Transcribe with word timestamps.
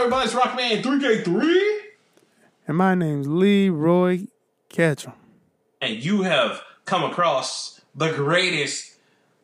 everybody? 0.00 0.24
It's 0.24 0.34
Rockman 0.34 0.82
3K3. 0.82 1.78
And 2.66 2.78
my 2.78 2.94
name's 2.94 3.28
Leroy 3.28 4.20
Ketchum. 4.70 5.12
And 5.82 6.02
you 6.02 6.22
have 6.22 6.62
come 6.86 7.04
across 7.04 7.82
the 7.94 8.10
greatest 8.10 8.94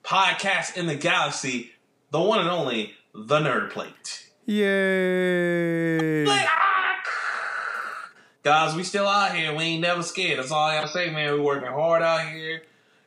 podcast 0.03 0.79
in 0.79 0.87
the 0.87 0.95
galaxy, 0.95 1.73
the 2.11 2.23
one 2.23 2.41
and 2.41 2.49
only, 2.49 2.95
The 3.15 3.39
Nerd 3.39 3.71
Plate. 3.71 4.31
Yay! 4.47 6.25
Guys, 8.43 8.75
we 8.75 8.83
still 8.83 9.07
out 9.07 9.35
here. 9.37 9.55
We 9.55 9.63
ain't 9.65 9.83
never 9.83 10.03
scared. 10.03 10.39
That's 10.39 10.53
all 10.53 10.63
I 10.63 10.77
gotta 10.77 10.89
say, 10.89 11.11
man. 11.11 11.35
We 11.35 11.41
working 11.41 11.69
hard 11.69 12.03
out 12.03 12.33
here. 12.33 12.63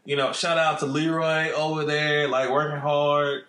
You 0.05 0.17
know, 0.17 0.33
shout 0.33 0.59
out 0.59 0.81
to 0.81 0.85
Leroy 0.85 1.51
over 1.53 1.83
there, 1.83 2.27
like 2.27 2.51
working 2.51 2.79
hard. 2.79 3.45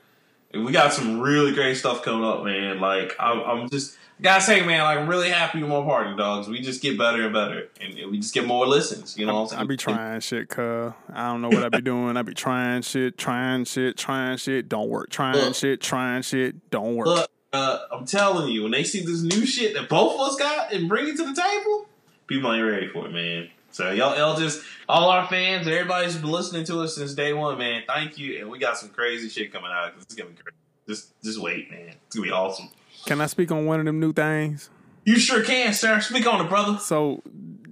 And 0.53 0.65
we 0.65 0.73
got 0.73 0.93
some 0.93 1.21
really 1.21 1.53
great 1.53 1.77
stuff 1.77 2.03
coming 2.03 2.25
up, 2.25 2.45
man. 2.45 2.81
Like 2.81 3.15
I'm, 3.19 3.41
I'm 3.41 3.71
just 3.71 3.97
gotta 4.21 4.41
say, 4.41 4.65
man, 4.65 4.83
like 4.83 4.99
I'm 4.99 5.09
really 5.09 5.31
happy 5.31 5.61
with 5.61 5.71
my 5.71 5.83
partner 5.83 6.17
dogs. 6.17 6.49
We 6.49 6.61
just 6.61 6.83
get 6.83 6.99
better 6.99 7.25
and 7.25 7.33
better, 7.33 7.69
and 7.81 7.95
we 8.11 8.19
just 8.19 8.35
get 8.35 8.47
more 8.47 8.67
listens. 8.67 9.17
You 9.17 9.27
know, 9.27 9.35
what 9.35 9.41
I'm 9.41 9.49
saying? 9.49 9.63
I 9.63 9.65
be 9.67 9.77
trying 9.77 10.21
shit, 10.21 10.49
cuz 10.49 10.93
I 11.13 11.29
don't 11.29 11.43
know 11.43 11.49
what 11.49 11.65
I 11.65 11.69
be 11.69 11.83
doing. 11.83 12.17
I 12.17 12.23
be 12.23 12.35
trying 12.35 12.83
shit, 12.83 13.17
trying 13.17 13.65
shit, 13.65 13.97
trying 13.97 14.37
shit, 14.39 14.69
don't 14.69 14.89
work. 14.89 15.11
Trying 15.11 15.37
Look, 15.37 15.55
shit, 15.55 15.81
trying 15.81 16.23
shit, 16.23 16.71
don't 16.71 16.97
work. 16.97 17.07
Look, 17.07 17.30
uh, 17.53 17.79
I'm 17.93 18.05
telling 18.05 18.51
you, 18.51 18.65
when 18.65 18.73
they 18.73 18.85
see 18.85 19.01
this 19.01 19.23
new 19.23 19.47
shit 19.47 19.75
that 19.75 19.89
both 19.89 20.15
of 20.15 20.21
us 20.21 20.37
got 20.37 20.73
and 20.73 20.89
bring 20.89 21.09
it 21.09 21.17
to 21.17 21.25
the 21.25 21.35
table, 21.35 21.87
people 22.27 22.53
ain't 22.53 22.65
ready 22.67 22.89
for 22.89 23.07
it, 23.07 23.13
man. 23.13 23.51
So 23.73 23.91
y'all, 23.91 24.16
y'all 24.16 24.37
just 24.37 24.65
all 24.88 25.10
our 25.10 25.27
fans, 25.29 25.66
everybody's 25.66 26.16
been 26.16 26.30
listening 26.30 26.65
to 26.65 26.80
us 26.80 26.97
since 26.97 27.15
day 27.15 27.33
one, 27.33 27.59
man. 27.59 27.83
Thank 27.87 28.19
you, 28.19 28.41
and 28.41 28.51
we 28.51 28.59
got 28.59 28.77
some 28.77 28.88
crazy 28.88 29.29
shit 29.29 29.52
coming 29.52 29.71
out. 29.71 29.93
It's 30.01 30.15
gonna 30.15 30.30
be 30.30 30.37
great. 30.43 30.54
Just, 30.88 31.12
just 31.23 31.40
wait, 31.40 31.71
man. 31.71 31.95
It's 32.07 32.16
gonna 32.16 32.27
be 32.27 32.32
awesome. 32.32 32.68
Can 33.07 33.21
I 33.21 33.27
speak 33.27 33.52
on 33.52 33.66
one 33.66 33.79
of 33.80 33.87
them 33.87 34.01
new 34.01 34.12
things? 34.12 34.71
You 35.04 35.18
sure 35.18 35.43
can, 35.43 35.73
sir. 35.73 36.01
Speak 36.01 36.27
on 36.27 36.45
it, 36.45 36.49
brother. 36.49 36.79
So, 36.79 37.23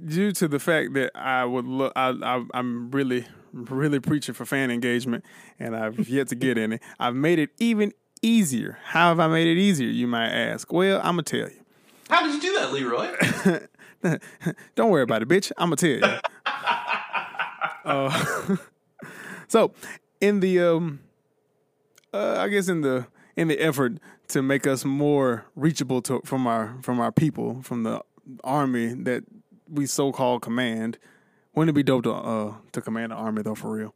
due 0.06 0.32
to 0.32 0.48
the 0.48 0.58
fact 0.58 0.94
that 0.94 1.10
I 1.14 1.44
would 1.44 1.66
look, 1.66 1.92
I, 1.96 2.10
I, 2.10 2.44
I'm 2.54 2.90
really, 2.90 3.26
really 3.52 4.00
preaching 4.00 4.34
for 4.34 4.46
fan 4.46 4.70
engagement, 4.70 5.24
and 5.58 5.76
I've 5.76 6.08
yet 6.08 6.28
to 6.28 6.34
get 6.34 6.56
any. 6.56 6.78
I've 6.98 7.14
made 7.14 7.38
it 7.38 7.50
even 7.58 7.92
easier. 8.22 8.78
How 8.84 9.08
have 9.08 9.20
I 9.20 9.26
made 9.26 9.46
it 9.46 9.60
easier? 9.60 9.88
You 9.88 10.06
might 10.06 10.30
ask. 10.30 10.72
Well, 10.72 10.98
I'm 10.98 11.14
gonna 11.14 11.22
tell 11.24 11.48
you. 11.48 11.60
How 12.08 12.24
did 12.24 12.34
you 12.34 12.40
do 12.40 12.58
that, 12.58 12.72
Leroy? 12.72 13.66
Don't 14.74 14.90
worry 14.90 15.02
about 15.02 15.22
it, 15.22 15.28
bitch. 15.28 15.52
I'm 15.56 15.70
gonna 15.70 15.76
tell 15.76 15.90
you. 15.90 16.02
uh, 17.84 18.56
so, 19.48 19.72
in 20.20 20.40
the 20.40 20.60
um, 20.60 21.00
uh, 22.12 22.36
I 22.38 22.48
guess 22.48 22.68
in 22.68 22.82
the 22.82 23.06
in 23.36 23.48
the 23.48 23.58
effort 23.60 23.98
to 24.28 24.42
make 24.42 24.66
us 24.66 24.84
more 24.84 25.46
reachable 25.56 26.02
to 26.02 26.20
from 26.24 26.46
our 26.46 26.76
from 26.82 27.00
our 27.00 27.12
people 27.12 27.62
from 27.62 27.82
the 27.82 28.02
army 28.44 28.94
that 28.94 29.24
we 29.68 29.86
so 29.86 30.12
called 30.12 30.42
command. 30.42 30.98
Wouldn't 31.54 31.70
it 31.70 31.74
be 31.74 31.82
dope 31.82 32.04
to 32.04 32.12
uh 32.12 32.54
to 32.72 32.80
command 32.80 33.12
the 33.12 33.16
army 33.16 33.42
though 33.42 33.54
for 33.54 33.70
real? 33.70 33.94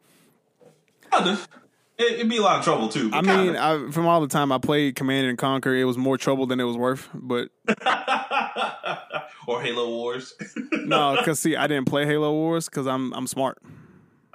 It'd 1.98 2.29
be 2.29 2.39
a 2.39 2.43
lot 2.43 2.59
of 2.59 2.65
trouble 2.65 2.89
too. 2.89 3.11
I 3.12 3.21
mean, 3.21 3.57
I, 3.57 3.91
from 3.91 4.07
all 4.07 4.21
the 4.21 4.29
time 4.29 4.51
I 4.51 4.59
played 4.59 4.97
Command 4.97 5.27
and 5.27 5.39
Conquer, 5.39 5.75
it 5.75 5.85
was 5.85 5.99
more 5.99 6.17
trouble 6.17 6.47
than 6.47 6.59
it 6.59 6.65
was 6.65 6.77
worth. 6.77 7.09
But 7.15 7.51
or 9.47 9.62
Halo 9.62 9.89
Wars. 9.89 10.34
no, 10.73 11.17
because 11.17 11.39
see, 11.39 11.57
I 11.57 11.67
didn't 11.67 11.87
play 11.87 12.07
Halo 12.07 12.33
Wars 12.33 12.69
because 12.69 12.87
I'm 12.87 13.12
I'm 13.12 13.27
smart. 13.27 13.59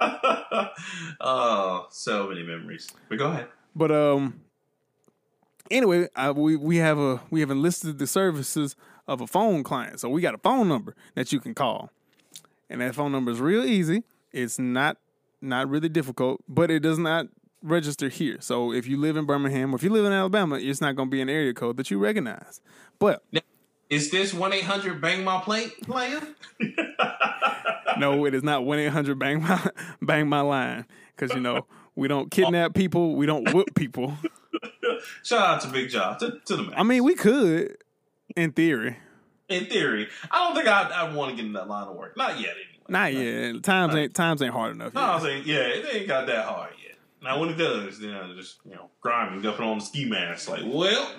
oh, 1.20 1.86
so 1.90 2.28
many 2.28 2.42
memories. 2.42 2.88
But 3.08 3.18
go 3.18 3.30
ahead. 3.30 3.48
But 3.74 3.90
um, 3.90 4.40
anyway, 5.70 6.08
I, 6.14 6.30
we 6.30 6.56
we 6.56 6.76
have 6.76 6.98
a 6.98 7.20
we 7.30 7.40
have 7.40 7.50
enlisted 7.50 7.98
the 7.98 8.06
services 8.06 8.76
of 9.06 9.20
a 9.20 9.26
phone 9.26 9.62
client, 9.62 10.00
so 10.00 10.08
we 10.08 10.20
got 10.20 10.34
a 10.34 10.38
phone 10.38 10.68
number 10.68 10.94
that 11.14 11.32
you 11.32 11.40
can 11.40 11.54
call, 11.54 11.90
and 12.70 12.80
that 12.80 12.94
phone 12.94 13.12
number 13.12 13.30
is 13.30 13.40
real 13.40 13.64
easy. 13.64 14.04
It's 14.32 14.58
not 14.58 14.98
not 15.40 15.68
really 15.68 15.88
difficult, 15.88 16.42
but 16.48 16.70
it 16.70 16.80
does 16.80 16.98
not 16.98 17.26
register 17.62 18.08
here. 18.08 18.38
So 18.40 18.72
if 18.72 18.86
you 18.86 18.96
live 18.96 19.16
in 19.16 19.24
Birmingham 19.24 19.72
or 19.72 19.76
if 19.76 19.82
you 19.82 19.90
live 19.90 20.04
in 20.04 20.12
Alabama, 20.12 20.56
it's 20.56 20.80
not 20.80 20.96
going 20.96 21.08
to 21.08 21.10
be 21.10 21.20
an 21.20 21.28
area 21.28 21.52
code 21.54 21.76
that 21.76 21.90
you 21.90 21.98
recognize. 21.98 22.60
But 22.98 23.22
is 23.90 24.10
this 24.10 24.34
one 24.34 24.52
eight 24.52 24.64
hundred 24.64 25.00
bang 25.00 25.24
my 25.24 25.40
plate 25.40 25.80
player? 25.82 26.20
no, 27.98 28.26
it 28.26 28.34
is 28.34 28.42
not 28.42 28.64
one 28.64 28.78
eight 28.78 28.88
hundred 28.88 29.18
bang 29.18 29.42
my 29.42 29.70
bang 30.02 30.28
my 30.28 30.40
line 30.40 30.86
because 31.16 31.34
you 31.34 31.40
know 31.40 31.66
we 31.94 32.08
don't 32.08 32.24
oh. 32.26 32.28
kidnap 32.28 32.74
people, 32.74 33.16
we 33.16 33.26
don't 33.26 33.52
whoop 33.52 33.74
people. 33.74 34.14
Shout 35.22 35.40
out 35.40 35.60
to 35.62 35.68
Big 35.68 35.90
Job 35.90 36.18
to, 36.18 36.38
to 36.46 36.56
the 36.56 36.62
man. 36.64 36.74
I 36.76 36.82
mean, 36.82 37.04
we 37.04 37.14
could 37.14 37.76
in 38.36 38.52
theory. 38.52 38.96
In 39.48 39.64
theory, 39.66 40.08
I 40.30 40.46
don't 40.46 40.54
think 40.54 40.68
I 40.68 40.82
I 40.90 41.14
want 41.14 41.30
to 41.30 41.36
get 41.36 41.46
in 41.46 41.52
that 41.54 41.68
line 41.68 41.88
of 41.88 41.96
work. 41.96 42.16
Not 42.16 42.38
yet, 42.38 42.50
anyway. 42.50 42.78
Not 42.88 43.14
yet. 43.14 43.62
Times 43.62 43.94
ain't 43.94 44.14
times 44.14 44.42
ain't 44.42 44.52
hard 44.52 44.74
enough. 44.74 44.92
No, 44.92 45.00
I'm 45.00 45.20
saying 45.20 45.44
yeah, 45.46 45.60
it 45.60 45.94
ain't 45.94 46.08
got 46.08 46.26
that 46.26 46.44
hard 46.44 46.72
yet. 46.82 46.87
Now 47.22 47.40
when 47.40 47.50
it 47.50 47.56
does, 47.56 47.98
then 47.98 48.14
I 48.14 48.32
just 48.34 48.58
you 48.64 48.72
know 48.72 48.90
grinding, 49.00 49.42
jumping 49.42 49.66
on 49.66 49.78
the 49.78 49.84
ski 49.84 50.08
mask. 50.08 50.48
Like, 50.48 50.62
well, 50.66 51.12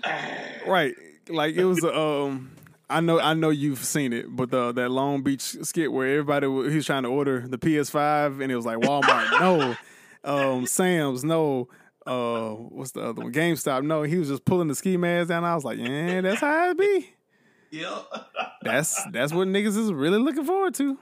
right. 0.68 0.94
Like 1.28 1.56
it 1.56 1.66
was 1.66 1.84
um. 1.84 2.52
I 2.92 3.02
know, 3.02 3.20
I 3.20 3.36
know 3.36 3.52
you've 3.52 3.84
seen 3.84 4.14
it, 4.14 4.36
but 4.36 4.50
the 4.50 4.72
that 4.72 4.90
Long 4.90 5.22
Beach 5.22 5.42
skit 5.42 5.92
where 5.92 6.08
everybody 6.08 6.48
he 6.48 6.76
was 6.76 6.88
trying 6.88 7.04
to 7.04 7.10
order 7.10 7.48
the 7.48 7.60
PS5 7.60 8.42
and 8.42 8.52
it 8.52 8.56
was 8.56 8.66
like 8.66 8.80
Walmart, 8.80 9.40
no, 9.40 9.76
um, 10.24 10.66
Sam's, 10.66 11.24
no, 11.24 11.68
uh, 12.08 12.50
what's 12.50 12.92
the 12.92 13.02
other 13.02 13.22
one? 13.22 13.32
GameStop, 13.32 13.84
no. 13.84 14.02
He 14.02 14.18
was 14.18 14.30
just 14.30 14.44
pulling 14.44 14.68
the 14.68 14.76
ski 14.76 14.98
mask 14.98 15.30
down. 15.30 15.44
I 15.44 15.54
was 15.54 15.64
like, 15.64 15.78
yeah, 15.78 16.22
that's 16.22 16.42
how 16.42 16.72
it 16.72 16.78
be. 16.80 17.14
Yeah, 17.70 18.00
that's 18.64 19.00
that's 19.12 19.32
what 19.32 19.48
niggas 19.48 19.78
is 19.78 19.94
really 19.94 20.18
looking 20.18 20.46
forward 20.46 20.74
to. 20.76 20.98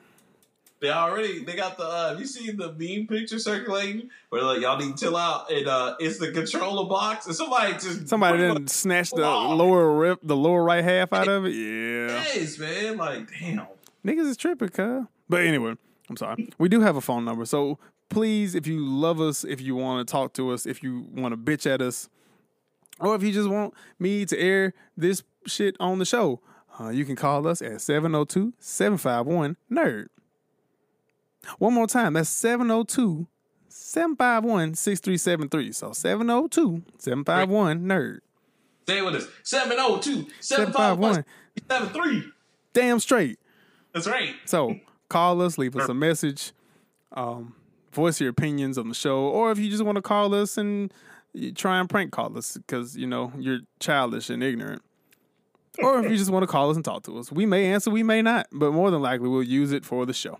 They 0.79 0.89
already 0.89 1.43
they 1.43 1.55
got 1.55 1.77
the 1.77 1.83
uh 1.83 2.15
you 2.19 2.25
seen 2.25 2.55
the 2.57 2.67
meme 2.73 3.07
picture 3.07 3.39
circulating 3.39 4.09
where 4.29 4.43
like 4.43 4.61
y'all 4.61 4.77
need 4.77 4.95
to 4.95 5.05
chill 5.05 5.17
out 5.17 5.51
and 5.51 5.67
uh 5.67 5.95
it's 5.99 6.19
the 6.19 6.31
controller 6.31 6.88
box 6.88 7.25
and 7.25 7.35
somebody 7.35 7.73
just 7.73 8.07
somebody 8.07 8.38
didn't 8.38 8.69
snatch 8.69 9.09
the 9.09 9.21
lower 9.27 9.95
rip 9.97 10.19
the 10.21 10.35
lower 10.35 10.63
right 10.63 10.83
half 10.83 11.13
out 11.13 11.27
of 11.27 11.45
it. 11.45 11.51
Yeah. 11.51 12.23
Yes, 12.35 12.59
man. 12.59 12.97
Like 12.97 13.29
damn. 13.39 13.67
Niggas 14.05 14.27
is 14.27 14.37
tripping, 14.37 14.69
cuz. 14.69 15.05
But 15.27 15.41
anyway, 15.41 15.75
I'm 16.09 16.17
sorry. 16.17 16.49
We 16.57 16.69
do 16.69 16.81
have 16.81 16.95
a 16.95 17.01
phone 17.01 17.25
number. 17.25 17.45
So 17.45 17.79
please, 18.09 18.55
if 18.55 18.67
you 18.67 18.85
love 18.85 19.19
us, 19.19 19.43
if 19.43 19.59
you 19.59 19.75
want 19.75 20.07
to 20.07 20.11
talk 20.11 20.33
to 20.33 20.51
us, 20.51 20.66
if 20.66 20.83
you 20.83 21.07
want 21.13 21.33
to 21.33 21.37
bitch 21.37 21.69
at 21.71 21.81
us, 21.81 22.09
or 22.99 23.16
if 23.16 23.23
you 23.23 23.31
just 23.31 23.49
want 23.49 23.73
me 23.99 24.25
to 24.25 24.37
air 24.39 24.73
this 24.95 25.23
shit 25.45 25.75
on 25.79 25.99
the 25.99 26.05
show, 26.05 26.39
uh, 26.79 26.89
you 26.89 27.05
can 27.05 27.16
call 27.16 27.47
us 27.47 27.61
at 27.61 27.81
702 27.81 28.53
751 28.59 29.57
NERD. 29.71 30.07
One 31.59 31.74
more 31.74 31.88
time, 31.88 32.13
that's 32.13 32.30
702 32.30 33.28
751 33.69 34.75
6373. 34.75 35.72
So 35.72 35.94
702 35.94 36.84
751 36.97 37.85
NERD. 37.85 38.19
Say 38.88 39.00
it 39.00 39.06
with 39.06 39.16
us 39.16 39.28
702 39.44 40.28
751 40.40 41.25
73. 41.69 42.31
Damn 42.74 43.00
straight. 43.00 43.40
That's 43.94 44.08
right. 44.08 44.35
So 44.46 44.80
call 45.09 45.41
us, 45.41 45.58
leave 45.58 45.75
us 45.75 45.90
a 45.90 45.94
message, 45.94 46.53
um, 47.13 47.56
voice 47.91 48.22
your 48.22 48.29
opinions 48.29 48.78
on 48.78 48.88
the 48.90 48.94
show, 48.96 49.19
or 49.19 49.52
if 49.52 49.59
you 49.59 49.69
just 49.69 49.84
want 49.84 49.96
to 49.96 50.02
call 50.02 50.34
us 50.35 50.58
and 50.58 50.94
try 51.56 51.79
and 51.79 51.90
prank 51.90 52.12
call 52.12 52.38
us 52.38 52.58
because 52.58 52.96
you 52.97 53.08
know 53.08 53.31
you're 53.38 53.59
childish 53.79 54.29
and 54.29 54.44
ignorant. 54.44 54.81
or 55.79 56.00
if 56.03 56.09
you 56.09 56.18
just 56.18 56.31
want 56.31 56.44
to 56.44 56.47
call 56.47 56.69
us 56.69 56.75
and 56.75 56.85
talk 56.85 57.03
to 57.03 57.18
us, 57.18 57.31
we 57.31 57.46
may 57.46 57.66
answer, 57.72 57.91
we 57.91 58.03
may 58.03 58.22
not, 58.22 58.47
but 58.52 58.72
more 58.72 58.90
than 58.91 59.02
likely 59.02 59.28
we'll 59.28 59.44
use 59.44 59.72
it 59.72 59.85
for 59.85 60.06
the 60.06 60.14
show. 60.14 60.40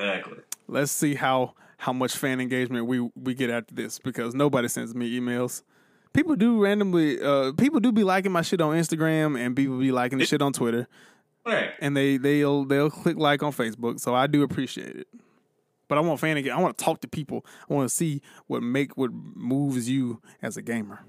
Exactly. 0.00 0.38
Let's 0.68 0.92
see 0.92 1.14
how 1.14 1.54
how 1.78 1.92
much 1.92 2.16
fan 2.16 2.40
engagement 2.40 2.86
we 2.86 3.10
we 3.14 3.34
get 3.34 3.50
after 3.50 3.74
this 3.74 3.98
because 3.98 4.34
nobody 4.34 4.68
sends 4.68 4.94
me 4.94 5.18
emails. 5.18 5.62
People 6.12 6.36
do 6.36 6.62
randomly. 6.62 7.20
Uh, 7.20 7.52
people 7.52 7.80
do 7.80 7.92
be 7.92 8.02
liking 8.02 8.32
my 8.32 8.42
shit 8.42 8.60
on 8.60 8.76
Instagram, 8.76 9.38
and 9.38 9.54
people 9.54 9.78
be 9.78 9.92
liking 9.92 10.18
the 10.18 10.26
shit 10.26 10.42
on 10.42 10.52
Twitter. 10.52 10.88
Right. 11.46 11.70
And 11.80 11.96
they 11.96 12.16
they'll 12.16 12.64
they'll 12.64 12.90
click 12.90 13.16
like 13.16 13.42
on 13.42 13.52
Facebook, 13.52 14.00
so 14.00 14.14
I 14.14 14.26
do 14.26 14.42
appreciate 14.42 14.96
it. 14.96 15.08
But 15.88 15.98
I 15.98 16.00
want 16.02 16.20
fan 16.20 16.36
engagement. 16.36 16.58
I 16.58 16.62
want 16.62 16.78
to 16.78 16.84
talk 16.84 17.00
to 17.00 17.08
people. 17.08 17.44
I 17.68 17.74
want 17.74 17.88
to 17.88 17.94
see 17.94 18.22
what 18.46 18.62
make 18.62 18.96
what 18.96 19.12
moves 19.12 19.88
you 19.88 20.20
as 20.42 20.56
a 20.56 20.62
gamer. 20.62 21.04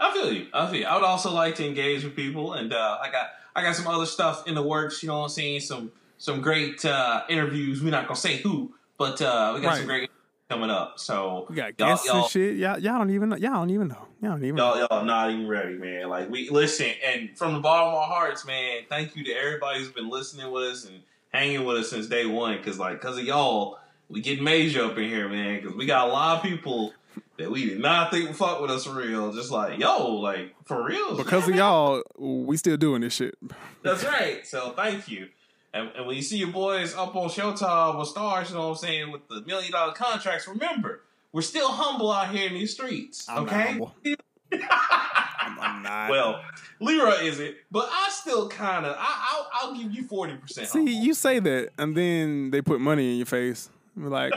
I 0.00 0.12
feel 0.12 0.32
you. 0.32 0.48
I 0.52 0.70
feel 0.70 0.80
you. 0.80 0.86
I 0.86 0.94
would 0.94 1.04
also 1.04 1.32
like 1.32 1.54
to 1.56 1.66
engage 1.66 2.04
with 2.04 2.16
people, 2.16 2.54
and 2.54 2.72
uh, 2.72 2.98
I 3.00 3.10
got 3.10 3.28
I 3.54 3.62
got 3.62 3.76
some 3.76 3.86
other 3.86 4.06
stuff 4.06 4.46
in 4.46 4.54
the 4.54 4.62
works. 4.62 5.02
You 5.02 5.08
know 5.08 5.18
what 5.18 5.24
I'm 5.24 5.30
saying? 5.30 5.60
Some 5.60 5.92
some 6.24 6.40
great 6.40 6.82
uh, 6.86 7.22
interviews. 7.28 7.82
We're 7.82 7.90
not 7.90 8.06
gonna 8.08 8.16
say 8.16 8.38
who, 8.38 8.72
but 8.96 9.20
uh, 9.20 9.52
we 9.54 9.60
got 9.60 9.68
right. 9.68 9.76
some 9.76 9.86
great 9.86 10.10
coming 10.48 10.70
up. 10.70 10.98
So 10.98 11.44
we 11.50 11.56
got 11.56 11.76
guests 11.76 12.06
y'all, 12.06 12.22
and 12.22 12.30
shit. 12.30 12.56
Y'all, 12.56 12.78
y'all 12.78 12.98
don't 12.98 13.10
even 13.10 13.28
know. 13.28 13.36
Y'all 13.36 13.52
don't 13.52 13.70
even 13.70 13.88
know. 13.88 14.06
Y'all 14.22 14.30
don't 14.30 14.44
even. 14.44 14.56
Y'all, 14.56 14.74
know. 14.74 14.86
y'all 14.90 15.04
not 15.04 15.30
even 15.30 15.46
ready, 15.46 15.74
man. 15.74 16.08
Like 16.08 16.30
we 16.30 16.48
listen, 16.48 16.92
and 17.04 17.36
from 17.36 17.52
the 17.52 17.60
bottom 17.60 17.88
of 17.88 17.94
our 17.96 18.06
hearts, 18.08 18.46
man. 18.46 18.84
Thank 18.88 19.16
you 19.16 19.24
to 19.24 19.32
everybody 19.32 19.80
who's 19.80 19.90
been 19.90 20.08
listening 20.08 20.50
with 20.50 20.62
us 20.62 20.86
and 20.86 21.02
hanging 21.28 21.62
with 21.66 21.76
us 21.76 21.90
since 21.90 22.06
day 22.06 22.24
one. 22.24 22.56
Because 22.56 22.78
like, 22.78 23.02
because 23.02 23.18
of 23.18 23.24
y'all, 23.24 23.78
we 24.08 24.22
get 24.22 24.40
major 24.40 24.84
up 24.84 24.96
in 24.96 25.10
here, 25.10 25.28
man. 25.28 25.60
Because 25.60 25.76
we 25.76 25.84
got 25.84 26.08
a 26.08 26.10
lot 26.10 26.38
of 26.38 26.42
people 26.42 26.94
that 27.36 27.50
we 27.50 27.66
did 27.66 27.80
not 27.80 28.10
think 28.10 28.28
would 28.28 28.36
fuck 28.36 28.62
with 28.62 28.70
us 28.70 28.86
for 28.86 28.94
real. 28.94 29.30
Just 29.30 29.50
like, 29.50 29.78
yo, 29.78 30.10
like 30.14 30.54
for 30.64 30.86
real. 30.86 31.18
Because 31.18 31.46
of 31.50 31.54
y'all, 31.54 32.02
we 32.16 32.56
still 32.56 32.78
doing 32.78 33.02
this 33.02 33.12
shit. 33.12 33.34
That's 33.82 34.02
right. 34.06 34.46
So 34.46 34.70
thank 34.70 35.06
you. 35.06 35.28
And, 35.74 35.90
and 35.96 36.06
when 36.06 36.14
you 36.14 36.22
see 36.22 36.38
your 36.38 36.52
boys 36.52 36.94
up 36.94 37.16
on 37.16 37.28
Showtime 37.28 37.98
with 37.98 38.06
stars, 38.06 38.48
you 38.48 38.54
know 38.54 38.68
what 38.68 38.68
I'm 38.68 38.76
saying, 38.76 39.10
with 39.10 39.26
the 39.28 39.42
million 39.42 39.72
dollar 39.72 39.92
contracts, 39.92 40.46
remember, 40.46 41.02
we're 41.32 41.42
still 41.42 41.68
humble 41.68 42.12
out 42.12 42.32
here 42.32 42.46
in 42.46 42.54
these 42.54 42.72
streets. 42.72 43.28
I'm 43.28 43.42
okay? 43.42 43.80
I'm, 44.52 45.58
I'm 45.60 45.82
not. 45.82 46.10
Well, 46.10 46.40
Leroy 46.78 47.22
isn't, 47.22 47.56
but 47.72 47.88
I 47.90 48.08
still 48.12 48.48
kind 48.48 48.86
of. 48.86 48.94
I'll, 48.96 49.50
I'll 49.52 49.74
give 49.74 49.92
you 49.92 50.04
forty 50.04 50.36
percent. 50.36 50.68
see, 50.68 50.84
you 50.84 51.12
say 51.12 51.40
that, 51.40 51.70
and 51.76 51.96
then 51.96 52.52
they 52.52 52.62
put 52.62 52.80
money 52.80 53.10
in 53.12 53.16
your 53.16 53.26
face. 53.26 53.68
You're 53.96 54.10
like, 54.10 54.32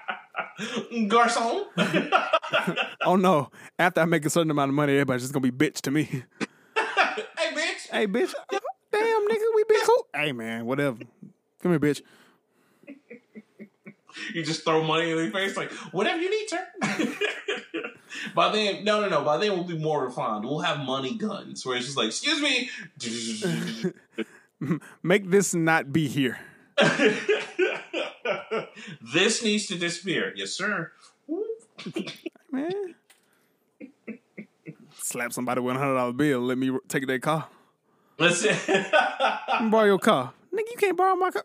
garçon. 0.92 1.64
oh 3.06 3.16
no! 3.16 3.50
After 3.78 4.02
I 4.02 4.04
make 4.04 4.26
a 4.26 4.30
certain 4.30 4.50
amount 4.50 4.68
of 4.68 4.74
money, 4.74 4.92
everybody's 4.92 5.22
just 5.22 5.32
gonna 5.32 5.50
be 5.50 5.50
bitch 5.50 5.80
to 5.80 5.90
me. 5.90 6.02
hey, 6.04 7.54
bitch. 7.54 7.90
hey, 7.90 8.06
bitch! 8.06 8.34
Damn, 9.22 9.36
nigga, 9.36 9.44
we 9.54 9.64
be 9.68 9.76
cool. 9.84 10.06
Hey, 10.14 10.32
man, 10.32 10.66
whatever. 10.66 10.98
Come 11.62 11.72
here, 11.72 11.80
bitch. 11.80 12.02
You 14.34 14.42
just 14.42 14.64
throw 14.64 14.84
money 14.84 15.10
in 15.10 15.16
their 15.16 15.30
face, 15.30 15.56
like 15.56 15.72
whatever 15.90 16.20
you 16.20 16.30
need, 16.30 16.48
sir. 16.48 16.66
by 18.34 18.52
then, 18.52 18.84
no, 18.84 19.00
no, 19.00 19.08
no. 19.08 19.24
By 19.24 19.38
then, 19.38 19.52
we'll 19.52 19.64
be 19.64 19.78
more 19.78 20.04
refined. 20.04 20.44
We'll 20.44 20.58
have 20.60 20.80
money 20.80 21.16
guns, 21.16 21.64
where 21.64 21.76
it's 21.76 21.86
just 21.86 21.96
like, 21.96 22.08
excuse 22.08 22.42
me. 22.42 22.68
Make 25.02 25.30
this 25.30 25.54
not 25.54 25.92
be 25.92 26.08
here. 26.08 26.38
this 29.14 29.42
needs 29.42 29.66
to 29.68 29.78
disappear. 29.78 30.32
Yes, 30.36 30.50
sir. 30.50 30.92
Man. 32.50 32.94
Slap 34.94 35.32
somebody 35.32 35.62
with 35.62 35.74
a 35.74 35.78
hundred 35.78 35.94
dollar 35.94 36.12
bill. 36.12 36.40
Let 36.40 36.58
me 36.58 36.78
take 36.88 37.06
their 37.06 37.18
car. 37.18 37.48
Let's 38.22 38.46
borrow 39.70 39.84
your 39.84 39.98
car. 39.98 40.32
Nigga, 40.52 40.70
you 40.70 40.76
can't 40.78 40.96
borrow 40.96 41.16
my 41.16 41.30
car. 41.30 41.44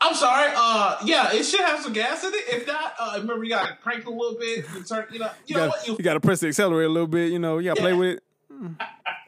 I'm 0.00 0.14
sorry. 0.14 0.52
Uh, 0.54 0.98
yeah, 1.04 1.32
it 1.32 1.44
should 1.44 1.60
have 1.60 1.80
some 1.80 1.92
gas 1.92 2.22
in 2.24 2.30
it. 2.32 2.44
If 2.48 2.66
not, 2.66 2.94
uh, 2.98 3.18
remember 3.18 3.42
you 3.42 3.50
got 3.50 3.68
to 3.68 3.76
crank 3.76 4.06
a 4.06 4.10
little 4.10 4.38
bit. 4.38 4.66
You, 4.74 4.84
turn, 4.84 5.06
you 5.10 5.18
know, 5.18 5.26
you, 5.26 5.30
You 5.46 5.56
know 5.56 5.60
gotta, 5.60 5.70
what? 5.70 5.88
You, 5.88 5.96
you 5.98 6.04
gotta 6.04 6.20
press 6.20 6.40
the 6.40 6.48
accelerator 6.48 6.86
a 6.86 6.92
little 6.92 7.06
bit. 7.06 7.32
You 7.32 7.38
know, 7.38 7.58
you 7.58 7.70
gotta 7.70 7.80
play 7.80 7.94
with 7.94 8.18
it. 8.18 8.22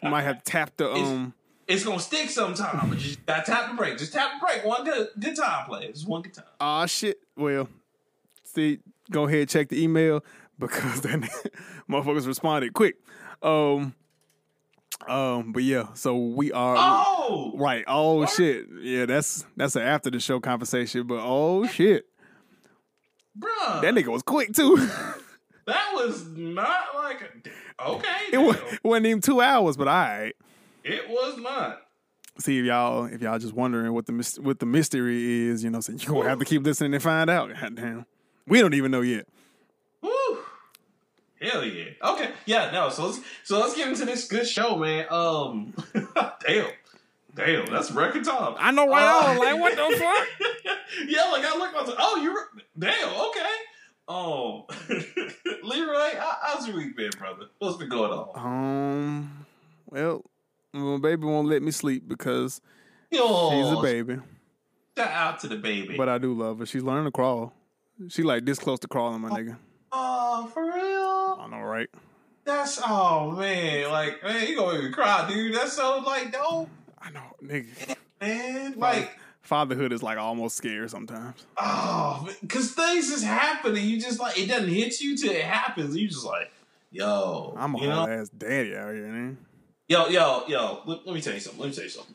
You 0.03 0.11
might 0.11 0.23
have 0.23 0.45
tapped 0.45 0.77
the 0.77 0.93
um. 0.93 1.35
it's 1.67 1.85
gonna 1.85 1.99
stick 1.99 2.31
sometime, 2.31 2.89
but 2.89 2.99
you 2.99 3.05
just 3.05 3.27
got 3.27 3.45
to 3.45 3.51
tap 3.51 3.71
the 3.71 3.77
brake. 3.77 3.99
Just 3.99 4.13
tap 4.13 4.33
the 4.39 4.47
brake. 4.47 4.65
One 4.65 4.85
good, 4.85 5.09
good 5.19 5.35
time, 5.35 5.67
play. 5.67 5.91
Just 5.91 6.07
one 6.07 6.23
good 6.23 6.35
time. 6.35 6.45
Ah 6.61 6.87
shit. 6.87 7.19
Well, 7.37 7.69
see, 8.45 8.79
go 9.11 9.27
ahead 9.27 9.49
check 9.49 9.69
the 9.69 9.83
email 9.83 10.23
because 10.59 11.01
then 11.01 11.23
motherfuckers 11.91 12.27
responded 12.27 12.75
quick. 12.75 12.97
Um, 13.45 13.95
um, 15.07 15.53
but 15.53 15.63
yeah, 15.63 15.89
so 15.95 16.17
we 16.17 16.51
are 16.53 16.77
Oh, 16.79 17.53
right. 17.57 17.85
Oh 17.87 18.21
What? 18.21 18.31
shit. 18.31 18.67
Yeah, 18.81 19.07
that's 19.07 19.45
that's 19.57 19.77
an 19.77 19.83
after 19.83 20.11
the 20.11 20.19
show 20.21 20.41
conversation. 20.41 21.07
But 21.07 21.21
oh 21.23 21.67
shit, 21.67 22.07
bruh, 23.39 23.83
that 23.83 23.95
nigga 23.95 24.09
was 24.09 24.23
quick 24.23 24.53
too. 24.55 24.77
that 25.67 25.91
was 25.95 26.27
not 26.29 26.95
like 26.95 27.21
a, 27.21 27.87
okay. 27.91 28.09
it, 28.33 28.39
was, 28.39 28.57
wasn't 28.83 29.07
even 29.07 29.21
two 29.21 29.41
hours, 29.41 29.77
but 29.77 29.89
all 29.89 29.95
right. 29.95 30.35
It 30.83 31.09
was 31.09 31.39
not. 31.39 31.83
See 32.39 32.59
if 32.59 32.65
y'all 32.65 33.05
if 33.05 33.21
y'all 33.21 33.39
just 33.39 33.53
wondering 33.55 33.93
what 33.93 34.07
the 34.07 34.39
what 34.43 34.59
the 34.59 34.67
mystery 34.67 35.49
is, 35.49 35.63
you 35.63 35.71
know, 35.71 35.81
so 35.81 35.93
you 35.93 35.99
gonna 36.09 36.29
have 36.29 36.39
to 36.39 36.45
keep 36.45 36.65
listening 36.65 36.95
and 36.95 37.03
find 37.03 37.29
out. 37.29 37.51
Goddamn, 37.61 38.07
we 38.47 38.61
don't 38.61 38.75
even 38.75 38.91
know 38.91 39.03
yet. 39.03 39.27
Woo. 40.03 40.11
Hell 41.45 41.65
yeah. 41.65 41.91
Okay. 42.03 42.31
Yeah. 42.47 42.71
No. 42.73 42.89
So 42.89 43.07
let's 43.07 43.21
so 43.45 43.61
let's 43.61 43.75
get 43.77 43.89
into 43.89 44.05
this 44.05 44.27
good 44.29 44.47
show, 44.47 44.77
man. 44.77 45.07
Um. 45.11 45.75
damn. 46.47 46.71
Damn. 47.35 47.67
That's 47.67 47.91
record 47.93 48.25
time. 48.25 48.55
I 48.59 48.71
know 48.71 48.89
right 48.89 49.05
Uh, 49.05 49.31
on. 49.31 49.39
Like 49.39 49.59
what 49.61 49.77
the 49.77 49.97
fuck? 49.99 50.29
yeah. 51.07 51.31
Like 51.33 51.45
I 51.45 51.57
look. 51.59 51.75
I 51.75 51.81
was 51.81 51.89
like, 51.89 51.99
oh, 51.99 52.21
you're 52.23 52.49
damn. 52.79 53.09
Okay. 53.09 53.55
Oh, 54.07 54.67
Leroy, 55.63 56.11
how, 56.19 56.37
how's 56.43 56.69
your 56.69 56.77
week 56.77 56.95
been, 56.95 57.09
brother? 57.19 57.47
What's 57.59 57.79
been 57.79 57.89
going 57.89 58.13
on? 58.13 58.29
Um. 58.35 59.47
Well, 59.91 60.23
my 60.75 60.99
baby 60.99 61.25
won't 61.25 61.49
let 61.49 61.63
me 61.63 61.71
sleep 61.71 62.07
because 62.07 62.61
Yo, 63.11 63.51
she's 63.51 63.79
a 63.79 63.81
baby. 63.81 64.19
Shout 64.99 65.09
out 65.11 65.41
to 65.41 65.49
the 65.49 65.57
baby. 65.57 65.97
But 65.97 66.09
I 66.11 66.19
do 66.19 66.35
love 66.35 66.59
her. 66.59 66.67
She's 66.67 66.83
learning 66.83 67.05
to 67.07 67.11
crawl. 67.13 67.53
She 68.09 68.23
like 68.23 68.45
this 68.45 68.59
close 68.59 68.79
to 68.81 68.89
crawling, 68.89 69.23
my 69.23 69.31
nigga. 69.31 69.57
oh, 69.93 70.51
for 70.53 70.65
real? 70.65 71.39
I 71.41 71.47
know, 71.51 71.64
right? 71.75 71.91
That's 72.45 72.81
oh 72.85 73.33
man, 73.33 73.91
like 73.91 74.23
man, 74.23 74.47
you 74.47 74.57
gonna 74.57 74.75
make 74.75 74.85
me 74.85 74.93
cry, 74.93 75.27
dude. 75.29 75.55
That's 75.55 75.73
so 75.73 76.03
like 76.05 76.33
dope, 76.33 76.69
I 77.01 77.11
know, 77.11 77.35
nigga. 77.43 77.97
man. 78.21 78.75
Like. 78.77 79.11
Fatherhood 79.43 79.93
is 79.93 80.03
like 80.03 80.17
almost 80.17 80.57
scary 80.57 80.89
sometimes. 80.89 81.45
Oh, 81.59 82.27
because 82.41 82.73
things 82.73 83.11
is 83.11 83.23
happening. 83.23 83.87
You 83.87 84.01
just 84.01 84.19
like 84.19 84.39
it 84.39 84.49
doesn't 84.49 84.71
hit 84.71 85.03
you 85.03 85.19
till 85.19 85.33
it 85.33 85.45
happens. 85.45 85.95
You 85.95 86.09
just 86.09 86.25
like, 86.25 86.51
yo, 86.91 87.55
I'm 87.59 87.75
a 87.75 87.79
whole 87.79 88.09
ass 88.09 88.31
daddy 88.31 88.75
out 88.75 88.95
here, 88.95 89.07
man. 89.07 89.37
yo, 89.87 90.09
yo, 90.09 90.45
yo. 90.49 90.81
Let, 90.87 91.07
let 91.07 91.15
me 91.15 91.21
tell 91.21 91.35
you 91.35 91.41
something. 91.41 91.61
Let 91.61 91.69
me 91.69 91.75
tell 91.75 91.85
you 91.85 91.91
something. 91.91 92.15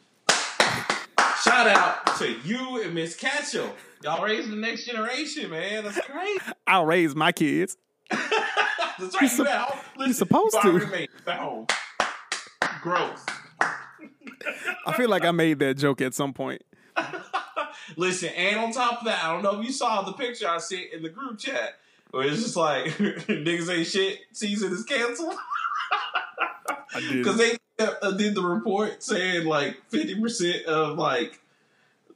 Shout 1.43 1.67
out 1.67 2.17
to 2.17 2.31
you 2.43 2.81
and 2.81 2.95
Miss 2.95 3.15
Ketchum. 3.15 3.69
Y'all 4.03 4.23
raising 4.23 4.49
the 4.51 4.57
next 4.57 4.85
generation, 4.85 5.51
man. 5.51 5.83
That's 5.83 5.99
great. 6.07 6.39
I'll 6.67 6.85
raise 6.85 7.15
my 7.15 7.31
kids. 7.31 7.77
That's 8.99 9.15
right. 9.15 9.21
You 9.23 9.27
sup- 9.29 9.47
at 9.47 9.61
home. 9.61 9.79
Listen, 9.97 10.13
supposed 10.13 10.55
you 10.55 10.61
to. 10.61 10.67
already 10.69 10.85
made 10.91 11.09
it 11.25 11.27
at. 11.27 11.71
Gross. 12.81 13.25
I 14.85 14.93
feel 14.95 15.09
like 15.09 15.25
I 15.25 15.31
made 15.31 15.59
that 15.59 15.75
joke 15.75 16.01
at 16.01 16.13
some 16.13 16.33
point. 16.33 16.61
Listen, 17.97 18.29
and 18.29 18.59
on 18.59 18.71
top 18.71 18.99
of 18.99 19.05
that, 19.05 19.23
I 19.23 19.33
don't 19.33 19.43
know 19.43 19.59
if 19.59 19.65
you 19.65 19.71
saw 19.71 20.01
the 20.03 20.13
picture 20.13 20.47
I 20.47 20.59
sent 20.59 20.93
in 20.93 21.01
the 21.01 21.09
group 21.09 21.39
chat 21.39 21.79
where 22.11 22.25
it's 22.25 22.41
just 22.41 22.55
like 22.55 22.85
niggas 22.87 23.75
ain't 23.75 23.87
shit. 23.87 24.19
Season 24.31 24.71
is 24.71 24.83
canceled. 24.83 25.35
I 26.93 26.99
did. 26.99 27.17
Because 27.17 27.37
they 27.37 27.57
uh, 27.79 28.11
did 28.11 28.35
the 28.35 28.41
report 28.41 29.03
saying 29.03 29.45
like 29.45 29.77
fifty 29.89 30.19
percent 30.19 30.65
of 30.65 30.97
like 30.97 31.39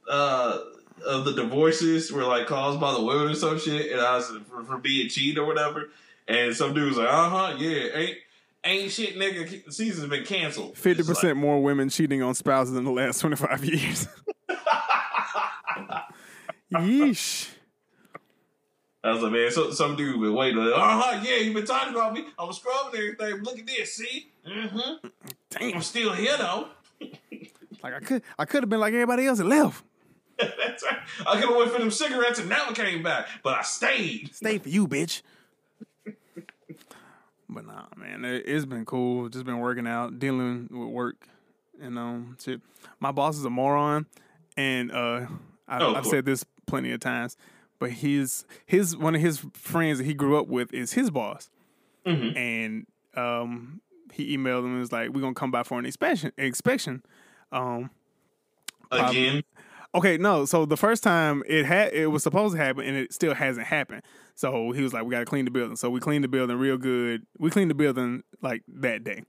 uh 0.08 0.58
of 1.06 1.24
the 1.24 1.32
divorces 1.32 2.10
were 2.12 2.24
like 2.24 2.46
caused 2.46 2.80
by 2.80 2.92
the 2.92 3.02
women 3.02 3.28
or 3.28 3.34
some 3.34 3.58
shit, 3.58 3.92
and 3.92 4.00
I 4.00 4.16
was 4.16 4.28
for, 4.48 4.64
for 4.64 4.78
being 4.78 5.08
cheated 5.08 5.38
or 5.38 5.46
whatever. 5.46 5.90
And 6.26 6.54
some 6.54 6.72
dude 6.74 6.88
was 6.88 6.96
like, 6.96 7.08
"Uh 7.08 7.28
huh, 7.28 7.56
yeah, 7.58 7.88
ain't 7.94 8.16
ain't 8.64 8.90
shit, 8.90 9.16
nigga. 9.16 9.72
Season's 9.72 10.08
been 10.08 10.24
canceled. 10.24 10.76
Fifty 10.76 11.02
percent 11.02 11.36
more 11.36 11.62
women 11.62 11.88
cheating 11.88 12.22
on 12.22 12.34
spouses 12.34 12.76
in 12.76 12.84
the 12.84 12.90
last 12.90 13.20
twenty 13.20 13.36
five 13.36 13.64
years. 13.64 14.08
Yeesh. 16.72 17.50
I 19.02 19.10
was 19.10 19.22
like, 19.22 19.32
man, 19.32 19.50
so, 19.50 19.70
some 19.70 19.96
dude 19.96 20.18
been 20.18 20.34
waiting. 20.34 20.56
Like, 20.56 20.72
uh 20.74 20.78
huh, 20.78 21.20
yeah, 21.22 21.36
you 21.36 21.52
been 21.52 21.66
talking 21.66 21.92
about 21.94 22.14
me. 22.14 22.24
I 22.38 22.44
was 22.44 22.56
scrubbing 22.56 22.98
everything. 22.98 23.42
Look 23.42 23.58
at 23.58 23.66
this, 23.66 23.96
see? 23.96 24.30
Mm-hmm. 24.48 25.08
Damn. 25.50 25.74
I'm 25.74 25.82
still 25.82 26.14
here 26.14 26.36
though. 26.38 26.68
Like 27.82 27.94
I 27.94 28.00
could, 28.00 28.22
I 28.38 28.46
could 28.46 28.62
have 28.62 28.70
been 28.70 28.80
like 28.80 28.94
everybody 28.94 29.26
else 29.26 29.40
and 29.40 29.48
left. 29.50 29.84
That's 30.38 30.82
right. 30.82 30.98
I 31.26 31.34
could 31.34 31.50
have 31.50 31.56
went 31.56 31.70
for 31.70 31.78
them 31.78 31.90
cigarettes 31.90 32.38
and 32.38 32.48
never 32.48 32.72
came 32.72 33.02
back, 33.02 33.26
but 33.42 33.58
I 33.58 33.62
stayed. 33.62 34.34
Stay 34.34 34.56
for 34.56 34.70
you, 34.70 34.88
bitch. 34.88 35.20
But 37.54 37.66
nah, 37.66 37.86
man, 37.96 38.24
it, 38.24 38.44
it's 38.46 38.64
been 38.64 38.84
cool. 38.84 39.28
Just 39.28 39.44
been 39.44 39.58
working 39.60 39.86
out, 39.86 40.18
dealing 40.18 40.68
with 40.70 40.88
work, 40.88 41.26
and 41.80 41.98
um, 41.98 42.36
shit. 42.42 42.60
My 43.00 43.12
boss 43.12 43.36
is 43.36 43.44
a 43.44 43.50
moron, 43.50 44.06
and 44.56 44.90
uh, 44.92 45.26
I, 45.68 45.78
oh, 45.80 45.94
I've 45.94 46.06
said 46.06 46.24
this 46.24 46.44
plenty 46.66 46.92
of 46.92 47.00
times. 47.00 47.36
But 47.78 47.90
his 47.90 48.44
his 48.66 48.96
one 48.96 49.14
of 49.14 49.20
his 49.20 49.44
friends 49.54 49.98
that 49.98 50.04
he 50.04 50.14
grew 50.14 50.38
up 50.38 50.46
with 50.48 50.72
is 50.74 50.92
his 50.92 51.10
boss, 51.10 51.50
Mhm. 52.06 52.36
and 52.36 52.86
um, 53.16 53.80
he 54.12 54.36
emailed 54.36 54.60
him 54.60 54.72
and 54.72 54.78
was 54.80 54.92
like, 54.92 55.10
"We're 55.10 55.20
gonna 55.22 55.34
come 55.34 55.50
by 55.50 55.62
for 55.64 55.78
an 55.78 55.84
inspection." 55.86 56.32
Inspection. 56.38 57.02
Um, 57.52 57.90
Again. 58.90 59.42
Okay, 59.94 60.18
no. 60.18 60.44
So 60.44 60.66
the 60.66 60.76
first 60.76 61.02
time 61.02 61.42
it 61.46 61.64
had 61.66 61.92
it 61.92 62.06
was 62.08 62.22
supposed 62.22 62.54
to 62.56 62.60
happen 62.62 62.84
and 62.84 62.96
it 62.96 63.12
still 63.12 63.34
hasn't 63.34 63.66
happened. 63.66 64.02
So 64.34 64.72
he 64.72 64.82
was 64.82 64.92
like, 64.92 65.04
"We 65.04 65.10
got 65.10 65.20
to 65.20 65.24
clean 65.24 65.44
the 65.44 65.50
building." 65.50 65.76
So 65.76 65.90
we 65.90 66.00
cleaned 66.00 66.24
the 66.24 66.28
building 66.28 66.56
real 66.56 66.76
good. 66.78 67.26
We 67.38 67.50
cleaned 67.50 67.70
the 67.70 67.74
building 67.74 68.22
like 68.42 68.62
that 68.68 69.04
day. 69.04 69.22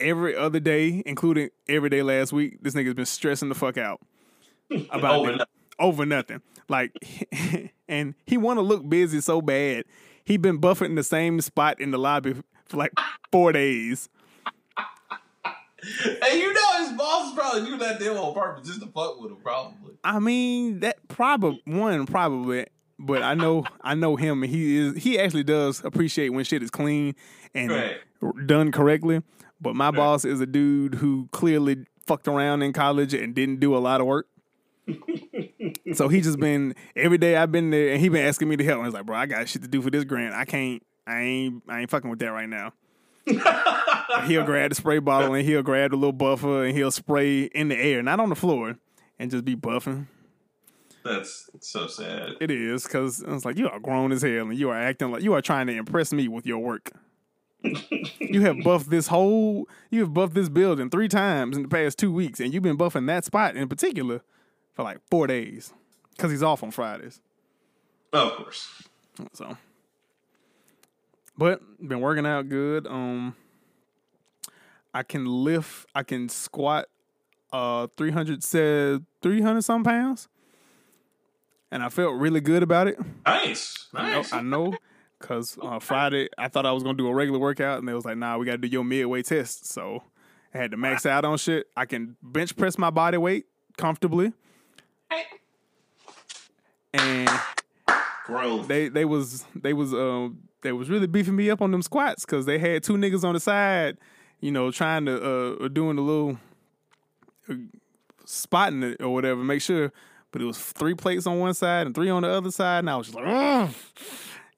Every 0.00 0.34
other 0.34 0.60
day, 0.60 1.02
including 1.06 1.50
every 1.68 1.90
day 1.90 2.02
last 2.02 2.32
week, 2.32 2.58
this 2.62 2.74
nigga's 2.74 2.94
been 2.94 3.06
stressing 3.06 3.48
the 3.50 3.54
fuck 3.54 3.76
out 3.78 4.00
about 4.90 5.20
Over 5.20 5.30
nothing. 5.32 5.46
over 5.78 6.06
nothing. 6.06 6.42
Like, 6.68 6.92
and 7.88 8.14
he 8.26 8.36
want 8.36 8.56
to 8.58 8.62
look 8.62 8.88
busy 8.88 9.20
so 9.20 9.42
bad. 9.42 9.84
He 10.24 10.36
been 10.36 10.58
buffeting 10.58 10.94
the 10.94 11.02
same 11.02 11.40
spot 11.40 11.80
in 11.80 11.90
the 11.90 11.98
lobby 11.98 12.34
for 12.66 12.76
like 12.76 12.92
four 13.30 13.52
days. 13.52 14.08
And 15.82 16.38
you 16.38 16.52
know 16.52 16.84
his 16.84 16.92
boss 16.92 17.28
is 17.30 17.34
probably 17.38 17.64
doing 17.64 17.78
that 17.78 17.98
deal 17.98 18.18
on 18.18 18.34
purpose 18.34 18.66
just 18.68 18.80
to 18.82 18.86
fuck 18.88 19.18
with 19.18 19.30
him, 19.30 19.38
probably. 19.42 19.94
I 20.04 20.18
mean, 20.18 20.80
that 20.80 20.98
probably 21.08 21.62
one 21.64 22.04
probably, 22.04 22.66
but 23.00 23.22
I 23.22 23.34
know 23.34 23.64
I 23.80 23.94
know 23.94 24.16
him, 24.16 24.42
and 24.42 24.52
he 24.52 24.76
is 24.78 25.02
he 25.02 25.18
actually 25.18 25.44
does 25.44 25.82
appreciate 25.84 26.28
when 26.30 26.44
shit 26.44 26.62
is 26.62 26.70
clean 26.70 27.14
and 27.54 27.70
Right. 27.70 28.46
done 28.46 28.70
correctly. 28.72 29.22
But 29.60 29.74
my 29.76 29.90
boss 29.90 30.24
is 30.24 30.40
a 30.40 30.46
dude 30.46 30.94
who 30.96 31.28
clearly 31.32 31.84
fucked 32.06 32.28
around 32.28 32.62
in 32.62 32.72
college 32.72 33.12
and 33.12 33.34
didn't 33.34 33.60
do 33.60 33.76
a 33.76 33.78
lot 33.78 34.00
of 34.00 34.06
work. 34.06 34.26
so 35.94 36.08
he 36.08 36.20
just 36.20 36.38
been 36.38 36.74
every 36.96 37.18
day 37.18 37.36
I've 37.36 37.52
been 37.52 37.70
there, 37.70 37.90
and 37.90 38.00
he 38.00 38.08
been 38.08 38.24
asking 38.26 38.48
me 38.48 38.56
to 38.56 38.64
help. 38.64 38.78
And 38.78 38.86
he's 38.86 38.94
like, 38.94 39.06
bro, 39.06 39.16
I 39.16 39.26
got 39.26 39.48
shit 39.48 39.62
to 39.62 39.68
do 39.68 39.82
for 39.82 39.90
this 39.90 40.04
grant. 40.04 40.34
I 40.34 40.44
can't. 40.44 40.82
I 41.06 41.20
ain't. 41.20 41.62
I 41.68 41.80
ain't 41.80 41.90
fucking 41.90 42.08
with 42.08 42.18
that 42.20 42.32
right 42.32 42.48
now. 42.48 42.72
he'll 44.26 44.44
grab 44.44 44.70
the 44.70 44.74
spray 44.74 44.98
bottle 44.98 45.34
and 45.34 45.46
he'll 45.46 45.62
grab 45.62 45.90
the 45.90 45.96
little 45.96 46.12
buffer 46.12 46.64
and 46.64 46.76
he'll 46.76 46.90
spray 46.90 47.42
in 47.42 47.68
the 47.68 47.76
air, 47.76 48.02
not 48.02 48.18
on 48.18 48.28
the 48.28 48.34
floor, 48.34 48.76
and 49.18 49.30
just 49.30 49.44
be 49.44 49.54
buffing. 49.54 50.06
That's 51.04 51.48
so 51.60 51.86
sad. 51.86 52.32
It 52.40 52.50
is 52.50 52.84
because 52.84 53.22
it's 53.26 53.44
like 53.44 53.58
you 53.58 53.68
are 53.68 53.80
grown 53.80 54.12
as 54.12 54.22
hell 54.22 54.48
and 54.48 54.56
you 54.56 54.70
are 54.70 54.80
acting 54.80 55.10
like 55.10 55.22
you 55.22 55.32
are 55.32 55.42
trying 55.42 55.66
to 55.68 55.74
impress 55.74 56.12
me 56.12 56.28
with 56.28 56.46
your 56.46 56.58
work. 56.58 56.92
you 57.62 58.40
have 58.42 58.62
buffed 58.62 58.90
this 58.90 59.06
whole, 59.08 59.68
you 59.90 60.00
have 60.00 60.14
buffed 60.14 60.34
this 60.34 60.48
building 60.48 60.90
three 60.90 61.08
times 61.08 61.56
in 61.56 61.62
the 61.62 61.68
past 61.68 61.98
two 61.98 62.12
weeks, 62.12 62.40
and 62.40 62.52
you've 62.52 62.62
been 62.62 62.78
buffing 62.78 63.06
that 63.06 63.24
spot 63.24 63.56
in 63.56 63.68
particular 63.68 64.22
for 64.72 64.82
like 64.82 64.98
four 65.10 65.26
days 65.26 65.72
because 66.16 66.30
he's 66.30 66.42
off 66.42 66.62
on 66.62 66.70
Fridays. 66.70 67.20
Oh, 68.12 68.30
of 68.30 68.36
course. 68.36 68.68
So, 69.34 69.56
but 71.36 71.60
been 71.86 72.00
working 72.00 72.26
out 72.26 72.48
good. 72.48 72.86
Um, 72.86 73.36
I 74.94 75.02
can 75.02 75.26
lift, 75.26 75.86
I 75.94 76.02
can 76.02 76.28
squat, 76.28 76.86
uh, 77.52 77.88
three 77.96 78.10
hundred 78.10 78.42
said 78.42 79.04
three 79.22 79.42
hundred 79.42 79.62
some 79.62 79.84
pounds, 79.84 80.28
and 81.70 81.82
I 81.82 81.88
felt 81.88 82.14
really 82.14 82.40
good 82.40 82.62
about 82.62 82.88
it. 82.88 82.98
Nice. 83.26 83.86
I 83.94 84.02
know, 84.02 84.16
Nice. 84.16 84.32
I 84.32 84.40
know, 84.42 84.74
cause 85.18 85.58
uh, 85.62 85.78
Friday 85.78 86.28
I 86.38 86.48
thought 86.48 86.66
I 86.66 86.72
was 86.72 86.82
gonna 86.82 86.96
do 86.98 87.08
a 87.08 87.14
regular 87.14 87.38
workout, 87.38 87.78
and 87.78 87.88
they 87.88 87.94
was 87.94 88.04
like, 88.04 88.16
"Nah, 88.16 88.38
we 88.38 88.46
gotta 88.46 88.58
do 88.58 88.68
your 88.68 88.84
midway 88.84 89.22
test." 89.22 89.66
So 89.66 90.02
I 90.54 90.58
had 90.58 90.70
to 90.72 90.76
max 90.76 91.06
out 91.06 91.24
on 91.24 91.38
shit. 91.38 91.66
I 91.76 91.86
can 91.86 92.16
bench 92.22 92.56
press 92.56 92.76
my 92.78 92.90
body 92.90 93.18
weight 93.18 93.46
comfortably, 93.76 94.32
and 96.92 97.28
Growth. 98.26 98.68
they 98.68 98.88
they 98.88 99.04
was 99.04 99.44
they 99.54 99.72
was 99.72 99.92
um 99.92 100.40
they 100.62 100.72
was 100.72 100.88
really 100.90 101.06
beefing 101.06 101.36
me 101.36 101.50
up 101.50 101.62
on 101.62 101.70
them 101.70 101.82
squats 101.82 102.24
because 102.24 102.46
they 102.46 102.58
had 102.58 102.82
two 102.82 102.94
niggas 102.94 103.24
on 103.24 103.34
the 103.34 103.40
side, 103.40 103.96
you 104.40 104.50
know, 104.50 104.70
trying 104.70 105.06
to 105.06 105.62
uh 105.64 105.68
doing 105.68 105.98
a 105.98 106.00
little 106.02 106.38
uh, 107.48 107.54
spotting 108.24 108.82
it 108.82 109.00
or 109.02 109.12
whatever, 109.12 109.42
make 109.42 109.62
sure. 109.62 109.92
But 110.32 110.42
it 110.42 110.44
was 110.44 110.58
three 110.58 110.94
plates 110.94 111.26
on 111.26 111.38
one 111.38 111.54
side 111.54 111.86
and 111.86 111.94
three 111.94 112.10
on 112.10 112.22
the 112.22 112.30
other 112.30 112.50
side, 112.50 112.80
and 112.80 112.90
I 112.90 112.96
was 112.96 113.08
just 113.08 113.16
like, 113.16 113.26
Ugh! 113.26 113.70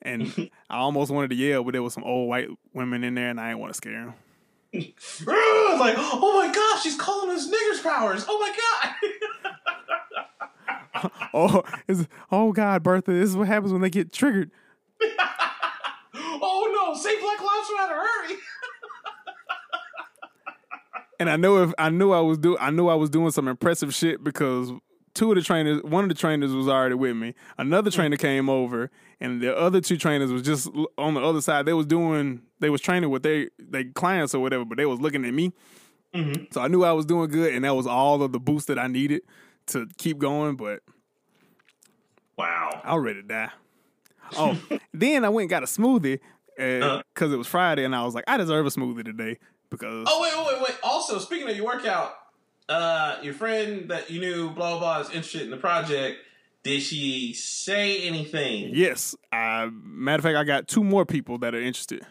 and 0.03 0.51
I 0.71 0.79
almost 0.79 1.11
wanted 1.11 1.31
to 1.31 1.37
yell, 1.37 1.65
but 1.65 1.73
there 1.73 1.83
was 1.83 1.95
some 1.95 2.05
old 2.05 2.29
white 2.29 2.49
women 2.75 3.05
in 3.05 3.15
there, 3.15 3.31
and 3.31 3.41
I 3.41 3.49
didn't 3.49 3.61
want 3.61 3.73
to 3.73 3.77
scare 3.77 3.93
them. 3.93 4.15
Like, 5.27 5.97
oh 5.99 6.33
my 6.35 6.53
gosh, 6.55 6.83
she's 6.83 6.97
calling 6.97 7.35
us 7.37 7.49
niggers 7.49 7.83
powers. 7.83 8.25
Oh 8.29 8.39
my 8.39 8.55
god. 8.57 8.95
Oh, 11.35 11.63
oh 12.31 12.53
God, 12.53 12.83
Bertha, 12.85 13.11
this 13.13 13.31
is 13.31 13.37
what 13.37 13.49
happens 13.49 13.73
when 13.73 13.83
they 13.83 13.91
get 13.91 14.13
triggered. 14.13 14.53
oh 16.25 16.71
no, 16.73 16.95
say 16.95 17.19
Black 17.21 17.41
Lives 17.41 17.71
Matter, 17.77 17.95
hurry. 17.95 18.37
And 21.19 21.31
I 21.31 21.37
know 21.37 21.63
if 21.63 21.73
I 21.79 21.89
knew 21.91 22.13
I 22.13 22.21
was 22.21 22.39
do 22.39 22.57
I 22.59 22.71
knew 22.71 22.89
I 22.89 22.95
was 22.95 23.11
doing 23.11 23.31
some 23.31 23.49
impressive 23.49 23.95
shit 23.95 24.23
because 24.23 24.71
two 25.15 25.31
of 25.31 25.37
the 25.37 25.43
trainers, 25.43 25.83
one 25.83 26.05
of 26.05 26.09
the 26.09 26.15
trainers 26.15 26.53
was 26.53 26.69
already 26.69 26.95
with 26.95 27.17
me. 27.17 27.35
Another 27.59 27.91
hmm. 27.91 27.97
trainer 27.97 28.17
came 28.17 28.49
over, 28.49 28.91
and 29.21 29.41
the 29.41 29.57
other 29.57 29.81
two 29.81 29.97
trainers 29.97 30.33
was 30.33 30.43
just 30.43 30.69
on 30.99 31.15
the 31.15 31.21
other 31.21 31.41
side. 31.41 31.67
They 31.67 31.73
was 31.73 31.87
doing 31.87 32.43
they 32.61 32.71
was 32.71 32.81
training 32.81 33.11
with 33.11 33.23
their 33.23 33.49
their 33.59 33.85
clients 33.95 34.35
or 34.35 34.41
whatever, 34.41 34.65
but 34.65 34.79
they 34.79 34.87
was 34.87 35.01
looking 35.01 35.25
at 35.25 35.35
me. 35.35 35.53
Mm-hmm. 36.15 36.45
So 36.51 36.61
I 36.61 36.69
knew 36.69 36.85
I 36.85 36.93
was 36.93 37.07
doing 37.07 37.31
good, 37.31 37.55
and 37.55 37.65
that 37.65 37.75
was 37.75 37.87
all 37.87 38.23
of 38.23 38.33
the 38.33 38.41
boost 38.41 38.69
that 38.69 38.79
I 38.79 38.87
needed 38.87 39.23
to 39.69 39.87
keep 39.99 40.19
going. 40.19 40.57
But 40.57 40.81
Wow. 42.37 42.81
I 42.83 42.95
was 42.95 43.05
ready 43.05 43.23
to 43.23 43.29
die. 43.29 43.51
Oh, 44.35 44.59
then 44.95 45.27
I 45.27 45.29
went 45.29 45.43
and 45.43 45.51
got 45.51 45.63
a 45.63 45.67
smoothie 45.67 46.19
uh, 46.59 46.63
uh-huh. 46.63 47.03
because 47.13 47.35
it 47.35 47.37
was 47.37 47.47
Friday, 47.47 47.85
and 47.85 47.95
I 47.95 48.03
was 48.03 48.15
like, 48.15 48.25
I 48.27 48.39
deserve 48.39 48.65
a 48.65 48.71
smoothie 48.71 49.05
today 49.05 49.37
because 49.69 50.07
Oh 50.11 50.23
wait, 50.23 50.55
wait, 50.55 50.63
wait. 50.67 50.79
Also, 50.83 51.19
speaking 51.19 51.51
of 51.51 51.55
your 51.55 51.67
workout, 51.67 52.15
uh, 52.73 53.19
your 53.23 53.35
friend 53.35 53.89
that 53.91 54.11
you 54.11 54.21
knew, 54.21 54.51
blah 54.51 54.71
blah, 54.71 54.79
blah 54.79 55.01
is 55.01 55.09
interested 55.09 55.43
in 55.43 55.51
the 55.51 55.57
project. 55.57 56.19
Did 56.63 56.81
she 56.83 57.33
say 57.35 58.03
anything? 58.07 58.71
Yes. 58.73 59.17
I, 59.33 59.69
matter 59.73 60.19
of 60.21 60.23
fact, 60.25 60.37
I 60.37 60.45
got 60.45 60.69
two 60.69 60.85
more 60.85 61.05
people 61.05 61.39
that 61.39 61.55
are 61.55 61.61
interested. 61.61 62.07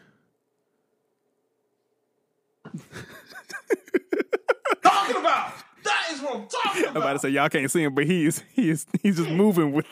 Talking 4.83 5.15
about 5.17 5.53
that 5.83 6.09
is 6.11 6.21
what 6.21 6.35
I'm 6.35 6.47
talking 6.47 6.83
about. 6.83 6.95
I'm 6.95 7.01
about 7.01 7.13
to 7.13 7.19
say 7.19 7.29
y'all 7.29 7.49
can't 7.49 7.69
see 7.69 7.83
him, 7.83 7.95
but 7.95 8.05
he 8.05 8.25
is 8.25 8.43
he 8.53 8.69
is 8.69 8.85
he's 9.01 9.17
just 9.17 9.29
moving 9.29 9.71
with 9.73 9.85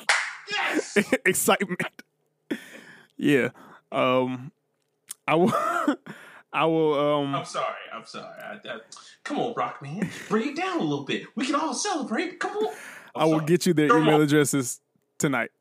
Yes. 0.51 0.97
excitement. 1.25 1.81
Yeah. 3.17 3.49
Um 3.91 4.51
I 5.27 5.35
will 5.35 5.51
I 6.51 6.65
will 6.65 6.93
Um, 6.99 7.35
I'm 7.35 7.45
sorry. 7.45 7.75
I'm 7.93 8.05
sorry. 8.05 8.33
I, 8.41 8.53
I, 8.67 8.79
come 9.23 9.37
on, 9.39 9.53
Rock 9.55 9.81
man, 9.81 10.09
bring 10.29 10.49
it 10.49 10.55
down 10.55 10.79
a 10.79 10.83
little 10.83 11.05
bit. 11.05 11.23
We 11.35 11.45
can 11.45 11.55
all 11.55 11.73
celebrate. 11.73 12.39
Come 12.39 12.57
on. 12.57 12.73
I'm 12.73 12.75
I 13.21 13.25
will 13.25 13.33
sorry. 13.39 13.45
get 13.45 13.65
you 13.67 13.73
their 13.73 13.89
Come 13.89 14.03
email 14.03 14.15
on. 14.15 14.21
addresses 14.21 14.81
tonight. 15.17 15.51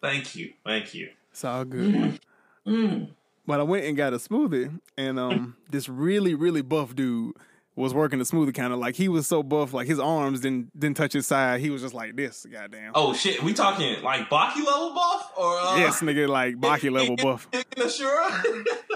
Thank 0.00 0.34
you. 0.34 0.52
Thank 0.64 0.94
you. 0.94 1.10
It's 1.30 1.44
all 1.44 1.64
good. 1.64 2.20
Mm. 2.66 3.10
But 3.46 3.60
I 3.60 3.62
went 3.62 3.84
and 3.86 3.96
got 3.96 4.12
a 4.12 4.16
smoothie 4.16 4.80
and 4.96 5.18
um 5.18 5.56
this 5.70 5.88
really, 5.88 6.34
really 6.34 6.62
buff 6.62 6.94
dude 6.94 7.34
was 7.74 7.94
working 7.94 8.18
the 8.18 8.24
smoothie 8.24 8.52
counter. 8.54 8.76
Like 8.76 8.94
he 8.96 9.08
was 9.08 9.26
so 9.26 9.42
buff, 9.42 9.72
like 9.72 9.86
his 9.86 9.98
arms 9.98 10.40
didn't 10.40 10.78
didn't 10.78 10.96
touch 10.96 11.12
his 11.14 11.26
side. 11.26 11.60
He 11.60 11.70
was 11.70 11.82
just 11.82 11.94
like 11.94 12.16
this, 12.16 12.46
goddamn. 12.50 12.92
Oh 12.94 13.14
shit, 13.14 13.42
we 13.42 13.52
talking 13.54 14.02
like 14.02 14.28
Baki 14.28 14.64
level 14.64 14.94
buff 14.94 15.32
or 15.36 15.58
uh, 15.58 15.76
Yes, 15.78 16.00
nigga, 16.00 16.28
like 16.28 16.56
Baki 16.56 16.90
level 16.90 17.16
buff. 17.22 17.48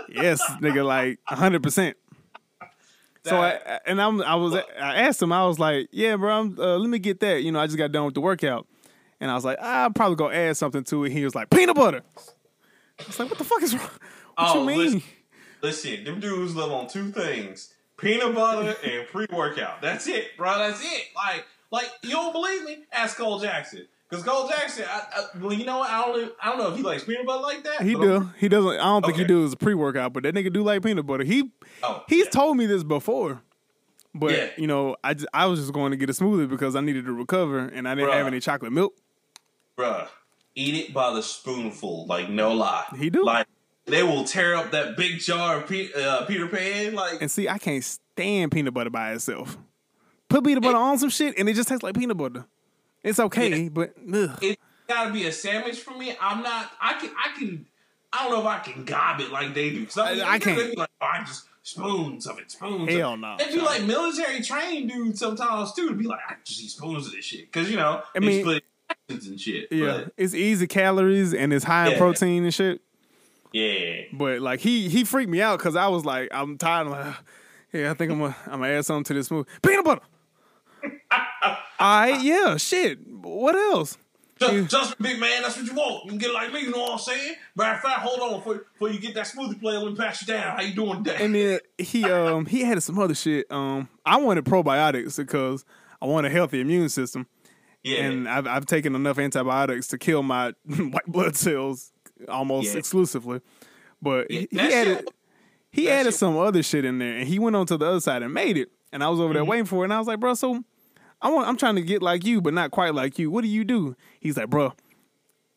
Yes, 0.09 0.41
nigga, 0.61 0.85
like 0.85 1.19
hundred 1.27 1.63
percent. 1.63 1.97
So 3.25 3.37
I 3.41 3.81
and 3.87 4.01
I'm 4.01 4.23
I 4.23 4.37
was 4.37 4.55
I 4.55 4.63
asked 5.03 5.21
him 5.21 5.33
I 5.33 5.45
was 5.47 5.59
like 5.59 5.89
yeah 5.91 6.15
bro 6.15 6.31
I'm, 6.33 6.61
uh, 6.61 6.77
let 6.79 6.89
me 6.89 7.01
get 7.01 7.19
that 7.21 7.43
you 7.43 7.51
know 7.51 7.59
I 7.59 7.67
just 7.67 7.77
got 7.77 7.91
done 7.91 8.05
with 8.05 8.15
the 8.15 8.21
workout 8.21 8.69
and 9.21 9.29
I 9.29 9.35
was 9.35 9.45
like 9.45 9.59
I'll 9.61 9.91
probably 9.91 10.15
go 10.15 10.31
add 10.31 10.57
something 10.57 10.85
to 10.85 11.05
it 11.05 11.11
he 11.11 11.25
was 11.25 11.35
like 11.35 11.51
peanut 11.51 11.75
butter 11.75 12.03
I 13.01 13.05
was 13.05 13.19
like 13.19 13.29
what 13.29 13.39
the 13.39 13.43
fuck 13.45 13.61
is 13.65 13.75
wrong 13.75 13.83
what 13.83 13.99
Oh, 14.39 14.61
you 14.61 14.67
mean 14.69 14.79
listen. 14.79 15.03
Listen, 15.61 16.05
them 16.05 16.21
dudes 16.21 16.55
live 16.55 16.71
on 16.71 16.87
two 16.87 17.11
things: 17.11 17.75
peanut 17.97 18.35
butter 18.35 18.77
and 18.85 19.07
pre-workout. 19.09 19.81
That's 19.83 20.07
it, 20.07 20.37
bro. 20.37 20.59
That's 20.59 20.81
it. 20.83 21.05
Like, 21.15 21.45
like 21.71 21.91
you 22.03 22.11
don't 22.11 22.33
believe 22.33 22.65
me? 22.65 22.79
Ask 22.93 23.17
Cole 23.17 23.39
Jackson. 23.41 23.87
Because 24.09 24.25
Cole 24.25 24.47
Jackson, 24.49 24.85
I, 24.89 25.01
I, 25.17 25.39
well, 25.41 25.53
you 25.53 25.65
know 25.67 25.79
what? 25.79 25.91
I 25.91 26.03
don't, 26.07 26.33
I 26.41 26.49
don't 26.51 26.59
know 26.59 26.71
if 26.71 26.77
he 26.77 26.83
likes 26.85 27.03
peanut 27.05 27.27
butter 27.27 27.43
like 27.43 27.65
that. 27.65 27.83
he 27.83 27.95
but 27.97 28.07
I'm- 28.09 28.23
do 28.23 28.31
he 28.39 28.49
doesn't 28.49 28.71
I 28.73 28.85
don't 28.85 29.03
think 29.05 29.17
he 29.17 29.23
Okay. 29.23 29.29
do 29.29 29.45
as 29.45 29.53
a 29.53 29.57
pre 29.57 29.75
workout 29.75 30.13
but 30.13 30.23
that 30.23 30.35
nigga 30.35 30.53
do 30.53 30.63
like 30.63 30.83
peanut 30.85 31.07
butter 31.07 31.25
he 31.25 31.51
Oh, 31.83 32.05
he's 32.09 32.27
yeah. 32.27 32.31
told 32.31 32.57
me 32.57 32.67
this 32.67 32.85
before 32.85 33.43
but 34.15 34.31
Yeah. 34.33 34.51
you 34.57 34.69
know 34.69 34.95
I 35.03 35.15
just, 35.15 35.27
I 35.35 35.47
was 35.47 35.59
just 35.59 35.73
going 35.73 35.91
to 35.91 35.97
get 35.97 36.09
a 36.09 36.13
smoothie 36.13 36.49
because 36.49 36.77
I 36.77 36.83
needed 36.83 37.05
to 37.07 37.13
recover 37.13 37.59
and 37.59 37.89
I 37.89 37.97
didn't 37.97 38.13
have 38.13 38.29
any 38.29 38.39
chocolate 38.39 38.71
milk 38.73 38.95
bruh, 39.77 40.07
eat 40.55 40.75
it 40.77 40.95
by 40.95 41.13
the 41.13 41.23
spoonful. 41.23 42.07
Like, 42.07 42.31
no 42.31 42.53
lie. 42.55 42.85
He 42.99 43.11
do. 43.11 43.25
Like, 43.25 43.47
they 43.87 44.03
will 44.03 44.25
tear 44.25 44.55
up 44.57 44.71
that 44.73 44.97
big 44.97 45.21
jar 45.21 45.59
of 45.59 45.69
Pe- 45.69 45.93
uh, 45.93 46.25
Peter 46.27 46.47
Pan. 46.49 46.95
Like, 46.95 47.21
And 47.21 47.31
see, 47.31 47.49
I 47.49 47.59
can't 47.59 47.83
stand 47.85 48.53
peanut 48.53 48.75
butter 48.75 48.91
by 48.91 49.13
itself. 49.13 49.57
Put 50.29 50.45
peanut 50.45 50.63
butter 50.63 50.77
on 50.79 50.99
some 50.99 51.11
shit, 51.11 51.39
and 51.39 51.49
it 51.49 51.55
just 51.55 51.69
tastes 51.69 51.83
like 51.85 51.95
peanut 51.97 52.17
butter. 52.17 52.45
It's 53.03 53.21
okay, 53.21 53.63
Yeah. 53.65 53.69
but 53.69 53.95
ugh. 54.13 54.39
it 54.43 54.59
gotta 54.89 55.13
be 55.13 55.27
a 55.27 55.33
sandwich 55.33 55.79
for 55.79 55.97
me. 55.97 56.17
I'm 56.21 56.43
not. 56.43 56.71
I 56.81 56.95
can. 56.95 57.11
I 57.11 57.39
can. 57.39 57.67
I 58.13 58.25
don't 58.25 58.33
know 58.33 58.41
if 58.41 58.47
I 58.47 58.59
can 58.61 58.85
gob 58.85 59.21
it 59.21 59.31
like 59.31 59.55
they 59.55 59.71
do. 59.71 59.87
Some, 59.89 60.07
I- 60.09 60.23
I 60.35 60.39
can't. 60.41 60.77
Like, 60.77 60.91
oh, 61.01 61.07
I 61.07 61.21
just 61.25 61.45
spoons 61.63 62.27
of 62.27 62.39
it, 62.41 62.51
spoons. 62.51 62.91
Hell 62.91 63.13
of 63.13 63.19
it. 63.19 63.21
no, 63.23 63.37
They 63.39 63.45
child. 63.53 63.63
like 63.65 63.83
military 63.85 64.41
trained 64.43 64.91
dudes 64.91 65.21
sometimes 65.21 65.73
too. 65.75 65.89
To 65.89 65.95
be 65.95 66.07
like, 66.07 66.21
I 66.29 66.35
just 66.45 66.61
eat 66.63 66.71
spoons 66.71 67.07
of 67.07 67.13
this 67.13 67.25
shit 67.25 67.53
because 67.53 67.71
you 67.71 67.77
know 67.77 68.03
I 68.15 68.19
mean- 68.19 68.61
actions 68.91 69.27
and 69.29 69.41
shit. 69.41 69.69
yeah, 69.71 70.03
But, 70.05 70.13
it's 70.17 70.35
easy 70.35 70.67
calories 70.67 71.35
and 71.35 71.53
it's 71.53 71.65
high 71.65 71.93
in 71.93 71.99
protein 71.99 72.45
and 72.45 72.55
shit. 72.55 72.81
Yeah. 73.57 74.03
But 74.13 74.41
like 74.41 74.61
he 74.61 74.89
he 74.89 75.05
freaked 75.05 75.31
me 75.31 75.41
out 75.41 75.59
because 75.59 75.77
I 75.77 75.89
was 75.89 76.05
like, 76.05 76.29
I'm 76.31 76.59
tired. 76.59 76.89
I'm 76.89 76.91
like, 76.91 77.15
yeah, 77.73 77.91
I 77.91 77.95
think 77.95 78.13
I'm 78.13 78.19
gonna 78.19 78.37
I'm 78.47 78.61
gonna 78.61 78.69
add 78.69 78.85
something 78.85 79.05
to 79.05 79.15
this 79.15 79.29
smoothie. 79.29 79.47
Peanut 79.63 79.85
butter. 79.85 80.03
I 81.79 82.21
yeah, 82.23 82.57
shit. 82.57 82.99
What 83.09 83.55
else? 83.55 83.97
Just, 84.39 84.71
just 84.71 84.99
big 84.99 85.19
man, 85.19 85.41
that's 85.41 85.57
what 85.57 85.65
you 85.65 85.73
want. 85.73 86.05
You 86.05 86.11
can 86.11 86.19
get 86.19 86.29
it 86.31 86.35
like 86.35 86.53
me, 86.53 86.61
you 86.61 86.71
know 86.71 86.83
what 86.83 86.93
I'm 86.93 86.99
saying? 86.99 87.37
Matter 87.55 87.77
of 87.77 87.81
fact, 87.81 88.01
hold 88.01 88.21
on 88.21 88.39
before, 88.39 88.67
before 88.75 88.91
you 88.91 89.01
get 89.01 89.15
that 89.15 89.25
smoothie 89.25 89.59
plate. 89.59 89.79
Let 89.79 89.87
me 89.87 89.97
pass 89.97 90.21
you 90.21 90.27
down. 90.27 90.57
How 90.59 90.63
you 90.63 90.75
doing 90.75 91.03
today? 91.03 91.25
And 91.25 91.35
then 91.35 91.61
he 91.79 92.05
um 92.05 92.45
he 92.45 92.63
added 92.63 92.83
some 92.83 92.99
other 92.99 93.15
shit. 93.15 93.51
Um, 93.51 93.89
I 94.05 94.19
wanted 94.19 94.45
probiotics 94.45 95.17
because 95.17 95.65
I 96.03 96.07
want 96.07 96.27
a 96.27 96.31
healthy 96.31 96.61
immune 96.61 96.91
system. 96.91 97.27
Yeah. 97.83 98.03
and 98.03 98.29
I've 98.29 98.47
I've 98.47 98.67
taken 98.67 98.95
enough 98.95 99.19
antibiotics 99.19 99.87
to 99.89 99.99
kill 99.99 100.23
my 100.23 100.53
white 100.67 101.07
blood 101.07 101.37
cells 101.37 101.93
almost 102.29 102.73
Yeah. 102.73 102.79
exclusively. 102.79 103.41
But 104.03 104.31
Yeah, 104.31 104.41
he, 104.41 104.49
he 104.51 104.61
added 104.61 104.97
shit- 104.99 105.09
he 105.71 105.85
that 105.87 105.91
added 105.93 106.11
shit- 106.13 106.19
some 106.21 106.37
other 106.37 106.63
shit 106.63 106.85
in 106.85 106.99
there, 106.99 107.17
and 107.19 107.29
he 107.29 107.39
went 107.39 107.57
on 107.57 107.67
to 107.67 107.77
the 107.77 107.87
other 107.87 108.01
side 108.01 108.23
and 108.23 108.33
made 108.33 108.57
it. 108.57 108.71
And 108.93 109.03
I 109.05 109.09
was 109.09 109.21
over 109.21 109.33
there 109.35 109.43
Mm-hmm. 109.43 109.51
waiting 109.51 109.65
for 109.67 109.83
it, 109.83 109.85
and 109.85 109.93
I 109.95 109.99
was 109.99 110.07
like, 110.09 110.21
bro, 110.21 110.35
so 110.35 110.63
I 111.21 111.31
want 111.31 111.49
I'm 111.49 111.57
trying 111.57 111.77
to 111.77 111.83
get 111.83 112.03
like 112.03 112.25
you, 112.25 112.41
but 112.41 112.55
not 112.55 112.71
quite 112.71 112.95
like 112.95 113.19
you. 113.19 113.31
What 113.31 113.43
do 113.43 113.49
you 113.49 113.65
do? 113.65 113.97
He's 114.21 114.37
like, 114.37 114.49
bro, 114.51 114.73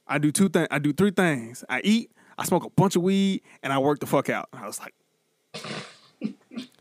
I 0.08 0.18
do 0.18 0.32
two 0.32 0.50
things. 0.50 0.68
I 0.72 0.80
do 0.80 0.92
three 0.94 1.12
things. 1.12 1.64
I 1.70 1.82
eat, 1.84 2.12
I 2.38 2.46
smoke 2.46 2.66
a 2.66 2.70
bunch 2.70 2.96
of 2.96 3.02
weed, 3.04 3.42
and 3.64 3.72
I 3.72 3.78
work 3.78 4.00
the 4.00 4.06
fuck 4.08 4.30
out. 4.30 4.50
And 4.54 4.64
I 4.64 4.68
was 4.68 4.80
like, 4.80 4.94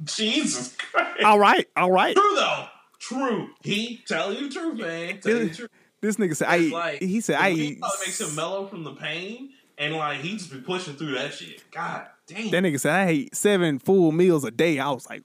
Jesus 0.05 0.75
Christ. 0.93 1.25
all 1.25 1.39
right, 1.39 1.67
all 1.77 1.91
right. 1.93 2.15
True 2.17 2.35
though. 2.37 2.67
True. 2.99 3.49
He 3.63 4.03
tell 4.07 4.33
you 4.33 4.49
the 4.49 4.55
truth, 4.55 4.79
man. 4.81 5.21
Tell 5.21 5.33
you 5.37 5.49
the 5.49 5.55
truth. 5.55 5.71
This 6.01 6.17
nigga 6.17 6.37
said, 6.37 6.49
I 6.49 6.57
like 6.59 7.03
he 7.03 7.21
said, 7.21 7.37
I 7.37 7.53
weed 7.53 7.61
eat. 7.73 7.81
probably 7.81 7.99
makes 8.07 8.21
him 8.21 8.35
mellow 8.37 8.67
from 8.67 8.85
the 8.85 8.95
pain, 8.95 9.51
and 9.79 9.95
like 9.97 10.21
he 10.21 10.37
just 10.37 10.51
be 10.53 10.61
pushing 10.61 10.95
through 10.95 11.13
that 11.15 11.33
shit. 11.35 11.63
God 11.71 12.07
damn. 12.27 12.51
That 12.51 12.63
nigga 12.65 12.81
said, 12.81 12.93
I 12.95 13.07
ate 13.09 13.35
seven 13.35 13.79
full 13.79 14.13
meals 14.13 14.45
a 14.45 14.51
day. 14.51 14.79
I 14.79 14.91
was 14.91 15.09
like, 15.09 15.23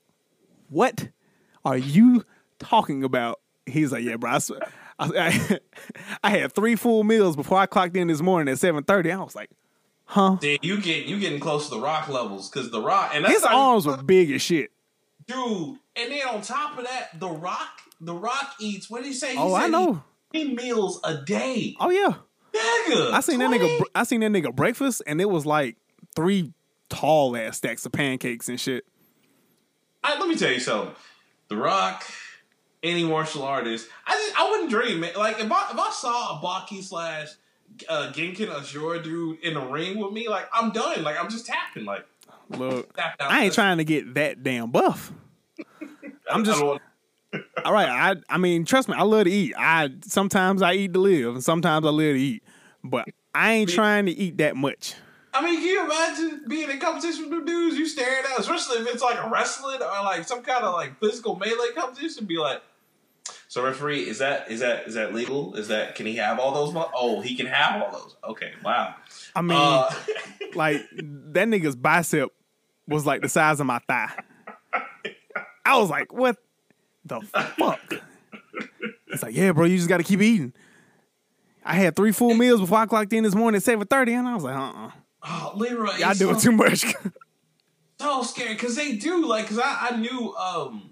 what 0.70 1.10
are 1.66 1.78
you 1.78 2.24
talking 2.60 3.04
about? 3.04 3.40
He's 3.66 3.92
like, 3.92 4.04
yeah, 4.04 4.16
bro. 4.18 4.32
I, 4.32 4.38
swear- 4.40 4.60
I, 5.00 5.10
I, 5.18 5.60
I 6.24 6.30
had 6.30 6.54
three 6.54 6.76
full 6.76 7.04
meals 7.04 7.36
before 7.36 7.58
I 7.58 7.66
clocked 7.66 7.96
in 7.98 8.08
this 8.08 8.22
morning 8.22 8.52
at 8.52 8.58
7.30. 8.60 9.14
I 9.18 9.24
was 9.24 9.36
like, 9.36 9.50
huh? 10.06 10.38
Damn, 10.42 10.58
you 10.62 10.80
get 10.82 11.06
you 11.06 11.20
getting 11.20 11.40
close 11.40 11.70
to 11.70 11.76
the 11.76 11.82
rock 11.82 12.08
levels 12.10 12.50
because 12.50 12.72
the 12.72 12.82
rock 12.82 13.12
and 13.14 13.24
that's 13.26 13.36
His 13.36 13.44
arms 13.44 13.86
were 13.86 13.98
big 13.98 14.32
as 14.32 14.42
shit. 14.42 14.72
dude. 15.28 15.78
And 15.96 16.12
then 16.12 16.28
on 16.28 16.42
top 16.42 16.78
of 16.78 16.86
that, 16.86 17.20
the 17.20 17.30
rock, 17.30 17.70
the 18.02 18.14
rock 18.16 18.56
eats. 18.60 18.90
What 18.90 19.04
did 19.04 19.08
he 19.08 19.14
say? 19.14 19.34
He 19.34 19.38
Oh, 19.38 19.54
I 19.54 19.66
he 19.66 19.72
know. 19.72 20.04
Three 20.32 20.54
meals 20.56 21.00
a 21.04 21.18
day, 21.18 21.76
Oh, 21.80 21.92
yeah. 21.92 22.16
Nigga. 22.54 23.12
I 23.12 23.20
seen 23.22 23.40
that 23.40 23.50
nigga. 23.50 23.82
I 23.96 24.04
seen 24.04 24.20
that 24.22 24.32
nigga 24.32 24.54
breakfast, 24.56 25.02
and 25.08 25.20
it 25.20 25.30
was 25.30 25.46
like 25.46 25.78
three 26.16 26.54
tall 26.90 27.36
ass 27.36 27.58
stacks 27.58 27.86
of 27.86 27.92
pancakes 27.92 28.50
and 28.50 28.60
shit. 28.60 28.86
I, 30.04 30.20
let 30.20 30.28
me 30.28 30.36
tell 30.36 30.52
you 30.52 30.60
something. 30.60 30.94
The 31.48 31.58
Rock, 31.58 32.04
any 32.84 33.04
martial 33.04 33.44
artist, 33.44 33.88
I 34.06 34.14
just 34.14 34.40
I 34.40 34.50
wouldn't 34.50 34.70
dream 34.70 35.00
man. 35.00 35.12
Like 35.18 35.40
if 35.40 35.52
I 35.52 35.72
if 35.72 35.80
I 35.80 35.90
saw 35.92 36.38
a 36.38 36.42
Baki 36.42 36.84
slash 36.84 37.30
uh, 37.90 38.12
Kengan 38.14 38.50
Ashura 38.50 39.04
dude 39.04 39.40
in 39.40 39.56
the 39.56 39.62
ring 39.62 39.98
with 39.98 40.14
me, 40.14 40.28
like 40.30 40.48
I'm 40.54 40.72
done. 40.72 41.04
Like 41.04 41.20
I'm 41.20 41.30
just 41.30 41.46
tapping. 41.46 41.86
Like 41.86 42.06
Look. 42.50 42.98
I 43.20 43.46
ain't 43.46 43.54
trying 43.54 43.78
to 43.78 43.84
get 43.84 44.14
that 44.16 44.44
damn 44.44 44.72
buff. 44.72 45.12
I'm 46.30 46.44
just 46.44 46.62
I 46.62 46.66
don't 46.66 46.82
all 47.66 47.74
right. 47.74 47.88
I 47.90 48.16
I 48.30 48.38
mean, 48.38 48.66
trust 48.66 48.88
me, 48.90 48.96
I 48.98 49.04
love 49.04 49.26
to 49.26 49.32
eat. 49.32 49.54
I 49.58 49.90
sometimes 50.06 50.62
I 50.62 50.74
eat 50.74 50.94
to 50.94 51.00
live, 51.00 51.36
and 51.36 51.44
sometimes 51.44 51.86
I 51.86 51.90
live 51.90 52.16
to 52.16 52.22
eat. 52.22 52.44
But 52.84 53.08
I 53.34 53.54
ain't 53.54 53.70
trying 53.70 54.06
to 54.08 54.12
eat 54.12 54.38
that 54.38 54.56
much. 54.56 54.96
I 55.36 55.44
mean, 55.44 55.56
can 55.60 55.68
you 55.68 55.84
imagine 55.86 56.46
being 56.48 56.70
in 56.70 56.80
competition 56.80 57.24
with 57.24 57.32
them 57.32 57.46
dudes? 57.46 57.76
You 57.78 57.88
staring 57.88 58.24
at, 58.32 58.40
especially 58.40 58.78
if 58.82 58.88
it's 58.94 59.02
like 59.02 59.18
a 59.24 59.30
wrestling 59.30 59.82
or 59.82 60.04
like 60.04 60.26
some 60.28 60.44
kind 60.44 60.64
of 60.64 60.74
like 60.74 61.00
physical 61.00 61.36
melee 61.38 61.72
competition. 61.76 62.26
Be 62.26 62.38
like, 62.38 62.62
so 63.48 63.64
referee, 63.64 64.02
is 64.02 64.20
that 64.20 64.52
is 64.52 64.60
that 64.60 64.88
is 64.88 64.94
that 64.94 65.14
legal? 65.16 65.56
Is 65.56 65.70
that 65.70 65.96
can 65.96 66.06
he 66.06 66.18
have 66.18 66.38
all 66.40 66.54
those? 66.54 66.72
mo- 66.74 66.92
Oh, 66.96 67.22
he 67.22 67.36
can 67.36 67.48
have 67.48 67.82
all 67.82 67.92
those. 67.92 68.16
Okay, 68.24 68.52
wow. 68.64 68.94
I 69.36 69.42
mean, 69.42 69.58
Uh, 69.60 69.90
like 70.56 70.82
that 70.92 71.48
nigga's 71.48 71.76
bicep 71.76 72.30
was 72.88 73.06
like 73.06 73.22
the 73.24 73.30
size 73.30 73.60
of 73.60 73.66
my 73.66 73.80
thigh. 73.88 74.12
I 75.66 75.78
was 75.80 75.90
like, 75.90 76.12
what 76.14 76.38
the 77.06 77.22
fuck? 77.22 77.80
It's 79.08 79.22
like, 79.24 79.36
yeah, 79.36 79.52
bro, 79.52 79.66
you 79.66 79.78
just 79.78 79.90
got 79.90 79.98
to 79.98 80.04
keep 80.04 80.22
eating. 80.22 80.54
I 81.66 81.76
had 81.76 81.96
three 81.96 82.12
full 82.12 82.34
meals 82.34 82.60
before 82.60 82.80
I 82.80 82.86
clocked 82.86 83.14
in 83.14 83.24
this 83.24 83.36
morning 83.36 83.58
at 83.58 83.64
seven 83.64 83.88
thirty, 83.88 84.14
and 84.14 84.28
I 84.28 84.36
was 84.36 84.44
like, 84.44 84.56
uh, 84.56 84.60
uh 84.60 84.92
oh, 85.24 85.54
Leroy, 85.56 85.96
y'all 85.98 86.14
doing 86.14 86.38
so- 86.40 86.50
too 86.52 86.56
much. 86.58 86.86
so 88.00 88.24
scared 88.24 88.58
because 88.58 88.76
they 88.76 88.98
do 88.98 89.26
like 89.26 89.46
because 89.46 89.60
I, 89.60 89.90
I 89.92 89.96
knew 89.96 90.34
um 90.36 90.92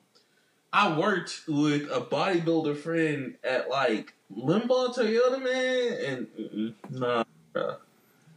I 0.71 0.97
worked 0.97 1.41
with 1.47 1.91
a 1.91 2.00
bodybuilder 2.00 2.78
friend 2.78 3.36
at 3.43 3.69
like 3.69 4.13
Limbaugh 4.34 4.95
Toyota 4.95 5.43
man 5.43 6.28
and 6.39 6.74
nah 6.89 7.24
bruh. 7.54 7.78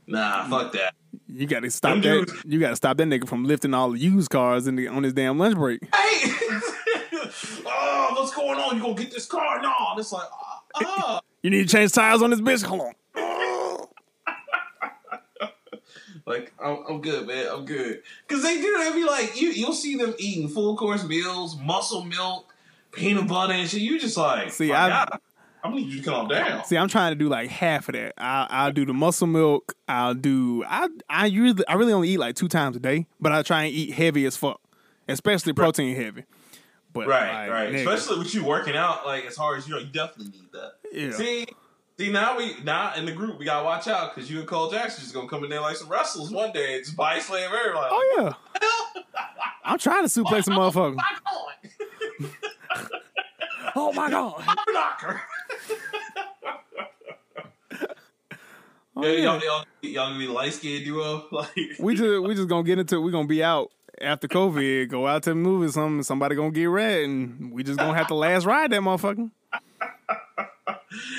nah 0.08 0.48
fuck 0.48 0.72
that 0.72 0.94
you 1.28 1.46
got 1.46 1.60
to 1.60 1.70
stop 1.70 1.92
Them 1.92 2.00
that. 2.02 2.26
dudes- 2.26 2.42
You 2.46 2.58
got 2.58 2.70
to 2.70 2.76
stop 2.76 2.96
that 2.96 3.06
nigga 3.06 3.28
from 3.28 3.44
lifting 3.44 3.74
all 3.74 3.90
the 3.92 3.98
used 4.00 4.30
cars 4.30 4.66
in 4.66 4.74
the, 4.74 4.88
on 4.88 5.04
his 5.04 5.12
damn 5.12 5.38
lunch 5.38 5.54
break. 5.54 5.80
hey 5.94 6.32
oh 7.66 8.14
what's 8.16 8.34
going 8.34 8.58
on 8.58 8.76
you 8.76 8.82
gonna 8.82 8.94
get 8.94 9.10
this 9.10 9.26
car 9.26 9.60
no 9.62 9.72
and 9.90 10.00
it's 10.00 10.12
like 10.12 10.28
oh, 10.76 11.20
You 11.42 11.50
need 11.50 11.68
to 11.68 11.76
change 11.76 11.92
tires 11.92 12.22
on 12.22 12.30
this 12.30 12.40
bitch. 12.40 12.64
Hold 12.64 12.80
on. 12.80 12.94
like 16.26 16.52
I'm, 16.62 16.78
I'm 16.88 17.00
good 17.02 17.26
man 17.26 17.46
I'm 17.50 17.64
good 17.66 18.02
because 18.26 18.42
they 18.42 18.56
do 18.60 18.78
they 18.78 18.92
be 18.94 19.04
like 19.04 19.38
you 19.40 19.50
you'll 19.50 19.72
see 19.74 19.96
them 19.96 20.14
eating 20.18 20.48
full 20.48 20.76
course 20.76 21.06
meals 21.06 21.56
muscle 21.58 22.02
milk 22.04 22.52
peanut 22.92 23.28
butter 23.28 23.52
and 23.52 23.68
shit 23.68 23.80
you 23.82 23.98
just 24.00 24.16
like 24.16 24.50
See, 24.52 24.72
I- 24.72 24.88
God, 24.88 25.18
I'm 25.62 25.74
need 25.74 25.92
you 25.92 26.02
to 26.02 26.10
calm 26.10 26.28
down 26.28 26.64
See, 26.64 26.76
I'm 26.76 26.88
trying 26.88 27.12
to 27.12 27.16
do 27.16 27.28
like 27.28 27.50
half 27.50 27.88
of 27.88 27.94
that. 27.94 28.14
I, 28.18 28.46
I'll 28.50 28.72
do 28.72 28.84
the 28.84 28.92
muscle 28.94 29.26
milk. 29.26 29.74
I'll 29.88 30.14
do. 30.14 30.62
I 30.66 30.88
I 31.08 31.26
usually 31.26 31.66
I 31.66 31.74
really 31.74 31.92
only 31.92 32.10
eat 32.10 32.18
like 32.18 32.36
two 32.36 32.48
times 32.48 32.76
a 32.76 32.80
day, 32.80 33.06
but 33.20 33.32
I 33.32 33.42
try 33.42 33.64
and 33.64 33.74
eat 33.74 33.92
heavy 33.92 34.26
as 34.26 34.36
fuck, 34.36 34.60
especially 35.08 35.52
protein 35.54 35.96
heavy. 35.96 36.24
But 36.94 37.08
Right, 37.08 37.48
like, 37.48 37.50
right. 37.50 37.72
nigga, 37.72 37.92
Especially 37.92 38.18
with 38.20 38.34
you 38.34 38.44
working 38.44 38.76
out 38.76 39.04
like 39.04 39.24
as 39.24 39.36
hard 39.36 39.58
as 39.58 39.66
you 39.66 39.74
know, 39.74 39.80
you 39.80 39.86
definitely 39.86 40.30
need 40.30 40.52
that. 40.52 40.74
Yeah. 40.92 41.10
See, 41.10 41.46
see 41.98 42.10
now 42.12 42.38
we 42.38 42.54
now 42.62 42.94
in 42.94 43.04
the 43.04 43.10
group 43.10 43.36
we 43.36 43.44
gotta 43.44 43.64
watch 43.64 43.88
out 43.88 44.14
because 44.14 44.30
you 44.30 44.38
and 44.38 44.46
Cole 44.46 44.70
Jackson 44.70 45.02
just 45.02 45.12
gonna 45.12 45.28
come 45.28 45.42
in 45.42 45.50
there 45.50 45.60
like 45.60 45.76
some 45.76 45.88
wrestlers 45.88 46.30
one 46.30 46.52
day 46.52 46.76
and 46.76 46.84
just 46.84 46.96
body 46.96 47.20
slam 47.20 47.50
everybody. 47.52 47.88
Oh 47.90 48.34
yeah, 48.62 48.62
I'm 49.64 49.78
trying 49.78 50.06
to 50.06 50.20
oh, 50.20 50.24
suplex 50.24 50.48
a 50.48 50.52
oh, 50.52 50.70
motherfucker. 50.70 50.94
My 50.94 51.18
God. 51.24 52.90
Oh 53.76 53.92
my 53.92 54.08
god. 54.08 54.40
Knocker. 54.72 55.20
Oh, 58.96 59.02
Yeah, 59.02 59.08
yeah. 59.10 59.22
y'all, 59.24 59.40
y'all, 59.40 59.64
y'all 59.82 60.08
gonna 60.10 60.18
be 60.20 60.28
light 60.28 60.52
skinned 60.52 60.84
duo? 60.84 61.26
Like 61.32 61.50
We 61.80 61.96
just 61.96 62.22
we 62.22 62.36
just 62.36 62.48
gonna 62.48 62.62
get 62.62 62.78
into. 62.78 62.96
It. 62.96 63.00
We 63.00 63.10
gonna 63.10 63.26
be 63.26 63.42
out 63.42 63.72
after 64.04 64.28
COVID. 64.28 64.88
Go 64.88 65.06
out 65.06 65.22
to 65.24 65.30
the 65.30 65.36
movie. 65.36 65.70
Some 65.72 66.02
somebody 66.02 66.36
gonna 66.36 66.50
get 66.50 66.66
red, 66.66 67.04
and 67.04 67.52
we 67.52 67.62
just 67.62 67.78
gonna 67.78 67.96
have 67.96 68.08
to 68.08 68.14
last 68.14 68.46
ride 68.46 68.70
that 68.72 68.80
motherfucker. 68.80 69.30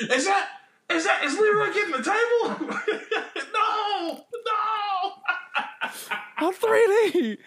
Is 0.09 0.25
that 0.25 0.49
is 0.89 1.03
that 1.03 1.23
is 1.23 1.37
Leroy 1.37 1.73
getting 1.73 1.91
the 1.91 1.97
table? 1.97 2.77
no, 3.53 4.25
no. 4.45 6.47
On 6.47 6.53
3D. 6.53 7.37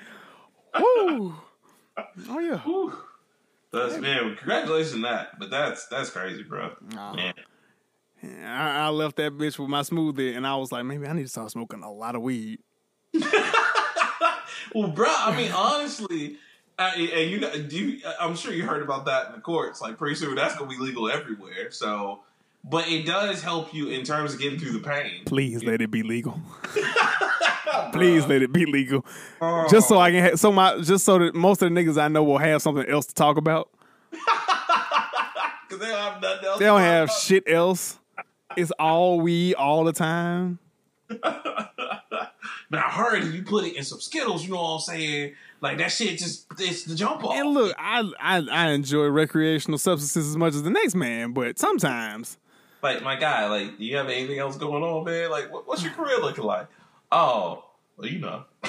Woo. 0.79 1.35
Oh 2.29 2.38
yeah. 2.38 2.59
Whew. 2.59 2.92
That's 3.72 3.98
man, 3.98 4.37
congratulations 4.37 4.94
on 4.94 5.03
that. 5.03 5.38
But 5.38 5.51
that's 5.51 5.87
that's 5.88 6.11
crazy, 6.11 6.42
bro. 6.42 6.72
Nah. 6.92 7.14
Man. 7.14 7.35
I, 8.22 8.87
I 8.87 8.88
left 8.88 9.16
that 9.16 9.33
bitch 9.33 9.59
with 9.59 9.68
my 9.68 9.83
smoothie, 9.83 10.37
and 10.37 10.46
I 10.46 10.57
was 10.57 10.72
like, 10.72 10.85
maybe 10.85 11.07
I 11.07 11.12
need 11.12 11.22
to 11.22 11.29
start 11.29 11.51
smoking 11.51 11.83
a 11.83 11.92
lot 11.92 12.16
of 12.16 12.22
weed. 12.22 12.59
Well, 14.74 14.88
bro, 14.88 15.09
I 15.09 15.37
mean, 15.37 15.52
honestly, 15.52 16.37
and 16.78 17.31
you 17.31 17.40
know, 17.40 17.50
do 17.59 17.76
you, 17.76 18.00
I'm 18.20 18.37
sure 18.37 18.52
you 18.52 18.64
heard 18.64 18.83
about 18.83 19.07
that 19.07 19.28
in 19.28 19.33
the 19.33 19.40
courts. 19.40 19.81
Like, 19.81 19.98
pretty 19.98 20.16
soon 20.16 20.35
that's 20.35 20.57
gonna 20.57 20.70
be 20.70 20.78
legal 20.78 21.11
everywhere. 21.11 21.70
So, 21.70 22.20
but 22.64 22.88
it 22.88 23.07
does 23.07 23.42
help 23.42 23.74
you 23.74 23.88
in 23.88 24.04
terms 24.04 24.35
of 24.35 24.40
getting 24.40 24.59
through 24.59 24.72
the 24.72 24.81
pain. 24.81 25.22
Please 25.26 25.64
let 25.64 25.81
it 25.81 25.90
be 25.90 26.02
legal. 26.02 26.40
Please 27.92 28.26
let 28.26 28.42
it 28.42 28.52
be 28.52 28.66
legal. 28.66 29.04
Oh. 29.40 29.66
Just 29.70 29.88
so 29.88 29.96
oh. 29.96 30.00
I 30.00 30.11
can, 30.11 30.24
ha- 30.24 30.37
so 30.37 30.52
my, 30.52 30.78
just 30.78 31.04
so 31.04 31.18
that 31.18 31.35
most 31.35 31.62
of 31.62 31.72
the 31.72 31.81
niggas 31.81 32.00
I 32.00 32.09
know 32.09 32.22
will 32.22 32.38
have 32.38 32.62
something 32.62 32.88
else 32.88 33.07
to 33.07 33.14
talk 33.14 33.37
about. 33.37 33.70
because 35.68 35.78
they 35.78 35.87
don't 35.87 36.12
have 36.12 36.22
nothing 36.22 36.44
else. 36.46 36.59
They 36.59 36.64
don't 36.64 36.81
have 36.81 37.11
shit 37.11 37.44
else. 37.46 37.98
It's 38.57 38.70
all 38.72 39.20
weed 39.20 39.54
all 39.54 39.85
the 39.85 39.92
time. 39.92 40.59
But 42.70 42.81
I 42.81 42.90
heard 42.90 43.22
if 43.22 43.35
you 43.35 43.42
put 43.42 43.64
it 43.64 43.76
in 43.76 43.85
some 43.85 44.00
Skittles, 44.00 44.44
you 44.44 44.50
know 44.50 44.57
what 44.62 44.74
I'm 44.74 44.81
saying? 44.81 45.35
Like 45.61 45.78
that 45.78 45.90
shit 45.90 46.18
just 46.18 46.46
it's 46.59 46.85
the 46.85 46.94
jump 46.94 47.24
off. 47.24 47.35
And 47.35 47.48
look, 47.48 47.74
I, 47.78 48.09
I 48.20 48.46
I 48.50 48.68
enjoy 48.70 49.07
recreational 49.07 49.78
substances 49.78 50.28
as 50.28 50.37
much 50.37 50.54
as 50.54 50.62
the 50.62 50.70
next 50.70 50.94
man, 50.94 51.33
but 51.33 51.59
sometimes 51.59 52.37
Like 52.83 53.02
my 53.02 53.16
guy, 53.16 53.46
like, 53.48 53.78
do 53.78 53.85
you 53.85 53.96
have 53.96 54.09
anything 54.09 54.38
else 54.38 54.57
going 54.57 54.83
on, 54.85 55.04
man? 55.04 55.31
Like, 55.31 55.52
what, 55.52 55.66
what's 55.66 55.83
your 55.83 55.92
career 55.92 56.18
looking 56.20 56.44
like? 56.44 56.68
Oh, 57.11 57.64
well, 57.96 58.07
you 58.09 58.18
know. 58.18 58.44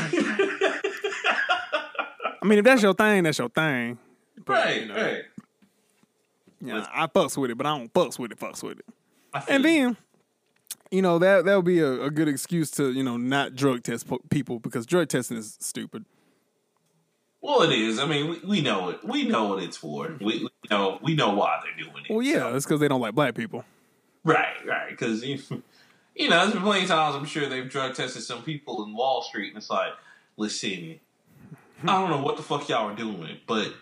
I 2.41 2.45
mean, 2.45 2.59
if 2.59 2.65
that's 2.65 2.81
your 2.81 2.93
thing, 2.93 3.23
that's 3.23 3.37
your 3.37 3.49
thing. 3.49 3.99
But, 4.45 4.53
right, 4.53 4.81
you 4.81 4.87
know, 4.87 4.95
right. 4.95 5.23
Yeah, 6.61 6.85
I 6.93 7.07
fucks 7.07 7.37
with 7.37 7.51
it, 7.51 7.57
but 7.57 7.67
I 7.67 7.77
don't 7.77 7.93
fucks 7.93 8.17
with 8.17 8.31
it. 8.31 8.39
Fucks 8.39 8.63
with 8.63 8.79
it. 8.79 8.85
And 9.47 9.63
you. 9.63 9.69
then, 9.69 9.97
you 10.91 11.01
know 11.01 11.19
that 11.19 11.45
that 11.45 11.55
would 11.55 11.65
be 11.65 11.79
a, 11.79 12.03
a 12.03 12.09
good 12.09 12.27
excuse 12.27 12.71
to 12.71 12.91
you 12.91 13.03
know 13.03 13.17
not 13.17 13.55
drug 13.55 13.83
test 13.83 14.07
po- 14.07 14.21
people 14.29 14.59
because 14.59 14.85
drug 14.85 15.07
testing 15.09 15.37
is 15.37 15.57
stupid. 15.59 16.05
Well, 17.41 17.61
it 17.61 17.71
is. 17.71 17.99
I 17.99 18.05
mean, 18.05 18.29
we, 18.29 18.39
we 18.39 18.61
know 18.61 18.89
it. 18.89 19.03
We 19.03 19.25
know 19.25 19.45
what 19.45 19.63
it's 19.63 19.77
for. 19.77 20.13
We, 20.19 20.39
we 20.43 20.49
know 20.69 20.99
we 21.01 21.15
know 21.15 21.31
why 21.31 21.61
they're 21.63 21.85
doing 21.85 22.05
it. 22.05 22.13
Well, 22.13 22.21
yeah, 22.21 22.55
it's 22.55 22.65
because 22.65 22.79
they 22.79 22.87
don't 22.87 23.01
like 23.01 23.15
black 23.15 23.35
people. 23.35 23.63
Right, 24.23 24.65
right. 24.67 24.89
Because 24.89 25.23
you, 25.23 25.39
you 26.15 26.29
know, 26.29 26.39
there's 26.41 26.53
been 26.53 26.63
plenty 26.63 26.83
of 26.83 26.89
times 26.89 27.15
I'm 27.15 27.25
sure 27.25 27.47
they've 27.47 27.69
drug 27.69 27.95
tested 27.95 28.23
some 28.23 28.43
people 28.43 28.83
in 28.83 28.93
Wall 28.93 29.21
Street, 29.21 29.49
and 29.49 29.57
it's 29.57 29.69
like, 29.69 29.93
listen, 30.35 30.99
I 31.83 31.85
don't 31.85 32.09
know 32.09 32.21
what 32.21 32.35
the 32.35 32.43
fuck 32.43 32.67
y'all 32.67 32.89
are 32.89 32.95
doing, 32.95 33.37
but 33.47 33.73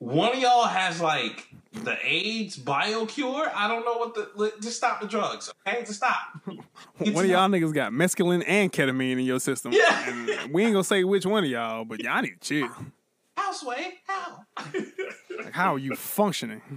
one 0.00 0.32
of 0.32 0.38
y'all 0.38 0.66
has 0.66 1.00
like 1.00 1.46
the 1.72 1.96
AIDS 2.02 2.56
bio 2.56 3.06
cure. 3.06 3.50
I 3.54 3.68
don't 3.68 3.84
know 3.84 3.94
what 3.98 4.14
the 4.14 4.52
just 4.60 4.76
stop 4.78 5.00
the 5.00 5.06
drugs. 5.06 5.52
Okay, 5.66 5.80
just 5.80 5.96
stop. 5.96 6.16
It's 6.98 7.10
one 7.14 7.24
of 7.24 7.30
y'all 7.30 7.48
niggas 7.48 7.72
got 7.72 7.92
mescaline 7.92 8.42
and 8.46 8.72
ketamine 8.72 9.12
in 9.12 9.20
your 9.20 9.38
system. 9.38 9.72
Yeah. 9.72 10.10
And 10.10 10.52
we 10.52 10.64
ain't 10.64 10.72
gonna 10.72 10.82
say 10.82 11.04
which 11.04 11.26
one 11.26 11.44
of 11.44 11.50
y'all, 11.50 11.84
but 11.84 12.02
y'all 12.02 12.22
need 12.22 12.40
to 12.40 12.48
chill. 12.48 12.70
How 13.36 13.52
sway? 13.52 13.98
How? 14.06 14.44
Like, 15.38 15.52
how 15.52 15.74
are 15.74 15.78
you 15.78 15.94
functioning? 15.94 16.62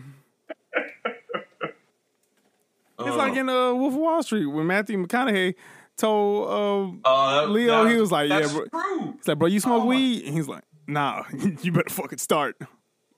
It's 3.00 3.18
like 3.18 3.36
in 3.36 3.50
uh, 3.50 3.74
Wolf 3.74 3.94
of 3.96 4.00
Wall 4.00 4.24
Street 4.24 4.46
when 4.46 4.68
Matthew 4.68 5.04
McConaughey 5.04 5.56
told 5.98 7.02
uh, 7.04 7.10
uh, 7.10 7.42
that- 7.42 7.50
Leo, 7.50 7.86
he 7.88 7.98
was 7.98 8.12
like, 8.12 8.30
yeah, 8.30 8.48
bro. 8.48 8.66
true. 8.68 9.14
he's 9.18 9.28
like, 9.28 9.40
bro, 9.40 9.48
you 9.48 9.60
smoke 9.60 9.84
Oh 9.84 9.88
weed? 9.88 10.26
And 10.26 10.34
he's 10.34 10.48
like, 10.48 10.64
nah, 10.88 11.24
you 11.62 11.72
better 11.72 11.90
fucking 11.90 12.20
start. 12.20 12.56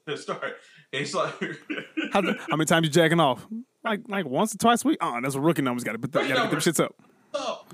Start, 0.15 0.57
it's 0.91 1.13
like 1.13 1.33
How, 2.13 2.21
how 2.21 2.55
many 2.55 2.65
times 2.65 2.85
you 2.87 2.91
jacking 2.91 3.19
off? 3.19 3.45
Like 3.83 4.01
like 4.07 4.25
once 4.25 4.53
or 4.53 4.57
twice 4.57 4.83
a 4.85 4.87
week? 4.89 4.97
Oh, 5.01 5.19
that's 5.21 5.35
a 5.35 5.41
rookie 5.41 5.61
numbers. 5.61 5.83
Got 5.83 5.93
to 5.93 5.99
put 5.99 6.11
that, 6.13 6.27
gotta 6.27 6.49
them 6.49 6.59
shits 6.59 6.83
up. 6.83 6.95
up. 7.33 7.73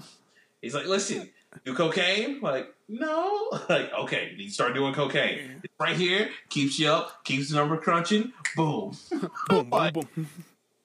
He's 0.62 0.76
like, 0.76 0.86
listen, 0.86 1.30
do 1.65 1.74
cocaine? 1.74 2.39
Like, 2.41 2.74
no. 2.88 3.50
Like, 3.70 3.91
okay, 3.94 4.34
you 4.38 4.50
start 4.50 4.74
doing 4.74 4.94
cocaine. 4.94 5.60
It's 5.63 5.74
right 5.80 5.96
here, 5.96 6.30
keeps 6.50 6.78
you 6.80 6.89
up, 6.89 7.24
keeps 7.26 7.50
the 7.50 7.56
number 7.58 7.78
crunching. 7.78 8.32
Boom. 8.56 8.96
Boom, 9.10 9.30
boom, 9.50 9.70
Like, 9.70 9.94
boom. 9.94 10.28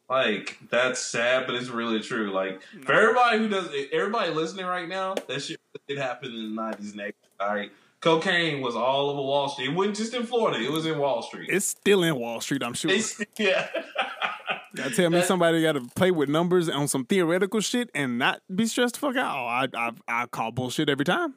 like, 0.09 0.59
that's 0.71 1.01
sad, 1.01 1.47
but 1.47 1.55
it's 1.57 1.69
really 1.69 2.01
true. 2.01 2.33
Like, 2.33 2.61
for 2.85 2.93
everybody 2.93 3.39
who 3.39 3.49
does, 3.49 3.69
everybody 3.93 4.33
listening 4.33 4.67
right 4.67 4.89
now, 4.89 5.15
that 5.29 5.41
shit 5.43 5.61
did 5.89 5.99
happen 5.99 6.33
in 6.33 6.55
the 6.55 6.63
nineties. 6.63 6.95
Next, 6.95 7.19
all 7.41 7.55
right, 7.55 7.71
cocaine 8.07 8.61
was 8.61 8.77
all 8.77 9.11
over 9.11 9.21
Wall 9.21 9.49
Street. 9.49 9.71
It 9.71 9.75
wasn't 9.75 9.97
just 9.97 10.15
in 10.15 10.27
Florida; 10.27 10.63
it 10.63 10.71
was 10.71 10.87
in 10.87 10.99
Wall 10.99 11.23
Street. 11.23 11.51
It's 11.51 11.67
still 11.67 12.05
in 12.05 12.15
Wall 12.17 12.41
Street, 12.41 12.63
I'm 12.63 12.75
sure. 12.75 12.91
It's, 12.91 13.21
yeah. 13.39 13.67
Gotta 14.77 14.95
tell 14.95 15.11
me 15.11 15.23
somebody 15.23 15.63
got 15.63 15.73
to 15.73 15.81
play 15.97 16.11
with 16.11 16.29
numbers 16.29 16.69
on 16.69 16.87
some 16.87 17.07
theoretical 17.07 17.61
shit 17.61 17.91
and 17.95 18.19
not 18.19 18.43
be 18.55 18.67
stressed 18.67 18.95
the 18.95 19.01
fuck 19.01 19.17
out. 19.17 19.35
Oh, 19.35 19.47
I 19.47 19.69
I 19.75 19.93
I 20.07 20.27
call 20.27 20.53
bullshit 20.53 20.89
every 20.91 21.05
time. 21.05 21.35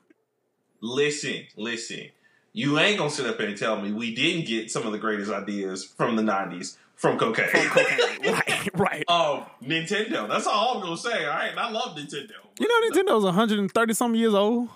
listen, 0.82 1.45
listen. 1.55 2.10
You 2.51 2.77
ain't 2.79 2.97
gonna 2.97 3.10
sit 3.10 3.25
up 3.25 3.38
there 3.38 3.47
and 3.47 3.58
tell 3.58 3.82
me 3.82 3.91
we 3.93 4.13
didn't 4.13 4.45
get 4.45 4.69
some 4.69 4.86
of 4.86 4.91
the 4.91 4.97
greatest 4.97 5.32
ideas 5.32 5.86
from 5.86 6.17
the 6.17 6.21
'90s 6.21 6.75
from 6.95 7.17
cocaine. 7.17 7.47
right, 8.25 8.69
right. 8.73 9.05
Oh, 9.08 9.47
Nintendo. 9.63 10.27
That's 10.27 10.45
all 10.45 10.75
I'm 10.75 10.82
gonna 10.82 10.97
say. 10.97 11.25
All 11.25 11.32
right, 11.32 11.51
and 11.51 11.60
I 11.60 11.69
love 11.71 11.95
Nintendo. 11.95 12.34
You 12.60 12.67
know 12.67 12.89
Nintendo's 12.89 13.23
130 13.23 13.93
some 13.93 14.15
years 14.15 14.34
old. 14.34 14.67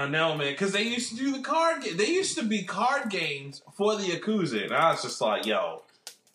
I 0.00 0.08
know, 0.08 0.34
man, 0.34 0.52
because 0.52 0.72
they 0.72 0.82
used 0.84 1.10
to 1.10 1.16
do 1.16 1.32
the 1.32 1.42
card. 1.42 1.82
Game. 1.82 1.96
they 1.98 2.06
used 2.08 2.38
to 2.38 2.44
be 2.44 2.62
card 2.62 3.10
games 3.10 3.60
for 3.76 3.96
the 3.96 4.04
Yakuza, 4.04 4.64
and 4.64 4.72
I 4.72 4.92
was 4.92 5.02
just 5.02 5.20
like, 5.20 5.44
yo, 5.44 5.82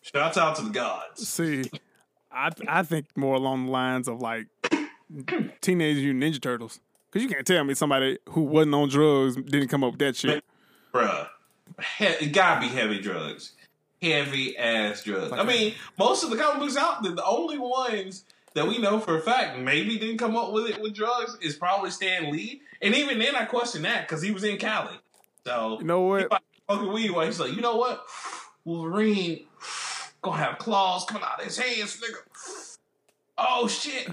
shouts 0.02 0.38
out 0.38 0.56
to 0.58 0.62
the 0.62 0.70
gods. 0.70 1.28
See, 1.28 1.64
I 2.32 2.52
I 2.68 2.84
think 2.84 3.08
more 3.16 3.36
along 3.36 3.66
the 3.66 3.72
lines 3.72 4.08
of 4.08 4.22
like 4.22 4.46
Teenage 5.62 5.98
Mutant 5.98 6.24
Ninja 6.24 6.42
Turtles. 6.42 6.80
Cause 7.12 7.24
you 7.24 7.30
can't 7.30 7.48
tell 7.48 7.64
me 7.64 7.74
somebody 7.74 8.20
who 8.30 8.42
wasn't 8.42 8.76
on 8.76 8.90
drugs 8.90 9.36
didn't 9.38 9.70
come 9.70 9.84
up 9.84 9.92
with 9.94 10.00
that 10.00 10.16
shit. 10.18 10.44
Bruh, 10.94 11.28
he- 11.98 12.06
it 12.06 12.34
gotta 12.34 12.60
be 12.62 12.68
heavy 12.68 13.00
drugs, 13.00 13.54
heavy 14.02 14.56
ass 14.58 15.02
drugs. 15.04 15.32
I 15.32 15.44
mean, 15.44 15.74
most 15.98 16.24
of 16.24 16.30
the 16.30 16.36
comic 16.38 16.60
books 16.60 16.76
out 16.78 17.02
there, 17.02 17.14
the 17.14 17.26
only 17.26 17.58
ones 17.58 18.26
that 18.56 18.68
we 18.68 18.78
know 18.80 19.00
for 19.00 19.18
a 19.18 19.22
fact 19.22 19.60
maybe 19.60 19.98
didn't 20.00 20.18
come 20.18 20.36
up 20.36 20.52
with 20.52 20.68
it 20.70 20.82
with 20.82 20.94
drugs 20.96 21.38
is 21.42 21.56
probably 21.56 21.92
Stan 21.92 22.32
Lee, 22.32 22.62
and 22.82 22.96
even 22.96 23.20
then 23.20 23.36
I 23.36 23.46
question 23.46 23.84
that 23.84 24.08
because 24.08 24.22
he 24.22 24.32
was 24.32 24.44
in 24.44 24.58
Cali. 24.58 24.96
So 25.46 25.78
You 25.80 25.86
know 25.86 26.02
what? 26.02 26.32
fucking 26.68 26.92
weed 26.92 27.12
while 27.12 27.26
he's 27.26 27.40
like, 27.40 27.54
you 27.54 27.62
know 27.62 27.76
what? 27.76 28.04
Wolverine 28.64 29.46
gonna 30.22 30.38
have 30.38 30.58
claws 30.58 31.06
coming 31.06 31.24
out 31.24 31.40
of 31.40 31.46
his 31.46 31.58
hands, 31.58 32.02
nigga. 32.02 32.78
Oh 33.38 33.68
shit. 33.68 34.10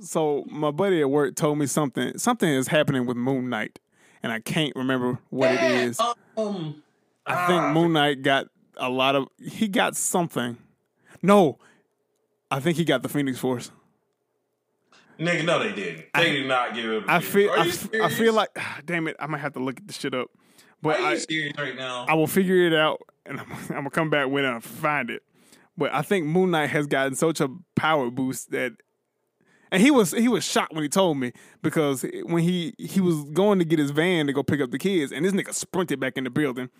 So 0.00 0.44
my 0.48 0.72
buddy 0.72 1.00
at 1.00 1.08
work 1.10 1.36
told 1.36 1.58
me 1.58 1.66
something. 1.66 2.18
Something 2.18 2.48
is 2.48 2.68
happening 2.68 3.06
with 3.06 3.16
Moon 3.16 3.48
Knight, 3.48 3.78
and 4.22 4.32
I 4.32 4.40
can't 4.40 4.74
remember 4.74 5.18
what 5.30 5.52
it 5.52 5.60
is. 5.62 6.00
Um, 6.36 6.82
I 7.26 7.46
think 7.46 7.62
ah, 7.62 7.72
Moon 7.72 7.92
Knight 7.92 8.22
got 8.22 8.48
a 8.76 8.88
lot 8.88 9.14
of. 9.14 9.28
He 9.40 9.68
got 9.68 9.96
something. 9.96 10.56
No, 11.22 11.58
I 12.54 12.60
think 12.60 12.76
he 12.76 12.84
got 12.84 13.02
the 13.02 13.08
Phoenix 13.08 13.36
Force. 13.40 13.72
nigga, 15.18 15.44
no, 15.44 15.58
they 15.58 15.72
didn't. 15.72 16.06
They 16.14 16.30
did 16.30 16.46
not 16.46 16.72
give 16.72 16.88
it. 16.88 17.04
I 17.08 17.18
feel. 17.18 17.50
I, 17.50 17.72
I 18.00 18.08
feel 18.08 18.32
like. 18.32 18.50
Damn 18.84 19.08
it! 19.08 19.16
I 19.18 19.26
might 19.26 19.38
have 19.38 19.54
to 19.54 19.58
look 19.58 19.84
this 19.84 19.98
shit 19.98 20.14
up. 20.14 20.28
But 20.80 21.00
Are 21.00 21.00
you 21.00 21.06
I, 21.06 21.18
serious 21.18 21.58
right 21.58 21.74
now? 21.74 22.06
I 22.08 22.14
will 22.14 22.28
figure 22.28 22.64
it 22.64 22.72
out, 22.72 23.00
and 23.26 23.40
I'm, 23.40 23.50
I'm 23.50 23.66
gonna 23.68 23.90
come 23.90 24.08
back 24.08 24.28
when 24.28 24.44
I 24.44 24.60
find 24.60 25.10
it. 25.10 25.22
But 25.76 25.92
I 25.92 26.02
think 26.02 26.26
Moon 26.26 26.52
Knight 26.52 26.70
has 26.70 26.86
gotten 26.86 27.16
such 27.16 27.40
a 27.40 27.48
power 27.74 28.08
boost 28.08 28.52
that, 28.52 28.70
and 29.72 29.82
he 29.82 29.90
was 29.90 30.12
he 30.12 30.28
was 30.28 30.44
shocked 30.44 30.74
when 30.74 30.84
he 30.84 30.88
told 30.88 31.18
me 31.18 31.32
because 31.60 32.06
when 32.22 32.44
he 32.44 32.74
he 32.78 33.00
was 33.00 33.24
going 33.32 33.58
to 33.58 33.64
get 33.64 33.80
his 33.80 33.90
van 33.90 34.28
to 34.28 34.32
go 34.32 34.44
pick 34.44 34.60
up 34.60 34.70
the 34.70 34.78
kids, 34.78 35.10
and 35.10 35.24
this 35.24 35.32
nigga 35.32 35.52
sprinted 35.52 35.98
back 35.98 36.16
in 36.16 36.22
the 36.22 36.30
building. 36.30 36.70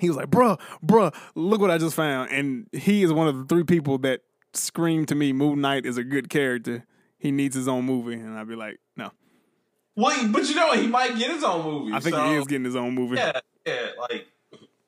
He 0.00 0.08
was 0.08 0.16
like, 0.16 0.30
"Bruh, 0.30 0.58
bruh, 0.84 1.14
look 1.36 1.60
what 1.60 1.70
I 1.70 1.78
just 1.78 1.94
found!" 1.94 2.32
And 2.32 2.66
he 2.72 3.04
is 3.04 3.12
one 3.12 3.28
of 3.28 3.36
the 3.36 3.44
three 3.44 3.62
people 3.62 3.98
that 3.98 4.22
screamed 4.54 5.08
to 5.08 5.14
me, 5.14 5.32
"Moon 5.32 5.60
Knight 5.60 5.86
is 5.86 5.96
a 5.96 6.04
good 6.04 6.28
character. 6.30 6.84
He 7.18 7.30
needs 7.30 7.54
his 7.54 7.68
own 7.68 7.84
movie." 7.84 8.14
And 8.14 8.38
I'd 8.38 8.48
be 8.48 8.56
like, 8.56 8.78
"No, 8.96 9.10
Well, 9.96 10.28
but 10.28 10.48
you 10.48 10.54
know 10.54 10.68
what? 10.68 10.78
He 10.78 10.86
might 10.86 11.16
get 11.18 11.30
his 11.30 11.44
own 11.44 11.64
movie. 11.64 11.92
I 11.94 12.00
think 12.00 12.14
so, 12.16 12.24
he 12.26 12.34
is 12.36 12.46
getting 12.46 12.64
his 12.64 12.76
own 12.76 12.94
movie." 12.94 13.16
Yeah, 13.16 13.40
yeah, 13.66 13.86
like 13.98 14.26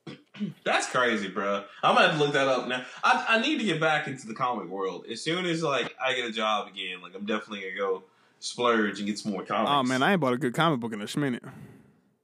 that's 0.65 0.89
crazy, 0.91 1.29
bro. 1.29 1.65
I'm 1.83 1.95
gonna 1.95 2.09
have 2.09 2.19
to 2.19 2.25
look 2.25 2.33
that 2.35 2.49
up 2.49 2.69
now. 2.69 2.85
I, 3.03 3.25
I 3.31 3.41
need 3.41 3.59
to 3.59 3.65
get 3.65 3.81
back 3.81 4.07
into 4.09 4.27
the 4.27 4.35
comic 4.35 4.69
world 4.69 5.07
as 5.11 5.23
soon 5.23 5.47
as 5.47 5.63
like 5.63 5.95
I 6.05 6.15
get 6.15 6.29
a 6.29 6.33
job 6.33 6.69
again. 6.69 7.01
Like 7.03 7.15
I'm 7.15 7.27
definitely 7.27 7.61
gonna 7.61 7.77
go 7.77 8.03
splurge 8.41 8.99
and 8.99 9.07
get 9.07 9.19
some 9.19 9.33
more 9.33 9.45
comics. 9.45 9.71
Oh 9.71 9.83
man, 9.83 10.03
I 10.03 10.13
ain't 10.13 10.21
bought 10.21 10.35
a 10.35 10.39
good 10.39 10.55
comic 10.55 10.81
book 10.81 10.93
in 10.93 11.01
a 11.01 11.19
minute. 11.19 11.43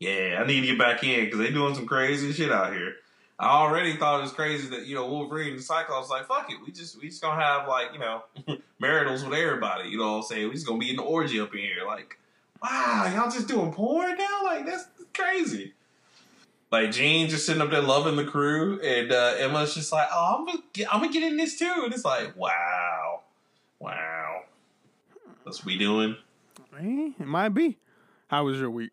yeah, 0.01 0.41
I 0.43 0.47
need 0.47 0.61
to 0.61 0.67
get 0.67 0.79
back 0.79 1.03
in 1.05 1.25
because 1.25 1.39
they 1.39 1.51
doing 1.51 1.75
some 1.75 1.87
crazy 1.87 2.33
shit 2.33 2.51
out 2.53 2.73
here. 2.73 2.95
I 3.41 3.49
already 3.49 3.97
thought 3.97 4.19
it 4.19 4.23
was 4.23 4.33
crazy 4.33 4.69
that 4.69 4.87
you 4.87 4.95
know 4.95 5.07
Wolverine 5.07 5.55
and 5.55 5.65
Cyclops 5.65 6.11
like 6.11 6.27
fuck 6.27 6.51
it, 6.51 6.59
we 6.65 6.73
just 6.73 7.01
we 7.01 7.09
just 7.09 7.23
gonna 7.23 7.43
have 7.43 7.67
like 7.67 7.89
you 7.95 7.99
know 7.99 8.23
maritals 8.79 9.25
with 9.25 9.33
everybody. 9.33 9.89
You 9.89 9.99
know 9.99 10.13
what 10.13 10.17
I'm 10.19 10.23
saying? 10.25 10.49
We 10.49 10.55
just 10.55 10.67
gonna 10.67 10.79
be 10.79 10.91
in 10.91 10.97
the 10.97 11.03
orgy 11.03 11.41
up 11.41 11.55
in 11.55 11.61
here. 11.61 11.87
Like 11.87 12.19
wow, 12.63 13.11
y'all 13.15 13.31
just 13.31 13.49
doing 13.49 13.73
porn 13.73 14.19
now? 14.19 14.41
Like 14.45 14.67
that's 14.67 14.85
crazy. 15.15 15.73
Like 16.71 16.93
Jean 16.93 17.31
just 17.31 17.47
sitting 17.47 17.63
up 17.63 17.71
there 17.71 17.81
loving 17.81 18.17
the 18.17 18.25
crew, 18.25 18.79
and 18.81 19.11
uh, 19.11 19.35
Emma's 19.39 19.75
just 19.75 19.91
like, 19.91 20.09
"Oh, 20.13 20.37
I'm 20.39 20.47
gonna 20.47 20.63
get, 20.75 20.95
I'm 20.95 21.01
gonna 21.01 21.13
get 21.13 21.25
in 21.25 21.39
this 21.39 21.59
too." 21.59 21.73
And 21.85 21.93
it's 21.95 22.05
like, 22.05 22.37
"Wow, 22.37 23.23
wow, 23.81 24.43
that's 25.45 25.61
what 25.61 25.67
we 25.67 25.79
doing." 25.79 26.15
It 26.79 27.27
might 27.27 27.49
be. 27.49 27.79
How 28.29 28.45
was 28.45 28.59
your 28.59 28.71
week? 28.71 28.93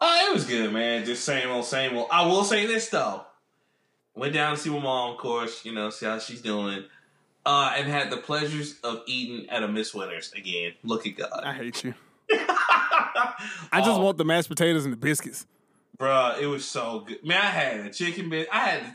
Oh, 0.00 0.28
it 0.30 0.34
was 0.34 0.44
good, 0.44 0.72
man. 0.72 1.04
Just 1.04 1.24
same 1.24 1.50
old, 1.50 1.64
same 1.64 1.96
old. 1.96 2.08
I 2.10 2.26
will 2.26 2.44
say 2.44 2.66
this 2.66 2.88
though. 2.88 3.24
Went 4.14 4.34
down 4.34 4.54
to 4.56 4.60
see 4.60 4.70
my 4.70 4.78
mom, 4.80 5.12
of 5.12 5.18
course. 5.18 5.64
You 5.64 5.72
know, 5.72 5.90
see 5.90 6.06
how 6.06 6.18
she's 6.18 6.40
doing. 6.42 6.84
Uh, 7.46 7.72
and 7.76 7.88
had 7.88 8.10
the 8.10 8.16
pleasures 8.18 8.78
of 8.84 9.02
eating 9.06 9.48
at 9.48 9.62
a 9.62 9.68
Miss 9.68 9.94
Winners 9.94 10.32
again. 10.36 10.72
Look 10.82 11.06
at 11.06 11.16
God. 11.16 11.30
I 11.44 11.54
hate 11.54 11.82
you. 11.84 11.94
I 12.30 13.78
just 13.78 13.90
Oh, 13.90 14.00
want 14.00 14.18
the 14.18 14.24
mashed 14.24 14.48
potatoes 14.48 14.84
and 14.84 14.92
the 14.92 14.96
biscuits. 14.98 15.46
Bruh, 15.98 16.38
it 16.40 16.46
was 16.46 16.64
so 16.64 17.00
good. 17.00 17.24
Man, 17.24 17.38
I 17.40 17.46
had 17.46 17.80
a 17.86 17.90
chicken 17.90 18.28
bit. 18.28 18.48
I 18.52 18.58
had, 18.60 18.94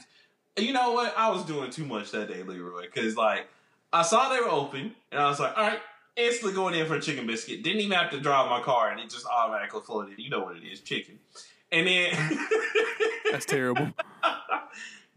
you 0.57 0.71
know 0.73 0.91
what? 0.91 1.13
I 1.17 1.29
was 1.31 1.43
doing 1.45 1.71
too 1.71 1.85
much 1.85 2.11
that 2.11 2.29
day, 2.29 2.43
Leroy, 2.43 2.83
because 2.83 3.17
like 3.17 3.47
I 3.91 4.03
saw 4.03 4.29
they 4.29 4.39
were 4.39 4.49
open, 4.51 4.93
and 5.11 5.21
I 5.21 5.27
was 5.29 5.39
like, 5.39 5.57
all 5.57 5.63
right, 5.63 5.79
instantly 6.15 6.53
going 6.53 6.75
in 6.75 6.85
for 6.85 6.95
a 6.95 7.01
chicken 7.01 7.25
biscuit. 7.27 7.63
Didn't 7.63 7.81
even 7.81 7.97
have 7.97 8.11
to 8.11 8.19
drive 8.19 8.49
my 8.49 8.61
car, 8.61 8.91
and 8.91 8.99
it 8.99 9.09
just 9.09 9.25
automatically 9.25 9.81
floated. 9.81 10.19
You 10.19 10.29
know 10.29 10.41
what 10.41 10.55
it 10.57 10.63
is, 10.63 10.81
chicken. 10.81 11.19
And 11.71 11.87
then 11.87 12.13
That's 13.31 13.45
terrible. 13.45 13.89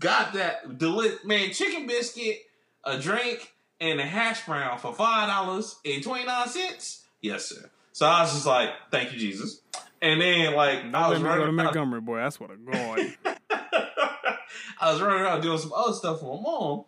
got 0.00 0.32
that 0.34 0.78
deli- 0.78 1.16
man 1.24 1.52
chicken 1.52 1.86
biscuit, 1.86 2.38
a 2.84 2.98
drink, 2.98 3.52
and 3.80 4.00
a 4.00 4.04
hash 4.06 4.46
brown 4.46 4.78
for 4.78 4.94
five 4.94 5.28
dollars 5.28 5.76
and 5.84 6.02
twenty 6.02 6.24
nine 6.24 6.48
cents. 6.48 7.04
Yes, 7.20 7.46
sir. 7.46 7.70
So 7.92 8.06
I 8.06 8.22
was 8.22 8.32
just 8.32 8.46
like, 8.46 8.70
thank 8.90 9.12
you, 9.12 9.18
Jesus. 9.18 9.60
And 10.02 10.20
then 10.20 10.54
like 10.54 10.80
I 10.94 11.08
was 11.08 11.18
let 11.20 11.22
me 11.22 11.22
go 11.22 11.22
to 11.22 11.24
running 11.28 11.42
around- 11.44 11.54
Montgomery, 11.56 12.00
boy. 12.00 12.18
That's 12.18 12.38
what 12.40 12.50
a 12.50 12.56
god. 12.56 13.36
I 14.80 14.92
was 14.92 15.00
running 15.00 15.22
around 15.22 15.40
doing 15.40 15.58
some 15.58 15.72
other 15.74 15.92
stuff 15.94 16.20
for 16.20 16.36
my 16.36 16.42
mom. 16.42 16.84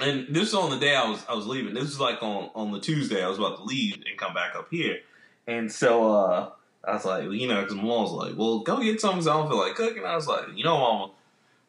And 0.00 0.26
this 0.34 0.52
was 0.52 0.54
on 0.54 0.70
the 0.70 0.78
day 0.78 0.94
I 0.96 1.08
was 1.08 1.24
I 1.28 1.34
was 1.34 1.46
leaving. 1.46 1.74
This 1.74 1.84
was 1.84 2.00
like 2.00 2.22
on 2.22 2.50
on 2.54 2.72
the 2.72 2.80
Tuesday 2.80 3.22
I 3.24 3.28
was 3.28 3.38
about 3.38 3.58
to 3.58 3.62
leave 3.64 3.94
and 4.08 4.18
come 4.18 4.34
back 4.34 4.56
up 4.56 4.68
here. 4.70 4.98
And 5.46 5.70
so 5.70 6.12
uh 6.12 6.50
I 6.84 6.92
was 6.94 7.04
like, 7.04 7.30
you 7.30 7.46
know, 7.48 7.60
because 7.60 7.76
my 7.76 7.82
mom 7.82 8.02
was 8.02 8.12
like, 8.12 8.36
well, 8.36 8.58
go 8.60 8.82
get 8.82 9.00
something 9.00 9.20
'cause 9.20 9.28
I 9.28 9.34
don't 9.34 9.48
feel 9.48 9.58
like 9.58 9.74
cooking. 9.74 10.04
I 10.04 10.14
was 10.16 10.26
like, 10.26 10.44
you 10.54 10.64
know, 10.64 10.76
mama, 10.76 11.12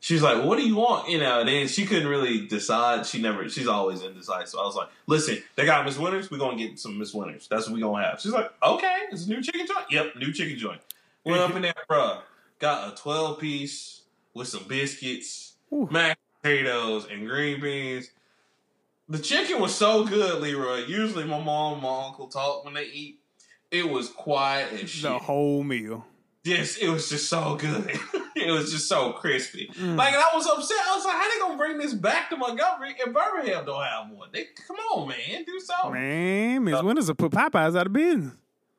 she's 0.01 0.21
like, 0.21 0.43
"What 0.43 0.57
do 0.57 0.67
you 0.67 0.75
want?" 0.75 1.09
You 1.09 1.19
know, 1.19 1.39
and 1.39 1.47
then 1.49 1.67
she 1.67 1.85
couldn't 1.85 2.07
really 2.07 2.45
decide. 2.47 3.05
She 3.05 3.21
never. 3.21 3.47
She's 3.47 3.67
always 3.67 4.03
indecisive. 4.03 4.49
So 4.49 4.59
I 4.59 4.65
was 4.65 4.75
like, 4.75 4.89
"Listen, 5.07 5.41
they 5.55 5.65
got 5.65 5.85
Miss 5.85 5.97
Winners. 5.97 6.29
We're 6.29 6.37
gonna 6.37 6.57
get 6.57 6.77
some 6.79 6.99
Miss 6.99 7.13
Winners. 7.13 7.47
That's 7.47 7.67
what 7.67 7.75
we 7.75 7.81
gonna 7.81 8.03
have." 8.03 8.19
She's 8.19 8.33
like, 8.33 8.51
"Okay, 8.61 8.97
it's 9.11 9.25
a 9.25 9.29
new 9.29 9.41
chicken 9.41 9.65
joint. 9.65 9.85
Yep, 9.89 10.15
new 10.17 10.33
chicken 10.33 10.57
joint." 10.57 10.81
Went 11.23 11.41
up 11.41 11.55
in 11.55 11.61
there, 11.63 11.73
bruh. 11.89 12.21
Got 12.59 12.93
a 12.93 12.95
twelve 12.95 13.39
piece 13.39 14.01
with 14.33 14.47
some 14.47 14.63
biscuits, 14.67 15.53
Ooh. 15.73 15.87
mashed 15.89 16.19
potatoes, 16.45 17.07
and 17.11 17.27
green 17.27 17.59
beans. 17.59 18.11
The 19.09 19.19
chicken 19.19 19.59
was 19.59 19.73
so 19.73 20.05
good, 20.05 20.41
Leroy. 20.41 20.85
Usually, 20.85 21.25
my 21.25 21.39
mom 21.39 21.73
and 21.73 21.81
my 21.81 22.05
uncle 22.07 22.27
talk 22.27 22.65
when 22.65 22.73
they 22.75 22.85
eat. 22.85 23.19
It 23.71 23.89
was 23.89 24.09
quiet 24.09 24.71
as 24.73 24.89
shit. 24.89 25.03
The 25.03 25.19
whole 25.19 25.63
meal. 25.63 26.05
Yes, 26.43 26.77
it 26.77 26.87
was 26.87 27.09
just 27.09 27.27
so 27.27 27.55
good. 27.55 27.89
it 28.35 28.51
was 28.51 28.71
just 28.71 28.87
so 28.87 29.13
crispy. 29.13 29.69
Mm. 29.73 29.95
Like, 29.95 30.13
and 30.13 30.21
I 30.21 30.35
was 30.35 30.45
upset. 30.45 30.77
I 30.87 30.95
was 30.95 31.03
like, 31.03 31.15
how 31.15 31.29
they 31.29 31.39
gonna 31.39 31.57
bring 31.57 31.77
this 31.79 31.93
back 31.93 32.29
to 32.29 32.37
Montgomery 32.37 32.95
and 33.03 33.13
Birmingham 33.13 33.65
don't 33.65 33.83
have 33.83 34.11
one? 34.11 34.29
They 34.31 34.45
come 34.67 34.77
on, 34.77 35.07
man, 35.07 35.43
do 35.43 35.59
something. 35.59 35.93
Man, 35.93 36.63
Miss 36.63 36.83
Winters 36.83 37.07
will 37.07 37.15
put 37.15 37.31
Popeyes 37.31 37.77
out 37.77 37.87
of 37.87 37.93
business. 37.93 38.33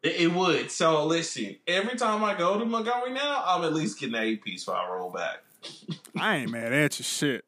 It, 0.04 0.20
it 0.20 0.32
would. 0.32 0.70
So 0.70 1.04
listen, 1.04 1.56
every 1.66 1.98
time 1.98 2.22
I 2.22 2.38
go 2.38 2.58
to 2.58 2.64
Montgomery 2.64 3.12
now, 3.12 3.42
I'm 3.44 3.64
at 3.64 3.74
least 3.74 3.98
getting 3.98 4.14
an 4.14 4.22
eight 4.22 4.44
piece 4.44 4.64
before 4.64 4.80
I 4.80 4.88
roll 4.88 5.10
back. 5.10 5.42
I 6.18 6.36
ain't 6.36 6.50
mad 6.50 6.72
at 6.72 6.98
you. 6.98 7.04
Shit. 7.04 7.44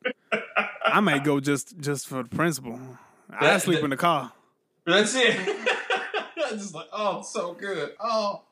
I 0.85 1.01
might 1.01 1.25
go 1.25 1.41
just 1.41 1.79
just 1.79 2.07
for 2.09 2.23
the 2.23 2.29
principle. 2.29 2.79
I 3.31 3.45
That- 3.47 3.63
sleep 3.63 3.79
that- 3.79 3.85
in 3.85 3.91
the 3.91 3.97
car. 3.97 4.33
That's 4.87 5.15
it. 5.15 5.37
just 6.51 6.75
like, 6.75 6.89
oh, 6.93 7.21
so 7.23 7.53
good. 7.53 7.93
Oh, 8.01 8.43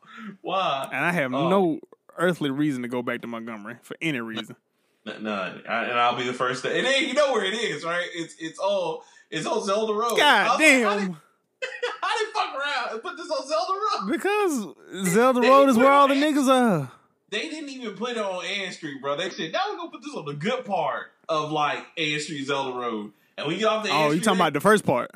why? 0.42 0.88
And 0.92 1.02
I 1.04 1.12
have 1.12 1.32
Oh. 1.32 1.48
no 1.48 1.80
earthly 2.18 2.50
reason 2.50 2.82
to 2.82 2.88
go 2.88 3.02
back 3.02 3.22
to 3.22 3.26
Montgomery 3.26 3.76
for 3.82 3.96
any 4.02 4.20
reason. 4.20 4.56
None. 5.06 5.62
I, 5.68 5.84
and 5.84 5.98
I'll 5.98 6.16
be 6.16 6.24
the 6.24 6.32
first 6.34 6.62
to. 6.64 6.74
And 6.74 6.84
then 6.84 7.04
you 7.04 7.14
know 7.14 7.32
where 7.32 7.44
it 7.44 7.54
is, 7.54 7.84
right? 7.84 8.06
It's 8.14 8.34
it's 8.38 8.58
all 8.58 9.04
it's 9.30 9.46
on 9.46 9.64
Zelda 9.64 9.94
Road. 9.94 10.14
I 10.14 10.16
God 10.18 10.18
was 10.18 10.18
like, 10.18 10.48
How 10.50 10.56
they, 10.58 10.80
damn. 10.82 11.12
how 12.02 12.18
they 12.18 12.32
fuck 12.34 12.54
around 12.54 12.92
and 12.92 13.02
put 13.02 13.16
this 13.16 13.30
on 13.30 13.46
Zelda 13.48 13.72
Road? 13.72 14.10
Because 14.12 15.06
Zelda 15.12 15.40
Road 15.42 15.68
is 15.68 15.76
where 15.76 15.90
all 15.92 16.08
the 16.08 16.14
niggas 16.16 16.48
are. 16.48 16.90
They 17.30 17.48
didn't 17.48 17.70
even 17.70 17.94
put 17.96 18.12
it 18.12 18.18
on 18.18 18.44
Ann 18.44 18.72
Street, 18.72 19.00
bro. 19.02 19.16
They 19.16 19.30
said, 19.30 19.52
now 19.52 19.60
we're 19.70 19.76
gonna 19.78 19.90
put 19.90 20.02
this 20.02 20.14
on 20.14 20.24
the 20.24 20.34
good 20.34 20.64
part 20.64 21.06
of 21.28 21.50
like 21.50 21.84
Ann 21.98 22.20
Street 22.20 22.44
Zelda 22.46 22.78
Road. 22.78 23.12
And 23.38 23.46
we 23.48 23.58
get 23.58 23.66
off 23.66 23.84
the 23.84 23.90
Oh, 23.92 24.10
you 24.12 24.20
talking 24.20 24.40
about 24.40 24.52
the 24.52 24.60
first 24.60 24.84
part? 24.86 25.10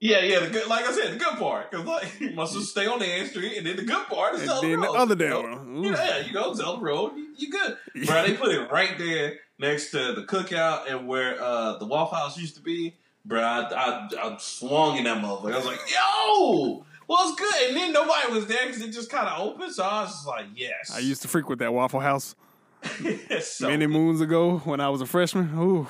Yeah, 0.00 0.20
yeah, 0.20 0.40
the 0.40 0.50
good 0.50 0.66
like 0.68 0.84
I 0.84 0.92
said, 0.92 1.14
the 1.14 1.16
good 1.16 1.38
part. 1.38 1.70
Cause 1.72 1.84
like 1.86 2.20
you 2.20 2.32
must 2.32 2.52
just 2.54 2.70
stay 2.70 2.86
on 2.86 2.98
the 2.98 3.06
Ann 3.06 3.26
Street 3.26 3.56
and 3.56 3.66
then 3.66 3.76
the 3.76 3.84
good 3.84 4.06
part 4.06 4.34
is 4.34 4.40
And 4.42 4.50
Zelda 4.50 4.68
then 4.68 4.80
the 4.80 4.86
Road. 4.86 4.96
other 4.96 5.14
you 5.14 5.30
damn 5.30 5.82
know? 5.82 5.90
Yeah, 5.90 6.18
you 6.26 6.32
know, 6.32 6.52
Zelda 6.52 6.82
Road, 6.82 7.12
you, 7.16 7.28
you 7.38 7.50
good. 7.50 7.78
Bro, 8.06 8.22
they 8.26 8.34
put 8.34 8.50
it 8.54 8.70
right 8.70 8.98
there 8.98 9.38
next 9.58 9.90
to 9.92 10.12
the 10.12 10.22
cookout 10.24 10.90
and 10.90 11.08
where 11.08 11.42
uh, 11.42 11.78
the 11.78 11.86
Waffle 11.86 12.18
House 12.18 12.36
used 12.38 12.56
to 12.56 12.60
be. 12.62 12.94
Bro, 13.24 13.40
I, 13.40 13.60
I, 13.72 14.08
I 14.22 14.36
swung 14.38 14.98
in 14.98 15.04
that 15.04 15.22
motherfucker. 15.22 15.54
I 15.54 15.56
was 15.56 15.64
like, 15.64 15.80
yo, 15.90 16.84
what's 17.06 17.38
good? 17.38 17.68
And 17.68 17.76
then 17.76 17.92
nobody 17.92 18.32
was 18.32 18.46
there 18.46 18.66
because 18.66 18.82
it 18.82 18.90
just 18.90 19.10
kind 19.10 19.28
of 19.28 19.40
opened. 19.40 19.72
So 19.72 19.84
I 19.84 20.02
was 20.02 20.10
just 20.10 20.26
like, 20.26 20.46
yes. 20.54 20.92
I 20.94 20.98
used 20.98 21.22
to 21.22 21.28
frequent 21.28 21.58
that 21.60 21.72
Waffle 21.72 22.00
House 22.00 22.34
so, 23.42 23.68
many 23.68 23.86
moons 23.86 24.20
ago 24.20 24.58
when 24.58 24.80
I 24.80 24.88
was 24.88 25.00
a 25.00 25.06
freshman. 25.06 25.50
Ooh, 25.56 25.86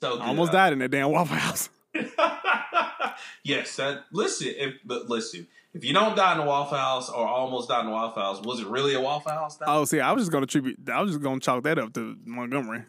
so 0.00 0.14
good. 0.16 0.22
I 0.22 0.28
almost 0.28 0.52
died 0.52 0.72
in 0.72 0.80
that 0.80 0.90
damn 0.90 1.10
Waffle 1.10 1.36
House. 1.36 1.68
yes, 3.44 3.76
that, 3.76 4.04
listen, 4.12 4.48
if, 4.56 4.74
but 4.84 5.08
listen, 5.08 5.46
if 5.74 5.84
you 5.84 5.92
don't 5.92 6.16
die 6.16 6.32
in 6.32 6.38
the 6.38 6.44
Waffle 6.44 6.78
House 6.78 7.08
or 7.08 7.26
almost 7.26 7.68
die 7.68 7.80
in 7.80 7.86
the 7.86 7.92
Waffle 7.92 8.22
House, 8.22 8.40
was 8.42 8.60
it 8.60 8.66
really 8.66 8.94
a 8.94 9.00
Waffle 9.00 9.32
House? 9.32 9.58
Oh, 9.66 9.84
see, 9.84 10.00
I 10.00 10.12
was 10.12 10.22
just 10.22 10.32
gonna 10.32 10.46
tribute. 10.46 10.78
I 10.92 11.00
was 11.00 11.12
just 11.12 11.22
gonna 11.22 11.40
chalk 11.40 11.62
that 11.64 11.78
up 11.78 11.92
to 11.94 12.16
Montgomery. 12.24 12.84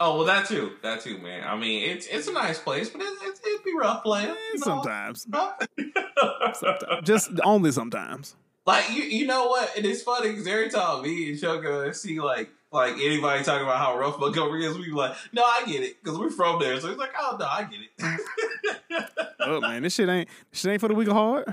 Oh 0.00 0.16
well, 0.16 0.26
that 0.26 0.46
too, 0.46 0.72
that 0.82 1.00
too, 1.00 1.18
man. 1.18 1.44
I 1.46 1.56
mean, 1.56 1.90
it's 1.90 2.06
it's 2.06 2.28
a 2.28 2.32
nice 2.32 2.58
place, 2.58 2.88
but 2.88 3.00
it, 3.00 3.04
it, 3.04 3.40
it'd 3.46 3.64
be 3.64 3.74
rough 3.76 4.04
playing. 4.04 4.28
You 4.28 4.58
know? 4.60 4.64
Sometimes, 4.64 5.26
Sometimes. 6.54 7.02
just 7.02 7.30
only 7.42 7.72
sometimes. 7.72 8.36
like 8.64 8.90
you, 8.90 9.02
you 9.02 9.26
know 9.26 9.48
what? 9.48 9.76
And 9.76 9.84
it's 9.84 10.02
funny 10.02 10.30
because 10.30 10.46
every 10.46 10.70
time 10.70 11.02
me 11.02 11.30
and 11.30 11.38
Shoko 11.38 11.94
see 11.94 12.20
like 12.20 12.50
like 12.70 12.94
anybody 12.94 13.42
talking 13.42 13.64
about 13.64 13.78
how 13.78 13.98
rough 13.98 14.20
Montgomery 14.20 14.64
is, 14.66 14.78
we 14.78 14.84
be 14.84 14.92
like, 14.92 15.16
no, 15.32 15.42
I 15.42 15.64
get 15.66 15.82
it 15.82 16.02
because 16.02 16.18
we're 16.18 16.30
from 16.30 16.60
there. 16.60 16.78
So 16.80 16.90
it's 16.90 16.98
like, 16.98 17.14
oh 17.18 17.36
no, 17.38 17.46
I 17.46 17.64
get 17.64 17.80
it. 17.80 19.08
oh 19.40 19.60
man, 19.60 19.82
this 19.82 19.94
shit 19.94 20.08
ain't 20.08 20.28
this 20.50 20.60
shit 20.60 20.72
ain't 20.72 20.80
for 20.80 20.88
the 20.88 20.94
weak 20.94 21.08
of 21.08 21.14
heart. 21.14 21.48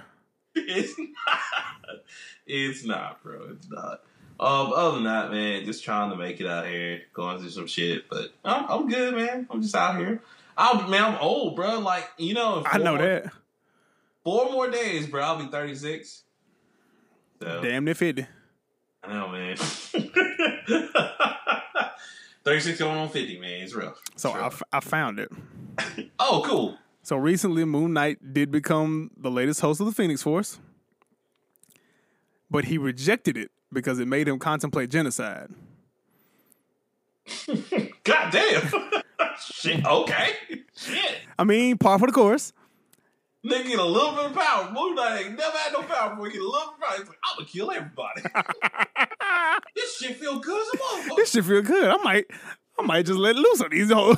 it's 0.56 0.98
not. 1.00 2.00
It's 2.46 2.86
not, 2.86 3.24
bro. 3.24 3.48
It's 3.52 3.68
not. 3.70 4.02
Um, 4.40 4.74
other 4.74 4.96
than 4.96 5.04
that, 5.06 5.32
man, 5.32 5.64
just 5.66 5.84
trying 5.84 6.10
to 6.12 6.18
make 6.18 6.42
it 6.42 6.48
out 6.48 6.66
here, 6.68 7.02
going 7.14 7.40
through 7.40 7.50
some 7.52 7.68
shit. 7.68 8.10
But 8.10 8.32
I'm, 8.44 8.66
I'm 8.70 8.88
good, 8.90 9.16
man. 9.16 9.48
I'm 9.50 9.62
just 9.62 9.76
out 9.76 9.98
here. 9.98 10.22
I'm, 10.58 10.90
man, 10.90 11.04
I'm 11.04 11.18
old, 11.22 11.56
bro. 11.56 11.80
Like 11.80 12.10
you 12.18 12.34
know, 12.34 12.64
I 12.66 12.78
know 12.78 12.98
four- 12.98 13.06
that. 13.08 13.32
Four 14.24 14.52
more 14.52 14.70
days, 14.70 15.08
bro. 15.08 15.22
I'll 15.22 15.38
be 15.38 15.48
36. 15.48 16.24
So, 17.42 17.62
Damn 17.62 17.86
near 17.86 17.94
fifty. 17.96 18.26
I 19.04 19.14
know, 19.14 19.28
man. 19.30 19.56
36 22.44 22.80
going 22.80 22.98
on 22.98 23.10
50, 23.10 23.40
man. 23.40 23.62
It's 23.64 23.74
rough. 23.74 24.00
So 24.16 24.30
It's 24.30 24.36
I, 24.38 24.40
rough. 24.40 24.54
f- 24.56 24.64
I 24.74 24.80
found 24.80 25.20
it. 25.20 25.32
oh, 26.20 26.44
cool. 26.46 26.78
So 27.04 27.18
recently, 27.18 27.66
Moon 27.66 27.94
Knight 27.94 28.34
did 28.34 28.52
become 28.52 29.12
the 29.18 29.30
latest 29.32 29.62
host 29.62 29.80
of 29.80 29.86
the 29.88 29.92
Phoenix 29.94 30.24
Force, 30.24 30.60
but 32.50 32.66
he 32.66 32.78
rejected 32.80 33.38
it 33.38 33.52
because 33.76 34.00
it 34.00 34.08
made 34.08 34.28
him 34.28 34.40
contemplate 34.40 34.90
genocide. 34.90 35.52
God 38.04 38.32
damn. 38.32 38.92
Shit. 39.40 39.86
Okay. 39.86 40.32
Shit. 40.76 41.18
I 41.38 41.44
mean, 41.44 41.78
par 41.78 42.00
for 42.00 42.08
the 42.08 42.14
course. 42.14 42.54
Nigga 43.46 43.68
get 43.68 43.80
a 43.80 43.86
little 43.86 44.14
bit 44.14 44.26
of 44.26 44.34
power. 44.34 44.72
Moon 44.72 44.96
Knight 44.96 45.26
ain't 45.26 45.38
never 45.38 45.56
had 45.58 45.72
no 45.72 45.84
power 45.84 46.10
before 46.12 46.30
get 46.30 46.42
a 46.42 46.46
little 46.46 46.74
bit 46.74 46.74
of 46.74 46.82
power. 46.82 46.98
He's 46.98 47.08
like, 47.08 47.20
I'm 47.24 47.38
gonna 47.38 47.48
kill 47.48 47.72
everybody. 47.72 48.22
this 49.76 49.98
shit 49.98 50.18
feel 50.18 50.40
good 50.40 50.60
as 50.60 50.68
a 50.74 50.78
motherfucker. 50.84 51.16
This 51.18 51.32
shit 51.32 51.46
feel 51.46 51.62
good. 51.62 51.90
I 51.92 51.98
might, 52.04 52.26
I 52.80 52.84
might 52.84 53.06
just 53.06 53.20
let 53.20 53.36
loose 53.36 53.62
on 53.62 53.70
these 53.70 53.92
hoes. 53.92 54.18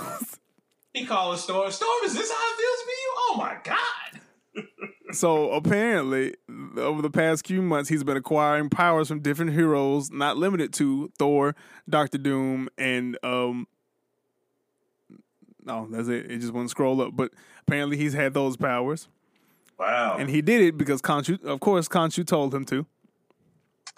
He 0.94 1.06
calling 1.06 1.38
Storm. 1.38 1.70
Storm, 1.72 2.06
is 2.06 2.14
this 2.14 2.32
how 2.32 2.38
it 2.38 2.58
feels 2.58 2.82
for 2.82 2.90
you? 2.90 3.14
Oh 3.18 3.36
my 3.38 3.58
god. 3.64 4.22
So 5.14 5.52
apparently, 5.52 6.36
over 6.78 7.02
the 7.02 7.10
past 7.10 7.48
few 7.48 7.62
months, 7.62 7.90
he's 7.90 8.04
been 8.04 8.18
acquiring 8.18 8.70
powers 8.70 9.08
from 9.08 9.22
different 9.22 9.54
heroes, 9.54 10.12
not 10.12 10.36
limited 10.38 10.74
to 10.74 11.12
Thor, 11.18 11.56
Doctor 11.90 12.18
Doom, 12.18 12.70
and 12.78 13.18
um. 13.24 13.68
No, 15.64 15.88
that's 15.90 16.08
it. 16.08 16.32
It 16.32 16.40
just 16.40 16.54
wouldn't 16.54 16.70
scroll 16.72 17.02
up. 17.02 17.16
But 17.16 17.32
apparently, 17.62 17.98
he's 17.98 18.14
had 18.14 18.34
those 18.34 18.56
powers, 18.58 19.08
Wow. 19.80 20.18
and 20.18 20.30
he 20.30 20.42
did 20.42 20.62
it 20.62 20.78
because 20.78 21.02
Khonshu, 21.02 21.44
of 21.44 21.60
course, 21.60 21.88
Khonshu 21.88 22.26
told 22.26 22.54
him 22.54 22.66
to. 22.66 22.86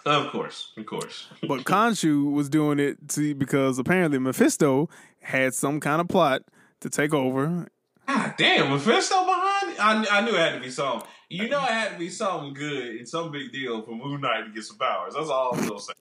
of 0.06 0.30
course. 0.32 0.72
Of 0.76 0.86
course. 0.86 1.28
But 1.48 1.64
Khonshu 1.64 2.32
was 2.32 2.48
doing 2.48 2.78
it 2.78 3.08
to 3.10 3.34
because 3.34 3.78
apparently 3.78 4.18
Mephisto 4.18 4.88
had 5.22 5.54
some 5.54 5.80
kind 5.80 6.00
of 6.00 6.08
plot 6.08 6.42
to 6.80 6.88
take 6.90 7.12
over. 7.14 7.68
God 8.10 8.34
damn, 8.36 8.70
Mephisto 8.70 9.24
behind 9.24 9.72
it? 9.72 9.80
I, 9.80 10.18
I 10.18 10.20
knew 10.22 10.34
it 10.34 10.38
had 10.38 10.54
to 10.54 10.60
be 10.60 10.70
something. 10.70 11.08
You 11.28 11.48
know 11.48 11.62
it 11.62 11.70
had 11.70 11.92
to 11.92 11.98
be 11.98 12.10
something 12.10 12.52
good 12.54 12.96
and 12.96 13.08
some 13.08 13.30
big 13.30 13.52
deal 13.52 13.82
for 13.82 13.92
Moon 13.92 14.20
Knight 14.20 14.46
to 14.46 14.50
get 14.50 14.64
some 14.64 14.78
powers. 14.78 15.14
That's 15.14 15.28
all 15.28 15.54
I'm 15.54 15.68
gonna 15.68 15.80
say. 15.80 15.92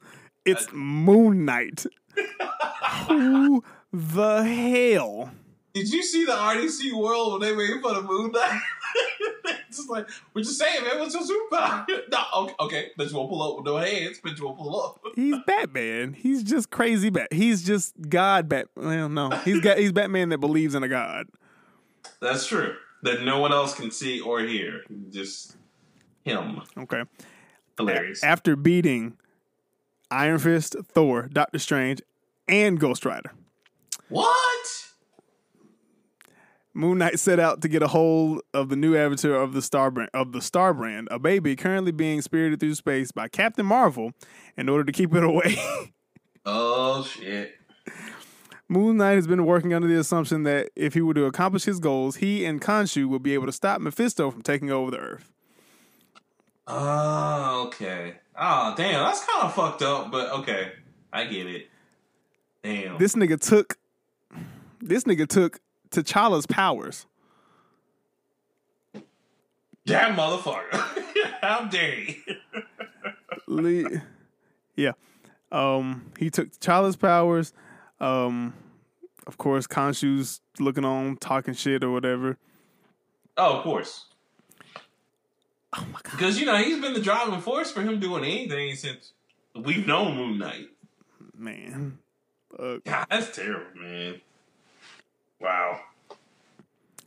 It's 0.44 0.68
Moon 0.74 1.46
Knight. 1.46 1.86
Who 3.08 3.64
the 3.94 4.44
hell? 4.44 5.32
Did 5.74 5.94
you 5.94 6.02
see 6.02 6.26
the 6.26 6.32
RDC 6.32 6.94
world 6.94 7.34
when 7.34 7.42
they 7.42 7.56
made 7.56 7.80
fun 7.82 7.96
of 7.96 8.06
Moon 8.06 8.32
Knight? 8.32 8.60
just 9.70 9.88
like, 9.88 10.10
we're 10.34 10.42
just 10.42 10.58
saying, 10.58 10.84
man, 10.84 10.98
what's 10.98 11.14
your 11.14 11.22
superpower? 11.22 11.86
no, 12.12 12.24
okay, 12.38 12.54
okay, 12.60 12.88
but 12.98 13.12
you 13.12 13.18
won't 13.18 13.30
pull 13.30 13.44
up 13.44 13.58
with 13.58 13.66
no 13.68 13.78
hands, 13.78 14.20
but 14.24 14.36
you 14.36 14.46
won't 14.46 14.58
pull 14.58 14.82
up. 14.82 15.00
He's 15.16 15.36
Batman. 15.46 16.14
He's 16.14 16.42
just 16.42 16.72
crazy 16.72 17.12
Bat. 17.12 17.34
He's 17.34 17.64
just 17.64 17.94
God 18.10 18.50
Bat. 18.50 18.70
Well, 18.76 19.10
no, 19.10 19.30
he's 19.30 19.62
got 19.62 19.78
he's 19.78 19.92
Batman 19.92 20.30
that 20.30 20.40
believes 20.40 20.74
in 20.74 20.82
a 20.82 20.88
god. 20.88 21.28
That's 22.22 22.46
true. 22.48 22.76
That 23.04 23.24
no 23.24 23.40
one 23.40 23.52
else 23.54 23.74
can 23.76 23.92
see 23.92 24.20
or 24.20 24.42
hear. 24.42 24.82
Just 25.10 25.56
him. 26.24 26.62
Okay. 26.78 27.04
Hilarious. 27.78 28.24
After 28.24 28.56
beating 28.56 29.18
Iron 30.12 30.40
Fist, 30.40 30.76
Thor, 30.86 31.30
Doctor 31.32 31.60
Strange, 31.60 32.02
and 32.48 32.80
Ghost 32.80 33.06
Rider, 33.06 33.32
What? 34.10 34.36
Moon 36.74 36.98
Knight 37.00 37.20
set 37.20 37.40
out 37.40 37.62
to 37.62 37.68
get 37.68 37.82
a 37.82 37.88
hold 37.88 38.42
of 38.54 38.70
the 38.70 38.76
new 38.76 38.96
avatar 38.96 39.34
of 39.34 39.54
the 39.54 39.62
Star 39.62 39.92
brand, 39.92 40.10
of 40.14 40.32
the 40.34 40.42
Star 40.42 40.74
brand, 40.74 41.08
a 41.12 41.20
baby 41.20 41.56
currently 41.56 41.92
being 41.92 42.22
spirited 42.22 42.60
through 42.60 42.76
space 42.76 43.12
by 43.12 43.28
Captain 43.28 43.66
Marvel, 43.66 44.12
in 44.58 44.70
order 44.70 44.84
to 44.84 44.92
keep 44.92 45.14
it 45.14 45.24
away. 45.24 45.58
Oh 46.46 47.04
shit. 47.04 47.54
Moon 48.72 48.98
Knight 48.98 49.16
has 49.16 49.26
been 49.26 49.46
working 49.48 49.74
under 49.74 49.88
the 49.88 49.98
assumption 50.00 50.44
that 50.44 50.70
if 50.76 50.94
he 50.94 51.02
were 51.02 51.16
to 51.16 51.26
accomplish 51.26 51.64
his 51.64 51.80
goals, 51.80 52.18
he 52.18 52.46
and 52.46 52.62
Khonshu 52.62 53.08
would 53.10 53.24
be 53.24 53.34
able 53.34 53.48
to 53.48 53.52
stop 53.52 53.82
Mephisto 53.82 54.30
from 54.30 54.44
taking 54.44 54.70
over 54.70 54.92
the 54.92 54.98
Earth. 55.00 55.32
Oh, 56.68 57.64
okay. 57.68 58.14
Oh, 58.40 58.76
damn, 58.78 59.04
that's 59.04 59.26
kind 59.26 59.44
of 59.46 59.56
fucked 59.56 59.82
up, 59.82 60.12
but 60.12 60.30
okay, 60.42 60.72
I 61.12 61.26
get 61.26 61.48
it. 61.48 61.68
Damn. 62.62 63.00
This 63.00 63.16
nigga 63.16 63.40
took 63.40 63.78
this 64.80 65.04
nigga 65.06 65.28
took 65.28 65.60
T'Challa's 65.90 66.46
powers. 66.46 67.08
that 69.86 70.16
motherfucker. 70.16 70.70
How 71.42 71.66
dare 71.66 71.96
he? 71.96 72.24
Le- 73.48 74.02
yeah. 74.76 74.92
Um 75.52 76.12
he 76.20 76.30
took 76.30 76.52
T'Challa's 76.52 76.96
powers. 76.96 77.52
Um 78.00 78.54
of 79.28 79.38
course 79.38 79.68
Khonshu's 79.68 80.42
looking 80.60 80.86
on, 80.86 81.18
talking 81.18 81.54
shit 81.54 81.84
or 81.84 81.92
whatever. 81.92 82.38
Oh, 83.38 83.58
of 83.58 83.64
course. 83.64 84.06
Oh 85.78 85.86
my 85.94 86.00
god. 86.04 86.12
Because, 86.12 86.40
you 86.40 86.46
know, 86.46 86.58
he's 86.58 86.82
been 86.82 86.94
the 86.94 87.00
driving 87.00 87.40
force 87.40 87.72
for 87.72 87.82
him 87.82 88.00
doing 88.00 88.24
anything 88.24 88.76
since 88.76 89.14
we've 89.56 89.86
known 89.86 90.16
Moon 90.16 90.38
Knight. 90.40 90.68
Man. 91.38 92.00
Uh, 92.58 92.78
God, 92.84 93.06
that's 93.10 93.36
terrible, 93.36 93.80
man. 93.80 94.22
Wow. 95.40 95.80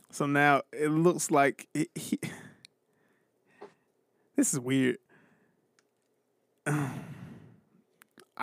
so 0.09 0.25
now 0.25 0.63
it 0.71 0.89
looks 0.89 1.29
like 1.29 1.67
it, 1.75 1.89
he, 1.93 2.19
this 4.35 4.53
is 4.53 4.59
weird. 4.59 4.97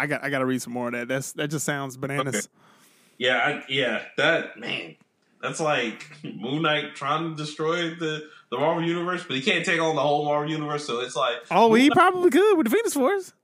I 0.00 0.06
got 0.06 0.24
I 0.24 0.30
got 0.30 0.38
to 0.38 0.46
read 0.46 0.62
some 0.62 0.72
more 0.72 0.88
of 0.88 0.94
that. 0.94 1.08
That's 1.08 1.32
that 1.32 1.48
just 1.48 1.66
sounds 1.66 1.96
bananas. 1.96 2.34
Okay. 2.34 2.46
Yeah, 3.18 3.36
I, 3.36 3.64
yeah, 3.68 4.02
that 4.16 4.58
man, 4.58 4.96
that's 5.42 5.60
like 5.60 6.06
Moon 6.24 6.62
Knight 6.62 6.94
trying 6.94 7.30
to 7.30 7.36
destroy 7.36 7.94
the 7.94 8.28
the 8.50 8.58
Marvel 8.58 8.82
universe, 8.82 9.24
but 9.24 9.36
he 9.36 9.42
can't 9.42 9.64
take 9.64 9.80
on 9.80 9.94
the 9.94 10.00
whole 10.02 10.24
Marvel 10.24 10.50
universe. 10.50 10.86
So 10.86 11.00
it's 11.00 11.14
like, 11.14 11.36
Oh, 11.50 11.74
he 11.74 11.90
probably 11.90 12.30
could 12.30 12.56
with 12.56 12.66
the 12.66 12.70
Phoenix 12.70 12.94
Force. 12.94 13.34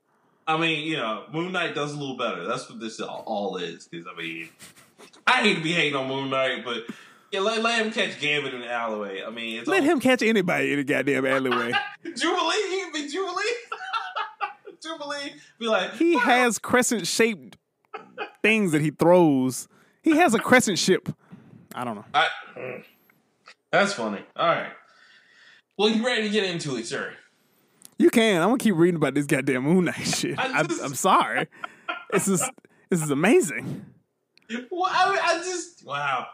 I 0.47 0.57
mean, 0.57 0.87
you 0.87 0.97
know, 0.97 1.25
Moon 1.33 1.53
Knight 1.53 1.75
does 1.75 1.93
a 1.93 1.99
little 1.99 2.17
better. 2.17 2.47
That's 2.47 2.69
what 2.71 2.81
this 2.81 3.01
all, 3.01 3.23
all 3.27 3.57
is. 3.59 3.87
Because 3.87 4.07
I 4.07 4.19
mean, 4.19 4.49
I 5.27 5.43
hate 5.43 5.57
to 5.57 5.63
be 5.63 5.73
hating 5.73 5.95
on 5.95 6.09
Moon 6.09 6.31
Knight, 6.31 6.65
but 6.65 6.85
yeah, 7.33 7.41
let, 7.41 7.63
let 7.63 7.85
him 7.85 7.93
catch 7.93 8.21
Gambit 8.21 8.55
in 8.55 8.61
the 8.61 8.71
alleyway. 8.71 9.23
I 9.27 9.31
mean, 9.31 9.59
it's 9.59 9.69
Let 9.69 9.83
all, 9.83 9.91
him 9.91 10.01
catch 10.01 10.23
anybody 10.23 10.73
in 10.73 10.79
the 10.79 10.85
goddamn 10.85 11.27
alleyway. 11.27 11.73
Jubilee. 12.05 12.55
Can 12.71 12.93
be 12.93 13.09
Jubilee. 13.09 13.43
Jubilee 14.87 15.33
be 15.59 15.67
like 15.69 15.95
he 15.95 16.17
has 16.19 16.59
crescent 16.59 17.07
shaped 17.07 17.57
things 18.43 18.73
that 18.73 18.81
he 18.83 18.91
throws. 18.91 19.69
He 20.03 20.17
has 20.17 20.35
a 20.35 20.39
crescent 20.39 20.79
ship. 20.79 21.09
I 21.75 21.85
don't 21.85 21.97
know. 21.97 22.05
I, 22.15 22.27
that's 23.71 23.93
funny. 23.95 24.21
All 24.37 24.47
right. 24.49 24.71
Well, 25.77 25.91
you 25.91 26.05
ready 26.07 26.23
to 26.23 26.29
get 26.31 26.45
into 26.45 26.77
it, 26.77 26.87
sir? 26.87 27.13
You 27.99 28.11
can. 28.11 28.41
I'm 28.41 28.49
gonna 28.49 28.59
keep 28.59 28.77
reading 28.77 28.97
about 28.97 29.15
this 29.15 29.27
goddamn 29.27 29.65
Moon 29.65 29.87
Knight 29.87 29.95
shit. 30.07 30.39
I 30.39 30.63
just- 30.63 30.83
I'm 30.83 30.95
sorry. 30.95 31.49
This 32.13 32.29
is 32.29 32.43
this 32.89 33.03
is 33.03 33.11
amazing. 33.11 33.85
Well, 34.71 34.89
I, 34.89 35.19
I 35.23 35.39
just 35.39 35.85
wow. 35.85 36.29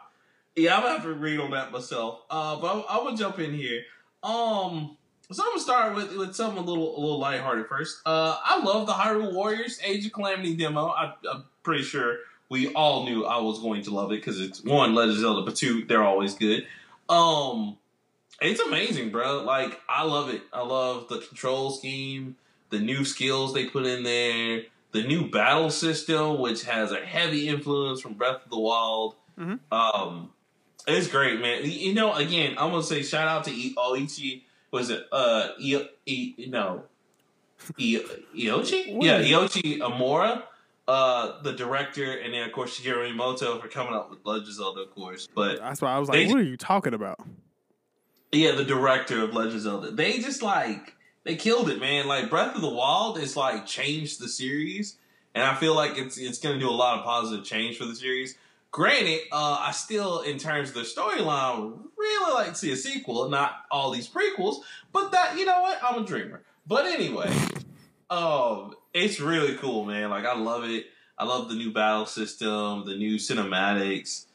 Yeah, 0.55 0.75
I'm 0.75 0.81
gonna 0.83 0.93
have 0.95 1.03
to 1.03 1.13
read 1.13 1.39
on 1.39 1.51
that 1.51 1.71
myself. 1.71 2.19
Uh, 2.29 2.57
but 2.57 2.75
I'm, 2.75 2.83
I'm 2.87 3.03
gonna 3.05 3.17
jump 3.17 3.39
in 3.39 3.53
here. 3.53 3.81
Um, 4.21 4.97
so 5.33 5.43
I'm 5.43 5.49
gonna 5.49 5.61
start 5.61 5.95
with 5.95 6.15
with 6.15 6.35
something 6.35 6.59
a 6.59 6.65
little 6.65 6.97
a 6.97 6.99
little 6.99 7.19
lighthearted 7.19 7.67
first. 7.67 8.01
Uh, 8.05 8.37
I 8.43 8.61
love 8.63 8.87
the 8.87 8.93
Hyrule 8.93 9.33
Warriors 9.33 9.79
Age 9.83 10.05
of 10.05 10.13
Calamity 10.13 10.55
demo. 10.55 10.87
I, 10.87 11.13
I'm 11.31 11.43
pretty 11.63 11.83
sure 11.83 12.17
we 12.49 12.71
all 12.73 13.05
knew 13.05 13.25
I 13.25 13.39
was 13.41 13.59
going 13.59 13.81
to 13.83 13.91
love 13.91 14.11
it 14.11 14.17
because 14.17 14.39
it's 14.39 14.63
one 14.63 14.93
Legend 14.95 15.15
of 15.17 15.21
Zelda, 15.21 15.41
but 15.43 15.55
two 15.55 15.85
they're 15.85 16.03
always 16.03 16.35
good. 16.35 16.65
Um, 17.09 17.77
it's 18.41 18.59
amazing, 18.59 19.09
bro. 19.11 19.43
Like 19.43 19.79
I 19.89 20.03
love 20.03 20.29
it. 20.29 20.41
I 20.51 20.61
love 20.63 21.07
the 21.09 21.19
control 21.19 21.71
scheme, 21.71 22.35
the 22.69 22.79
new 22.79 23.05
skills 23.05 23.53
they 23.53 23.65
put 23.67 23.85
in 23.85 24.03
there, 24.03 24.63
the 24.91 25.03
new 25.03 25.29
battle 25.29 25.69
system, 25.69 26.39
which 26.39 26.63
has 26.65 26.91
a 26.91 26.99
heavy 27.05 27.47
influence 27.47 28.01
from 28.01 28.13
Breath 28.13 28.43
of 28.45 28.49
the 28.49 28.59
Wild. 28.59 29.15
Mhm. 29.39 29.59
Um, 29.71 30.31
it's 30.87 31.07
great, 31.07 31.39
man. 31.39 31.61
You 31.63 31.93
know, 31.93 32.13
again, 32.13 32.55
I'm 32.57 32.71
gonna 32.71 32.83
say 32.83 33.01
shout 33.03 33.27
out 33.27 33.45
to 33.45 33.51
Oichi. 33.51 34.43
Was 34.73 34.89
it 34.89 35.05
uh, 35.11 35.49
I, 35.63 35.89
I, 36.09 36.33
no, 36.47 36.83
Iochi? 37.79 38.97
Yeah, 39.01 39.21
Iochi 39.21 39.77
Amora, 39.77 40.43
uh, 40.87 41.41
the 41.43 41.53
director, 41.53 42.11
and 42.11 42.33
then 42.33 42.43
of 42.47 42.51
course 42.53 42.79
Shigeru 42.79 43.13
Miyamoto 43.15 43.61
for 43.61 43.67
coming 43.67 43.93
out 43.93 44.09
with 44.09 44.19
Legend 44.25 44.47
of 44.47 44.53
Zelda, 44.55 44.81
of 44.81 44.95
course. 44.95 45.27
But 45.33 45.59
That's 45.59 45.79
why 45.79 45.93
I 45.93 45.99
was 45.99 46.09
like, 46.09 46.25
They- 46.25 46.33
"What 46.33 46.39
are 46.39 46.43
you 46.43 46.57
talking 46.57 46.95
about?" 46.95 47.19
yeah, 48.31 48.53
the 48.53 48.65
director 48.65 49.23
of 49.23 49.33
Legend 49.35 49.55
of 49.57 49.61
Zelda. 49.61 49.91
They 49.91 50.17
just 50.17 50.41
like 50.41 50.95
they 51.23 51.35
killed 51.35 51.69
it, 51.69 51.79
man. 51.79 52.07
Like 52.07 52.31
Breath 52.31 52.55
of 52.55 52.61
the 52.61 52.69
Wild 52.69 53.19
is 53.19 53.37
like 53.37 53.67
changed 53.67 54.19
the 54.19 54.27
series, 54.27 54.97
and 55.35 55.43
I 55.43 55.53
feel 55.53 55.75
like 55.75 55.99
it's 55.99 56.17
it's 56.17 56.39
going 56.39 56.55
to 56.55 56.59
do 56.59 56.67
a 56.69 56.71
lot 56.71 56.97
of 56.97 57.05
positive 57.05 57.45
change 57.45 57.77
for 57.77 57.85
the 57.85 57.95
series. 57.95 58.39
Granted, 58.73 59.21
uh, 59.31 59.57
I 59.59 59.71
still, 59.71 60.21
in 60.21 60.39
terms 60.39 60.69
of 60.69 60.73
the 60.73 60.81
storyline, 60.81 61.77
really 61.95 62.33
like 62.33 62.47
to 62.47 62.55
see 62.55 62.71
a 62.71 62.75
sequel, 62.75 63.29
not 63.29 63.65
all 63.69 63.91
these 63.91 64.09
prequels. 64.09 64.61
But 64.91 65.11
that, 65.11 65.37
you 65.37 65.45
know 65.45 65.61
what? 65.61 65.77
I'm 65.83 66.01
a 66.01 66.05
dreamer. 66.07 66.41
But 66.65 66.87
anyway, 66.87 67.31
um, 68.09 68.73
it's 68.91 69.19
really 69.19 69.57
cool, 69.57 69.85
man. 69.85 70.09
Like 70.09 70.25
I 70.25 70.35
love 70.35 70.63
it. 70.63 70.87
I 71.19 71.25
love 71.25 71.49
the 71.49 71.55
new 71.55 71.71
battle 71.71 72.07
system, 72.07 72.83
the 72.87 72.95
new 72.95 73.17
cinematics. 73.17 74.25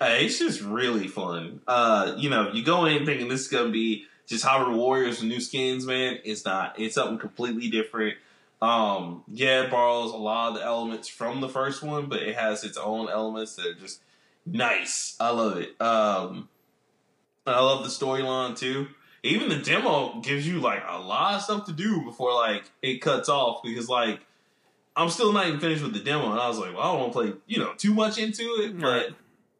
Uh, 0.00 0.16
it's 0.20 0.38
just 0.38 0.62
really 0.62 1.06
fun. 1.06 1.60
Uh, 1.68 2.14
you 2.16 2.30
know, 2.30 2.50
you 2.50 2.64
go 2.64 2.86
in 2.86 3.04
thinking 3.04 3.28
this 3.28 3.42
is 3.42 3.48
gonna 3.48 3.68
be 3.68 4.06
just 4.26 4.42
Hyrule 4.42 4.74
Warriors 4.74 5.20
with 5.20 5.28
new 5.28 5.40
skins, 5.40 5.84
man. 5.84 6.18
It's 6.24 6.46
not. 6.46 6.80
It's 6.80 6.94
something 6.94 7.18
completely 7.18 7.68
different. 7.68 8.16
Um, 8.62 9.24
yeah, 9.26 9.64
it 9.64 9.72
borrows 9.72 10.12
a 10.12 10.16
lot 10.16 10.50
of 10.50 10.54
the 10.54 10.64
elements 10.64 11.08
from 11.08 11.40
the 11.40 11.48
first 11.48 11.82
one, 11.82 12.06
but 12.06 12.22
it 12.22 12.36
has 12.36 12.62
its 12.62 12.78
own 12.78 13.10
elements 13.10 13.56
that 13.56 13.66
are 13.66 13.74
just 13.74 14.00
nice. 14.46 15.16
I 15.18 15.30
love 15.30 15.56
it. 15.56 15.70
Um, 15.80 16.48
I 17.44 17.60
love 17.60 17.82
the 17.82 17.90
storyline 17.90 18.56
too. 18.56 18.86
Even 19.24 19.48
the 19.48 19.58
demo 19.58 20.20
gives 20.20 20.46
you 20.46 20.60
like 20.60 20.84
a 20.88 21.00
lot 21.00 21.34
of 21.34 21.42
stuff 21.42 21.66
to 21.66 21.72
do 21.72 22.02
before 22.02 22.32
like 22.34 22.70
it 22.82 23.02
cuts 23.02 23.28
off 23.28 23.64
because 23.64 23.88
like 23.88 24.20
I'm 24.94 25.08
still 25.08 25.32
not 25.32 25.48
even 25.48 25.58
finished 25.58 25.82
with 25.82 25.92
the 25.92 26.00
demo, 26.00 26.30
and 26.30 26.40
I 26.40 26.46
was 26.46 26.58
like, 26.58 26.72
well, 26.72 26.82
I 26.82 26.92
don't 26.92 27.00
want 27.00 27.12
to 27.12 27.18
play 27.18 27.32
you 27.48 27.58
know 27.58 27.72
too 27.76 27.94
much 27.94 28.16
into 28.16 28.42
it, 28.42 28.78
but 28.78 29.08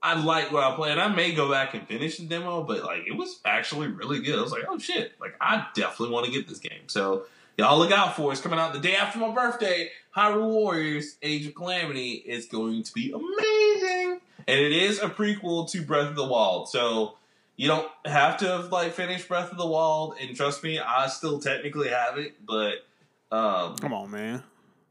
I 0.00 0.22
like 0.22 0.52
what 0.52 0.62
I 0.62 0.76
play, 0.76 0.92
and 0.92 1.00
I 1.00 1.08
may 1.08 1.32
go 1.32 1.50
back 1.50 1.74
and 1.74 1.88
finish 1.88 2.18
the 2.18 2.26
demo, 2.26 2.62
but 2.62 2.84
like 2.84 3.02
it 3.08 3.16
was 3.16 3.40
actually 3.44 3.88
really 3.88 4.20
good. 4.20 4.38
I 4.38 4.42
was 4.42 4.52
like, 4.52 4.64
oh 4.68 4.78
shit, 4.78 5.12
like 5.20 5.34
I 5.40 5.66
definitely 5.74 6.14
want 6.14 6.26
to 6.26 6.32
get 6.32 6.48
this 6.48 6.60
game. 6.60 6.86
So 6.86 7.24
y'all 7.56 7.78
look 7.78 7.92
out 7.92 8.16
for 8.16 8.30
it. 8.30 8.32
It's 8.32 8.40
coming 8.40 8.58
out 8.58 8.72
the 8.72 8.80
day 8.80 8.96
after 8.96 9.18
my 9.18 9.32
birthday. 9.32 9.90
Hyrule 10.16 10.50
Warriors: 10.50 11.16
Age 11.22 11.46
of 11.46 11.54
Calamity 11.54 12.12
is 12.12 12.46
going 12.46 12.82
to 12.82 12.92
be 12.92 13.12
amazing, 13.12 14.20
and 14.46 14.60
it 14.60 14.72
is 14.72 15.00
a 15.00 15.08
prequel 15.08 15.70
to 15.70 15.82
Breath 15.82 16.08
of 16.08 16.16
the 16.16 16.26
Wild. 16.26 16.68
So 16.68 17.16
you 17.56 17.68
don't 17.68 17.88
have 18.04 18.36
to 18.38 18.46
have 18.46 18.72
like 18.72 18.92
finished 18.92 19.28
Breath 19.28 19.50
of 19.50 19.58
the 19.58 19.66
Wild, 19.66 20.16
and 20.20 20.36
trust 20.36 20.62
me, 20.62 20.78
I 20.78 21.08
still 21.08 21.38
technically 21.38 21.88
have 21.88 22.18
it, 22.18 22.34
but. 22.44 22.86
Um, 23.30 23.76
Come 23.76 23.94
on, 23.94 24.10
man. 24.10 24.42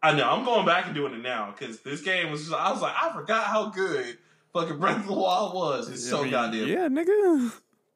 I 0.02 0.14
know 0.14 0.28
I'm 0.28 0.44
going 0.44 0.66
back 0.66 0.88
and 0.88 0.96
doing 0.96 1.14
it 1.14 1.22
now 1.22 1.54
because 1.56 1.82
this 1.82 2.02
game 2.02 2.32
was. 2.32 2.42
Just, 2.42 2.54
I 2.54 2.72
was 2.72 2.82
like, 2.82 2.96
I 3.00 3.14
forgot 3.14 3.44
how 3.44 3.70
good 3.70 4.18
fucking 4.54 4.80
Breath 4.80 4.98
of 4.98 5.08
the 5.08 5.14
Wild 5.14 5.54
was. 5.54 5.90
It's 5.90 6.08
so 6.08 6.20
I 6.20 6.22
mean, 6.24 6.32
goddamn. 6.32 6.68
Yeah, 6.68 6.88
nigga. 6.88 7.54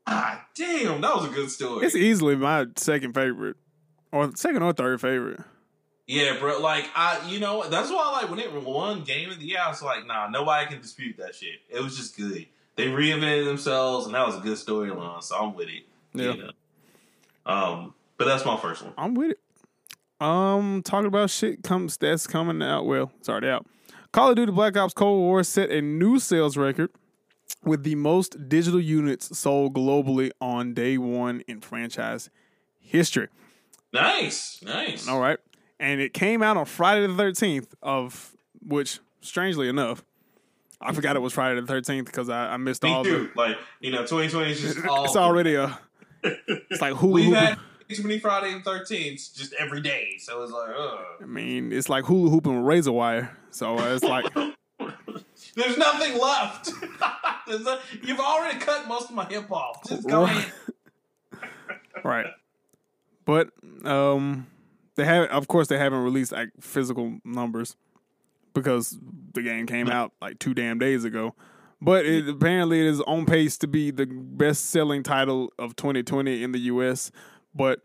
Ah, 0.08 0.45
damn, 0.56 1.01
that 1.01 1.15
was 1.15 1.25
a 1.25 1.30
good 1.30 1.49
story. 1.49 1.86
It's 1.86 1.95
easily 1.95 2.36
my 2.36 2.67
second 2.75 3.13
favorite, 3.15 3.58
or 4.15 4.36
second 4.36 4.63
or 4.63 4.71
third 4.73 5.01
favorite. 5.01 5.41
yeah, 6.08 6.38
bro. 6.39 6.60
Like 6.60 6.89
I, 6.95 7.28
you 7.28 7.39
know, 7.39 7.67
that's 7.67 7.89
why 7.89 8.12
like 8.21 8.30
when 8.30 8.39
it 8.39 8.51
won 8.63 9.04
Game 9.04 9.30
of 9.30 9.39
the 9.39 9.45
Year, 9.45 9.60
I 9.63 9.69
was 9.69 9.82
like, 9.82 10.08
nah, 10.08 10.30
nobody 10.30 10.67
can 10.67 10.82
dispute 10.82 11.17
that 11.17 11.36
shit. 11.36 11.60
It 11.69 11.82
was 11.84 11.97
just 11.97 12.17
good. 12.17 12.45
They 12.75 12.88
reinvented 12.88 13.45
themselves, 13.45 14.06
and 14.06 14.15
that 14.15 14.25
was 14.25 14.36
a 14.38 14.39
good 14.39 14.58
storyline. 14.58 15.21
So 15.23 15.38
I'm 15.38 15.54
with 15.54 15.67
it. 15.67 15.84
Yeah. 16.13 16.32
You 16.34 16.43
know? 16.43 16.51
Um, 17.45 17.93
but 18.18 18.26
that's 18.26 18.45
my 18.45 18.57
first 18.57 18.84
one. 18.84 18.93
I'm 18.97 19.13
with 19.13 19.32
it. 19.32 19.39
Um, 20.26 20.82
talking 20.84 21.07
about 21.07 21.30
shit 21.30 21.63
comes 21.63 21.97
that's 21.97 22.26
coming 22.26 22.61
out. 22.61 22.86
Well, 22.86 23.11
it's 23.20 23.30
already 23.30 23.49
out. 23.49 23.66
Call 24.11 24.30
of 24.30 24.38
Duty 24.38 24.51
Black 24.53 24.78
Ops 24.78 24.93
Cold 24.93 25.20
War 25.20 25.43
set 25.43 25.70
a 25.70 25.82
new 25.82 26.20
sales 26.20 26.55
record 26.55 26.89
with 27.63 27.84
the 27.84 27.95
most 27.95 28.47
digital 28.47 28.80
units 28.80 29.38
sold 29.38 29.74
globally 29.74 30.32
on 30.39 30.74
day 30.74 30.97
one 30.97 31.41
in 31.47 31.59
franchise 31.59 32.30
history. 32.80 33.28
Nice, 33.96 34.60
nice. 34.64 35.08
All 35.08 35.20
right, 35.20 35.39
and 35.80 36.00
it 36.02 36.14
came 36.14 36.41
out 36.43 36.58
on 36.58 36.66
Friday 36.66 37.08
the 37.08 37.16
thirteenth 37.16 37.74
of 37.82 38.36
which, 38.66 39.00
strangely 39.22 39.68
enough, 39.70 40.04
I 40.82 40.91
forgot 40.93 41.16
it 41.16 41.20
was 41.22 41.34
Friday 41.34 41.60
the 41.62 41.68
thirteenth 41.68 42.06
because 42.06 42.30
I, 42.30 42.54
I 42.54 42.58
missed 42.58 42.84
Me 42.84 42.91
all 42.91 43.04
too. 43.04 43.30
Like 43.36 43.58
you 43.80 43.91
know, 43.91 44.02
2020 44.02 44.52
is 44.52 44.62
just 44.62 44.86
all. 44.88 45.06
It's 45.06 45.16
already 45.16 45.56
a. 45.56 45.80
It's 46.48 46.82
like 46.82 46.93
hula 46.93 47.14
We've 47.14 47.26
hooping. 47.26 47.39
had 47.39 47.58
too 47.88 48.02
many 48.02 48.18
Friday 48.18 48.52
and 48.52 48.66
13th 48.66 49.36
just 49.38 49.54
every 49.60 49.80
day, 49.82 50.16
so 50.18 50.41
it's 50.41 50.52
like, 50.52 50.70
ugh. 50.76 51.00
I 51.22 51.26
mean, 51.26 51.72
it's 51.72 51.88
like 51.88 52.06
hula 52.06 52.32
hooping 52.32 52.56
with 52.58 52.66
razor 52.66 52.91
wire. 52.91 53.38
So 53.52 53.78
uh, 53.78 53.93
it's 53.93 54.04
like. 54.04 54.26
There's 55.56 55.78
nothing 55.78 56.20
left. 56.20 56.72
There's 57.48 57.62
no- 57.64 57.78
you've 58.02 58.20
already 58.20 58.58
cut 58.60 58.88
most 58.88 59.10
of 59.10 59.16
my 59.16 59.26
hip 59.26 59.52
off. 59.52 59.88
Just 59.88 60.08
go 60.08 60.24
Right. 60.24 60.36
ahead. 60.36 60.54
right. 62.04 62.26
But 63.26 63.49
um 63.84 64.47
they 64.95 65.05
have 65.05 65.30
of 65.30 65.47
course 65.47 65.67
they 65.67 65.78
haven't 65.78 66.03
released 66.03 66.32
like 66.32 66.49
physical 66.59 67.19
numbers. 67.26 67.76
because 68.53 68.97
the 69.34 69.41
game 69.41 69.65
came 69.67 69.89
out 69.89 70.13
like 70.21 70.39
two 70.39 70.53
damn 70.53 70.80
days 70.80 71.03
ago. 71.03 71.36
But 71.82 72.05
it 72.05 72.30
apparently 72.30 72.80
it 72.80 72.88
is 72.88 73.01
on 73.01 73.26
pace 73.26 73.57
to 73.59 73.67
be 73.67 73.91
the 73.91 74.05
best 74.05 74.69
selling 74.69 75.03
title 75.03 75.51
of 75.59 75.76
2020 75.76 76.41
in 76.41 76.53
the 76.53 76.59
US. 76.71 77.11
But 77.53 77.82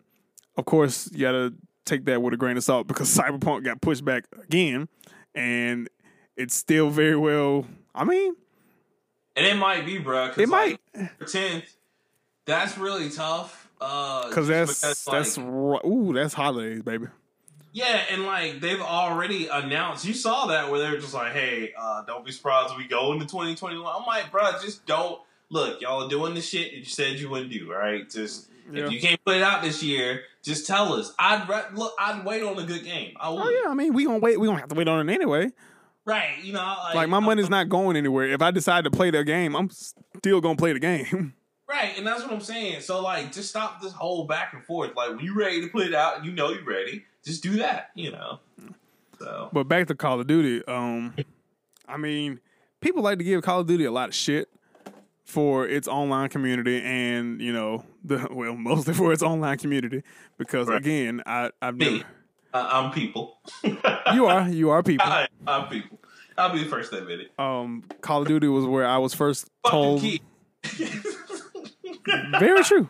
of 0.56 0.64
course, 0.66 1.10
you 1.12 1.20
gotta 1.20 1.54
take 1.84 2.04
that 2.04 2.22
with 2.22 2.32
a 2.32 2.36
grain 2.36 2.56
of 2.56 2.62
salt 2.62 2.86
because 2.86 3.08
Cyberpunk 3.18 3.64
got 3.64 3.80
pushed 3.80 4.04
back 4.04 4.26
again, 4.44 4.88
and 5.34 5.88
it's 6.36 6.54
still 6.54 6.88
very 6.90 7.16
well. 7.16 7.66
I 7.94 8.04
mean, 8.04 8.36
And 9.34 9.44
it 9.44 9.56
might 9.56 9.84
be, 9.84 9.98
bro. 9.98 10.32
It 10.36 10.48
might 10.48 10.78
like, 10.94 11.26
tenth. 11.26 11.76
That's 12.46 12.78
really 12.78 13.10
tough. 13.10 13.59
Uh, 13.80 14.28
because 14.28 14.46
that's 14.48 14.80
because, 14.80 15.04
that's 15.04 15.38
like, 15.38 15.46
ri- 15.48 15.90
ooh 15.90 16.12
that's 16.12 16.34
holidays, 16.34 16.82
baby. 16.82 17.06
yeah, 17.72 18.02
and 18.10 18.24
like 18.26 18.60
they've 18.60 18.80
already 18.80 19.46
announced. 19.48 20.04
You 20.04 20.12
saw 20.14 20.46
that 20.46 20.70
where 20.70 20.80
they 20.80 20.90
were 20.90 20.98
just 21.00 21.14
like, 21.14 21.32
"Hey, 21.32 21.72
uh, 21.78 22.02
don't 22.04 22.24
be 22.24 22.32
surprised 22.32 22.72
if 22.72 22.78
we 22.78 22.86
go 22.86 23.12
into 23.12 23.26
2021." 23.26 23.94
I'm 23.96 24.04
like, 24.06 24.30
bro, 24.30 24.42
just 24.62 24.84
don't 24.86 25.20
look. 25.50 25.80
Y'all 25.80 26.04
are 26.04 26.08
doing 26.10 26.34
the 26.34 26.40
shit 26.42 26.72
that 26.72 26.78
you 26.78 26.84
said 26.84 27.18
you 27.18 27.30
wouldn't 27.30 27.50
do, 27.52 27.70
right? 27.72 28.08
Just 28.08 28.48
Yeah. 28.70 28.84
if 28.86 28.92
you 28.92 29.00
can't 29.00 29.18
put 29.24 29.36
it 29.36 29.42
out 29.42 29.62
this 29.62 29.82
year, 29.82 30.22
just 30.42 30.66
tell 30.66 30.92
us. 30.92 31.14
I'd 31.18 31.48
re- 31.48 31.62
look. 31.74 31.94
I'd 31.98 32.24
wait 32.24 32.42
on 32.42 32.58
a 32.58 32.64
good 32.64 32.84
game. 32.84 33.14
I 33.18 33.30
would. 33.30 33.40
Oh 33.42 33.48
yeah, 33.64 33.70
I 33.70 33.74
mean 33.74 33.94
we 33.94 34.04
gonna 34.04 34.18
wait. 34.18 34.38
We 34.38 34.46
gonna 34.46 34.60
have 34.60 34.68
to 34.68 34.74
wait 34.74 34.88
on 34.88 35.08
it 35.08 35.12
anyway. 35.14 35.50
Right. 36.04 36.42
You 36.42 36.52
know, 36.54 36.76
like, 36.84 36.94
Like 36.94 37.08
my 37.08 37.20
money's 37.20 37.50
not 37.50 37.68
going 37.68 37.96
anywhere. 37.96 38.26
If 38.30 38.42
I 38.42 38.50
decide 38.50 38.84
to 38.84 38.90
play 38.90 39.10
the 39.10 39.22
game, 39.24 39.54
I'm 39.54 39.70
still 39.70 40.40
gonna 40.40 40.56
play 40.56 40.72
the 40.72 40.80
game. 40.80 41.34
Right, 41.70 41.96
and 41.96 42.04
that's 42.06 42.22
what 42.22 42.32
I'm 42.32 42.40
saying. 42.40 42.80
So 42.80 43.00
like, 43.00 43.32
just 43.32 43.48
stop 43.50 43.80
this 43.80 43.92
whole 43.92 44.24
back 44.24 44.54
and 44.54 44.64
forth. 44.64 44.96
Like, 44.96 45.10
when 45.10 45.20
you're 45.24 45.36
ready 45.36 45.60
to 45.60 45.68
put 45.68 45.86
it 45.86 45.94
out, 45.94 46.16
and 46.16 46.26
you 46.26 46.32
know 46.32 46.50
you're 46.50 46.64
ready. 46.64 47.04
Just 47.24 47.42
do 47.44 47.58
that. 47.58 47.90
You 47.94 48.10
know. 48.12 48.40
So 49.20 49.50
But 49.52 49.68
back 49.68 49.86
to 49.88 49.94
Call 49.94 50.18
of 50.20 50.26
Duty. 50.26 50.64
Um, 50.66 51.14
I 51.86 51.96
mean, 51.96 52.40
people 52.80 53.02
like 53.02 53.18
to 53.18 53.24
give 53.24 53.42
Call 53.42 53.60
of 53.60 53.66
Duty 53.66 53.84
a 53.84 53.92
lot 53.92 54.08
of 54.08 54.14
shit 54.14 54.48
for 55.24 55.68
its 55.68 55.86
online 55.86 56.28
community, 56.28 56.80
and 56.82 57.40
you 57.40 57.52
know, 57.52 57.84
the 58.02 58.26
well, 58.32 58.56
mostly 58.56 58.94
for 58.94 59.12
its 59.12 59.22
online 59.22 59.58
community 59.58 60.02
because 60.38 60.66
Right. 60.66 60.80
again, 60.80 61.22
I 61.24 61.50
I've 61.62 61.76
Me. 61.76 61.98
never. 61.98 62.04
uh, 62.54 62.68
I'm 62.72 62.90
people. 62.92 63.38
You 64.12 64.26
are 64.26 64.48
you 64.48 64.70
are 64.70 64.82
people. 64.82 65.06
I, 65.06 65.28
I'm 65.46 65.68
people. 65.68 66.00
I'll 66.36 66.52
be 66.52 66.64
the 66.64 66.68
first 66.68 66.90
to 66.90 66.98
admit 66.98 67.20
it. 67.20 67.30
Um, 67.38 67.84
Call 68.00 68.22
of 68.22 68.28
Duty 68.28 68.48
was 68.48 68.64
where 68.64 68.86
I 68.86 68.98
was 68.98 69.14
first 69.14 69.48
told. 69.64 70.02
Very 72.38 72.62
true. 72.64 72.88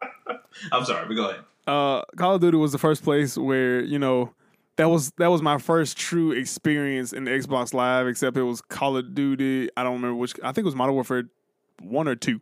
I'm 0.72 0.84
sorry, 0.84 1.06
but 1.06 1.14
go 1.14 1.30
ahead. 1.30 1.40
uh, 1.66 2.02
Call 2.16 2.34
of 2.36 2.40
Duty 2.40 2.56
was 2.56 2.72
the 2.72 2.78
first 2.78 3.02
place 3.02 3.36
where 3.36 3.80
you 3.80 3.98
know 3.98 4.32
that 4.76 4.88
was 4.88 5.10
that 5.18 5.28
was 5.30 5.42
my 5.42 5.58
first 5.58 5.96
true 5.96 6.32
experience 6.32 7.12
in 7.12 7.24
the 7.24 7.30
Xbox 7.30 7.74
Live. 7.74 8.06
Except 8.06 8.36
it 8.36 8.42
was 8.42 8.60
Call 8.60 8.96
of 8.96 9.14
Duty. 9.14 9.68
I 9.76 9.82
don't 9.82 9.94
remember 9.94 10.14
which. 10.14 10.34
I 10.42 10.52
think 10.52 10.58
it 10.58 10.66
was 10.66 10.76
Modern 10.76 10.94
Warfare 10.94 11.24
one 11.82 12.08
or 12.08 12.14
two, 12.14 12.40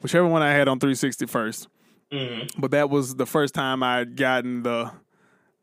whichever 0.00 0.26
one 0.26 0.42
I 0.42 0.52
had 0.52 0.68
on 0.68 0.78
360 0.80 1.26
first. 1.26 1.68
Mm-hmm. 2.12 2.60
But 2.60 2.72
that 2.72 2.90
was 2.90 3.14
the 3.16 3.26
first 3.26 3.54
time 3.54 3.82
I 3.82 3.98
had 3.98 4.16
gotten 4.16 4.62
the 4.62 4.90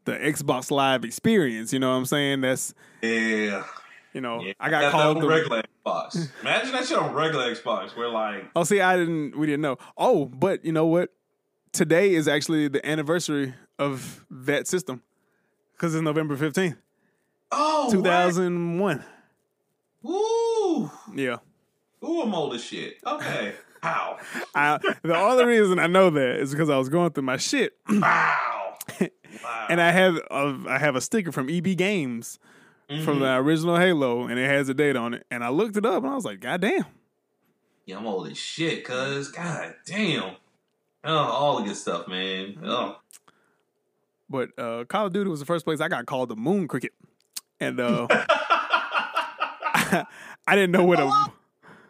the 0.05 0.13
Xbox 0.13 0.71
Live 0.71 1.03
experience. 1.03 1.73
You 1.73 1.79
know 1.79 1.89
what 1.91 1.97
I'm 1.97 2.05
saying? 2.05 2.41
That's 2.41 2.73
Yeah. 3.01 3.63
You 4.18 4.22
know 4.22 4.41
yeah. 4.41 4.53
I 4.59 4.72
got 4.72 4.91
called 4.91 5.22
the. 5.22 5.28
regular 5.28 5.61
Xbox. 5.86 6.30
Imagine 6.41 6.72
that 6.72 6.88
shit 6.88 6.97
on 6.97 7.13
regular 7.13 7.53
Xbox. 7.53 7.95
Where 7.95 8.09
like, 8.09 8.45
Oh, 8.55 8.63
see, 8.63 8.82
I 8.82 8.97
didn't. 8.97 9.38
We 9.38 9.45
didn't 9.45 9.61
know. 9.61 9.78
Oh, 9.95 10.26
but 10.26 10.65
you 10.65 10.72
know 10.72 10.88
what? 10.88 11.13
Today 11.72 12.15
is 12.15 12.28
actually 12.28 12.68
the 12.68 12.84
anniversary 12.84 13.53
of 13.78 14.26
that 14.32 14.68
system 14.68 15.03
because 15.74 15.93
it's 15.93 16.01
November 16.01 16.36
15th. 16.36 16.78
oh, 17.51 17.91
2001. 17.91 18.80
what? 18.80 19.01
Woo, 20.01 20.89
Yeah. 21.13 21.38
ooh, 22.03 22.22
I'm 22.24 22.34
old 22.34 22.55
as 22.55 22.63
shit. 22.63 22.95
Okay, 23.05 23.53
how? 23.84 24.18
I, 24.55 24.80
the 25.03 25.15
only 25.15 25.45
reason 25.45 25.78
I 25.78 25.86
know 25.86 26.09
that 26.09 26.39
is 26.39 26.51
because 26.51 26.72
I 26.72 26.78
was 26.78 26.89
going 26.89 27.11
through 27.11 27.24
my 27.24 27.38
shit, 27.38 27.74
Wow. 27.88 28.78
Wow. 28.99 29.65
and 29.70 29.80
I 29.80 29.91
have 29.91 30.15
a, 30.32 30.63
I 30.68 30.80
have 30.80 30.95
a 30.95 31.01
sticker 31.01 31.32
from 31.32 31.49
EB 31.51 31.78
Games 31.78 32.39
Mm-hmm. 32.89 33.03
from 33.03 33.19
the 33.19 33.35
original 33.35 33.75
Halo, 33.75 34.27
and 34.27 34.39
it 34.39 34.49
has 34.49 34.69
a 34.69 34.73
date 34.73 34.95
on 34.95 35.13
it. 35.13 35.25
And 35.29 35.43
I 35.43 35.49
looked 35.49 35.75
it 35.75 35.85
up, 35.85 36.03
and 36.03 36.11
I 36.11 36.15
was 36.15 36.23
like, 36.23 36.39
God 36.39 36.61
damn. 36.61 36.85
Yeah, 37.85 37.97
I'm 37.97 38.07
old 38.07 38.29
as 38.29 38.38
shit, 38.38 38.85
cuz. 38.85 39.29
God 39.29 39.75
damn. 39.85 40.35
Oh, 41.03 41.17
all 41.17 41.57
the 41.59 41.65
good 41.65 41.75
stuff, 41.75 42.07
man. 42.07 42.57
Oh. 42.63 42.97
But 44.29 44.49
uh, 44.57 44.85
Call 44.85 45.07
of 45.07 45.13
Duty 45.13 45.29
was 45.29 45.39
the 45.39 45.45
first 45.45 45.65
place 45.65 45.79
I 45.79 45.88
got 45.88 46.05
called 46.05 46.29
the 46.29 46.35
Moon 46.35 46.67
Cricket, 46.67 46.93
and 47.59 47.79
uh, 47.79 48.07
I 48.09 50.05
didn't 50.55 50.71
know 50.71 50.83
what 50.83 50.99
a 50.99 51.31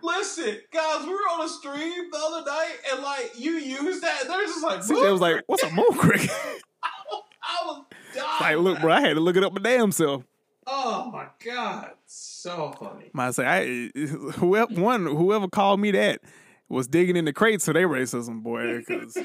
Listen, 0.04 0.58
guys, 0.72 1.04
we 1.04 1.10
were 1.10 1.20
on 1.20 1.46
a 1.46 1.50
stream 1.50 2.12
the 2.12 2.18
other 2.18 2.46
night, 2.46 2.78
and 2.92 3.04
like 3.04 3.32
you 3.36 3.54
used 3.54 4.04
that, 4.04 4.22
and 4.22 4.30
they're 4.30 4.46
just 4.46 4.64
like, 4.64 4.80
CJ 4.80 5.12
was 5.12 5.22
like, 5.22 5.44
"What's 5.48 5.64
a 5.64 5.72
Moon 5.72 5.94
Cricket?" 5.94 6.30
I 6.84 7.66
was 7.66 7.84
dying. 8.14 8.58
like, 8.58 8.58
look, 8.64 8.82
bro, 8.82 8.94
I 8.94 9.02
had 9.02 9.16
to 9.16 9.20
look 9.20 9.36
it 9.36 9.44
up 9.44 9.54
my 9.54 9.62
damn 9.62 9.92
self. 9.92 10.24
Oh 10.70 11.10
my 11.12 11.28
god, 11.44 11.92
so 12.06 12.74
funny. 12.78 13.10
I 13.16 13.32
say, 13.32 13.46
I 13.46 14.00
whoever 14.34 14.74
one 14.74 15.06
whoever 15.06 15.48
called 15.48 15.80
me 15.80 15.92
that 15.92 16.22
was 16.70 16.88
digging 16.88 17.16
in 17.16 17.24
the 17.26 17.32
crates 17.32 17.66
for 17.66 17.74
their 17.74 17.88
racism, 17.88 18.44
boy. 18.44 18.80
Because 18.80 19.18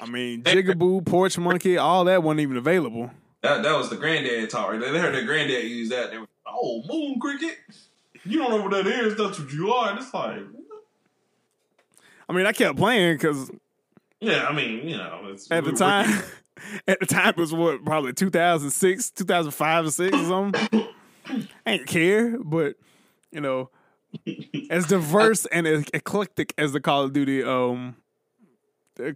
I 0.00 0.06
mean, 0.06 0.42
Jigaboo, 0.44 1.04
Porch 1.04 1.36
Monkey, 1.36 1.76
all 1.76 2.04
that 2.04 2.22
wasn't 2.22 2.40
even 2.40 2.56
available. 2.56 3.10
That 3.42 3.64
that 3.64 3.76
was 3.76 3.90
the 3.90 3.96
granddad 3.96 4.50
talk. 4.50 4.70
Right? 4.70 4.80
They 4.80 4.98
heard 4.98 5.14
their 5.14 5.24
granddad 5.24 5.64
use 5.64 5.88
that. 5.88 6.12
They 6.12 6.18
were, 6.18 6.28
oh, 6.46 6.84
moon 6.88 7.18
cricket. 7.18 7.58
You 8.24 8.38
don't 8.38 8.50
know 8.50 8.62
what 8.62 8.70
that 8.70 8.86
is. 8.86 9.16
That's 9.16 9.40
what 9.40 9.52
you 9.52 9.72
are. 9.72 9.90
And 9.90 9.98
it's 9.98 10.14
like, 10.14 10.38
I 12.28 12.32
mean, 12.32 12.46
I 12.46 12.52
kept 12.52 12.78
playing 12.78 13.14
because 13.16 13.50
yeah. 14.20 14.46
I 14.46 14.52
mean, 14.52 14.88
you 14.88 14.96
know, 14.96 15.22
it's, 15.24 15.50
at 15.50 15.64
the 15.64 15.72
we- 15.72 15.76
time, 15.76 16.22
at 16.88 17.00
the 17.00 17.06
time 17.06 17.30
it 17.30 17.36
was 17.36 17.52
what 17.52 17.84
probably 17.84 18.12
2006, 18.12 19.10
2005 19.10 19.86
or 19.86 19.90
six 19.90 20.20
or 20.20 20.24
something. 20.26 20.68
I 21.66 21.72
ain't 21.72 21.86
care, 21.86 22.38
but 22.38 22.76
you 23.30 23.40
know, 23.40 23.70
as 24.70 24.86
diverse 24.86 25.46
and 25.46 25.66
as 25.66 25.84
eclectic 25.94 26.52
as 26.58 26.72
the 26.72 26.80
Call 26.80 27.02
of 27.04 27.12
Duty 27.12 27.42
um 27.42 27.96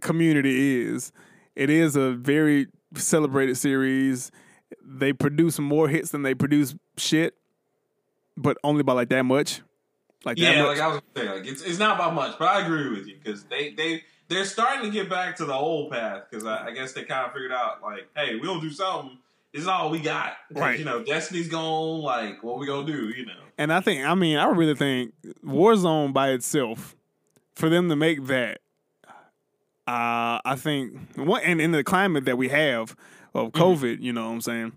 community 0.01 0.81
is, 0.85 1.11
it 1.55 1.69
is 1.69 1.95
a 1.95 2.11
very 2.13 2.67
celebrated 2.95 3.57
series. 3.57 4.31
They 4.83 5.13
produce 5.13 5.59
more 5.59 5.87
hits 5.87 6.11
than 6.11 6.23
they 6.23 6.33
produce 6.33 6.75
shit, 6.97 7.35
but 8.35 8.57
only 8.63 8.83
by 8.83 8.93
like 8.93 9.09
that 9.09 9.23
much. 9.23 9.61
Like 10.25 10.37
that 10.37 10.55
Yeah, 10.55 10.63
much. 10.63 10.77
like 10.77 10.79
I 10.79 10.87
was 10.87 11.01
saying, 11.15 11.29
like 11.29 11.45
it's 11.45 11.61
it's 11.61 11.79
not 11.79 11.95
about 11.95 12.15
much, 12.15 12.37
but 12.39 12.47
I 12.47 12.65
agree 12.65 12.89
with 12.89 13.07
you 13.07 13.17
because 13.21 13.43
they 13.45 13.73
they 13.73 14.03
they're 14.27 14.45
starting 14.45 14.89
to 14.89 14.91
get 14.91 15.09
back 15.09 15.37
to 15.37 15.45
the 15.45 15.53
old 15.53 15.91
path 15.91 16.23
because 16.29 16.45
I, 16.45 16.67
I 16.67 16.71
guess 16.71 16.93
they 16.93 17.03
kind 17.03 17.25
of 17.25 17.33
figured 17.33 17.51
out 17.51 17.81
like, 17.81 18.09
hey, 18.15 18.35
we 18.35 18.41
don't 18.41 18.61
do 18.61 18.71
something. 18.71 19.17
This 19.53 19.61
is 19.61 19.67
all 19.67 19.89
we 19.89 19.99
got. 19.99 20.33
Right. 20.51 20.77
You 20.77 20.85
know, 20.85 21.03
Destiny's 21.03 21.47
gone. 21.47 22.01
Like, 22.01 22.43
what 22.43 22.59
we 22.59 22.67
gonna 22.67 22.85
do? 22.85 23.09
You 23.09 23.25
know. 23.25 23.33
And 23.57 23.71
I 23.71 23.79
think, 23.79 24.05
I 24.05 24.13
mean, 24.13 24.37
I 24.37 24.49
really 24.49 24.75
think 24.75 25.13
Warzone 25.43 26.13
by 26.13 26.29
itself, 26.31 26.95
for 27.55 27.69
them 27.69 27.89
to 27.89 27.95
make 27.95 28.25
that, 28.27 28.59
uh, 29.87 30.43
I 30.45 30.55
think, 30.57 31.15
what, 31.15 31.43
and 31.43 31.59
in 31.59 31.71
the 31.71 31.83
climate 31.83 32.25
that 32.25 32.37
we 32.37 32.49
have 32.49 32.95
of 33.33 33.51
COVID, 33.53 34.01
you 34.01 34.13
know 34.13 34.27
what 34.27 34.33
I'm 34.33 34.41
saying? 34.41 34.73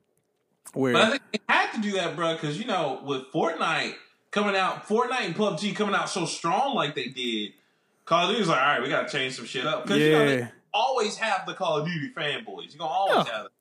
Where, 0.73 0.93
But 0.93 1.03
I 1.03 1.11
think 1.11 1.23
they 1.33 1.39
had 1.49 1.73
to 1.73 1.81
do 1.81 1.93
that, 1.93 2.17
bro, 2.17 2.35
because 2.35 2.59
you 2.59 2.65
know, 2.65 3.03
with 3.05 3.31
Fortnite 3.33 3.95
coming 4.31 4.55
out, 4.55 4.87
Fortnite 4.87 5.27
and 5.27 5.35
PUBG 5.35 5.75
coming 5.75 5.95
out 5.95 6.09
so 6.09 6.25
strong 6.25 6.75
like 6.75 6.95
they 6.95 7.09
did, 7.09 7.53
Call 8.11 8.25
of 8.29 8.33
Duty's 8.33 8.49
like, 8.49 8.61
all 8.61 8.67
right, 8.67 8.83
we 8.83 8.89
gotta 8.89 9.09
change 9.09 9.37
some 9.37 9.45
shit 9.47 9.65
up. 9.65 9.85
Because 9.85 9.99
you 10.03 10.11
know, 10.11 10.27
they 10.27 10.39
yeah, 10.41 10.49
always 10.75 11.17
have 11.19 11.47
the 11.47 11.55
Call 11.55 11.77
of 11.79 11.87
Duty 11.87 12.11
fanboys. 12.13 12.71
You're 12.75 12.79
gonna 12.79 12.91
always 12.91 13.27
Yeah. 13.29 13.33
have 13.37 13.47
it. 13.47 13.53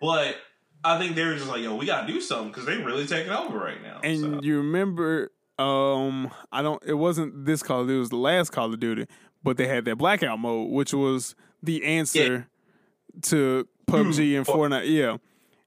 But 0.00 0.36
I 0.82 0.98
think 0.98 1.14
they 1.16 1.24
were 1.26 1.34
just 1.34 1.48
like, 1.48 1.60
yo, 1.62 1.76
we 1.76 1.84
gotta 1.84 2.10
do 2.10 2.18
something 2.18 2.48
because 2.48 2.64
they 2.64 2.78
really 2.78 3.06
taking 3.06 3.30
over 3.30 3.58
right 3.58 3.82
now. 3.82 4.00
and 4.02 4.18
so. 4.18 4.40
you 4.42 4.56
remember, 4.56 5.30
um, 5.58 6.30
I 6.50 6.62
don't, 6.62 6.82
it 6.86 6.94
wasn't 6.94 7.44
this 7.44 7.62
Call 7.62 7.82
of 7.82 7.88
Duty, 7.88 7.96
it 7.96 8.00
was 8.00 8.08
the 8.08 8.16
last 8.16 8.52
Call 8.52 8.72
of 8.72 8.80
Duty, 8.80 9.04
but 9.42 9.58
they 9.58 9.66
had 9.66 9.84
that 9.84 9.96
blackout 9.96 10.38
mode, 10.38 10.70
which 10.70 10.94
was 10.94 11.34
the 11.62 11.84
answer 11.84 12.48
to 13.24 13.68
PUBG 13.86 14.34
and 14.38 14.46
Fortnite. 14.46 14.88
Yeah. 14.90 15.18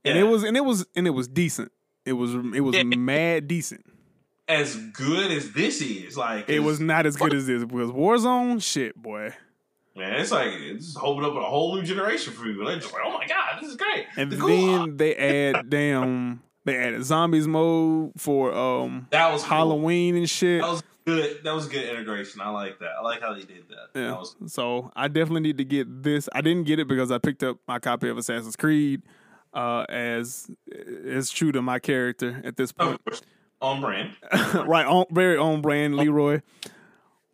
And 0.06 0.18
it 0.18 0.24
was, 0.24 0.44
and 0.44 0.58
it 0.58 0.66
was, 0.66 0.88
and 0.96 1.06
it 1.06 1.12
was 1.12 1.28
decent. 1.28 1.72
It 2.04 2.14
was, 2.14 2.34
it 2.34 2.62
was 2.62 2.76
Yeah. 2.76 2.84
mad 2.84 3.48
decent. 3.48 3.86
As 4.48 4.76
good 4.76 5.32
as 5.32 5.52
this 5.54 5.82
is, 5.82 6.18
like 6.18 6.50
It 6.50 6.60
was 6.60 6.80
not 6.80 7.06
as 7.06 7.16
good 7.16 7.34
as 7.34 7.48
this 7.48 7.64
because 7.64 7.92
Warzone, 7.92 8.62
shit, 8.62 8.96
boy. 9.02 9.34
man. 9.96 10.20
It's 10.20 10.32
like 10.32 10.50
it's 10.54 10.98
opened 11.02 11.26
up 11.28 11.36
a 11.36 11.42
whole 11.42 11.76
new 11.76 11.84
generation 11.84 12.34
for 12.34 12.44
people. 12.44 12.66
They're 12.66 12.78
just 12.80 12.92
like, 12.94 13.04
oh 13.06 13.14
my 13.14 13.26
god, 13.28 13.60
this 13.62 13.70
is 13.70 13.78
great. 13.78 14.06
And 14.18 14.32
The 14.32 14.36
then 14.36 14.98
they 14.98 15.16
add 15.16 15.70
damn, 15.70 16.42
they 16.66 16.78
added 16.78 17.04
zombies 17.06 17.48
mode 17.48 18.12
for 18.18 18.54
um 18.54 19.08
that 19.12 19.32
was 19.32 19.42
cool. 19.44 19.50
Halloween 19.50 20.16
and 20.18 20.30
shit. 20.30 20.62
That 20.62 20.70
was 20.70 20.84
good. 21.06 21.44
That 21.44 21.54
was 21.54 21.68
good 21.68 21.88
integration. 21.88 22.42
I 22.42 22.50
like 22.50 22.80
that. 22.80 22.92
I 23.00 23.02
like 23.02 23.22
how 23.22 23.34
they 23.34 23.42
did 23.44 23.64
that. 23.70 23.98
Yeah. 24.00 24.08
That 24.08 24.20
was 24.20 24.36
So 24.48 24.92
I 24.96 25.08
definitely 25.08 25.42
need 25.42 25.58
to 25.60 25.66
get 25.66 26.04
this. 26.04 26.28
I 26.34 26.42
didn't 26.42 26.66
get 26.66 26.80
it 26.80 26.88
because 26.88 27.12
I 27.12 27.18
picked 27.18 27.44
up 27.44 27.58
my 27.68 27.80
copy 27.80 28.10
of 28.10 28.18
Assassin's 28.18 28.56
Creed. 28.56 29.02
uh, 29.54 29.86
as 29.88 30.50
is 30.68 31.30
true 31.30 31.52
to 31.52 31.62
my 31.62 31.78
character 31.80 32.42
at 32.44 32.58
this 32.58 32.72
point. 32.72 33.00
On 33.64 33.80
brand. 33.80 34.12
right, 34.54 34.86
on 34.86 35.06
very 35.10 35.38
on 35.38 35.62
brand, 35.62 35.96
Leroy. 35.96 36.42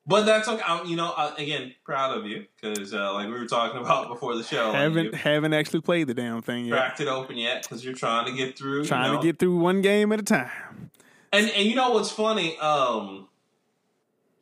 But 0.05 0.25
that's 0.25 0.47
okay. 0.47 0.61
I'm, 0.65 0.85
you 0.85 0.95
know, 0.95 1.11
uh, 1.15 1.33
again, 1.37 1.73
proud 1.83 2.15
of 2.15 2.25
you 2.27 2.45
because, 2.61 2.93
uh, 2.93 3.13
like 3.13 3.25
we 3.25 3.33
were 3.33 3.47
talking 3.47 3.79
about 3.83 4.09
before 4.09 4.35
the 4.35 4.43
show, 4.43 4.71
haven't 4.71 5.05
you 5.05 5.11
haven't 5.13 5.53
actually 5.53 5.81
played 5.81 6.07
the 6.07 6.13
damn 6.13 6.43
thing 6.43 6.65
yet. 6.65 6.75
cracked 6.75 6.99
it 7.01 7.07
open 7.07 7.35
yet 7.35 7.63
because 7.63 7.83
you're 7.83 7.95
trying 7.95 8.27
to 8.27 8.31
get 8.31 8.55
through. 8.55 8.85
Trying 8.85 9.07
you 9.07 9.13
know? 9.13 9.21
to 9.21 9.27
get 9.27 9.39
through 9.39 9.57
one 9.57 9.81
game 9.81 10.11
at 10.11 10.19
a 10.19 10.23
time. 10.23 10.91
And 11.33 11.49
and 11.49 11.67
you 11.67 11.73
know 11.73 11.91
what's 11.91 12.11
funny? 12.11 12.57
Um, 12.59 13.27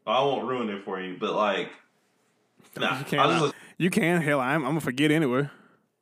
I 0.05 0.21
won't 0.21 0.45
ruin 0.45 0.69
it 0.69 0.83
for 0.83 0.99
you, 0.99 1.15
but 1.17 1.33
like, 1.33 1.69
nah, 2.77 2.99
you 2.99 3.05
can't. 3.05 3.41
Was 3.41 3.53
you 3.77 3.89
can. 3.89 4.21
Hell, 4.21 4.41
I'm, 4.41 4.63
I'm 4.63 4.71
gonna 4.71 4.81
forget 4.81 5.09
anyway. 5.09 5.49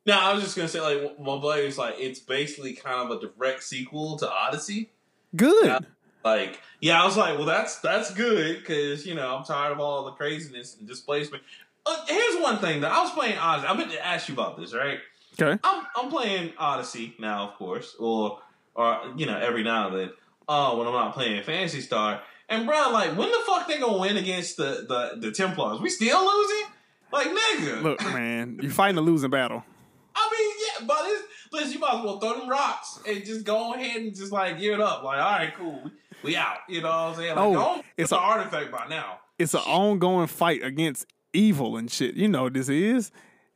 no, 0.04 0.18
I 0.18 0.32
was 0.32 0.42
just 0.42 0.56
gonna 0.56 0.68
say 0.68 0.80
like 0.80 1.20
my 1.20 1.38
buddy 1.38 1.64
was 1.64 1.78
like, 1.78 1.94
it's 1.98 2.18
basically 2.18 2.72
kind 2.72 3.08
of 3.08 3.16
a 3.16 3.20
direct 3.20 3.62
sequel 3.62 4.16
to 4.18 4.28
Odyssey. 4.28 4.90
Good. 5.36 5.66
Yeah. 5.66 5.78
Like, 6.24 6.60
yeah, 6.80 7.00
I 7.00 7.06
was 7.06 7.16
like, 7.16 7.36
well, 7.36 7.46
that's 7.46 7.78
that's 7.78 8.12
good 8.12 8.58
because 8.58 9.06
you 9.06 9.14
know 9.14 9.36
I'm 9.36 9.44
tired 9.44 9.72
of 9.72 9.80
all 9.80 10.04
the 10.04 10.12
craziness 10.12 10.76
and 10.76 10.88
displacement. 10.88 11.42
Uh, 11.84 12.04
here's 12.08 12.42
one 12.42 12.58
thing 12.58 12.80
that 12.80 12.90
I 12.90 13.00
was 13.02 13.12
playing 13.12 13.38
Odyssey. 13.38 13.68
I 13.68 13.76
meant 13.76 13.92
to 13.92 14.04
ask 14.04 14.28
you 14.28 14.34
about 14.34 14.58
this, 14.58 14.74
right? 14.74 14.98
Okay. 15.40 15.58
I'm 15.62 15.86
I'm 15.96 16.10
playing 16.10 16.52
Odyssey 16.58 17.14
now, 17.18 17.48
of 17.48 17.54
course, 17.54 17.94
or 17.98 18.40
or 18.74 19.00
you 19.16 19.26
know 19.26 19.38
every 19.38 19.62
now 19.62 19.88
and 19.88 19.96
then. 19.96 20.10
Uh, 20.48 20.76
when 20.76 20.86
I'm 20.86 20.92
not 20.92 21.12
playing 21.14 21.42
Phantasy 21.42 21.80
Star, 21.80 22.22
and 22.48 22.66
bro, 22.66 22.90
like 22.92 23.16
when 23.16 23.30
the 23.30 23.38
fuck 23.46 23.66
they 23.68 23.78
gonna 23.78 23.98
win 23.98 24.16
against 24.16 24.56
the 24.56 24.84
the 24.88 25.20
the 25.20 25.32
Templars? 25.32 25.80
We 25.80 25.90
still 25.90 26.24
losing? 26.24 26.66
Like 27.12 27.28
nigga, 27.28 27.82
Look, 27.82 28.02
man, 28.02 28.58
you're 28.60 28.70
fighting 28.70 28.98
a 28.98 29.00
losing 29.00 29.30
battle. 29.30 29.64
I 30.14 30.28
mean, 30.30 30.56
yeah, 30.58 30.86
but 30.86 30.98
it's, 31.02 31.22
listen, 31.52 31.72
you 31.72 31.78
might 31.78 31.94
as 31.98 32.04
well 32.04 32.18
throw 32.18 32.38
them 32.38 32.48
rocks 32.48 33.00
and 33.06 33.24
just 33.24 33.44
go 33.44 33.74
ahead 33.74 34.00
and 34.02 34.14
just 34.14 34.32
like 34.32 34.58
give 34.58 34.74
it 34.74 34.80
up. 34.80 35.02
Like, 35.02 35.18
all 35.18 35.32
right, 35.32 35.54
cool, 35.56 35.90
we, 36.22 36.36
out. 36.36 36.58
You 36.68 36.82
know 36.82 36.88
what 36.88 36.94
I'm 36.96 37.14
saying? 37.14 37.36
Like, 37.36 37.38
Oh, 37.44 37.52
go 37.52 37.60
on, 37.60 37.78
it's 37.78 37.86
it's 37.96 38.12
an 38.12 38.18
artifact 38.18 38.72
by 38.72 38.86
now. 38.88 39.18
It's 39.38 39.54
an 39.54 39.60
ongoing 39.60 40.26
fight 40.28 40.62
against 40.62 41.06
evil 41.32 41.76
and 41.76 41.90
shit. 41.90 42.14
You 42.14 42.28
know 42.28 42.44
what 42.44 42.54
this 42.54 42.68
is. 42.68 43.10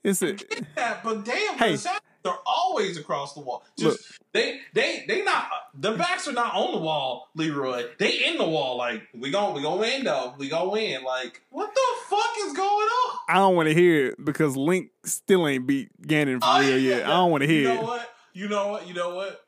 It's 0.04 0.22
a 0.22 0.36
Yeah, 0.76 0.98
but 1.02 1.24
damn, 1.24 1.58
Hey. 1.58 1.76
The 2.22 2.30
Assassins 2.30 2.38
are 2.38 2.42
always 2.46 2.96
across 2.96 3.34
the 3.34 3.40
wall. 3.40 3.64
Just 3.78 3.98
they 4.32 4.60
they 4.74 5.04
they 5.08 5.24
not 5.24 5.46
the 5.74 5.92
backs 5.92 6.28
are 6.28 6.32
not 6.32 6.54
on 6.54 6.72
the 6.72 6.78
wall, 6.78 7.28
Leroy. 7.34 7.84
They 7.98 8.24
in 8.26 8.38
the 8.38 8.46
wall. 8.46 8.76
Like 8.76 9.02
we 9.14 9.30
gon' 9.30 9.54
we 9.54 9.62
gonna 9.62 9.80
win 9.80 10.04
though. 10.04 10.34
We 10.38 10.48
gonna 10.48 10.70
win. 10.70 11.02
Like 11.02 11.42
what 11.50 11.72
the 11.74 11.80
fuck 12.08 12.30
is 12.46 12.52
going 12.52 12.66
on? 12.66 13.18
I 13.28 13.34
don't 13.34 13.56
want 13.56 13.68
to 13.68 13.74
hear 13.74 14.08
it 14.08 14.24
because 14.24 14.56
Link 14.56 14.90
still 15.04 15.46
ain't 15.46 15.66
beat 15.66 15.90
Ganon 16.02 16.40
for 16.40 16.48
Oh, 16.48 16.60
real 16.60 16.78
yeah, 16.78 16.96
yet. 16.96 17.04
I 17.06 17.10
don't 17.10 17.30
want 17.30 17.42
to 17.42 17.46
hear. 17.46 17.62
You 17.62 17.74
know 17.74 17.82
what? 17.82 18.10
You 18.32 18.48
know 18.48 18.68
what? 18.68 18.88
You 18.88 18.94
know 18.94 19.14
what? 19.14 19.40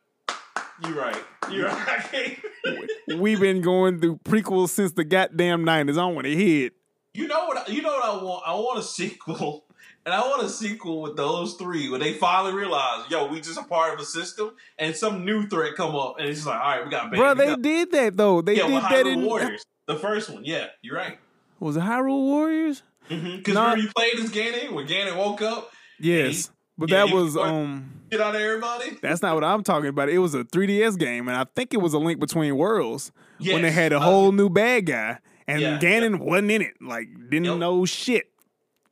You're 0.84 0.96
right. 0.96 1.24
You're 1.50 1.68
right. 1.68 2.38
We've 3.16 3.38
been 3.40 3.60
going 3.60 4.00
through 4.00 4.16
prequels 4.24 4.70
since 4.70 4.92
the 4.92 5.04
goddamn 5.04 5.64
nineties. 5.64 5.96
I 5.96 6.02
don't 6.02 6.14
want 6.14 6.26
to 6.26 6.34
hear 6.34 6.66
it. 6.66 6.72
You 7.14 7.28
know 7.28 7.46
what? 7.46 7.68
You 7.68 7.82
know 7.82 7.90
what 7.90 8.04
I 8.04 8.22
want? 8.22 8.42
I 8.46 8.54
want 8.54 8.78
a 8.78 8.82
sequel, 8.82 9.64
and 10.04 10.14
I 10.14 10.20
want 10.22 10.42
a 10.42 10.48
sequel 10.48 11.02
with 11.02 11.16
those 11.16 11.54
three 11.54 11.88
when 11.88 12.00
they 12.00 12.12
finally 12.14 12.52
realize, 12.54 13.04
yo, 13.10 13.26
we 13.26 13.40
just 13.40 13.58
a 13.58 13.62
part 13.64 13.94
of 13.94 14.00
a 14.00 14.04
system, 14.04 14.52
and 14.78 14.94
some 14.96 15.24
new 15.24 15.46
threat 15.48 15.74
come 15.76 15.94
up, 15.94 16.16
and 16.18 16.28
it's 16.28 16.38
just 16.38 16.46
like, 16.48 16.60
all 16.60 16.70
right, 16.70 16.84
we 16.84 16.90
got. 16.90 17.10
Bro, 17.12 17.34
they 17.34 17.46
got- 17.46 17.62
did 17.62 17.92
that 17.92 18.16
though. 18.16 18.42
They 18.42 18.56
yeah, 18.56 18.66
did 18.66 18.82
that 18.82 19.06
in 19.06 19.22
Warriors, 19.24 19.64
the 19.86 19.96
first 19.96 20.30
one. 20.30 20.44
Yeah, 20.44 20.66
you're 20.82 20.96
right. 20.96 21.18
was 21.60 21.76
it 21.76 21.80
Hyrule 21.82 22.20
Warriors? 22.22 22.82
Because 23.08 23.54
Nah. 23.54 23.70
remember 23.70 23.82
you 23.82 23.90
played 23.94 24.14
as 24.20 24.30
Ganon 24.30 24.72
when 24.72 24.86
Ganon 24.86 25.16
woke 25.16 25.42
up, 25.42 25.72
Yes, 26.00 26.50
but 26.78 26.88
yeah, 26.90 27.04
that 27.06 27.14
was 27.14 27.36
um. 27.36 27.92
shit 28.10 28.20
out 28.20 28.34
of 28.34 28.40
everybody. 28.40 28.96
That's 29.02 29.22
not 29.22 29.34
what 29.34 29.44
I'm 29.44 29.62
talking 29.62 29.88
about. 29.88 30.08
It 30.08 30.18
was 30.18 30.34
a 30.34 30.44
3DS 30.44 30.96
game, 30.98 31.28
and 31.28 31.36
I 31.36 31.44
think 31.56 31.74
it 31.74 31.78
was 31.80 31.94
a 31.94 31.98
link 31.98 32.18
between 32.20 32.56
worlds 32.56 33.12
when 33.38 33.62
they 33.62 33.70
had 33.70 33.92
a 33.92 33.96
Uh, 33.96 34.00
whole 34.00 34.32
new 34.32 34.48
bad 34.48 34.86
guy, 34.86 35.18
and 35.46 35.60
Yeah, 35.60 35.78
Ganon 35.78 36.18
wasn't 36.20 36.50
in 36.52 36.62
it. 36.62 36.74
Like 36.80 37.08
didn't 37.30 37.44
Yep. 37.46 37.56
know 37.58 37.84
shit. 37.84 38.31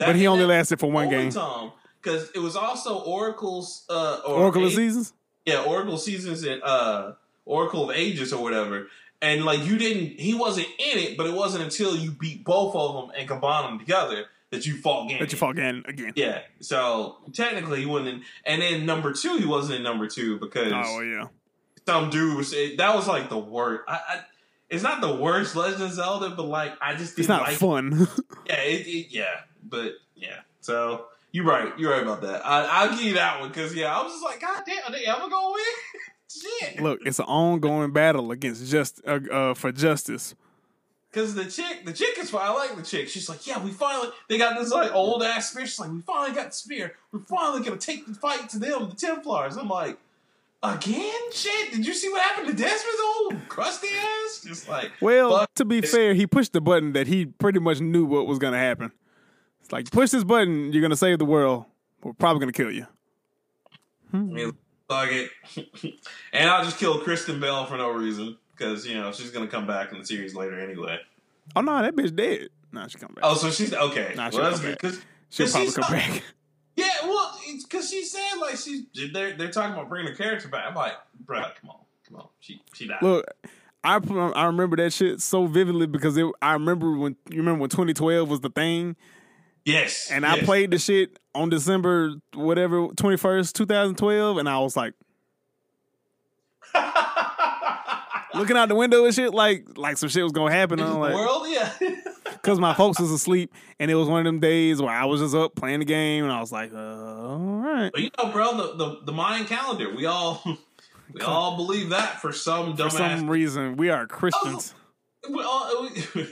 But 0.06 0.16
he 0.16 0.26
only 0.26 0.44
lasted 0.44 0.80
for 0.80 0.90
one 0.90 1.08
game. 1.08 1.28
because 2.02 2.30
it 2.34 2.38
was 2.40 2.56
also 2.56 2.98
Oracle's 3.00 3.84
uh, 3.88 4.20
or 4.26 4.34
Oracle 4.36 4.64
of 4.66 4.72
Seasons. 4.72 5.12
yeah, 5.46 5.62
Oracle 5.62 5.98
seasons 5.98 6.42
and 6.44 6.62
uh 6.62 7.12
Oracle 7.44 7.90
of 7.90 7.96
Ages 7.96 8.32
or 8.32 8.42
whatever. 8.42 8.88
And 9.22 9.44
like 9.44 9.64
you 9.64 9.76
didn't 9.78 10.18
he 10.18 10.34
wasn't 10.34 10.66
in 10.78 10.98
it, 10.98 11.16
but 11.16 11.26
it 11.26 11.34
wasn't 11.34 11.64
until 11.64 11.96
you 11.96 12.10
beat 12.10 12.44
both 12.44 12.74
of 12.74 12.94
them 13.08 13.14
and 13.16 13.28
combined 13.28 13.66
them 13.66 13.78
together 13.78 14.24
that 14.50 14.66
you 14.66 14.76
fought 14.76 15.08
Ganon. 15.10 15.20
That 15.20 15.32
you 15.32 15.38
fought 15.38 15.56
Ganon 15.56 15.86
again. 15.86 16.12
Yeah. 16.16 16.40
So 16.60 17.18
technically 17.32 17.80
he 17.80 17.86
wasn't 17.86 18.08
in 18.08 18.22
and 18.46 18.62
then 18.62 18.86
number 18.86 19.12
two 19.12 19.36
he 19.36 19.44
wasn't 19.46 19.76
in 19.76 19.82
number 19.82 20.06
two 20.08 20.38
because 20.38 20.72
Oh 20.74 21.00
yeah. 21.00 21.26
some 21.86 22.08
dude 22.10 22.36
was 22.36 22.52
it, 22.54 22.78
that 22.78 22.94
was 22.94 23.06
like 23.06 23.28
the 23.28 23.38
worst 23.38 23.82
I, 23.88 23.94
I 23.94 24.20
it's 24.70 24.82
not 24.84 25.00
the 25.00 25.12
worst 25.14 25.56
Legend 25.56 25.82
of 25.82 25.92
Zelda, 25.92 26.30
but 26.30 26.44
like 26.46 26.72
I 26.80 26.94
just 26.94 27.18
It's 27.18 27.28
not 27.28 27.42
like 27.42 27.56
fun. 27.56 28.06
yeah, 28.46 28.60
it, 28.60 28.86
it, 28.86 29.06
yeah, 29.10 29.40
but 29.62 29.92
yeah. 30.14 30.40
So 30.60 31.06
you're 31.32 31.44
right. 31.44 31.72
You're 31.78 31.92
right 31.92 32.02
about 32.02 32.22
that. 32.22 32.44
I, 32.44 32.64
I'll 32.64 32.90
give 32.90 33.02
you 33.02 33.14
that 33.14 33.40
one 33.40 33.48
because 33.48 33.74
yeah, 33.74 33.96
I 33.96 34.02
was 34.02 34.12
just 34.12 34.24
like, 34.24 34.40
God 34.40 34.62
damn, 34.66 34.84
are 34.84 34.92
they 34.92 35.04
ever 35.04 35.28
gonna 35.28 35.52
win? 35.52 35.64
Shit. 36.30 36.80
Look, 36.80 37.00
it's 37.04 37.18
an 37.18 37.24
ongoing 37.26 37.92
battle 37.92 38.30
against 38.30 38.70
just 38.70 39.00
uh, 39.06 39.18
uh, 39.32 39.54
for 39.54 39.72
justice. 39.72 40.34
Because 41.10 41.34
the 41.34 41.44
chick, 41.44 41.84
the 41.84 41.92
chick 41.92 42.16
is 42.18 42.30
fine. 42.30 42.42
I 42.46 42.52
like 42.52 42.76
the 42.76 42.84
chick. 42.84 43.08
She's 43.08 43.28
like, 43.28 43.44
yeah, 43.44 43.62
we 43.62 43.72
finally 43.72 44.10
they 44.28 44.38
got 44.38 44.56
this 44.56 44.70
like 44.70 44.94
old 44.94 45.24
ass 45.24 45.50
spear. 45.50 45.66
She's 45.66 45.80
like, 45.80 45.90
we 45.90 46.00
finally 46.02 46.34
got 46.34 46.46
the 46.50 46.52
spear. 46.52 46.94
We're 47.10 47.20
finally 47.20 47.64
gonna 47.64 47.80
take 47.80 48.06
the 48.06 48.14
fight 48.14 48.48
to 48.50 48.60
them, 48.60 48.88
the 48.88 48.94
Templars. 48.94 49.56
I'm 49.56 49.68
like, 49.68 49.98
again? 50.62 51.32
Shit, 51.32 51.72
did 51.72 51.84
you 51.84 51.94
see 51.94 52.08
what 52.10 52.22
happened 52.22 52.48
to 52.48 52.54
Desmond's 52.54 53.00
old 53.04 53.48
crusty 53.48 53.88
ass? 53.88 54.42
Just 54.46 54.68
like, 54.68 54.92
Well, 55.00 55.46
to 55.56 55.64
be 55.64 55.80
fair, 55.80 56.14
he 56.14 56.26
pushed 56.28 56.52
the 56.52 56.60
button 56.60 56.92
that 56.92 57.08
he 57.08 57.26
pretty 57.26 57.58
much 57.58 57.80
knew 57.80 58.04
what 58.04 58.28
was 58.28 58.38
gonna 58.38 58.58
happen. 58.58 58.92
It's 59.70 59.72
like 59.72 59.90
push 59.92 60.10
this 60.10 60.24
button, 60.24 60.72
you're 60.72 60.82
gonna 60.82 60.96
save 60.96 61.18
the 61.20 61.24
world. 61.24 61.64
We're 62.02 62.12
probably 62.12 62.40
gonna 62.40 62.52
kill 62.52 62.72
you. 62.72 62.86
Hmm. 64.10 64.16
I 64.16 64.18
mean, 64.20 64.52
fuck 64.88 65.08
it. 65.12 65.30
and 66.32 66.50
I'll 66.50 66.64
just 66.64 66.78
kill 66.78 66.98
Kristen 67.00 67.38
Bell 67.38 67.66
for 67.66 67.76
no 67.76 67.90
reason 67.90 68.36
because 68.56 68.84
you 68.86 68.94
know 68.94 69.12
she's 69.12 69.30
gonna 69.30 69.46
come 69.46 69.66
back 69.68 69.92
in 69.92 69.98
the 69.98 70.04
series 70.04 70.34
later 70.34 70.58
anyway. 70.58 70.98
Oh 71.54 71.60
no, 71.60 71.80
that 71.82 71.94
bitch 71.94 72.14
dead. 72.16 72.48
Nah, 72.72 72.88
she 72.88 72.98
come 72.98 73.12
back. 73.14 73.24
Oh, 73.24 73.34
so 73.34 73.50
she's 73.50 73.72
okay. 73.72 74.12
Nah, 74.16 74.24
well, 74.24 74.30
she'll 74.32 74.40
that's 74.42 74.56
come 74.56 74.62
good. 74.66 74.72
back. 74.72 74.78
'cause- 74.80 75.00
She'll 75.32 75.46
'cause 75.46 75.52
probably 75.52 75.66
she's 75.68 75.76
come 75.76 75.92
back. 75.92 76.22
yeah, 76.76 76.86
well, 77.04 77.40
because 77.62 77.88
she 77.88 78.04
said 78.04 78.34
like 78.40 78.56
she's 78.56 78.82
they're 79.12 79.36
they're 79.36 79.50
talking 79.52 79.72
about 79.74 79.88
bringing 79.88 80.10
the 80.10 80.18
character 80.18 80.48
back. 80.48 80.64
I'm 80.66 80.74
like, 80.74 80.94
bro, 81.24 81.42
come 81.60 81.70
on, 81.70 81.76
come 82.08 82.16
on, 82.16 82.26
she 82.40 82.60
she 82.74 82.88
died. 82.88 82.98
Look, 83.00 83.26
I 83.84 84.00
I 84.34 84.46
remember 84.46 84.76
that 84.78 84.92
shit 84.92 85.20
so 85.20 85.46
vividly 85.46 85.86
because 85.86 86.16
it, 86.16 86.26
I 86.42 86.54
remember 86.54 86.96
when 86.96 87.14
you 87.30 87.36
remember 87.38 87.60
when 87.60 87.70
2012 87.70 88.28
was 88.28 88.40
the 88.40 88.50
thing, 88.50 88.96
yes, 89.64 90.10
and 90.10 90.24
I 90.26 90.40
played 90.40 90.70
the 90.70 90.78
shit 90.78 91.18
on 91.34 91.48
December 91.50 92.14
whatever 92.34 92.88
21st 92.88 93.52
2012, 93.52 94.38
and 94.38 94.48
I 94.48 94.58
was 94.58 94.76
like 94.76 94.94
looking 98.34 98.56
out 98.56 98.68
the 98.68 98.74
window 98.74 99.04
and 99.04 99.14
shit 99.14 99.34
like 99.34 99.66
like 99.76 99.96
some 99.96 100.08
shit 100.08 100.22
was 100.22 100.32
gonna 100.32 100.52
happen. 100.52 100.78
In 100.78 100.86
I'm 100.86 100.98
like, 100.98 101.14
world, 101.14 101.46
yeah. 101.48 101.72
because 102.24 102.58
my 102.58 102.74
folks 102.74 102.98
was 103.00 103.10
asleep, 103.10 103.52
and 103.78 103.90
it 103.90 103.94
was 103.94 104.08
one 104.08 104.20
of 104.20 104.24
them 104.24 104.40
days 104.40 104.80
where 104.80 104.90
I 104.92 105.04
was 105.04 105.20
just 105.20 105.34
up 105.34 105.54
playing 105.54 105.80
the 105.80 105.84
game, 105.84 106.24
and 106.24 106.32
I 106.32 106.40
was 106.40 106.52
like, 106.52 106.72
uh, 106.72 106.76
all 106.76 107.38
right. 107.38 107.90
but 107.92 108.00
you 108.02 108.10
know, 108.18 108.30
bro, 108.32 108.56
the, 108.56 108.74
the 108.76 109.00
the 109.06 109.12
Mayan 109.12 109.46
calendar, 109.46 109.94
we 109.94 110.06
all 110.06 110.42
we 111.12 111.20
all 111.20 111.56
believe 111.56 111.90
that 111.90 112.20
for 112.20 112.32
some 112.32 112.76
For 112.76 112.90
some 112.90 113.28
reason, 113.28 113.76
we 113.76 113.90
are 113.90 114.06
Christians. 114.06 114.74
We 115.28 115.42
all- 115.42 115.88
we- 116.14 116.26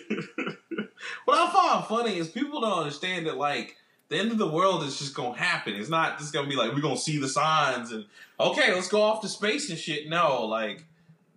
what 1.29 1.47
I 1.47 1.53
find 1.53 1.85
funny 1.85 2.16
is 2.16 2.29
people 2.29 2.62
don't 2.62 2.79
understand 2.79 3.26
that 3.26 3.37
like 3.37 3.76
the 4.09 4.16
end 4.16 4.33
of 4.33 4.39
the 4.39 4.49
world 4.49 4.83
is 4.85 4.99
just 4.99 5.14
gonna 5.14 5.37
happen. 5.37 5.74
It's 5.74 5.91
not 5.91 6.18
just 6.18 6.33
gonna 6.33 6.49
be 6.49 6.57
like 6.57 6.72
we're 6.72 6.81
gonna 6.81 6.97
see 6.97 7.18
the 7.18 7.29
signs 7.29 7.93
and 7.93 8.07
okay, 8.41 8.72
let's 8.72 8.89
go 8.89 9.03
off 9.03 9.20
to 9.20 9.29
space 9.29 9.68
and 9.68 9.79
shit. 9.79 10.09
No, 10.09 10.47
like 10.47 10.87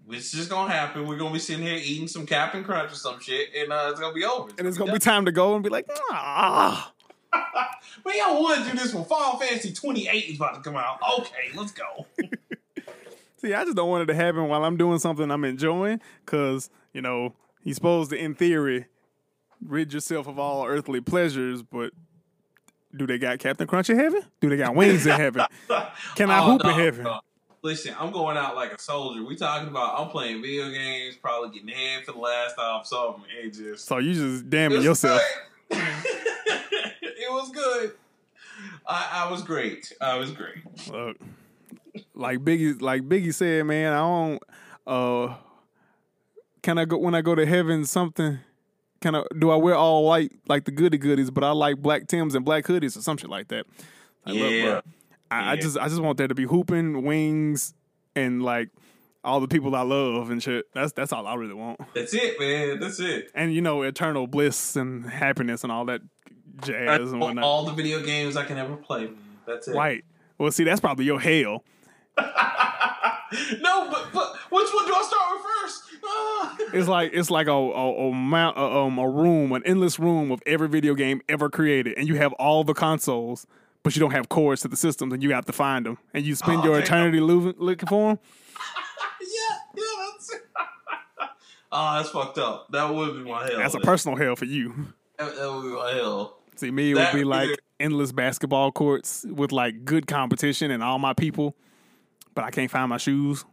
it's 0.10 0.32
just 0.32 0.50
gonna 0.50 0.72
happen. 0.72 1.06
We're 1.06 1.18
gonna 1.18 1.34
be 1.34 1.40
sitting 1.40 1.66
here 1.66 1.76
eating 1.76 2.08
some 2.08 2.26
Captain 2.26 2.64
Crunch 2.64 2.94
or 2.94 2.96
some 2.96 3.20
shit, 3.20 3.50
and 3.54 3.74
uh, 3.74 3.90
it's 3.92 4.00
gonna 4.00 4.14
be 4.14 4.24
over. 4.24 4.50
And 4.58 4.66
it's 4.66 4.78
gonna 4.78 4.94
be 4.94 5.00
time 5.00 5.26
to 5.26 5.34
go 5.34 5.56
and 5.56 5.64
be 5.64 5.70
like, 5.70 5.90
ah. 6.12 6.94
Man, 7.34 8.16
I 8.16 8.32
want 8.32 8.64
to 8.64 8.72
do 8.72 8.78
this 8.78 8.94
when 8.94 9.04
Final 9.04 9.40
Fantasy 9.40 9.74
28 9.74 10.10
is 10.10 10.38
about 10.38 10.56
to 10.56 10.62
come 10.62 10.78
out. 10.78 11.00
Okay, 11.20 11.50
let's 11.54 11.74
go. 11.74 12.06
See, 13.38 13.54
I 13.54 13.66
just 13.66 13.76
don't 13.76 13.90
want 13.90 14.04
it 14.04 14.06
to 14.06 14.16
happen 14.16 14.48
while 14.48 14.64
I'm 14.64 14.78
doing 14.78 15.00
something 15.00 15.30
I'm 15.30 15.44
enjoying, 15.44 16.00
because 16.26 16.70
you 16.94 17.02
know 17.02 17.34
he's 17.62 17.76
supposed 17.76 18.12
to, 18.12 18.18
in 18.18 18.36
theory, 18.36 18.86
rid 19.66 19.94
yourself 19.94 20.28
of 20.28 20.38
all 20.40 20.66
earthly 20.66 21.02
pleasures. 21.02 21.62
But 21.64 21.94
do 22.96 23.08
they 23.08 23.18
got 23.18 23.40
Captain 23.40 23.68
Crunch 23.68 23.90
in 23.90 23.98
heaven? 23.98 24.22
Do 24.40 24.50
they 24.50 24.58
got 24.58 24.76
wings 24.76 25.06
in 25.06 25.14
heaven? 25.20 25.44
Can 26.16 26.30
I 26.32 26.40
Oh, 26.40 26.52
hoop 26.52 26.66
in 26.66 26.72
heaven? 26.72 27.04
no. 27.04 27.20
Listen, 27.64 27.94
I'm 28.00 28.12
going 28.12 28.38
out 28.38 28.56
like 28.56 28.74
a 28.74 28.80
soldier. 28.80 29.24
We 29.24 29.36
talking 29.36 29.68
about 29.68 30.00
I'm 30.02 30.10
playing 30.10 30.42
video 30.42 30.72
games, 30.72 31.16
probably 31.16 31.52
getting 31.60 31.68
head 31.76 32.04
for 32.06 32.14
the 32.14 32.18
last 32.18 32.56
time, 32.56 32.82
something. 32.84 33.24
It 33.40 33.52
just 33.52 33.86
So 33.86 34.00
you 34.00 34.14
just 34.16 34.50
damning 34.50 34.82
yourself. 34.82 35.22
it 35.70 37.32
was 37.32 37.52
good. 37.52 37.94
I, 38.88 39.26
I 39.26 39.32
was 39.32 39.44
great. 39.44 39.94
I 40.02 40.18
was 40.18 40.32
great. 40.32 40.56
Look, 40.92 41.18
like 42.16 42.40
Biggie, 42.40 42.82
like 42.82 43.04
Biggie 43.04 43.34
said, 43.34 43.66
man, 43.66 43.94
I 43.94 43.98
don't. 44.00 44.44
Uh, 44.88 45.36
can 46.64 46.78
I 46.80 46.86
go 46.86 46.98
when 46.98 47.14
I 47.16 47.22
go 47.22 47.36
to 47.36 47.46
heaven? 47.46 47.86
Something. 47.86 48.40
Can 49.02 49.16
of 49.16 49.26
do 49.38 49.50
I 49.50 49.56
wear 49.56 49.76
all 49.76 50.06
white 50.06 50.32
like 50.48 50.66
the 50.66 50.72
goody 50.72 50.98
goodies, 50.98 51.32
but 51.32 51.44
I 51.44 51.52
like 51.52 51.78
black 51.78 52.08
Tims 52.08 52.36
and 52.36 52.46
black 52.46 52.66
hoodies 52.66 52.96
or 52.98 53.02
some 53.02 53.18
shit 53.18 53.30
like 53.30 53.48
that. 53.50 53.66
Like, 54.26 54.36
look, 54.36 54.52
Yeah. 54.52 54.64
bro, 54.66 54.82
I, 55.32 55.52
I 55.52 55.56
just 55.56 55.78
I 55.78 55.88
just 55.88 56.02
want 56.02 56.18
there 56.18 56.28
to 56.28 56.36
be 56.36 56.44
hooping, 56.44 57.04
wings, 57.04 57.74
and 58.16 58.44
like 58.44 58.70
all 59.24 59.40
the 59.40 59.48
people 59.48 59.76
I 59.76 59.82
love 59.82 60.30
and 60.30 60.42
shit. 60.42 60.66
That's 60.74 60.92
that's 60.94 61.12
all 61.12 61.26
I 61.26 61.34
really 61.36 61.54
want. 61.56 61.80
That's 61.96 62.14
it, 62.14 62.40
man. 62.40 62.80
That's 62.80 63.00
it. 63.00 63.32
And 63.34 63.54
you 63.54 63.62
know, 63.62 63.82
eternal 63.82 64.28
bliss 64.28 64.76
and 64.76 65.06
happiness 65.06 65.64
and 65.64 65.72
all 65.72 65.86
that 65.86 66.02
jazz 66.64 67.12
and 67.12 67.20
whatnot. 67.22 67.44
All 67.44 67.66
the 67.66 67.74
video 67.74 68.04
games 68.04 68.38
I 68.38 68.46
can 68.46 68.58
ever 68.58 68.76
play. 68.76 69.06
Man. 69.06 69.18
That's 69.48 69.68
it. 69.68 69.76
Right. 69.76 70.04
Well, 70.38 70.52
see, 70.52 70.64
that's 70.64 70.80
probably 70.82 71.06
your 71.06 71.20
hell. 71.20 71.64
no, 72.18 73.90
but 73.90 74.10
but 74.14 74.36
which 74.50 74.68
one 74.74 74.86
do 74.86 74.94
I 74.94 75.04
start 75.08 75.32
with 75.32 75.46
first? 75.62 75.84
It's 76.74 76.88
like 76.88 77.12
it's 77.14 77.30
like 77.30 77.48
a 77.48 77.52
a, 77.52 78.08
a 78.10 78.14
mount 78.14 78.58
a, 78.58 78.62
um 78.62 78.98
a 78.98 79.10
room, 79.10 79.52
an 79.52 79.62
endless 79.66 80.00
room 80.00 80.32
of 80.32 80.42
every 80.46 80.70
video 80.70 80.94
game 80.96 81.22
ever 81.28 81.50
created, 81.50 81.98
and 81.98 82.08
you 82.08 82.16
have 82.16 82.32
all 82.34 82.64
the 82.64 82.74
consoles, 82.74 83.46
but 83.84 83.94
you 83.96 84.00
don't 84.00 84.12
have 84.12 84.30
cords 84.30 84.62
to 84.62 84.68
the 84.70 84.78
systems, 84.78 85.12
and 85.14 85.22
you 85.22 85.34
have 85.34 85.46
to 85.46 85.52
find 85.54 85.86
them, 85.86 85.98
and 86.14 86.24
you 86.24 86.34
spend 86.36 86.62
Oh, 86.62 86.66
your 86.66 86.76
damn. 86.76 86.84
eternity 86.84 87.20
loo- 87.20 87.54
looking 87.58 87.88
for 87.88 88.10
them. 88.12 88.20
yeah, 89.22 89.58
yeah, 89.76 89.84
that's 90.14 90.34
it. 90.34 90.42
Ah, 91.74 91.98
that's 91.98 92.10
fucked 92.10 92.38
up. 92.38 92.68
That 92.72 92.94
would 92.94 93.14
be 93.24 93.30
my 93.30 93.48
hell. 93.48 93.58
That's 93.60 93.76
a 93.76 93.80
personal 93.80 94.18
hell 94.18 94.36
for 94.36 94.44
you. 94.46 94.94
That, 95.18 95.36
that 95.36 95.52
would 95.54 95.62
be 95.64 95.70
my 95.70 95.92
hell. 95.94 96.38
See, 96.58 96.70
me, 96.70 96.92
it 96.92 96.96
That 96.96 97.14
would 97.14 97.20
be 97.20 97.24
like 97.24 97.50
endless 97.80 98.12
basketball 98.12 98.72
courts 98.74 99.26
with 99.30 99.52
like 99.54 99.86
good 99.86 100.06
competition 100.06 100.70
and 100.72 100.84
all 100.84 101.00
my 101.00 101.14
people, 101.14 101.56
but 102.36 102.44
I 102.44 102.52
can't 102.52 102.70
find 102.70 102.90
my 102.90 102.98
shoes. 102.98 103.46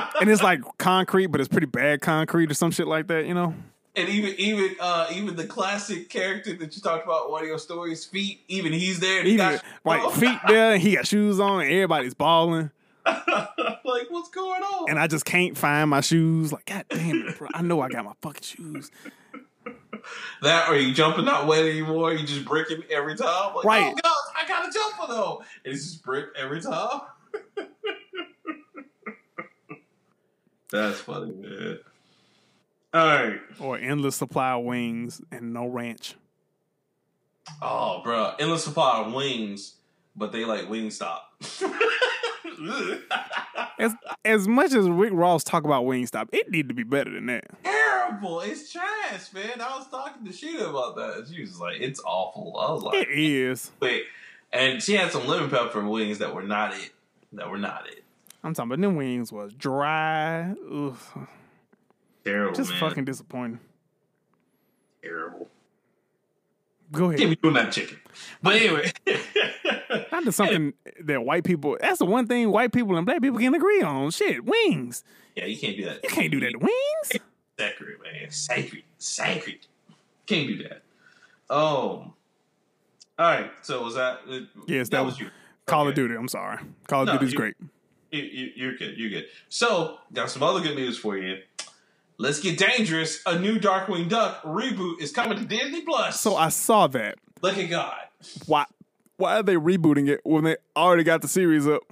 and 0.20 0.30
it's 0.30 0.42
like 0.42 0.60
concrete, 0.78 1.26
but 1.26 1.40
it's 1.40 1.48
pretty 1.48 1.66
bad 1.66 2.00
concrete 2.00 2.50
or 2.50 2.54
some 2.54 2.70
shit 2.70 2.86
like 2.86 3.06
that, 3.08 3.26
you 3.26 3.34
know? 3.34 3.54
And 3.96 4.08
even 4.08 4.34
even 4.38 4.76
uh 4.80 5.08
even 5.12 5.34
the 5.36 5.46
classic 5.46 6.08
character 6.08 6.54
that 6.56 6.76
you 6.76 6.82
talked 6.82 7.04
about 7.04 7.30
one 7.30 7.42
of 7.42 7.48
your 7.48 7.58
stories, 7.58 8.04
feet, 8.04 8.40
even 8.48 8.72
he's 8.72 9.00
there. 9.00 9.20
and 9.20 9.28
he 9.28 9.36
got- 9.36 9.62
like 9.84 10.12
feet 10.12 10.38
there, 10.46 10.74
and 10.74 10.82
he 10.82 10.94
got 10.94 11.06
shoes 11.06 11.40
on, 11.40 11.62
and 11.62 11.70
everybody's 11.70 12.14
balling. 12.14 12.70
like 13.06 14.06
what's 14.10 14.28
going 14.30 14.62
on? 14.62 14.90
and 14.90 14.98
I 14.98 15.06
just 15.06 15.24
can't 15.24 15.56
find 15.56 15.88
my 15.90 16.00
shoes. 16.02 16.52
Like, 16.52 16.66
god 16.66 16.84
damn 16.90 17.26
it, 17.26 17.38
bro! 17.38 17.48
I 17.54 17.62
know 17.62 17.80
I 17.80 17.88
got 17.88 18.04
my 18.04 18.12
fucking 18.22 18.42
shoes. 18.42 18.90
that 20.42 20.68
or 20.68 20.76
you 20.76 20.94
jumping 20.94 21.24
not 21.24 21.46
wet 21.46 21.64
anymore, 21.64 22.12
you 22.12 22.26
just 22.26 22.44
bricking 22.44 22.82
every 22.90 23.16
time. 23.16 23.54
Like, 23.56 23.64
Right. 23.64 23.92
oh 23.96 24.00
god, 24.02 24.14
I 24.36 24.46
got 24.46 24.68
a 24.68 24.72
jumper 24.72 25.12
though. 25.12 25.42
And 25.64 25.74
it's 25.74 25.84
just 25.84 26.04
brick 26.04 26.26
every 26.36 26.60
time. 26.60 27.00
That's 30.70 31.00
funny, 31.00 31.32
man. 31.32 31.78
All 32.94 33.06
right. 33.06 33.40
Or 33.60 33.78
endless 33.78 34.16
supply 34.16 34.52
of 34.52 34.64
wings 34.64 35.20
and 35.30 35.52
no 35.52 35.66
ranch. 35.66 36.14
Oh, 37.62 38.02
bro, 38.02 38.34
endless 38.38 38.64
supply 38.64 39.02
of 39.04 39.12
wings, 39.12 39.74
but 40.14 40.32
they 40.32 40.44
like 40.44 40.68
wing 40.68 40.90
stop. 40.90 41.32
As 43.78 43.94
as 44.24 44.48
much 44.48 44.72
as 44.74 44.88
Rick 44.88 45.12
Ross 45.12 45.44
talk 45.44 45.64
about 45.64 45.84
Wingstop, 45.84 46.28
it 46.32 46.50
need 46.50 46.66
to 46.68 46.74
be 46.74 46.82
better 46.82 47.10
than 47.10 47.26
that. 47.26 47.44
Terrible. 47.62 48.40
It's 48.40 48.72
trash, 48.72 49.32
man. 49.32 49.60
I 49.60 49.76
was 49.76 49.88
talking 49.88 50.26
to 50.26 50.32
Sheeta 50.32 50.68
about 50.68 50.96
that. 50.96 51.28
She 51.32 51.40
was 51.40 51.60
like, 51.60 51.80
"It's 51.80 52.00
awful." 52.04 52.56
I 52.58 52.72
was 52.72 52.82
like, 52.82 53.06
It 53.06 53.08
is. 53.10 53.70
"Wait," 53.78 54.04
and 54.52 54.82
she 54.82 54.94
had 54.94 55.12
some 55.12 55.28
lemon 55.28 55.50
pepper 55.50 55.86
wings 55.88 56.18
that 56.18 56.34
were 56.34 56.42
not 56.42 56.74
it. 56.74 56.90
That 57.34 57.48
were 57.48 57.58
not 57.58 57.86
it. 57.88 58.02
I'm 58.44 58.54
talking 58.54 58.70
about 58.72 58.80
them 58.80 58.96
wings 58.96 59.32
was 59.32 59.52
dry. 59.54 60.54
Ugh, 60.72 60.96
Terrible, 62.24 62.54
just 62.54 62.70
man. 62.70 62.80
fucking 62.80 63.04
disappointing. 63.04 63.60
terrible. 65.02 65.48
Go 66.90 67.06
ahead. 67.06 67.18
Can't 67.18 67.26
ahead. 67.28 67.40
be 67.42 67.48
doing 67.48 67.54
that 67.62 67.72
chicken. 67.72 67.98
But 68.42 68.56
anyway, 68.56 68.90
Not 70.12 70.24
to 70.24 70.32
something 70.32 70.72
that 71.02 71.22
white 71.24 71.44
people. 71.44 71.76
That's 71.80 71.98
the 71.98 72.06
one 72.06 72.26
thing 72.26 72.50
white 72.50 72.72
people 72.72 72.96
and 72.96 73.04
black 73.04 73.20
people 73.20 73.38
can 73.38 73.54
agree 73.54 73.82
on. 73.82 74.10
Shit, 74.10 74.44
wings. 74.44 75.04
yeah, 75.36 75.44
you 75.44 75.58
can't 75.58 75.76
do 75.76 75.84
that. 75.84 76.00
You 76.02 76.08
can't 76.10 76.30
do 76.30 76.40
that 76.40 76.52
to 76.52 76.58
wings. 76.58 77.22
Sacred, 77.58 77.98
man. 78.02 78.30
Sacred. 78.30 78.84
Sacred. 78.98 79.66
Can't 80.26 80.46
do 80.48 80.62
that. 80.68 80.82
Um. 81.50 82.14
All 83.18 83.26
right. 83.26 83.50
So 83.62 83.82
was 83.82 83.94
that? 83.96 84.20
uh, 84.30 84.40
Yes, 84.66 84.88
that 84.90 85.04
was 85.04 85.18
you. 85.18 85.28
Call 85.66 85.88
of 85.88 85.94
Duty. 85.94 86.14
I'm 86.14 86.28
sorry. 86.28 86.58
Call 86.86 87.02
of 87.02 87.06
No, 87.08 87.12
Duty's 87.14 87.32
you- 87.32 87.38
great. 87.38 87.54
You, 88.10 88.22
you, 88.22 88.52
you're 88.56 88.76
good. 88.76 88.96
You're 88.98 89.10
good. 89.10 89.26
So, 89.48 89.98
got 90.12 90.30
some 90.30 90.42
other 90.42 90.60
good 90.60 90.76
news 90.76 90.98
for 90.98 91.16
you. 91.16 91.38
Let's 92.16 92.40
get 92.40 92.58
dangerous. 92.58 93.20
A 93.26 93.38
new 93.38 93.60
Darkwing 93.60 94.08
Duck 94.08 94.42
reboot 94.42 95.00
is 95.00 95.12
coming 95.12 95.38
to 95.38 95.44
Disney 95.44 95.82
Plus. 95.82 96.20
So 96.20 96.34
I 96.34 96.48
saw 96.48 96.88
that. 96.88 97.16
look 97.42 97.56
at 97.56 97.70
God. 97.70 97.96
Why? 98.46 98.64
Why 99.18 99.36
are 99.36 99.42
they 99.42 99.54
rebooting 99.54 100.08
it 100.08 100.20
when 100.24 100.44
they 100.44 100.56
already 100.76 101.04
got 101.04 101.22
the 101.22 101.28
series 101.28 101.66
up? 101.66 101.82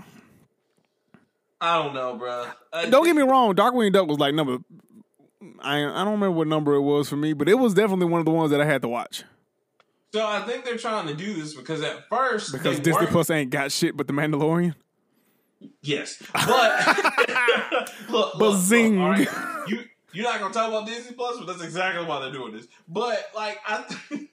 I 1.61 1.83
don't 1.83 1.95
know, 1.95 2.17
bro. 2.17 2.47
I, 2.73 2.85
uh, 2.85 2.91
Don't 2.91 3.05
get 3.05 3.17
me 3.17 3.23
wrong, 3.23 3.55
Darkwing 3.55 3.93
Duck 3.93 4.09
was 4.09 4.19
like 4.19 4.35
number. 4.35 4.59
I 5.61 5.79
I 5.79 6.05
don't 6.05 6.13
remember 6.13 6.33
what 6.33 6.49
number 6.49 6.75
it 6.75 6.83
was 6.83 7.09
for 7.09 7.17
me, 7.17 7.33
but 7.33 7.49
it 7.49 7.55
was 7.55 7.73
definitely 7.75 8.07
one 8.07 8.21
of 8.21 8.25
the 8.27 8.33
ones 8.33 8.51
that 8.51 8.61
I 8.61 8.65
had 8.65 8.83
to 8.83 8.89
watch 8.89 9.25
So 10.13 10.27
I 10.27 10.41
think 10.41 10.65
they're 10.65 10.77
trying 10.77 11.07
to 11.07 11.15
do 11.15 11.35
this 11.35 11.55
because 11.55 11.83
at 11.83 12.09
first 12.09 12.53
because 12.53 12.81
Disney 12.81 13.07
Plus 13.07 13.31
ain't 13.31 13.51
got 13.51 13.73
shit 13.73 13.97
but 13.97 14.07
the 14.07 14.13
Mandalorian. 14.13 14.75
Yes, 15.83 16.23
but 16.33 17.91
look, 18.09 18.39
Bazing. 18.39 19.01
look, 19.01 19.09
right, 19.09 19.69
you 19.69 19.81
you're 20.13 20.25
not 20.25 20.41
gonna 20.41 20.55
talk 20.55 20.69
about 20.69 20.87
Disney 20.87 21.15
Plus, 21.15 21.39
but 21.39 21.47
that's 21.47 21.63
exactly 21.63 22.05
why 22.05 22.21
they're 22.21 22.33
doing 22.33 22.53
this. 22.53 22.67
But 22.89 23.31
like 23.35 23.59
I, 23.67 23.85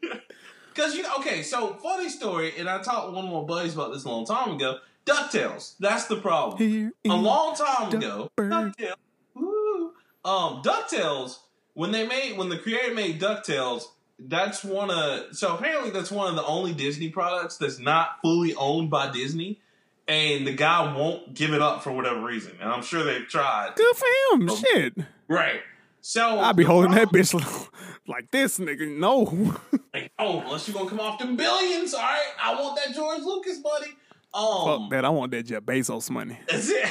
because 0.73 0.95
you 0.95 1.03
know, 1.03 1.15
okay, 1.19 1.43
so 1.43 1.73
funny 1.75 2.09
story, 2.09 2.53
and 2.57 2.69
I 2.69 2.81
talked 2.81 3.13
one 3.13 3.25
of 3.25 3.31
my 3.31 3.41
buddies 3.41 3.73
about 3.73 3.93
this 3.93 4.05
a 4.05 4.09
long 4.09 4.25
time 4.25 4.51
ago. 4.51 4.77
Ducktales, 5.05 5.75
that's 5.79 6.05
the 6.05 6.15
problem. 6.15 6.57
Here 6.57 6.93
a 7.05 7.09
long 7.09 7.55
time 7.55 7.93
ago. 7.93 8.29
Ducktales, 8.37 8.93
woo, 9.35 9.91
um, 10.23 10.61
Ducktales, 10.61 11.39
when 11.73 11.91
they 11.91 12.07
made 12.07 12.37
when 12.37 12.49
the 12.49 12.57
creator 12.57 12.93
made 12.93 13.19
Ducktales, 13.19 13.83
that's 14.17 14.63
one 14.63 14.89
of 14.89 15.35
so 15.35 15.55
apparently 15.55 15.89
that's 15.89 16.11
one 16.11 16.29
of 16.29 16.35
the 16.35 16.45
only 16.45 16.73
Disney 16.73 17.09
products 17.09 17.57
that's 17.57 17.79
not 17.79 18.21
fully 18.21 18.55
owned 18.55 18.89
by 18.89 19.11
Disney, 19.11 19.59
and 20.07 20.45
the 20.47 20.53
guy 20.53 20.93
won't 20.95 21.33
give 21.33 21.53
it 21.53 21.61
up 21.61 21.83
for 21.83 21.91
whatever 21.91 22.21
reason, 22.21 22.53
and 22.61 22.69
I'm 22.71 22.81
sure 22.83 23.03
they've 23.03 23.27
tried. 23.27 23.71
Good 23.75 23.95
for 23.95 24.05
him. 24.05 24.49
Oh. 24.49 24.55
Shit. 24.55 24.93
Right. 25.27 25.61
So 26.01 26.21
I'll 26.39 26.53
be 26.53 26.63
holding 26.65 26.91
that 26.91 27.07
bitch 27.09 27.33
like 28.07 28.29
this, 28.31 28.59
nigga. 28.59 28.87
No. 28.97 29.55
Like, 29.95 30.11
oh, 30.17 30.39
unless 30.39 30.67
you're 30.67 30.75
gonna 30.75 30.89
come 30.89 30.99
off 30.99 31.19
them 31.19 31.35
billions, 31.35 31.93
all 31.93 32.01
right. 32.01 32.25
I 32.43 32.59
want 32.59 32.79
that 32.83 32.95
George 32.95 33.21
Lucas 33.21 33.59
money. 33.63 33.91
Um, 34.33 34.81
Fuck 34.81 34.89
that. 34.89 35.05
I 35.05 35.09
want 35.09 35.29
that 35.33 35.43
Jeff 35.43 35.61
Bezos 35.61 36.09
money 36.09 36.39
That's 36.49 36.67
it. 36.67 36.87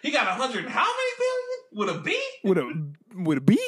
he 0.00 0.10
got 0.10 0.26
a 0.26 0.30
hundred. 0.30 0.64
How 0.64 0.86
many 0.86 1.10
billion 1.18 1.74
with 1.74 1.96
a 1.96 2.00
B? 2.00 2.22
with 2.42 2.56
a 2.56 2.92
with 3.22 3.36
a 3.36 3.40
B. 3.42 3.58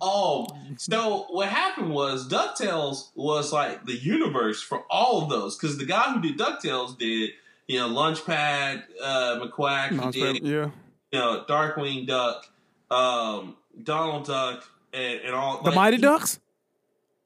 Oh, 0.00 0.46
so 0.76 1.26
what 1.30 1.48
happened 1.48 1.90
was 1.90 2.28
Ducktales 2.28 3.10
was 3.14 3.52
like 3.52 3.86
the 3.86 3.94
universe 3.96 4.60
for 4.60 4.84
all 4.90 5.22
of 5.22 5.30
those 5.30 5.56
because 5.56 5.78
the 5.78 5.84
guy 5.86 6.12
who 6.12 6.20
did 6.20 6.36
Ducktales 6.38 6.98
did 6.98 7.30
you 7.68 7.78
know 7.78 7.88
Launchpad, 7.88 8.82
uh, 9.00 9.38
McQuack, 9.40 10.12
he 10.12 10.20
did 10.20 10.42
Yeah. 10.44 10.70
you 11.12 11.18
know 11.20 11.44
Darkwing 11.48 12.06
Duck, 12.08 12.48
um, 12.90 13.56
Donald 13.80 14.26
Duck, 14.26 14.64
and, 14.92 15.20
and 15.20 15.34
all 15.34 15.58
The 15.62 15.70
like, 15.70 15.76
Mighty 15.76 15.96
he- 15.96 16.02
Ducks. 16.02 16.40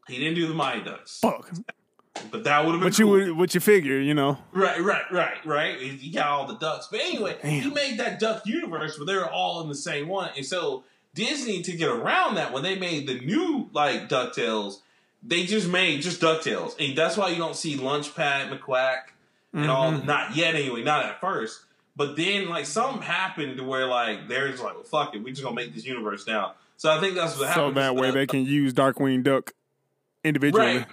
He 0.06 0.18
didn't 0.18 0.34
do 0.34 0.46
the 0.46 0.54
Mighty 0.54 0.84
Ducks, 0.84 1.18
Fuck. 1.20 1.50
but 2.30 2.44
that 2.44 2.64
would 2.64 2.72
have 2.72 2.80
been 2.80 2.90
But 2.90 2.98
you 2.98 3.06
cool. 3.06 3.12
would, 3.14 3.30
what 3.32 3.54
you 3.54 3.60
figure, 3.60 3.98
you 3.98 4.14
know? 4.14 4.38
Right, 4.52 4.80
right, 4.80 5.10
right, 5.10 5.44
right. 5.46 5.80
He 5.80 5.88
he 5.96 6.10
got 6.10 6.26
all 6.28 6.46
the 6.46 6.54
ducks. 6.58 6.86
But 6.90 7.00
anyway, 7.00 7.36
he 7.42 7.68
made 7.70 7.98
that 7.98 8.20
duck 8.20 8.46
universe 8.46 8.98
where 8.98 9.06
they 9.06 9.16
were 9.16 9.28
all 9.28 9.62
in 9.62 9.68
the 9.68 9.74
same 9.74 10.06
one. 10.08 10.30
And 10.36 10.44
so 10.46 10.84
Disney, 11.16 11.62
to 11.62 11.72
get 11.72 11.88
around 11.88 12.36
that, 12.36 12.52
when 12.52 12.62
they 12.62 12.78
made 12.78 13.08
the 13.08 13.18
new 13.18 13.68
like 13.72 14.08
DuckTales, 14.08 14.82
they 15.24 15.44
just 15.44 15.68
made 15.68 16.02
just 16.02 16.20
DuckTales. 16.20 16.76
And 16.78 16.96
that's 16.96 17.16
why 17.16 17.30
you 17.30 17.38
don't 17.38 17.56
see 17.56 17.76
Launchpad, 17.76 18.56
McQuack, 18.56 18.98
and 19.52 19.68
all 19.68 19.90
Mhm. 19.90 20.04
not 20.04 20.36
yet 20.36 20.54
anyway, 20.54 20.84
not 20.84 21.04
at 21.04 21.20
first. 21.20 21.62
But 21.96 22.14
then 22.14 22.48
like 22.48 22.66
something 22.66 23.02
happened 23.02 23.56
to 23.56 23.64
where 23.64 23.86
like 23.86 24.28
there's 24.28 24.60
like, 24.60 24.74
well, 24.74 24.84
fuck 24.84 25.14
it, 25.16 25.22
we're 25.24 25.30
just 25.30 25.42
gonna 25.42 25.56
make 25.56 25.74
this 25.74 25.84
universe 25.86 26.26
now. 26.26 26.54
So 26.76 26.90
I 26.90 27.00
think 27.00 27.14
that's 27.16 27.36
what 27.38 27.48
happened. 27.48 27.74
So 27.74 27.80
that 27.80 27.96
way 27.96 28.10
they 28.10 28.26
can 28.26 28.44
use 28.44 28.74
Darkwing 28.74 29.22
Duck 29.24 29.52
individually. 30.22 30.78
Right. 30.78 30.86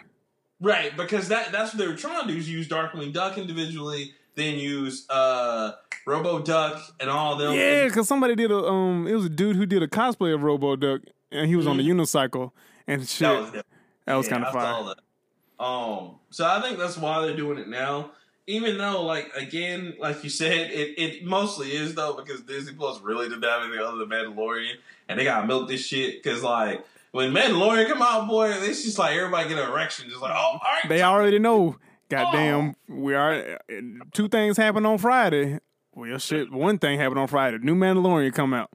Right, 0.62 0.96
because 0.96 1.28
that 1.28 1.52
that's 1.52 1.74
what 1.74 1.80
they 1.80 1.88
were 1.88 1.98
trying 1.98 2.26
to 2.26 2.34
do 2.34 2.40
is 2.40 2.50
use 2.50 2.70
Darkwing 2.70 3.12
Duck 3.12 3.38
individually, 3.38 4.14
then 4.36 4.58
use 4.58 5.10
uh 5.10 5.74
Robo 6.06 6.40
Duck 6.40 6.82
and 7.00 7.10
all 7.10 7.36
them. 7.38 7.54
Yeah, 7.54 7.86
because 7.86 8.08
somebody 8.08 8.36
did 8.36 8.52
a 8.52 8.58
um, 8.58 9.08
it 9.08 9.14
was 9.14 9.26
a 9.26 9.30
dude 9.30 9.56
who 9.56 9.66
did 9.66 9.84
a 9.84 9.88
cosplay 9.88 10.34
of 10.34 10.44
Robo 10.44 10.76
Duck, 10.76 11.02
and 11.32 11.48
he 11.48 11.56
was 11.56 11.68
on 11.68 11.78
the 11.78 11.88
unicycle 11.88 12.52
and 12.88 13.08
shit. 13.08 13.28
Mm-hmm. 13.28 13.46
that 13.46 13.54
was 13.54 13.64
That 14.06 14.16
was, 14.16 14.28
kind 14.28 14.44
of 14.44 14.86
that. 14.88 15.64
Um, 15.64 16.16
so 16.30 16.46
I 16.46 16.62
think 16.62 16.78
that's 16.78 16.98
why 16.98 17.26
they're 17.26 17.38
doing 17.38 17.58
it 17.58 17.70
now. 17.70 18.12
even 18.48 18.78
though, 18.78 19.04
like 19.04 19.32
again, 19.36 19.94
like 20.00 20.24
you 20.24 20.30
said, 20.30 20.72
it, 20.72 21.00
it 21.00 21.24
mostly 21.26 21.72
is 21.72 21.96
though 21.96 22.14
because 22.16 22.42
Disney 22.42 22.74
Plus 22.74 23.00
really 23.02 23.30
didn't 23.30 23.44
have 23.44 23.64
anything 23.64 23.80
other 23.80 23.98
than 23.98 24.10
Mandalorian, 24.10 24.74
and 25.08 25.20
they 25.20 25.24
gotta 25.24 25.48
milk 25.48 25.70
this 25.70 25.86
shit 25.86 26.22
because 26.22 26.44
like 26.44 26.86
when 27.12 27.32
Mandalorian 27.32 27.88
come 27.88 28.02
out, 28.02 28.28
boy, 28.28 28.50
it's 28.52 28.84
just 28.84 29.00
like 29.00 29.16
everybody 29.16 29.48
get 29.48 29.60
an 29.60 29.70
erection, 29.70 30.10
just 30.10 30.22
like 30.22 30.34
oh, 30.36 30.36
all 30.36 30.60
right, 30.64 30.90
They 30.90 31.02
already 31.02 31.40
know. 31.40 31.78
Goddamn, 32.14 32.76
oh. 32.90 32.96
we 32.96 33.16
are. 33.16 33.60
Eh, 33.70 33.82
two 34.14 34.28
things 34.28 34.58
happened 34.58 34.86
on 34.86 34.98
Friday. 34.98 35.60
Well, 35.96 36.18
shit. 36.18 36.52
One 36.52 36.78
thing 36.78 37.00
happened 37.00 37.20
on 37.20 37.28
Friday. 37.28 37.58
New 37.62 37.76
Mandalorian 37.76 38.34
come 38.34 38.54
out. 38.54 38.70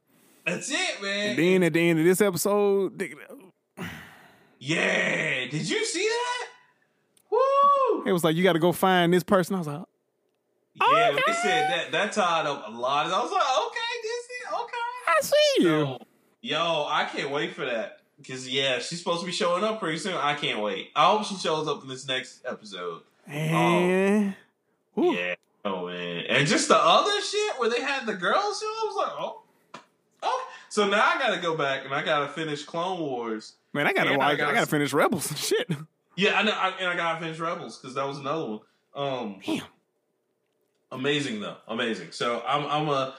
that's 0.46 0.70
it, 0.70 1.02
man. 1.02 1.30
And 1.30 1.38
then 1.38 1.62
at 1.62 1.72
the 1.72 1.88
end 1.88 1.98
of 1.98 2.04
this 2.04 2.20
episode, 2.20 3.00
yeah, 4.58 5.46
did 5.50 5.68
you 5.68 5.84
see 5.84 6.08
that? 6.08 6.46
Woo! 7.30 8.04
it 8.06 8.12
was 8.12 8.24
like 8.24 8.34
you 8.34 8.42
got 8.42 8.54
to 8.54 8.58
go 8.58 8.72
find 8.72 9.12
this 9.12 9.22
person. 9.22 9.54
I 9.54 9.58
was 9.58 9.66
like, 9.66 9.82
Yeah, 10.74 11.10
when 11.10 11.22
they 11.26 11.32
said 11.32 11.70
that 11.70 11.92
that 11.92 12.12
tied 12.12 12.46
up 12.46 12.64
a 12.66 12.70
lot. 12.70 13.06
I 13.06 13.22
was 13.22 13.30
like, 13.30 13.42
okay, 13.66 13.78
Disney, 14.02 14.62
okay. 14.62 14.78
I 15.06 15.20
see 15.20 15.62
you. 15.62 15.68
Yo, 15.68 15.98
yo, 16.40 16.86
I 16.88 17.04
can't 17.04 17.30
wait 17.30 17.54
for 17.54 17.64
that. 17.64 18.00
Because, 18.16 18.48
yeah, 18.48 18.80
she's 18.80 18.98
supposed 18.98 19.20
to 19.20 19.26
be 19.26 19.32
showing 19.32 19.62
up 19.62 19.78
pretty 19.78 19.98
soon. 19.98 20.14
I 20.14 20.34
can't 20.34 20.60
wait. 20.60 20.90
I 20.96 21.06
hope 21.06 21.24
she 21.24 21.36
shows 21.36 21.68
up 21.68 21.82
in 21.82 21.88
this 21.88 22.06
next 22.08 22.44
episode. 22.44 23.02
And 23.28 24.34
Ooh. 24.98 25.12
Yeah. 25.14 25.34
Oh, 25.64 25.86
man. 25.86 26.24
And 26.28 26.46
just 26.46 26.68
the 26.68 26.76
other 26.76 27.20
shit 27.20 27.58
where 27.58 27.68
they 27.70 27.80
had 27.80 28.06
the 28.06 28.14
girls 28.14 28.60
show, 28.60 28.66
I 28.66 28.84
was 28.86 28.96
like, 28.96 29.12
oh. 29.20 29.42
Oh. 30.22 30.46
So 30.70 30.86
now 30.88 31.02
I 31.04 31.18
got 31.18 31.34
to 31.34 31.40
go 31.40 31.56
back 31.56 31.84
and 31.84 31.94
I 31.94 32.02
got 32.04 32.20
to 32.20 32.28
finish 32.32 32.64
Clone 32.64 33.00
Wars. 33.00 33.54
man, 33.72 33.86
I 33.86 33.92
gotta 33.92 34.16
watch. 34.16 34.20
I 34.32 34.34
gotta- 34.36 34.54
gotta 34.54 34.66
finish 34.66 34.92
Rebels. 34.92 35.30
And 35.30 35.38
shit. 35.38 35.68
Yeah, 36.16 36.36
I 36.36 36.42
know. 36.42 36.50
I, 36.50 36.70
and 36.80 36.88
I 36.88 36.96
got 36.96 37.14
to 37.14 37.20
finish 37.20 37.38
Rebels 37.38 37.78
because 37.78 37.94
that 37.94 38.04
was 38.04 38.18
another 38.18 38.44
one. 38.44 38.60
Um, 38.92 39.38
Damn. 39.46 39.62
Amazing 40.90 41.40
though, 41.40 41.56
amazing. 41.68 42.10
So 42.10 42.42
I'm 42.44 42.64
I'm 42.66 42.88
a 42.88 43.14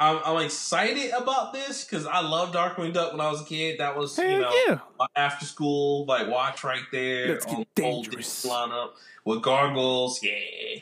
I'm, 0.00 0.20
I'm 0.24 0.44
excited 0.44 1.10
about 1.10 1.52
this 1.52 1.84
because 1.84 2.06
I 2.06 2.20
loved 2.20 2.54
Darkwing 2.54 2.92
Duck 2.92 3.12
when 3.12 3.20
I 3.20 3.30
was 3.30 3.40
a 3.40 3.44
kid. 3.44 3.80
That 3.80 3.96
was 3.96 4.16
you 4.16 4.38
know 4.38 4.52
yeah. 4.68 4.78
my 4.98 5.06
after 5.16 5.44
school 5.44 6.04
like 6.06 6.28
watch 6.28 6.62
right 6.62 6.84
there 6.92 7.28
Let's 7.28 7.46
on 7.46 7.66
the 7.74 7.82
old 7.82 8.08
lineup 8.08 8.90
with 9.24 9.42
gargoyles. 9.42 10.22
Yeah, 10.22 10.80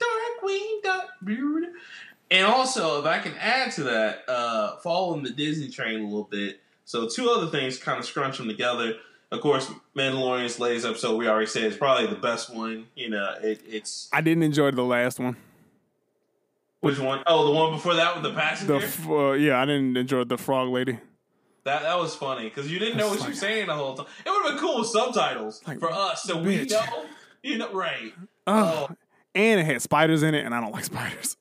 Darkwing 0.00 0.82
Duck, 0.82 1.08
dude. 1.24 1.68
And 2.30 2.46
also, 2.46 3.00
if 3.00 3.04
I 3.04 3.18
can 3.18 3.34
add 3.38 3.72
to 3.72 3.84
that, 3.84 4.28
uh, 4.28 4.76
following 4.78 5.22
the 5.22 5.30
Disney 5.30 5.68
train 5.68 6.00
a 6.00 6.04
little 6.04 6.24
bit. 6.24 6.60
So 6.84 7.08
two 7.08 7.28
other 7.30 7.48
things 7.48 7.78
kind 7.78 7.98
of 7.98 8.06
scrunch 8.06 8.38
them 8.38 8.48
together. 8.48 8.94
Of 9.30 9.40
course, 9.40 9.70
Mandalorian's 9.96 10.60
latest 10.60 10.86
episode 10.86 11.16
we 11.16 11.26
already 11.26 11.46
said 11.46 11.64
is 11.64 11.76
probably 11.76 12.06
the 12.06 12.20
best 12.20 12.54
one. 12.54 12.86
You 12.94 13.10
know, 13.10 13.34
it, 13.42 13.60
it's 13.66 14.08
I 14.12 14.20
didn't 14.20 14.44
enjoy 14.44 14.70
the 14.70 14.84
last 14.84 15.18
one. 15.18 15.36
Which 16.82 16.98
one? 16.98 17.22
Oh, 17.26 17.46
the 17.46 17.52
one 17.52 17.72
before 17.72 17.94
that 17.94 18.14
with 18.14 18.22
the 18.24 18.28
The 18.30 18.34
passenger. 18.38 18.76
f- 18.76 19.08
uh, 19.08 19.32
yeah, 19.32 19.60
I 19.60 19.64
didn't 19.64 19.96
enjoy 19.96 20.24
the 20.24 20.36
frog 20.36 20.68
lady. 20.68 20.98
That 21.64 21.82
that 21.82 21.98
was 21.98 22.14
funny 22.14 22.44
because 22.44 22.70
you 22.70 22.78
didn't 22.78 22.98
know 22.98 23.06
what 23.08 23.14
That's 23.20 23.24
you 23.24 23.30
were 23.30 23.36
saying 23.36 23.66
the 23.68 23.74
whole 23.74 23.94
time. 23.94 24.06
It 24.26 24.30
would 24.30 24.42
have 24.44 24.52
been 24.52 24.58
cool 24.60 24.80
with 24.80 24.88
subtitles 24.88 25.62
Like, 25.66 25.78
for 25.78 25.90
us, 25.90 26.22
so 26.24 26.36
we 26.42 26.58
bitch. 26.58 26.70
know. 26.72 27.04
You 27.42 27.58
know, 27.58 27.72
right? 27.72 28.12
Oh, 28.46 28.88
Oh. 28.90 28.96
and 29.34 29.60
it 29.60 29.64
had 29.64 29.80
spiders 29.82 30.22
in 30.22 30.34
it, 30.34 30.44
and 30.44 30.54
I 30.54 30.60
don't 30.60 30.72
like 30.72 30.84
spiders. 30.84 31.36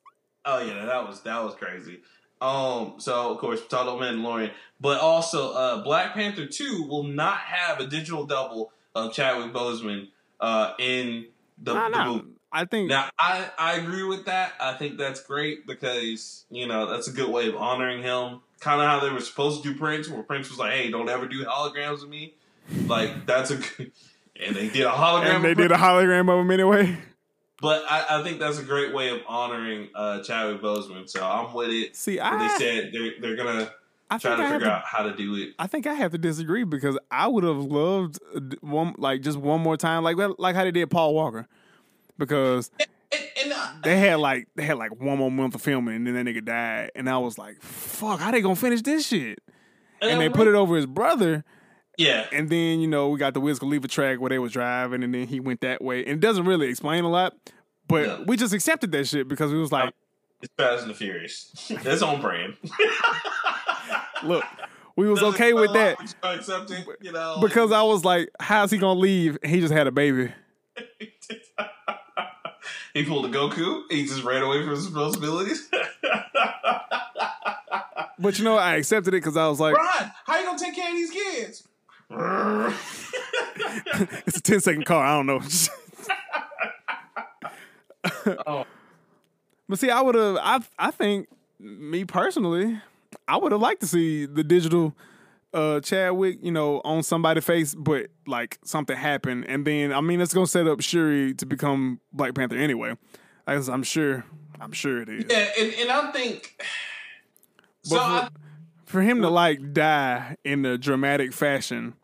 Oh 0.46 0.60
yeah, 0.64 0.86
that 0.86 1.08
was 1.08 1.22
that 1.22 1.44
was 1.44 1.56
crazy. 1.56 2.00
Um, 2.40 2.96
so 2.98 3.32
of 3.32 3.38
course 3.40 3.62
we 3.62 3.68
talked 3.68 3.88
about 3.88 4.00
Mandalorian, 4.00 4.52
but 4.80 5.00
also 5.00 5.54
uh, 5.54 5.84
Black 5.84 6.14
Panther 6.16 6.46
Two 6.48 6.86
will 6.88 7.04
not 7.04 7.38
have 7.38 7.80
a 7.80 7.86
digital 7.88 8.26
double 8.26 8.72
of 8.96 9.14
Chadwick 9.14 9.54
Boseman 9.54 10.08
uh, 10.40 10.74
in 10.80 11.28
the, 11.62 11.74
Nah, 11.74 11.90
the 11.90 11.98
nah. 11.98 12.06
movie. 12.14 12.28
I 12.52 12.66
think 12.66 12.90
Now 12.90 13.10
I 13.18 13.50
I 13.58 13.74
agree 13.78 14.04
with 14.04 14.26
that. 14.26 14.54
I 14.60 14.74
think 14.74 14.98
that's 14.98 15.22
great 15.24 15.66
because 15.66 16.46
you 16.50 16.68
know 16.68 16.90
that's 16.90 17.08
a 17.08 17.12
good 17.12 17.30
way 17.30 17.48
of 17.48 17.56
honoring 17.56 18.02
him. 18.04 18.42
Kind 18.60 18.82
of 18.82 18.88
how 18.88 19.00
they 19.00 19.10
were 19.10 19.22
supposed 19.22 19.64
to 19.64 19.74
do 19.74 19.78
Prince, 19.80 20.08
where 20.10 20.22
Prince 20.24 20.50
was 20.50 20.60
like, 20.60 20.74
"Hey, 20.74 20.92
don't 20.92 21.10
ever 21.10 21.28
do 21.28 21.44
holograms 21.46 22.04
of 22.04 22.10
me." 22.10 22.34
Like 22.88 23.26
that's 23.26 23.52
a 23.52 23.58
good, 23.58 23.92
and 24.46 24.56
they 24.56 24.70
did 24.70 24.86
a 24.86 24.90
hologram. 24.92 25.36
and 25.38 25.44
they 25.44 25.52
of 25.52 25.58
did 25.58 25.72
a 25.72 25.78
hologram 25.78 26.32
of 26.32 26.40
him 26.40 26.52
anyway. 26.52 26.98
but 27.62 27.84
I, 27.90 28.20
I 28.20 28.24
think 28.24 28.40
that's 28.40 28.60
a 28.60 28.64
great 28.64 28.94
way 28.94 29.10
of 29.10 29.22
honoring 29.28 29.90
uh, 29.96 30.22
Chadwick 30.24 30.62
Boseman. 30.62 31.10
So 31.10 31.24
I'm 31.24 31.54
with 31.54 31.70
it. 31.70 31.96
See, 31.96 32.20
And 32.20 32.42
they 32.42 32.48
said 32.58 32.92
they're 32.94 33.14
they're 33.22 33.36
gonna 33.36 33.72
I 34.10 34.18
try 34.18 34.36
to 34.36 34.44
I 34.44 34.52
figure 34.52 34.68
to, 34.68 34.74
out 34.74 34.84
how 34.86 35.04
to 35.04 35.16
do 35.16 35.36
it. 35.36 35.54
I 35.58 35.68
think 35.68 35.88
I 35.88 35.94
have 35.94 36.12
to 36.12 36.18
disagree 36.18 36.66
because 36.66 37.00
I 37.10 37.28
would 37.28 37.46
have 37.46 37.64
loved 37.64 38.20
uh, 38.36 38.42
one 38.60 38.94
like 38.98 39.22
just 39.22 39.38
one 39.38 39.62
more 39.62 39.78
time, 39.78 40.04
like 40.04 40.18
like 40.38 40.56
how 40.56 40.66
they 40.66 40.72
did 40.72 40.92
Paul 40.92 41.14
Walker, 41.16 41.48
because 42.26 42.72
And, 42.80 43.22
and 43.44 43.54
uh, 43.54 43.68
they 43.84 43.98
had 44.00 44.20
like 44.20 44.48
they 44.56 44.64
had 44.64 44.78
like 44.78 44.96
one 45.00 45.18
more 45.18 45.30
month 45.32 45.56
of 45.56 45.62
filming 45.62 45.96
and 45.96 46.08
then 46.08 46.14
that 46.16 46.26
nigga 46.26 46.46
died, 46.46 46.92
and 46.96 47.10
I 47.10 47.18
was 47.18 47.38
like, 47.38 47.62
fuck, 47.62 48.20
how 48.20 48.32
they 48.32 48.42
gonna 48.42 48.56
finish 48.56 48.82
this 48.82 49.08
shit? 49.08 49.40
And 50.02 50.20
they 50.22 50.30
put 50.30 50.48
it 50.48 50.56
over 50.56 50.76
his 50.78 50.86
brother, 50.88 51.44
Yeah, 51.98 52.26
and 52.32 52.50
then 52.50 52.80
you 52.80 52.88
know 52.88 53.10
we 53.10 53.20
got 53.20 53.34
the 53.34 53.40
Wiz 53.42 53.60
Khalifa 53.60 53.88
track 53.88 54.20
where 54.20 54.30
they 54.30 54.40
was 54.40 54.52
driving, 54.54 55.04
and 55.04 55.14
then 55.14 55.28
he 55.28 55.40
went 55.40 55.62
that 55.62 55.84
way, 55.84 56.00
and 56.06 56.14
it 56.14 56.20
doesn't 56.22 56.46
really 56.46 56.68
explain 56.70 57.04
a 57.04 57.10
lot, 57.10 57.34
but 57.88 58.08
Yeah. 58.08 58.24
we 58.26 58.38
just 58.38 58.54
accepted 58.54 58.92
that 58.94 59.08
shit 59.08 59.28
because 59.28 59.52
we 59.52 59.60
was 59.60 59.72
like, 59.72 59.94
it's 60.42 60.52
Fast 60.58 60.84
and 60.84 60.90
the 60.92 60.96
Furious. 60.96 61.72
That's 61.84 62.02
on 62.02 62.20
brand. 62.22 62.56
look, 64.24 64.44
we 64.96 65.08
was 65.08 65.20
Doesn't 65.20 65.36
okay 65.36 65.54
with 65.54 65.72
that 65.74 66.00
we 66.00 66.08
should 66.08 66.16
accept 66.24 66.72
it, 66.72 66.88
you 67.02 67.12
know, 67.12 67.38
because 67.42 67.72
I 67.72 67.82
was 67.84 68.04
like, 68.06 68.30
how's 68.40 68.72
he 68.72 68.78
gonna 68.80 69.00
leave? 69.00 69.38
And 69.44 69.52
he 69.52 69.60
just 69.60 69.74
had 69.74 69.86
a 69.88 69.92
baby. 69.92 70.32
he 72.94 73.04
pulled 73.04 73.26
a 73.26 73.30
Goku. 73.30 73.84
He 73.90 74.06
just 74.06 74.24
ran 74.24 74.42
away 74.42 74.62
from 74.62 74.72
his 74.72 74.86
responsibilities. 74.86 75.70
But 78.22 78.38
you 78.38 78.46
know, 78.46 78.56
I 78.56 78.76
accepted 78.76 79.16
it 79.16 79.18
because 79.18 79.36
I 79.36 79.48
was 79.48 79.60
like, 79.60 79.76
Ron, 79.76 80.12
how 80.26 80.38
you 80.38 80.46
gonna 80.46 80.60
take 80.60 80.76
care 80.76 80.92
of 80.92 80.96
these 80.96 81.10
kids? 81.10 81.68
it's 84.28 84.38
a 84.38 84.42
10 84.42 84.60
second 84.60 84.86
car. 84.86 85.04
I 85.04 85.16
don't 85.16 85.26
know. 85.26 85.42
oh, 88.46 88.66
but 89.68 89.80
see, 89.80 89.90
I 89.90 90.02
would 90.02 90.14
have, 90.14 90.38
I, 90.38 90.60
I 90.78 90.92
think, 90.92 91.30
me 91.60 92.06
personally, 92.06 92.80
I 93.28 93.38
would 93.38 93.54
have 93.54 93.62
liked 93.62 93.82
to 93.82 93.88
see 93.88 94.28
the 94.28 94.44
digital 94.44 94.94
uh 95.54 95.80
Chadwick, 95.82 96.40
you 96.42 96.52
know, 96.52 96.82
on 96.84 97.04
somebody's 97.04 97.44
face, 97.44 97.76
but 97.76 98.08
like 98.28 98.60
something 98.64 98.96
happened. 98.96 99.46
And 99.48 99.66
then, 99.66 99.92
I 99.94 100.02
mean, 100.02 100.22
it's 100.22 100.34
going 100.34 100.46
to 100.46 100.52
set 100.52 100.68
up 100.68 100.82
Shuri 100.82 101.34
to 101.36 101.46
become 101.46 102.00
Black 102.14 102.34
Panther 102.36 102.58
anyway. 102.58 102.96
As 103.48 103.68
I'm 103.70 103.84
sure, 103.84 104.24
I'm 104.60 104.72
sure 104.72 105.02
it 105.02 105.10
is. 105.10 105.26
yeah, 105.30 105.50
and, 105.60 105.74
and 105.74 105.92
I 105.92 106.12
think 106.12 106.64
so. 107.84 107.96
But 107.96 108.02
I, 108.02 108.30
for, 108.86 108.92
for 108.92 109.02
him 109.02 109.22
to 109.22 109.30
like 109.30 109.74
die 109.74 110.38
in 110.44 110.66
a 110.66 110.78
dramatic 110.78 111.34
fashion 111.34 111.96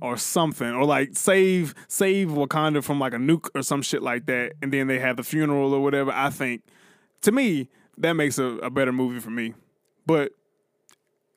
or 0.00 0.16
something, 0.16 0.68
or 0.68 0.84
like 0.84 1.16
save 1.16 1.74
save 1.86 2.28
Wakanda 2.28 2.82
from 2.82 2.98
like 2.98 3.12
a 3.12 3.18
nuke 3.18 3.48
or 3.54 3.62
some 3.62 3.82
shit 3.82 4.02
like 4.02 4.26
that, 4.26 4.54
and 4.62 4.72
then 4.72 4.86
they 4.86 4.98
have 4.98 5.16
the 5.16 5.22
funeral 5.22 5.74
or 5.74 5.82
whatever. 5.82 6.12
I 6.12 6.30
think 6.30 6.62
to 7.22 7.32
me 7.32 7.68
that 7.98 8.14
makes 8.14 8.38
a, 8.38 8.44
a 8.44 8.70
better 8.70 8.92
movie 8.92 9.20
for 9.20 9.30
me. 9.30 9.54
But 10.06 10.32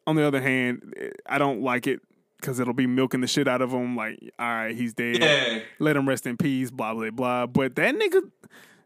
on 0.07 0.15
the 0.15 0.23
other 0.25 0.41
hand, 0.41 0.93
eh, 0.97 1.09
I 1.25 1.37
don't 1.37 1.61
like 1.61 1.87
it 1.87 1.99
because 2.39 2.59
it'll 2.59 2.73
be 2.73 2.87
milking 2.87 3.21
the 3.21 3.27
shit 3.27 3.47
out 3.47 3.61
of 3.61 3.71
him. 3.71 3.95
Like, 3.95 4.19
all 4.39 4.47
right, 4.47 4.75
he's 4.75 4.93
dead. 4.93 5.19
yeah, 5.19 5.59
Let 5.79 5.95
him 5.95 6.07
rest 6.07 6.25
in 6.25 6.37
peace. 6.37 6.71
Blah 6.71 6.93
blah 6.93 7.09
blah. 7.11 7.45
But 7.47 7.75
that 7.75 7.95
nigga, 7.95 8.29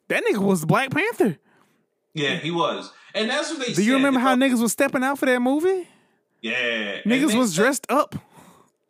that 0.09 0.23
nigga 0.25 0.39
was 0.39 0.65
Black 0.65 0.91
Panther. 0.91 1.37
yeah, 2.13 2.35
he 2.37 2.51
was, 2.51 2.91
and 3.13 3.29
that's 3.29 3.49
what 3.51 3.65
they. 3.65 3.73
Do 3.73 3.83
you 3.83 3.93
remember 3.95 4.19
how 4.19 4.35
niggas 4.35 4.61
was 4.61 4.71
stepping 4.71 5.03
out 5.03 5.19
for 5.19 5.25
that 5.25 5.39
movie? 5.41 5.87
Yeah, 6.41 7.01
Niggas 7.05 7.29
they 7.31 7.37
was 7.37 7.55
dressed 7.55 7.87
up. 7.89 8.15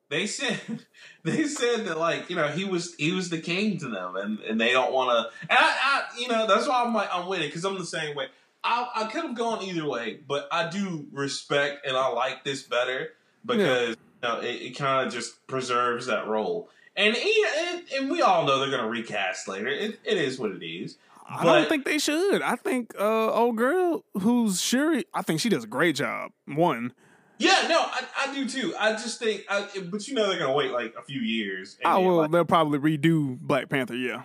They 0.10 0.28
said 0.28 0.60
they 1.24 1.46
said 1.46 1.86
that 1.86 1.98
like 1.98 2.30
you 2.30 2.36
know 2.36 2.48
he 2.50 2.66
was 2.66 2.96
he 2.96 3.12
was 3.12 3.30
the 3.30 3.40
king 3.40 3.78
to 3.80 3.88
them, 3.88 4.16
and, 4.18 4.40
and 4.40 4.60
they 4.60 4.72
don't 4.72 4.92
want 4.94 5.10
to. 5.12 5.32
And 5.50 5.58
I, 5.58 5.64
I 5.64 6.04
you 6.20 6.28
know 6.28 6.48
that's 6.48 6.68
why 6.68 6.84
I'm 6.84 6.94
like 6.94 7.10
I'm 7.12 7.28
with 7.28 7.40
it 7.42 7.48
because 7.48 7.64
I'm 7.64 7.78
the 7.78 7.86
same 7.86 8.16
way. 8.16 8.28
I 8.66 8.90
I 8.96 9.04
could 9.06 9.24
have 9.24 9.36
gone 9.36 9.64
either 9.64 9.86
way, 9.88 10.20
but 10.28 10.48
I 10.52 10.70
do 10.70 11.08
respect 11.12 11.86
and 11.86 11.96
I 11.96 12.08
like 12.08 12.44
this 12.44 12.64
better 12.64 13.10
because 13.46 13.90
you 13.90 13.96
know 14.30 14.40
it, 14.40 14.56
it 14.62 14.78
kind 14.78 15.06
of 15.08 15.14
just 15.14 15.46
preserves 15.48 16.08
that 16.08 16.28
role. 16.28 16.70
And, 16.98 17.16
and 17.16 17.84
and 17.94 18.10
we 18.12 18.22
all 18.22 18.46
know 18.46 18.60
they're 18.60 18.72
gonna 18.76 18.88
recast 18.90 19.48
later. 19.48 19.68
It, 19.68 20.00
it 20.04 20.18
is 20.18 20.40
what 20.40 20.52
it 20.52 20.66
is. 20.66 20.98
I 21.28 21.44
But- 21.44 21.54
don't 21.60 21.70
think 21.70 21.86
they 21.86 21.98
should. 22.00 22.42
I 22.42 22.56
think 22.56 22.94
uh 23.00 23.32
old 23.34 23.58
girl 23.58 24.04
who's 24.20 24.62
Shuri, 24.62 25.06
I 25.14 25.22
think 25.22 25.40
she 25.42 25.50
does 25.50 25.64
a 25.64 25.68
great 25.68 25.96
job. 25.96 26.32
One. 26.46 26.94
Yeah, 27.38 27.66
no, 27.68 27.82
I, 27.82 28.02
I 28.18 28.34
do 28.34 28.48
too. 28.48 28.74
I 28.80 28.94
just 28.94 29.20
think, 29.20 29.44
I, 29.50 29.68
but 29.92 30.08
you 30.08 30.14
know 30.14 30.30
they're 30.30 30.40
gonna 30.40 30.54
wait 30.54 30.72
like 30.72 30.96
a 30.98 31.02
few 31.04 31.20
years. 31.20 31.78
I 31.84 31.96
then, 31.96 32.06
will 32.06 32.16
like- 32.16 32.32
they'll 32.32 32.46
probably 32.46 32.80
redo 32.80 33.38
Black 33.40 33.68
Panther, 33.70 33.96
yeah. 33.96 34.24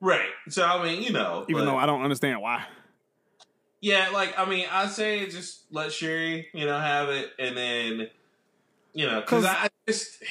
right. 0.00 0.28
So 0.48 0.64
I 0.64 0.82
mean, 0.84 1.02
you 1.02 1.12
know, 1.12 1.44
Even 1.48 1.64
but- 1.64 1.70
though 1.70 1.76
I 1.78 1.86
don't 1.86 2.02
understand 2.02 2.40
why. 2.42 2.64
Yeah, 3.80 4.10
like 4.12 4.38
I 4.38 4.44
mean, 4.44 4.66
I 4.70 4.86
say 4.88 5.28
just 5.28 5.62
let 5.70 5.92
Shuri, 5.92 6.48
you 6.52 6.66
know, 6.66 6.78
have 6.78 7.08
it, 7.10 7.30
and 7.38 7.56
then, 7.56 8.08
you 8.92 9.06
know, 9.06 9.20
because 9.20 9.44
I, 9.44 9.52
I 9.64 9.68
just 9.86 10.22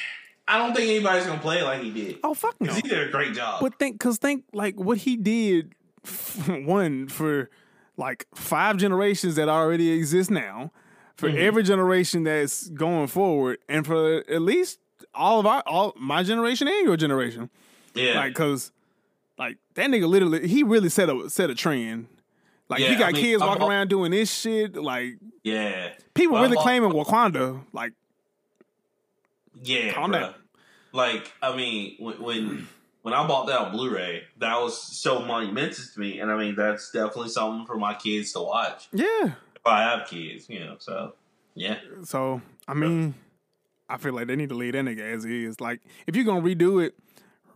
I 0.46 0.58
don't 0.58 0.74
think 0.74 0.90
anybody's 0.90 1.26
gonna 1.26 1.40
play 1.40 1.62
like 1.62 1.82
he 1.82 1.90
did 1.90 2.18
Oh 2.22 2.34
fuck 2.34 2.60
no. 2.60 2.72
he 2.72 2.82
did 2.82 3.08
a 3.08 3.10
great 3.10 3.34
job. 3.34 3.60
But 3.62 3.78
think 3.78 3.98
cause 4.00 4.18
think 4.18 4.44
like 4.52 4.76
what 4.78 4.98
he 4.98 5.16
did 5.16 5.74
one 6.46 7.08
for 7.08 7.48
like 7.96 8.26
five 8.34 8.76
generations 8.76 9.34
that 9.36 9.48
already 9.48 9.90
exist 9.92 10.30
now, 10.30 10.70
for 11.16 11.28
Mhm. 11.30 11.36
every 11.38 11.62
generation 11.62 12.24
that's 12.24 12.68
going 12.68 13.06
forward, 13.08 13.58
and 13.68 13.86
for 13.86 14.18
at 14.30 14.42
least 14.42 14.78
all 15.14 15.40
of 15.40 15.46
our 15.46 15.62
all 15.66 15.94
my 15.98 16.22
generation 16.22 16.68
and 16.68 16.86
your 16.86 16.96
generation. 16.98 17.48
Yeah. 17.94 18.20
Like, 18.20 18.34
cause 18.34 18.72
like 19.38 19.56
that 19.74 19.88
nigga 19.90 20.06
literally 20.08 20.46
he 20.48 20.62
really 20.62 20.90
set 20.90 21.08
a 21.08 21.30
set 21.30 21.48
a 21.48 21.54
trend. 21.54 22.08
Like 22.68 22.80
Yeah, 22.80 22.88
he 22.90 22.96
got 22.96 23.08
I 23.08 23.12
mean, 23.12 23.22
kids 23.22 23.42
I'm- 23.42 23.48
walking 23.48 23.66
around 23.68 23.88
doing 23.88 24.10
this 24.10 24.32
shit. 24.32 24.76
Like 24.76 25.14
yeah. 25.42 25.92
people 26.14 26.34
Well, 26.34 26.42
really 26.42 26.56
I'm- 26.56 26.62
claiming 26.62 26.90
Wakanda. 26.90 27.64
Like 27.72 27.92
Yeah. 29.62 29.92
Calm 29.92 30.10
bruh. 30.12 30.20
down. 30.20 30.34
Like, 30.92 31.32
I 31.42 31.54
mean, 31.54 31.96
when, 31.98 32.20
when 32.22 32.68
when 33.02 33.14
I 33.14 33.26
bought 33.26 33.46
that 33.46 33.72
Blu-ray, 33.72 34.24
that 34.38 34.56
was 34.60 34.80
so 34.80 35.20
monumental 35.20 35.84
to 35.94 36.00
me, 36.00 36.18
and 36.20 36.30
I 36.30 36.36
mean, 36.36 36.54
that's 36.56 36.90
definitely 36.90 37.28
something 37.30 37.66
for 37.66 37.76
my 37.76 37.94
kids 37.94 38.32
to 38.32 38.40
watch 38.40 38.88
yeah. 38.92 39.04
if 39.54 39.66
I 39.66 39.82
have 39.82 40.08
kids, 40.08 40.46
you 40.48 40.60
know. 40.60 40.76
So, 40.78 41.14
yeah, 41.54 41.78
So 42.04 42.42
I 42.66 42.74
mean, 42.74 43.14
I 43.88 43.96
feel 43.98 44.12
like 44.14 44.26
they 44.26 44.36
need 44.36 44.48
to 44.50 44.54
leave 44.54 44.72
that 44.74 44.84
nigga 44.84 45.00
as 45.00 45.24
is. 45.24 45.60
Like 45.60 45.80
if 46.06 46.16
you're 46.16 46.24
gonna 46.24 46.42
redo 46.42 46.84
it, 46.84 46.94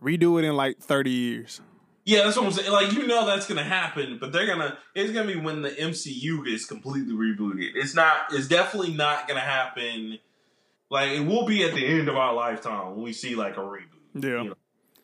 redo 0.01 0.39
it 0.39 0.45
in 0.45 0.55
like 0.55 0.79
thirty 0.79 1.11
years. 1.11 1.59
Yeah, 2.05 2.23
that's 2.23 2.35
what 2.37 2.45
I'm 2.45 2.51
saying. 2.51 2.71
Like, 2.71 2.91
you 2.91 3.07
know, 3.07 3.25
that's 3.25 3.47
gonna 3.47 3.63
happen, 3.63 4.17
but 4.19 4.31
they're 4.31 4.47
gonna. 4.47 4.77
It's 4.95 5.11
gonna 5.11 5.27
be 5.27 5.39
when 5.39 5.61
the 5.61 5.69
MCU 5.71 6.45
gets 6.45 6.65
completely 6.65 7.13
rebooted. 7.13 7.71
It's 7.75 7.95
not. 7.95 8.17
It's 8.31 8.47
definitely 8.47 8.93
not 8.93 9.27
gonna 9.27 9.39
happen. 9.39 10.19
Like, 10.89 11.11
it 11.11 11.21
will 11.21 11.45
be 11.45 11.63
at 11.63 11.73
the 11.73 11.85
end 11.85 12.07
of 12.09 12.15
our 12.15 12.33
lifetime 12.33 12.91
when 12.91 13.03
we 13.03 13.13
see 13.13 13.35
like 13.35 13.57
a 13.57 13.61
reboot. 13.61 13.81
Yeah. 14.15 14.29
You 14.29 14.49
know? 14.49 14.55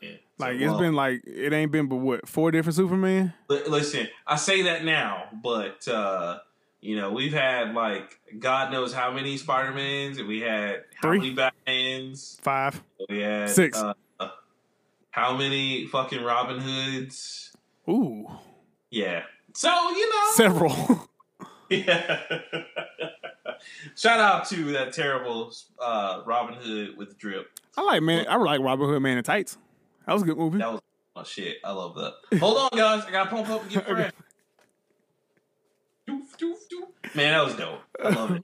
Yeah. 0.02 0.10
So, 0.38 0.45
Like 0.45 0.56
it's 0.56 0.70
well, 0.72 0.80
been 0.80 0.93
like 0.93 1.24
it 1.26 1.52
ain't 1.54 1.72
been 1.72 1.88
but 1.88 1.95
what 1.97 2.28
four 2.28 2.52
different 2.52 2.76
Superman. 2.76 3.34
Li- 3.50 3.64
Listen, 3.68 4.08
I 4.28 4.36
say 4.36 4.64
that 4.64 4.84
now, 4.86 5.26
but 5.43 5.88
uh, 5.88 6.39
you 6.82 6.95
know 6.95 7.12
we've 7.12 7.34
had 7.34 7.74
like 7.74 8.20
God 8.38 8.72
knows 8.72 8.93
how 8.93 9.12
many 9.12 9.36
Spider 9.38 9.72
Mans, 9.74 10.18
and 10.18 10.28
we 10.28 10.41
had 10.41 10.84
how 10.95 11.10
Three. 11.10 11.20
many 11.20 11.36
Batmans, 11.36 12.39
Five, 12.41 12.82
we 13.10 13.20
had 13.22 13.50
Six. 13.50 13.78
Uh, 13.78 13.93
how 15.20 15.36
many 15.36 15.86
fucking 15.88 16.24
Robin 16.24 16.59
Hoods? 16.59 17.51
ooh, 17.89 18.26
Yeah. 18.89 19.24
So 19.53 19.70
you 19.70 20.09
know, 20.09 20.32
several. 20.36 21.09
yeah. 21.70 22.22
Shout 23.95 24.20
out 24.20 24.47
to 24.49 24.72
that 24.72 24.93
terrible 24.93 25.51
uh, 25.82 26.22
Robin 26.26 26.55
Hood 26.55 26.97
with 26.97 27.17
drip. 27.17 27.47
I 27.78 27.82
like 27.82 28.01
man. 28.01 28.26
I 28.30 28.38
like 28.38 28.61
Robin 28.61 28.88
Hood 28.88 29.01
Man 29.01 29.17
in 29.17 29.24
Tights. 29.24 29.57
That 30.05 30.13
was 30.13 30.22
a 30.22 30.26
good 30.26 30.38
movie. 30.38 30.59
That 30.59 30.72
was 30.72 30.82
oh 31.15 31.24
shit. 31.24 31.57
I 31.63 31.72
love 31.72 31.95
that. 31.95 32.39
Hold 32.39 32.57
on, 32.57 32.78
guys. 32.78 33.03
I 33.05 33.11
gotta 33.11 33.30
pump 33.30 33.49
up 33.49 33.61
and 33.63 33.72
get 33.72 33.86
fresh. 33.86 34.11
Doof, 36.07 36.38
doof, 36.41 36.57
doof. 36.72 37.15
Man, 37.15 37.34
that 37.34 37.43
was 37.45 37.55
dope. 37.55 37.82
I 38.03 38.09
love 38.09 38.32
it. 38.32 38.43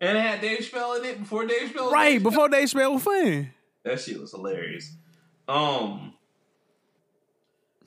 And 0.00 0.18
it 0.18 0.20
had 0.20 0.40
Dave 0.40 0.58
Chappelle 0.58 0.98
in 0.98 1.04
it 1.04 1.18
before 1.20 1.46
Dave 1.46 1.74
was 1.74 1.92
right 1.92 2.10
Dave 2.14 2.22
before 2.22 2.48
they 2.48 2.66
spell 2.66 2.98
funny. 2.98 3.30
Chappelle. 3.30 3.48
That 3.84 4.00
shit 4.00 4.20
was 4.20 4.32
hilarious. 4.32 4.96
Um. 5.48 6.14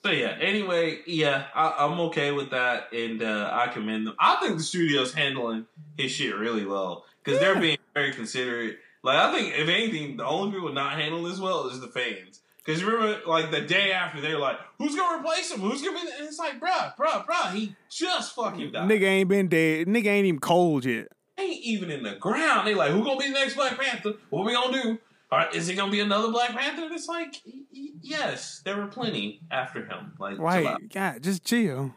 So 0.04 0.10
yeah. 0.12 0.36
Anyway, 0.40 1.00
yeah, 1.06 1.46
I, 1.54 1.74
I'm 1.80 1.98
okay 2.00 2.30
with 2.30 2.50
that, 2.50 2.92
and 2.92 3.22
uh, 3.22 3.50
I 3.52 3.68
commend 3.68 4.06
them. 4.06 4.14
I 4.20 4.36
think 4.36 4.56
the 4.56 4.62
studio's 4.62 5.12
handling 5.12 5.66
his 5.98 6.12
shit 6.12 6.36
really 6.36 6.64
well 6.64 7.04
because 7.24 7.40
Yeah. 7.40 7.52
they're 7.52 7.60
being 7.60 7.78
very 7.94 8.12
considerate. 8.12 8.78
Like 9.02 9.16
I 9.18 9.32
think, 9.32 9.54
if 9.54 9.68
anything, 9.68 10.16
the 10.16 10.24
only 10.24 10.52
people 10.52 10.72
not 10.72 10.92
handling 10.98 11.24
this 11.24 11.40
well 11.40 11.66
is 11.68 11.80
the 11.80 11.88
fans. 11.88 12.40
Because 12.64 12.82
remember, 12.82 13.20
like 13.26 13.50
the 13.52 13.60
day 13.60 13.92
after, 13.92 14.20
they're 14.20 14.38
like, 14.38 14.58
"Who's 14.78 14.94
gonna 14.96 15.20
replace 15.20 15.50
him? 15.52 15.60
Who's 15.60 15.82
gonna 15.82 15.94
be?" 16.00 16.08
And 16.18 16.26
it's 16.26 16.38
like, 16.38 16.60
bruh, 16.60 16.96
bruh, 16.96 17.24
bruh, 17.24 17.52
he 17.52 17.74
just 17.88 18.34
fucking 18.34 18.72
died. 18.72 18.88
Nigga 18.88 19.04
ain't 19.04 19.28
been 19.28 19.48
dead. 19.48 19.86
Nigga 19.86 20.06
ain't 20.06 20.26
even 20.26 20.40
cold 20.40 20.84
yet. 20.84 21.08
ain't 21.38 21.62
even 21.64 21.90
in 21.90 22.02
the 22.02 22.14
ground. 22.16 22.66
They 22.66 22.74
like, 22.74 22.90
who 22.90 23.04
gonna 23.04 23.18
be 23.20 23.26
the 23.28 23.34
next 23.34 23.54
Black 23.54 23.78
Panther? 23.78 24.14
What 24.30 24.44
we 24.46 24.52
gonna 24.52 24.82
do? 24.82 24.98
All 25.30 25.38
right, 25.40 25.52
is 25.54 25.68
it 25.68 25.74
gonna 25.74 25.90
be 25.90 26.00
another 26.00 26.30
Black 26.30 26.50
Panther? 26.50 26.88
It's 26.92 27.08
like, 27.08 27.42
yes, 27.72 28.60
there 28.64 28.76
were 28.76 28.86
plenty 28.86 29.40
after 29.50 29.84
him. 29.84 30.12
Like, 30.18 30.38
Right. 30.38 30.88
God, 30.92 31.22
just 31.22 31.44
chill. 31.44 31.94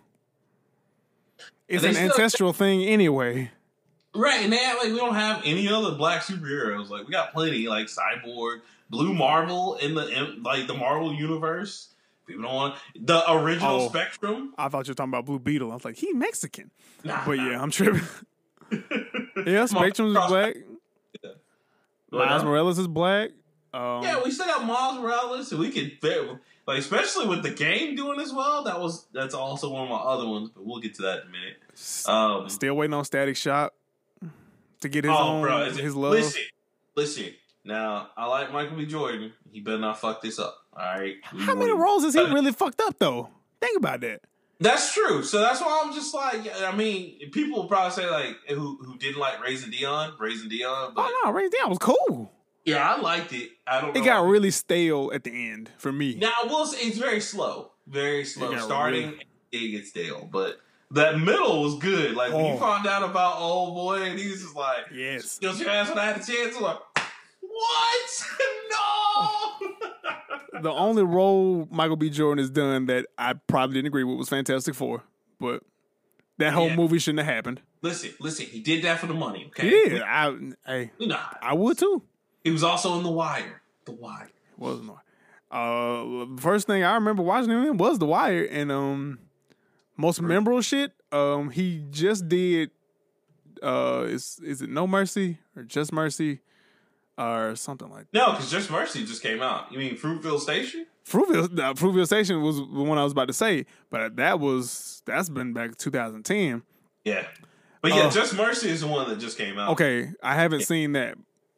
It's 1.67 1.83
an 1.83 1.95
ancestral 1.95 2.53
thing 2.53 2.83
anyway. 2.83 3.51
right? 4.15 4.41
And 4.43 4.51
they 4.51 4.59
act 4.65 4.79
like 4.83 4.91
we 4.91 4.97
don't 4.97 5.13
have 5.13 5.41
any 5.45 5.67
other 5.71 5.91
black 5.95 6.23
superheroes. 6.23 6.89
Like, 6.89 7.05
we 7.05 7.11
got 7.11 7.31
plenty, 7.31 7.67
like 7.67 7.85
Cyborg, 7.87 8.61
Blue 8.89 9.13
Marvel 9.13 9.75
in 9.75 9.93
the 9.93 10.07
in, 10.07 10.41
like 10.41 10.65
the 10.65 10.73
Marvel 10.73 11.13
universe. 11.13 11.89
People 12.25 12.43
don't 12.43 12.55
want 12.55 12.75
the 12.99 13.31
original 13.31 13.81
Oh. 13.81 13.89
Spectrum. 13.89 14.53
I 14.57 14.67
thought 14.69 14.87
you 14.87 14.91
were 14.91 14.95
talking 14.95 15.11
about 15.11 15.25
Blue 15.25 15.37
Beetle. 15.39 15.71
I 15.71 15.75
was 15.75 15.85
like, 15.85 15.97
he 15.97 16.13
Mexican. 16.13 16.71
Nah, 17.03 17.23
But 17.25 17.37
nah. 17.37 17.49
yeah, 17.49 17.61
I'm 17.61 17.69
tripping. 17.71 18.01
Yeah, 19.47 19.65
Spectrum's 19.65 20.13
black. 20.27 20.55
Miles 22.11 22.43
Morales 22.43 22.79
is 22.79 22.87
black. 22.87 23.31
Um, 23.73 24.01
Yeah, 24.03 24.21
we 24.23 24.31
still 24.31 24.47
got 24.47 24.65
Miles 24.65 24.99
Morales, 24.99 25.51
and 25.51 25.59
we 25.59 25.71
could 25.71 25.97
like, 26.69 26.77
especially 26.77 27.27
with 27.27 27.41
the 27.41 27.49
game 27.49 27.95
doing 27.95 28.19
as 28.19 28.31
well. 28.31 28.63
That 28.63 28.79
was 28.79 29.07
that's 29.11 29.33
also 29.33 29.71
one 29.71 29.83
of 29.83 29.89
my 29.89 29.95
other 29.95 30.27
ones, 30.27 30.49
but 30.49 30.63
we'll 30.63 30.79
get 30.79 30.93
to 30.95 31.01
that 31.01 31.23
in 31.23 31.27
a 31.27 31.31
minute. 31.31 31.57
Um, 32.07 32.47
still 32.47 32.75
waiting 32.75 32.93
on 32.93 33.05
Static 33.05 33.35
Shock 33.35 33.73
to 34.81 34.89
get 34.89 35.03
his 35.03 35.13
oh, 35.15 35.17
own 35.17 35.41
bro, 35.41 35.63
is 35.63 35.77
it- 35.77 35.83
his 35.83 35.95
love. 35.95 36.11
listen, 36.11 36.41
listen. 36.95 37.33
Now, 37.65 38.09
I 38.15 38.27
like 38.27 38.53
Michael 38.53 38.77
B. 38.77 38.85
Jordan. 38.85 39.33
He 39.51 39.61
better 39.61 39.79
not 39.79 39.99
fuck 39.99 40.21
this 40.21 40.39
up. 40.39 40.57
All 40.73 40.85
right. 40.85 41.15
We 41.33 41.41
How 41.41 41.55
many 41.55 41.71
roles 41.71 42.03
has 42.03 42.13
he 42.13 42.21
really 42.21 42.51
fucked 42.51 42.81
up 42.81 42.97
though? 42.99 43.29
Think 43.59 43.77
about 43.77 44.01
that. 44.01 44.21
That's 44.61 44.93
true. 44.93 45.23
So 45.23 45.39
that's 45.39 45.61
why 45.61 45.81
I'm 45.85 45.93
just 45.93 46.13
like, 46.13 46.41
I 46.63 46.75
mean, 46.75 47.17
people 47.31 47.59
will 47.61 47.67
probably 47.69 47.91
say 47.91 48.09
like, 48.09 48.35
who 48.49 48.77
who 48.83 48.97
didn't 48.97 49.19
like 49.19 49.41
Raising 49.43 49.71
Dion, 49.71 50.13
Raising 50.19 50.49
Dion, 50.49 50.93
but 50.95 51.05
oh 51.09 51.21
no, 51.25 51.31
Ray 51.31 51.47
Down 51.49 51.69
was 51.69 51.77
cool. 51.79 52.31
yeah, 52.65 52.93
I 52.95 52.99
liked 52.99 53.31
it. 53.33 53.51
I 53.65 53.79
don't. 53.81 53.95
It 53.95 53.99
know. 53.99 54.05
got 54.05 54.25
really 54.25 54.51
stale 54.51 55.11
at 55.13 55.23
the 55.23 55.31
end 55.51 55.71
for 55.77 55.91
me. 55.93 56.15
Now 56.15 56.33
I 56.43 56.47
will 56.47 56.65
say 56.65 56.87
it's 56.87 56.97
very 56.97 57.21
slow, 57.21 57.71
very 57.87 58.25
slow. 58.25 58.55
Starting, 58.57 59.13
it 59.53 59.71
gets 59.71 59.89
stale, 59.91 60.27
but 60.31 60.57
that 60.91 61.17
middle 61.19 61.63
was 61.63 61.77
good. 61.79 62.15
Like 62.15 62.33
when 62.33 62.45
Oh. 62.45 62.53
you 62.53 62.59
found 62.59 62.85
out 62.85 63.03
about 63.03 63.37
old 63.39 63.75
boy, 63.75 64.01
and 64.03 64.19
he's 64.19 64.41
just 64.41 64.55
like, 64.57 64.87
Yes. 64.93 65.31
"Still 65.31 65.55
your 65.55 65.69
ass 65.69 65.87
when 65.87 65.99
I 65.99 66.05
had 66.05 66.17
a 66.17 66.25
chance." 66.25 66.55
I'm 66.57 66.63
like, 66.63 66.79
"What? 67.39 68.23
no!" 68.71 69.51
The 70.61 70.71
only 70.71 71.03
role 71.03 71.67
Michael 71.71 71.95
B. 71.95 72.09
Jordan 72.09 72.41
has 72.41 72.49
done 72.49 72.85
that 72.87 73.07
I 73.17 73.33
probably 73.33 73.75
didn't 73.75 73.87
agree 73.87 74.03
with 74.03 74.17
was 74.17 74.29
Fantastic 74.29 74.75
Four, 74.75 75.03
but 75.39 75.63
that 76.37 76.53
whole 76.53 76.67
Yeah. 76.69 76.75
movie 76.75 76.99
shouldn't 76.99 77.25
have 77.25 77.33
happened. 77.35 77.61
listen, 77.81 78.11
listen. 78.19 78.45
He 78.45 78.59
did 78.61 78.83
that 78.83 78.99
for 78.99 79.07
the 79.07 79.13
money. 79.13 79.45
Okay. 79.47 79.95
Yeah, 79.97 80.03
I, 80.05 80.37
hey, 80.65 80.91
You 80.97 81.07
know, 81.07 81.19
I 81.41 81.53
would 81.53 81.77
too. 81.77 82.03
he 82.43 82.51
was 82.51 82.63
also 82.63 82.97
in 82.97 83.03
The 83.03 83.11
Wire. 83.11 83.61
The 83.85 83.91
Wire. 83.93 84.29
Wasn't. 84.57 84.91
Uh, 85.51 86.25
first 86.37 86.67
thing 86.67 86.83
I 86.83 86.93
remember 86.95 87.23
watching 87.23 87.49
him 87.51 87.77
was 87.77 87.97
The 87.99 88.05
Wire, 88.05 88.43
and 88.51 88.71
um, 88.71 89.19
most 89.97 90.21
memorable 90.21 90.61
shit. 90.61 90.91
Um, 91.11 91.49
he 91.49 91.85
just 91.89 92.27
did. 92.29 92.71
Uh, 93.63 94.05
is 94.07 94.39
is 94.43 94.61
it 94.61 94.69
No 94.69 94.85
Mercy 94.87 95.39
or 95.55 95.63
Just 95.63 95.91
Mercy, 95.91 96.39
or 97.19 97.55
something 97.55 97.89
like 97.89 98.09
that. 98.11 98.17
No, 98.17 98.31
because 98.31 98.49
Just 98.49 98.71
Mercy 98.71 99.05
just 99.05 99.21
came 99.21 99.41
out. 99.41 99.71
You 99.71 99.77
mean 99.79 99.97
Fruitvale 99.97 100.39
Station? 100.39 100.85
Fruitvale? 101.05 101.59
Uh, 101.59 101.73
Fruitvale 101.73 102.05
Station 102.05 102.41
was 102.41 102.57
the 102.57 102.63
one 102.83 102.97
I 102.97 103.03
was 103.03 103.11
about 103.11 103.27
to 103.27 103.33
say, 103.33 103.65
but 103.89 104.15
that 104.15 104.39
was 104.39 105.01
that's 105.05 105.27
been 105.29 105.53
back 105.53 105.75
2010. 105.77 106.63
Yeah. 107.03 107.25
But 107.81 107.93
yeah, 107.93 108.03
Oh. 108.07 108.09
Just 108.11 108.35
Mercy 108.35 108.69
is 108.69 108.81
the 108.81 108.87
one 108.87 109.09
that 109.09 109.19
just 109.19 109.37
came 109.37 109.57
out. 109.57 109.71
Okay, 109.71 110.11
I 110.23 110.35
haven't 110.35 110.61
seen 110.63 110.93
that, 110.93 111.15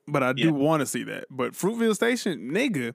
but 0.07 0.23
I 0.23 0.33
do 0.33 0.43
Yeah. 0.45 0.51
want 0.51 0.81
to 0.81 0.85
see 0.85 1.03
that. 1.03 1.25
But 1.29 1.53
Fruitvale 1.53 1.95
Station, 1.95 2.51
nigga, 2.51 2.93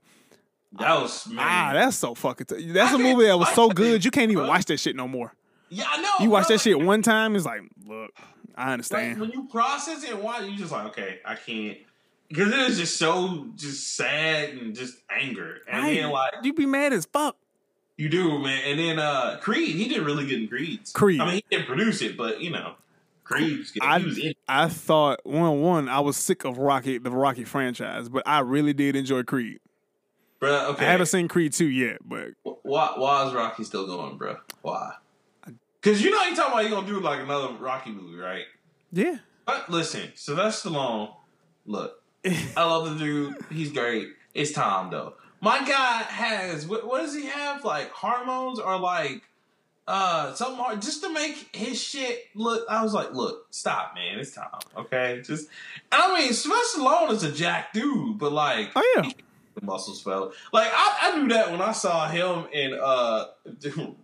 That 0.79 1.01
was 1.03 1.27
man. 1.29 1.39
ah, 1.47 1.71
that's 1.75 1.97
so 1.97 2.15
fucking. 2.15 2.47
T- 2.47 2.73
that's 2.73 2.93
I 2.93 2.97
a 2.97 2.99
movie 2.99 3.27
that 3.27 3.39
was 3.39 3.49
so 3.55 3.69
good 3.69 4.05
you 4.05 4.11
can't 4.11 4.31
even 4.31 4.45
bro. 4.45 4.49
watch 4.49 4.65
that 4.67 4.79
shit 4.79 4.95
no 4.97 5.07
more. 5.09 5.33
yeah, 5.69 5.85
I 5.89 6.01
know. 6.01 6.09
You 6.25 6.31
watch 6.31 6.47
bro. 6.49 6.57
that 6.57 6.63
shit 6.63 6.79
one 6.81 7.03
time, 7.03 7.35
it's 7.37 7.45
like, 7.45 7.63
look, 7.87 8.11
I 8.57 8.63
Like, 8.65 8.73
understand. 8.73 9.21
when 9.21 9.31
you 9.33 9.47
process 9.49 10.05
it 10.05 10.11
and 10.13 10.23
watch, 10.23 10.43
you 10.45 10.57
just 10.57 10.73
like, 10.73 10.87
okay, 10.87 11.19
I 11.25 11.35
can't. 11.35 11.79
Because 12.29 12.53
it 12.53 12.59
was 12.69 12.79
just 12.79 12.97
so 12.97 13.47
just 13.55 13.95
sad 13.97 14.51
and 14.51 14.75
just 14.75 14.97
anger. 15.11 15.59
And 15.69 15.83
Right. 15.83 15.95
then 16.01 16.11
like 16.11 16.33
you'd 16.43 16.57
be 16.57 16.67
mad 16.67 16.93
as 16.93 17.07
fuck. 17.07 17.37
you 17.97 18.09
do, 18.09 18.39
man. 18.39 18.63
And 18.67 18.79
then 18.81 18.99
uh 18.99 19.39
Creed, 19.41 19.77
he 19.77 19.89
did 19.89 20.03
really 20.03 20.27
good 20.27 20.41
in 20.43 20.49
Creed's. 20.49 20.93
Creed. 20.93 21.21
I 21.21 21.25
mean, 21.25 21.35
he 21.35 21.45
didn't 21.51 21.67
produce 21.67 22.03
it, 22.03 22.17
but 22.17 22.41
you 22.41 22.51
know, 22.51 22.75
Creed's 23.25 23.71
good. 23.73 23.83
I. 23.83 24.35
I 24.49 24.69
thought 24.69 25.21
one 25.25 25.61
one 25.61 25.89
I 25.89 26.01
was 26.01 26.17
sick 26.17 26.45
of 26.45 26.59
Rocky 26.59 26.99
the 26.99 27.11
Rocky 27.11 27.45
franchise, 27.45 28.09
but 28.09 28.23
I 28.27 28.41
really 28.41 28.73
did 28.73 28.97
enjoy 28.97 29.23
Creed. 29.23 29.61
Bro, 30.39 30.71
okay. 30.73 30.85
I 30.87 30.91
haven't 30.91 31.07
seen 31.07 31.29
Creed 31.29 31.53
two 31.55 31.65
yet, 31.67 31.99
but 32.05 32.29
Why, 32.43 32.93
why 32.97 33.27
is 33.27 33.33
Rocky 33.33 33.65
still 33.65 33.87
going, 33.87 34.19
bro? 34.19 34.37
Why? 34.61 34.93
Because 35.81 36.03
you 36.03 36.11
know 36.11 36.23
you 36.25 36.37
talking 36.37 36.53
about 36.53 36.65
you 36.65 36.71
gonna 36.71 36.87
do 36.87 37.01
like 37.01 37.21
another 37.21 37.55
Rocky 37.55 37.91
movie, 37.91 38.19
right? 38.19 38.45
yeah, 38.93 39.19
But 39.47 39.71
listen, 39.71 40.11
Sylvester 40.15 40.69
Stallone, 40.69 41.15
look, 41.65 42.03
I 42.57 42.65
love 42.65 42.91
the 42.99 43.05
dude. 43.05 43.37
He's 43.51 43.73
great. 43.73 44.09
It's 44.35 44.53
Tom 44.53 44.91
though. 44.91 45.15
My 45.41 45.59
guy 45.59 46.03
has 46.03 46.67
what, 46.67 46.87
what 46.87 47.01
does 47.03 47.15
he 47.15 47.27
have? 47.27 47.65
Like 47.65 47.91
hormones 47.91 48.59
or 48.59 48.79
like 48.79 49.23
uh 49.89 50.35
something 50.35 50.57
hard 50.57 50.83
just 50.83 51.03
to 51.05 51.13
make 51.13 51.55
his 51.55 51.81
shit 51.81 52.25
look. 52.35 52.65
I 52.69 52.83
was 52.83 52.93
like, 52.93 53.13
look, 53.15 53.47
stop, 53.51 53.95
man, 53.95 54.19
it's 54.19 54.33
Tom. 54.35 54.47
okay? 54.77 55.23
Just, 55.25 55.49
I 55.93 56.13
mean, 56.19 56.33
Sylvester 56.33 56.81
Stallone 56.81 57.13
is 57.13 57.23
a 57.23 57.31
jack 57.31 57.73
dude, 57.73 58.19
but 58.19 58.33
like, 58.33 58.71
Oh 58.75 58.93
yeah. 58.97 59.11
the 59.55 59.65
muscles 59.65 60.03
fell. 60.03 60.33
Like 60.53 60.71
I, 60.75 60.99
I 61.13 61.17
knew 61.19 61.29
that 61.29 61.53
when 61.53 61.61
I 61.61 61.73
saw 61.73 62.09
him 62.09 62.47
in 62.53 62.75
uh 62.75 63.27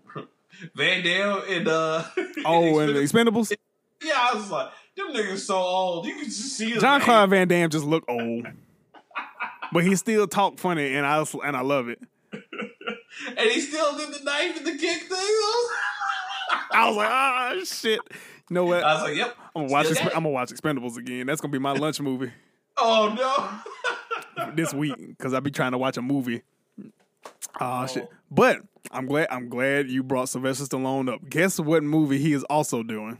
Van 0.74 1.02
Damme 1.02 1.42
in 1.48 1.66
uh 1.68 2.04
Oh, 2.44 2.78
and 2.78 2.94
the 2.94 3.00
Expendables. 3.00 3.52
yeah, 4.02 4.12
I 4.16 4.34
was 4.34 4.50
like, 4.50 4.68
them 4.96 5.08
niggas 5.12 5.38
so 5.38 5.56
old. 5.56 6.06
You 6.06 6.14
can 6.16 6.24
just 6.24 6.56
see 6.56 6.78
John 6.78 6.98
name. 6.98 7.04
Claude 7.04 7.30
Van 7.30 7.48
Damme 7.48 7.70
just 7.70 7.84
look 7.84 8.04
old, 8.08 8.46
but 9.72 9.84
he 9.84 9.96
still 9.96 10.26
talk 10.26 10.58
funny, 10.58 10.94
and 10.94 11.06
I 11.06 11.24
and 11.44 11.56
I 11.56 11.60
love 11.60 11.88
it. 11.88 12.00
and 12.32 13.50
he 13.50 13.60
still 13.60 13.96
did 13.96 14.12
the 14.12 14.24
knife 14.24 14.56
and 14.56 14.66
the 14.66 14.72
kick 14.78 15.02
thing. 15.02 15.18
I 16.74 16.88
was 16.88 16.96
like, 16.96 17.08
ah, 17.10 17.54
shit. 17.64 18.00
You 18.50 18.54
know 18.54 18.64
what? 18.64 18.82
I 18.82 18.94
was 18.94 19.02
like, 19.02 19.16
yep. 19.16 19.36
I'm 19.54 19.62
gonna 19.62 19.72
watch. 19.72 19.86
Exp- 19.86 20.06
I'm 20.06 20.24
gonna 20.24 20.28
watch 20.30 20.50
Expendables 20.50 20.96
again. 20.96 21.26
That's 21.26 21.40
gonna 21.40 21.52
be 21.52 21.58
my 21.58 21.72
lunch 21.72 22.00
movie 22.00 22.32
Oh 22.76 23.62
no. 24.36 24.52
this 24.54 24.72
week 24.72 24.94
because 24.96 25.34
I'll 25.34 25.40
be 25.40 25.50
trying 25.50 25.72
to 25.72 25.78
watch 25.78 25.96
a 25.96 26.02
movie. 26.02 26.42
Ah, 27.60 27.86
shit. 27.86 28.08
Oh. 28.10 28.14
But 28.30 28.60
I'm 28.90 29.06
glad. 29.06 29.28
I'm 29.30 29.48
glad 29.48 29.88
you 29.88 30.02
brought 30.02 30.28
Sylvester 30.28 30.64
Stallone 30.64 31.12
up. 31.12 31.28
Guess 31.28 31.60
what 31.60 31.82
movie 31.82 32.18
he 32.18 32.32
is 32.32 32.44
also 32.44 32.82
doing? 32.82 33.18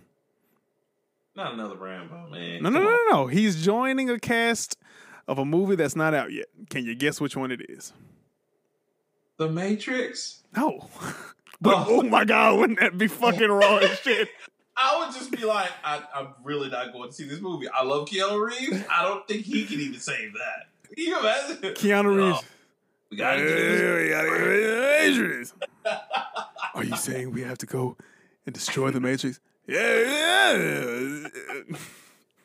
Not 1.35 1.55
another 1.55 1.77
Rambo, 1.77 2.29
man. 2.31 2.63
No, 2.63 2.69
no, 2.71 2.81
no, 2.81 2.91
no, 2.91 2.99
no. 3.11 3.27
He's 3.27 3.65
joining 3.65 4.11
a 4.11 4.19
cast 4.19 4.77
of 5.27 5.39
a 5.39 5.45
movie 5.45 5.77
that's 5.77 5.97
not 5.97 6.13
out 6.15 6.31
yet. 6.33 6.47
Can 6.71 6.85
you 6.85 6.95
guess 6.95 7.21
which 7.21 7.37
one 7.37 7.51
it 7.51 7.63
is? 7.71 7.93
The 9.39 9.49
Matrix. 9.49 10.43
No. 10.57 10.89
But 11.61 11.75
Oh. 11.87 12.01
oh 12.01 12.03
my 12.03 12.25
god, 12.25 12.59
wouldn't 12.59 12.81
that 12.81 12.99
be 12.99 13.07
fucking 13.07 13.47
raw 13.49 13.77
as 13.77 13.97
shit? 14.03 14.29
I 14.77 14.99
would 14.99 15.15
just 15.15 15.31
be 15.31 15.45
like, 15.45 15.71
I, 15.85 16.03
I'm 16.13 16.35
really 16.43 16.69
not 16.69 16.93
going 16.93 17.09
to 17.09 17.15
see 17.15 17.23
this 17.29 17.41
movie. 17.41 17.69
I 17.69 17.85
love 17.85 18.09
Keanu 18.09 18.45
Reeves. 18.45 18.85
I 18.91 19.05
don't 19.05 19.25
think 19.29 19.45
he 19.45 19.65
can 19.65 19.79
even 19.79 20.01
save 20.01 20.33
that. 20.33 20.93
Can 20.97 21.05
you 21.07 21.21
imagine? 21.21 21.57
Keanu 21.75 22.17
Reeves. 22.17 22.39
Oh, 22.43 22.45
we 23.13 23.17
gotta 23.17 23.39
Hey, 23.39 23.45
do 23.47 23.55
this. 23.55 24.03
we 24.03 24.09
gotta 24.11 24.29
get 24.29 25.15
the 25.15 25.21
Matrix. 25.21 25.55
Are 26.75 26.83
you 26.85 26.97
saying 26.97 27.31
we 27.31 27.43
have 27.43 27.59
to 27.59 27.67
go 27.67 27.97
and 28.45 28.53
destroy 28.53 28.91
the 28.91 28.99
Matrix? 28.99 29.39
Yeah, 29.67 29.99
yeah. 29.99 31.29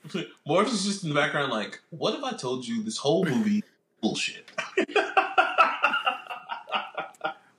Morph 0.47 0.67
is 0.67 0.85
just 0.85 1.03
in 1.03 1.09
the 1.09 1.15
background, 1.15 1.51
like, 1.51 1.81
what 1.89 2.13
if 2.15 2.23
I 2.23 2.31
told 2.33 2.65
you 2.65 2.83
this 2.83 2.97
whole 2.97 3.25
movie 3.25 3.63
bullshit? 4.01 4.49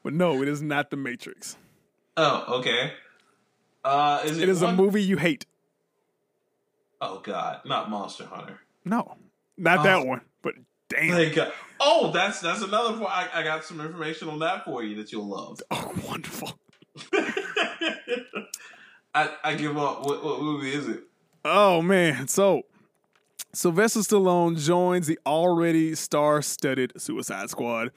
But 0.05 0.15
no, 0.15 0.41
it 0.43 0.49
is 0.49 0.63
not 0.63 0.89
the 0.91 0.97
Matrix. 0.97 1.59
Oh, 2.17 2.61
okay. 2.61 2.93
Uh, 3.85 4.23
is 4.25 4.39
it, 4.39 4.45
It 4.45 4.49
is 4.49 4.63
a 4.63 4.73
movie 4.73 5.03
you 5.03 5.19
hate. 5.19 5.45
Oh 7.03 7.19
God, 7.19 7.61
not 7.67 7.91
Monster 7.91 8.25
Hunter. 8.25 8.59
No, 8.87 9.17
not 9.59 9.81
Oh. 9.81 9.83
that 9.83 10.07
one. 10.07 10.23
But 10.41 10.55
damn. 10.89 11.35
God. 11.35 11.53
Oh, 11.79 12.11
that's 12.11 12.41
that's 12.41 12.63
another 12.63 12.97
point. 12.97 13.11
I, 13.11 13.29
I 13.35 13.43
got 13.43 13.65
some 13.65 13.81
information 13.83 14.29
on 14.31 14.39
that 14.39 14.65
for 14.65 14.83
you 14.83 14.97
that 14.97 15.13
you'll 15.13 15.29
love. 15.29 15.61
Oh, 15.71 15.93
wonderful. 16.09 16.59
I, 19.15 19.31
I 19.43 19.55
give 19.55 19.77
up. 19.77 20.05
What, 20.05 20.25
what 20.25 20.41
movie 20.41 20.73
is 20.73 20.89
it? 20.89 21.05
Oh 21.45 21.83
man, 21.83 22.29
so 22.29 22.63
Sylvester 23.53 24.01
Stallone 24.01 24.59
joins 24.59 25.07
the 25.07 25.19
already 25.25 25.95
star-studded 25.95 27.01
Suicide 27.01 27.51
Squad. 27.51 27.91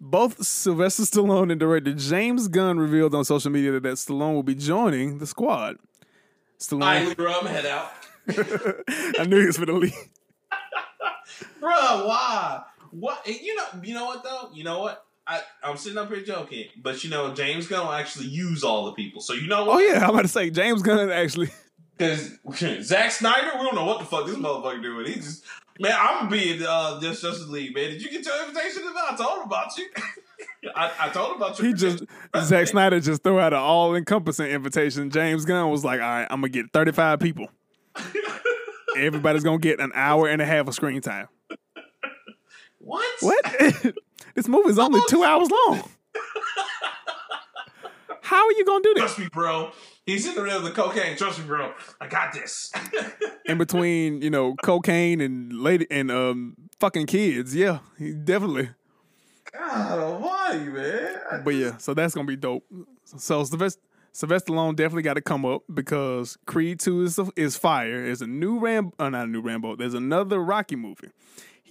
Both 0.00 0.44
Sylvester 0.44 1.04
Stallone 1.04 1.52
and 1.52 1.60
director 1.60 1.92
James 1.92 2.48
Gunn 2.48 2.78
revealed 2.78 3.14
on 3.14 3.24
social 3.24 3.52
media 3.52 3.70
that, 3.72 3.84
that 3.84 3.94
Stallone 3.94 4.34
will 4.34 4.42
be 4.42 4.56
joining 4.56 5.18
the 5.18 5.26
squad. 5.26 5.76
I 5.78 6.04
Stallone, 6.58 7.16
Leroy, 7.16 7.32
I'm 7.32 7.46
head 7.46 7.66
out. 7.66 7.92
I 8.28 9.24
knew 9.26 9.40
he 9.40 9.46
was 9.46 9.56
for 9.56 9.66
the 9.66 9.72
lead. 9.72 9.92
Bruh, 11.60 12.06
why? 12.06 12.62
What? 12.90 13.26
You 13.26 13.54
know, 13.54 13.64
you 13.82 13.94
know 13.94 14.06
what 14.06 14.24
though? 14.24 14.50
You 14.52 14.64
know 14.64 14.80
what? 14.80 15.04
I, 15.26 15.40
I'm 15.62 15.76
sitting 15.76 15.98
up 15.98 16.08
here 16.08 16.22
joking, 16.22 16.66
but 16.76 17.04
you 17.04 17.10
know, 17.10 17.32
James 17.32 17.66
Gunn 17.66 17.86
will 17.86 17.92
actually 17.92 18.26
use 18.26 18.64
all 18.64 18.86
the 18.86 18.92
people. 18.92 19.20
So 19.20 19.34
you 19.34 19.46
know 19.46 19.64
What? 19.64 19.76
Oh 19.76 19.78
yeah, 19.78 20.04
I'm 20.04 20.10
about 20.10 20.22
to 20.22 20.28
say 20.28 20.50
James 20.50 20.82
Gunn 20.82 21.10
actually. 21.10 21.50
Because 21.98 22.38
Zack 22.82 23.10
Snyder, 23.10 23.50
we 23.58 23.64
don't 23.64 23.74
know 23.74 23.84
what 23.84 24.00
the 24.00 24.04
fuck 24.04 24.26
this 24.26 24.34
motherfucker 24.34 24.82
doing. 24.82 25.06
He 25.06 25.14
just, 25.14 25.44
man, 25.78 25.94
I'm 25.96 26.20
gonna 26.20 26.30
be 26.30 26.54
in 26.54 26.62
uh, 26.66 26.98
this 26.98 27.20
Justice 27.20 27.48
League, 27.48 27.74
man. 27.74 27.90
Did 27.90 28.02
you 28.02 28.10
get 28.10 28.24
your 28.24 28.40
invitation? 28.40 28.82
I 28.84 29.14
told 29.16 29.38
him 29.38 29.44
about 29.44 29.76
you. 29.76 29.86
I, 30.74 30.92
I 30.98 31.08
told 31.10 31.32
him 31.32 31.36
about 31.36 31.58
you. 31.58 31.66
He 31.66 31.74
just 31.74 32.04
Zack 32.40 32.66
Snyder 32.66 32.98
just 33.00 33.22
threw 33.22 33.38
out 33.38 33.52
an 33.52 33.58
all-encompassing 33.58 34.46
invitation. 34.46 35.10
James 35.10 35.44
Gunn 35.44 35.70
was 35.70 35.84
like, 35.84 36.00
"All 36.00 36.08
right, 36.08 36.26
I'm 36.30 36.40
gonna 36.40 36.48
get 36.48 36.72
35 36.72 37.20
people. 37.20 37.48
Everybody's 38.96 39.44
gonna 39.44 39.58
get 39.58 39.80
an 39.80 39.92
hour 39.94 40.28
and 40.28 40.40
a 40.42 40.46
half 40.46 40.66
of 40.66 40.74
screen 40.74 41.00
time." 41.00 41.28
what? 42.78 43.06
What? 43.20 43.94
This 44.34 44.48
movie's 44.48 44.78
only 44.78 45.00
two 45.08 45.22
hours 45.24 45.48
long. 45.50 45.82
How 48.22 48.46
are 48.46 48.52
you 48.52 48.64
gonna 48.64 48.82
do 48.82 48.94
this? 48.94 49.02
Trust 49.02 49.18
me, 49.18 49.28
bro. 49.32 49.72
He's 50.06 50.26
in 50.26 50.34
the 50.34 50.42
middle 50.42 50.58
of 50.58 50.64
the 50.64 50.70
cocaine. 50.70 51.16
Trust 51.16 51.38
me, 51.40 51.44
bro. 51.44 51.72
I 52.00 52.08
got 52.08 52.32
this. 52.32 52.72
In 53.46 53.58
between, 53.58 54.22
you 54.22 54.30
know, 54.30 54.54
cocaine 54.64 55.20
and 55.20 55.52
lady 55.52 55.86
and 55.90 56.10
um 56.10 56.56
fucking 56.80 57.06
kids. 57.06 57.54
Yeah, 57.54 57.80
he 57.98 58.12
definitely. 58.12 58.70
God 59.52 59.98
almighty, 59.98 60.70
man. 60.70 61.42
But 61.44 61.54
yeah, 61.54 61.76
so 61.76 61.94
that's 61.94 62.14
gonna 62.14 62.26
be 62.26 62.36
dope. 62.36 62.64
So 63.04 63.44
Sylvester, 63.44 63.80
Sylvester 64.12 64.52
Stallone 64.52 64.76
definitely 64.76 65.02
got 65.02 65.14
to 65.14 65.20
come 65.20 65.44
up 65.44 65.62
because 65.72 66.38
Creed 66.46 66.80
Two 66.80 67.02
is 67.02 67.18
is 67.36 67.56
fire. 67.56 68.04
There's 68.04 68.22
a 68.22 68.26
new 68.26 68.58
Ram, 68.58 68.92
uh, 68.98 69.08
not 69.10 69.26
a 69.26 69.30
new 69.30 69.40
Rambo. 69.40 69.76
There's 69.76 69.94
another 69.94 70.38
Rocky 70.40 70.76
movie. 70.76 71.10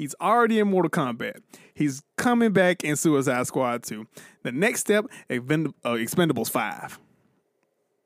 He's 0.01 0.15
already 0.19 0.57
in 0.57 0.67
Mortal 0.67 0.89
Kombat. 0.89 1.41
He's 1.75 2.01
coming 2.17 2.53
back 2.53 2.83
in 2.83 2.95
Suicide 2.95 3.45
Squad 3.45 3.83
2. 3.83 4.07
The 4.41 4.51
next 4.51 4.79
step, 4.79 5.05
Expend- 5.29 5.75
uh, 5.85 5.91
Expendables 5.91 6.49
5 6.49 6.97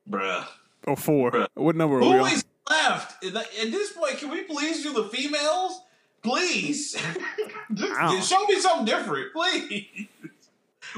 Bruh. 0.10 0.46
or 0.86 0.98
4. 0.98 1.32
Bruh. 1.32 1.48
What 1.54 1.78
number 1.78 1.96
are 1.96 2.02
we 2.02 2.08
Who 2.08 2.14
on? 2.26 2.32
is 2.34 2.44
left? 2.70 3.24
At 3.24 3.32
this 3.72 3.94
point, 3.94 4.18
can 4.18 4.30
we 4.30 4.44
please 4.44 4.84
do 4.84 4.92
the 4.92 5.06
females? 5.06 5.84
Please. 6.22 6.98
Just 7.74 8.30
show 8.30 8.44
me 8.46 8.60
something 8.60 8.84
different, 8.86 9.32
please. 9.32 9.88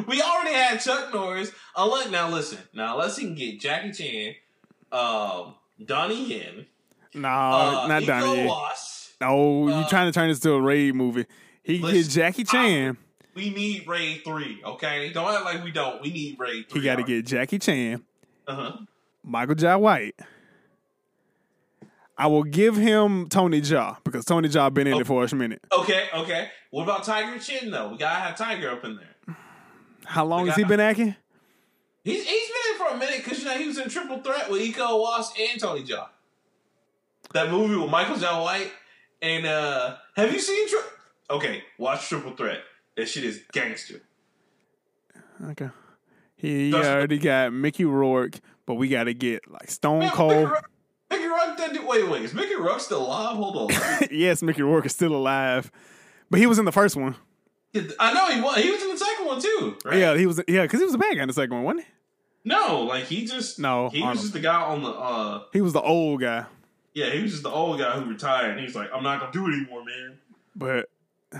We 0.08 0.20
already 0.20 0.56
had 0.56 0.80
Chuck 0.80 1.14
Norris. 1.14 1.52
Unless, 1.76 2.10
now 2.10 2.28
listen. 2.28 2.58
Now 2.74 2.98
let's 2.98 3.20
can 3.20 3.36
get 3.36 3.60
Jackie 3.60 3.92
Chan, 3.92 4.36
um, 4.92 5.54
Donnie 5.86 6.26
Yen, 6.26 6.66
No, 7.14 7.28
uh, 7.30 7.86
not 7.88 8.02
Iko 8.02 8.08
Donnie. 8.08 8.38
Yen. 8.38 8.48
Uwais. 9.22 9.28
No, 9.28 9.68
you 9.68 9.74
Uh, 9.74 9.88
trying 9.90 10.08
to 10.08 10.12
turn 10.12 10.30
this 10.30 10.40
to 10.42 10.52
a 10.54 10.62
raid 10.62 10.96
movie. 10.96 11.26
He 11.64 11.80
get 11.80 12.08
Jackie 12.10 12.44
Chan. 12.44 12.98
We 13.36 13.50
need 13.52 13.88
Raid 13.88 14.24
3, 14.24 14.62
okay? 14.66 15.12
Don't 15.14 15.32
act 15.32 15.46
like 15.46 15.64
we 15.64 15.70
don't. 15.72 16.02
We 16.02 16.12
need 16.12 16.40
Raid 16.40 16.70
3. 16.70 16.80
He 16.82 16.86
got 16.86 16.96
to 16.96 17.04
get 17.04 17.26
Jackie 17.26 17.60
Chan, 17.60 18.04
Uh-huh. 18.48 18.78
Michael 19.24 19.54
Jai 19.56 19.76
White. 19.76 20.16
I 22.18 22.26
will 22.28 22.44
give 22.44 22.76
him 22.76 23.30
Tony 23.30 23.62
Jaa 23.62 23.98
because 24.04 24.26
Tony 24.26 24.50
Jaa 24.50 24.74
been 24.74 24.88
in 24.88 24.94
Oh. 24.96 25.00
it 25.02 25.08
for 25.08 25.24
a 25.24 25.36
minute. 25.36 25.62
Okay, 25.72 26.08
okay. 26.16 26.50
What 26.72 26.84
about 26.84 27.04
Tiger 27.04 27.38
Chen, 27.38 27.70
though? 27.70 27.90
We 27.90 27.98
gotta 27.98 28.20
have 28.20 28.36
Tiger 28.38 28.72
up 28.72 28.84
in 28.84 28.96
there. 28.96 29.36
How 30.06 30.26
long 30.26 30.46
The 30.46 30.52
has 30.54 30.58
he 30.58 30.64
been 30.64 30.80
acting? 30.80 31.16
He's 32.04 32.24
he's 32.28 32.48
been 32.50 32.72
in 32.74 32.78
for 32.80 32.88
a 32.96 32.98
minute 32.98 33.24
because 33.24 33.40
you 33.40 33.46
know 33.46 33.58
he 33.58 33.68
was 33.68 33.78
in 33.78 33.90
Triple 33.90 34.20
Threat 34.24 34.50
with 34.50 34.62
Iko 34.62 34.78
Uwais 35.06 35.28
and 35.52 35.60
Tony 35.62 35.84
Jaa. 35.84 36.08
That 37.34 37.52
movie 37.52 37.76
with 37.76 37.92
Michael 37.92 38.16
Jai 38.18 38.42
White 38.42 38.72
and 39.22 39.46
uh 39.46 39.96
have 40.16 40.32
you 40.34 40.40
seen? 40.40 40.68
Tri- 40.70 40.82
okay, 41.32 41.64
watch 41.78 42.08
Triple 42.10 42.36
Threat. 42.36 42.60
That 42.96 43.08
shit 43.08 43.24
is 43.24 43.42
gangster. 43.52 44.02
Okay. 45.44 45.70
He 46.36 46.72
That's- 46.72 46.88
already 46.90 47.18
got 47.18 47.54
Mickey 47.54 47.86
Rourke, 47.86 48.40
but 48.66 48.76
we 48.76 48.88
got 48.90 49.06
to 49.06 49.14
get 49.14 49.50
like 49.50 49.70
Stone 49.72 50.00
Man, 50.00 50.08
Mickey 50.08 50.16
Cold. 50.18 50.50
Rourke, 50.50 50.70
Mickey 51.10 51.26
Rourke, 51.28 51.88
wait, 51.88 52.10
wait, 52.10 52.22
is 52.24 52.34
Mickey 52.34 52.56
Rourke 52.56 52.80
still 52.80 53.06
alive? 53.06 53.36
Hold 53.38 53.72
on. 53.72 53.78
yes, 54.12 54.42
Mickey 54.42 54.62
Rourke 54.62 54.86
is 54.86 54.92
still 54.94 55.16
alive, 55.16 55.72
but 56.30 56.40
he 56.40 56.46
was 56.46 56.60
in 56.60 56.66
the 56.66 56.72
first 56.72 56.96
one. 56.96 57.16
I 58.00 58.14
know 58.14 58.28
he 58.32 58.42
was. 58.42 58.58
He 58.58 58.72
was 58.72 58.82
in 58.82 58.90
the 58.90 58.98
second 58.98 59.26
one 59.28 59.42
too, 59.42 59.78
right? 59.86 59.98
Yeah, 59.98 60.18
he 60.18 60.26
was. 60.26 60.42
Yeah, 60.48 60.64
because 60.64 60.80
he 60.80 60.86
was 60.86 60.96
a 60.96 60.98
bad 60.98 61.16
guy 61.16 61.22
in 61.22 61.28
the 61.28 61.34
second 61.34 61.56
one, 61.56 61.64
wasn't 61.64 61.86
he? 61.86 61.92
No, 62.46 62.84
like 62.84 63.04
he 63.06 63.26
just 63.26 63.60
No, 63.60 63.90
He 63.90 64.00
Arnold. 64.02 64.16
was 64.16 64.22
just 64.22 64.34
the 64.34 64.40
guy 64.40 64.62
on 64.62 64.82
the. 64.82 64.90
uh 64.90 65.44
He 65.54 65.62
was 65.62 65.74
the 65.74 65.82
old 65.82 66.22
guy, 66.22 66.46
Yeah, 66.98 67.12
he 67.12 67.22
was 67.22 67.32
just 67.32 67.44
the 67.44 67.52
old 67.52 67.78
guy 67.78 67.92
who 68.00 68.10
retired. 68.10 68.52
and 68.58 68.60
He's 68.60 68.74
like, 68.76 68.90
I'm 68.92 69.04
not 69.04 69.20
gonna 69.20 69.32
do 69.32 69.46
it 69.48 69.54
anymore, 69.54 69.84
man. 69.86 70.18
but 70.56 70.90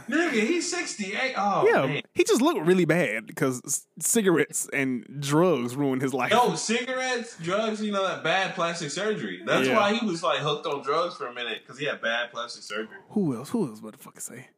Nigga, 0.10 0.32
he's 0.34 0.70
68. 0.70 1.34
Oh, 1.38 1.66
yeah, 1.68 1.86
man. 1.88 2.02
he 2.14 2.24
just 2.26 2.42
looked 2.42 2.60
really 2.66 2.84
bad 2.86 3.26
because 3.26 3.88
cigarettes 4.00 4.68
and 4.74 5.04
drugs 5.20 5.76
ruined 5.78 6.02
his 6.04 6.14
life. 6.14 6.30
Yo, 6.32 6.54
cigarettes, 6.56 7.38
drugs, 7.38 7.82
you 7.82 7.92
know, 7.94 8.06
that 8.06 8.22
bad 8.24 8.54
plastic 8.54 8.92
surgery. 8.92 9.42
That's 9.46 9.68
Yeah. 9.68 9.78
why 9.78 9.94
he 9.96 10.06
was 10.06 10.22
like 10.22 10.40
hooked 10.42 10.68
on 10.68 10.84
drugs 10.84 11.16
for 11.16 11.26
a 11.28 11.34
minute 11.34 11.62
because 11.64 11.80
he 11.80 11.86
had 11.86 12.02
bad 12.02 12.32
plastic 12.32 12.64
surgery. 12.64 12.98
Who 13.12 13.36
else? 13.36 13.50
Who 13.50 13.66
else? 13.68 13.82
What 13.82 13.94
the 13.94 14.00
fuck 14.00 14.20
say? 14.20 14.50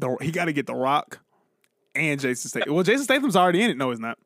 The 0.00 0.16
he 0.22 0.32
got 0.32 0.46
to 0.46 0.52
get 0.54 0.66
the 0.66 0.74
Rock 0.74 1.20
and 1.94 2.18
Jason 2.18 2.48
Statham. 2.48 2.74
Well, 2.74 2.82
Jason 2.82 3.04
Statham's 3.04 3.36
already 3.36 3.62
in 3.62 3.70
it. 3.70 3.76
No, 3.76 3.90
he's 3.90 4.00
not. 4.00 4.18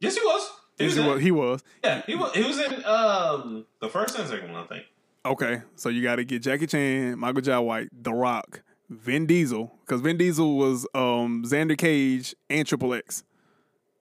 Yes, 0.00 0.14
he 0.16 0.20
was. 0.24 0.50
He 0.78 0.84
was. 0.86 0.94
he 0.94 1.00
in- 1.00 1.06
was. 1.06 1.20
He 1.22 1.30
was. 1.30 1.64
Yeah, 1.84 2.02
he 2.06 2.14
was. 2.16 2.32
He 2.34 2.42
was 2.42 2.58
in 2.58 2.84
um 2.84 3.66
the 3.80 3.88
first 3.88 4.18
and 4.18 4.28
second 4.28 4.52
one, 4.52 4.62
I 4.62 4.66
think. 4.66 4.84
Okay, 5.26 5.62
so 5.76 5.88
you 5.88 6.02
got 6.02 6.16
to 6.16 6.24
get 6.24 6.42
Jackie 6.42 6.66
Chan, 6.66 7.18
Michael 7.18 7.40
Jai 7.40 7.58
White, 7.58 7.88
The 8.02 8.12
Rock, 8.12 8.62
Vin 8.90 9.24
Diesel, 9.26 9.72
because 9.80 10.00
Vin 10.02 10.16
Diesel 10.18 10.56
was 10.56 10.86
um 10.94 11.44
Xander 11.46 11.78
Cage 11.78 12.34
and 12.50 12.66
Triple 12.66 12.92
X. 12.94 13.24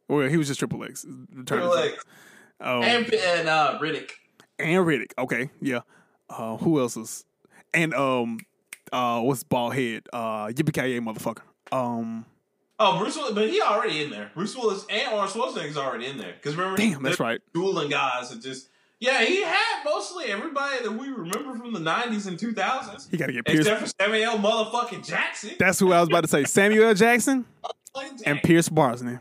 Well, 0.09 0.27
he 0.27 0.35
was 0.37 0.47
just 0.47 0.59
Triple 0.59 0.83
X. 0.83 1.05
Triple 1.45 1.73
X. 1.75 2.03
um, 2.59 2.83
And 2.83 3.13
and 3.13 3.47
uh, 3.47 3.79
Riddick. 3.81 4.11
and 4.59 4.85
Riddick. 4.85 5.11
Okay, 5.17 5.49
yeah. 5.61 5.79
Uh, 6.29 6.57
who 6.57 6.79
else 6.79 6.97
is? 6.97 7.23
And 7.73 7.93
um, 7.93 8.39
uh, 8.91 9.21
what's 9.21 9.43
bald 9.43 9.75
head? 9.75 10.03
Uh, 10.11 10.47
Yippee 10.47 10.99
motherfucker. 10.99 11.41
Um, 11.71 12.25
Oh, 12.85 12.99
Bruce 12.99 13.15
Willis, 13.15 13.33
but 13.33 13.49
he 13.49 13.61
already 13.61 14.03
in 14.03 14.09
there. 14.09 14.31
Bruce 14.33 14.55
Willis 14.55 14.85
and 14.89 15.07
Arnold 15.13 15.29
Schwarzenegger's 15.29 15.77
already 15.77 16.05
in 16.07 16.17
there. 16.17 16.33
Because 16.33 16.55
remember, 16.55 16.77
damn, 16.77 17.01
that's 17.03 17.19
right. 17.19 17.39
dueling 17.53 17.89
guys 17.89 18.31
and 18.31 18.41
just 18.41 18.69
yeah, 18.99 19.21
he 19.23 19.41
had 19.41 19.83
mostly 19.83 20.25
everybody 20.25 20.81
that 20.83 20.91
we 20.91 21.09
remember 21.09 21.55
from 21.55 21.73
the 21.73 21.79
'90s 21.79 22.25
and 22.27 22.37
2000s, 22.37 23.09
He 23.11 23.17
got 23.17 23.25
to 23.27 23.33
get 23.33 23.45
Pierce. 23.45 23.59
except 23.67 23.81
for 23.81 23.91
Samuel 24.01 24.35
motherfucking 24.37 25.05
Jackson. 25.05 25.51
That's 25.59 25.77
who 25.79 25.91
I 25.91 25.99
was 25.99 26.09
about 26.09 26.21
to 26.21 26.27
say. 26.29 26.43
Samuel 26.45 26.93
Jackson 26.93 27.45
and. 28.25 28.41
Pierce 28.43 28.69
Brosnan. 28.69 29.19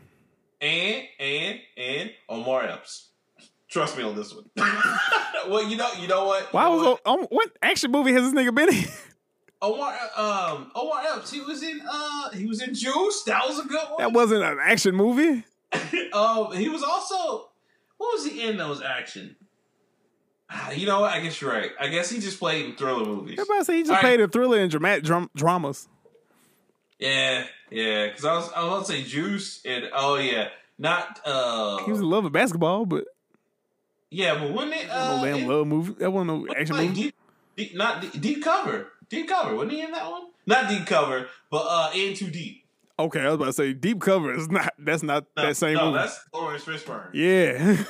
and 0.61 1.03
and 1.19 1.59
and 1.77 2.11
Omar 2.29 2.63
Epps. 2.65 3.09
Trust 3.69 3.97
me 3.97 4.03
on 4.03 4.15
this 4.15 4.33
one. 4.33 4.45
well, 5.49 5.67
you 5.67 5.75
know, 5.77 5.89
you 5.99 6.07
know 6.07 6.25
what? 6.25 6.53
Why 6.53 6.63
You 6.65 6.69
know 6.69 6.75
was 6.77 6.85
what? 6.85 7.01
oh, 7.05 7.27
what 7.31 7.49
action 7.61 7.91
movie 7.91 8.13
has 8.13 8.21
this 8.23 8.33
nigga 8.33 8.53
been 8.53 8.69
in? 8.73 8.83
Omar 9.63 9.97
um 10.17 10.71
Omar 10.75 11.01
Epps? 11.15 11.31
He 11.31 11.41
was 11.41 11.63
in 11.63 11.81
uh 11.89 12.29
he 12.31 12.45
was 12.45 12.61
in 12.61 12.73
Juice. 12.75 13.23
That 13.23 13.47
was 13.47 13.57
a 13.59 13.63
good 13.63 13.81
one. 13.89 13.97
that 13.99 14.11
wasn't 14.13 14.43
an 14.43 14.57
action 14.61 14.93
movie. 14.95 15.43
um, 16.13 16.51
he 16.55 16.69
was 16.69 16.83
also 16.83 17.49
what 17.97 18.13
was 18.13 18.25
he 18.27 18.41
in 18.47 18.57
those 18.57 18.81
action? 18.83 19.35
Ah, 20.49 20.69
You 20.71 20.85
know 20.85 21.01
what? 21.01 21.13
I 21.13 21.19
guess 21.21 21.39
you're 21.41 21.51
right. 21.51 21.71
I 21.79 21.87
guess 21.87 22.09
he 22.11 22.19
just 22.19 22.37
played 22.37 22.65
in 22.65 22.75
thriller 22.75 23.05
movies. 23.05 23.39
Everybody 23.39 23.63
say 23.63 23.75
he 23.77 23.81
just 23.81 23.89
All 23.91 23.95
right. 23.95 24.01
played 24.01 24.19
a 24.21 24.27
thriller 24.27 24.59
and 24.59 24.69
dramatic 24.69 25.03
dram- 25.03 25.29
dramas. 25.35 25.87
Yeah, 26.99 27.45
yeah. 27.71 28.07
Because 28.07 28.25
I 28.25 28.35
was 28.35 28.51
I 28.55 28.63
was 28.63 28.67
about 28.73 28.85
to 28.85 28.91
say 28.91 29.03
Juice 29.03 29.61
and 29.65 29.85
oh 29.93 30.15
yeah, 30.15 30.49
not 30.77 31.19
uh 31.25 31.83
He 31.85 31.91
was 31.91 32.01
in 32.01 32.09
love 32.09 32.23
with 32.25 32.33
basketball, 32.33 32.85
but 32.85 33.05
yeah, 34.11 34.37
but 34.37 34.53
when 34.53 34.71
it 34.73 34.89
uh 34.89 35.17
no 35.17 35.25
damn 35.25 35.37
it- 35.37 35.47
love 35.47 35.67
movie. 35.67 35.93
That 35.99 36.11
wasn't 36.11 36.27
no 36.47 36.53
action 36.55 36.77
like 36.77 36.89
movie. 36.89 37.01
deep, 37.03 37.15
deep, 37.57 37.75
not 37.75 38.01
deep, 38.01 38.21
deep 38.21 38.43
cover, 38.43 38.89
deep 39.13 39.27
cover. 39.29 39.55
Wasn't 39.55 39.71
he 39.71 39.81
in 39.81 39.91
that 39.91 40.09
one? 40.09 40.23
Not 40.45 40.69
deep 40.69 40.85
cover, 40.85 41.27
but 41.49 41.65
uh 41.69 41.91
in 41.95 42.13
too 42.15 42.29
deep. 42.29 42.65
Okay, 42.99 43.21
I 43.21 43.25
was 43.25 43.35
about 43.35 43.45
to 43.45 43.53
say 43.53 43.73
deep 43.73 43.99
cover 44.01 44.33
is 44.33 44.49
not. 44.49 44.73
That's 44.77 45.03
not 45.03 45.25
No, 45.35 45.43
that 45.47 45.57
same 45.57 45.75
no, 45.75 45.85
movie. 45.87 45.97
that's 45.99 46.19
Laurence 46.33 46.63
Fishburne. 46.63 47.09
Yeah, 47.13 47.83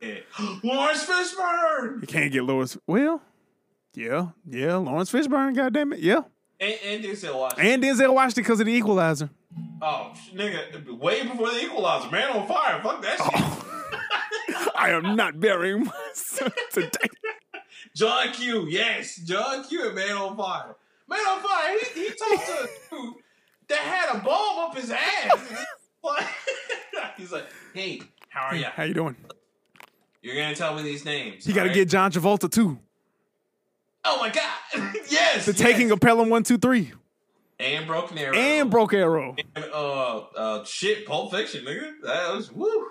Yeah. 0.00 0.14
Laurence 0.64 1.04
Fishburne. 1.04 2.00
you 2.00 2.06
can't 2.08 2.32
get 2.32 2.42
Laurence. 2.44 2.76
Well, 2.86 3.22
yeah, 3.94 4.28
yeah, 4.48 4.76
Laurence 4.76 5.12
Fishburne. 5.12 5.54
Goddamn 5.54 5.92
it, 5.92 6.00
yeah. 6.00 6.22
And, 6.58 6.74
and 6.84 7.04
Denzel 7.04 7.38
Washington. 7.38 7.66
And 7.66 7.82
Denzel 7.82 8.14
Washington 8.14 8.42
because 8.44 8.60
of 8.60 8.66
the 8.66 8.72
Equalizer. 8.72 9.30
Oh, 9.80 10.12
nigga, 10.34 10.88
way 10.98 11.22
before 11.22 11.50
the 11.50 11.60
Equalizer, 11.64 12.10
Man 12.10 12.30
on 12.30 12.46
Fire. 12.48 12.80
Fuck 12.82 13.02
that 13.02 13.18
shit. 13.18 14.68
I 14.76 14.90
am 14.90 15.14
not 15.16 15.38
burying 15.40 15.84
my 15.84 15.92
son 16.14 16.50
today. 16.72 17.08
John 17.94 18.32
Q, 18.32 18.66
yes, 18.68 19.16
John 19.16 19.64
Q 19.64 19.86
and 19.86 19.94
Man 19.94 20.16
on 20.16 20.36
Fire. 20.36 20.76
Man 21.08 21.18
on 21.18 21.40
Fire, 21.40 21.78
he, 21.94 22.04
he 22.04 22.08
talked 22.10 22.46
to 22.46 22.52
a 22.52 22.66
dude 22.90 23.14
that 23.68 23.78
had 23.78 24.16
a 24.16 24.24
bomb 24.24 24.70
up 24.70 24.76
his 24.76 24.90
ass. 24.90 25.52
He's 27.16 27.32
like, 27.32 27.46
hey, 27.74 28.02
how 28.28 28.46
are 28.46 28.56
ya? 28.56 28.70
How 28.74 28.84
you 28.84 28.94
doing? 28.94 29.16
You're 30.22 30.36
gonna 30.36 30.54
tell 30.54 30.74
me 30.74 30.82
these 30.82 31.04
names. 31.04 31.46
You 31.46 31.52
got 31.52 31.64
to 31.64 31.70
alright? 31.70 31.74
get 31.74 31.88
John 31.88 32.12
Travolta 32.12 32.50
too. 32.50 32.78
Oh 34.04 34.18
my 34.20 34.30
god, 34.30 34.58
yes. 35.08 35.46
The 35.46 35.52
yes. 35.52 35.58
Taking 35.58 35.90
of 35.90 36.00
Pelham 36.00 36.28
One 36.30 36.42
Two 36.42 36.58
Three 36.58 36.92
and 37.58 37.86
Broken 37.86 38.18
Arrow 38.18 38.34
and 38.34 38.70
Broke 38.70 38.94
Arrow. 38.94 39.36
And, 39.54 39.64
uh, 39.72 40.18
uh, 40.36 40.64
shit, 40.64 41.06
Pulp 41.06 41.32
Fiction, 41.32 41.64
nigga. 41.64 41.92
That 42.02 42.34
was 42.34 42.52
woo. 42.52 42.88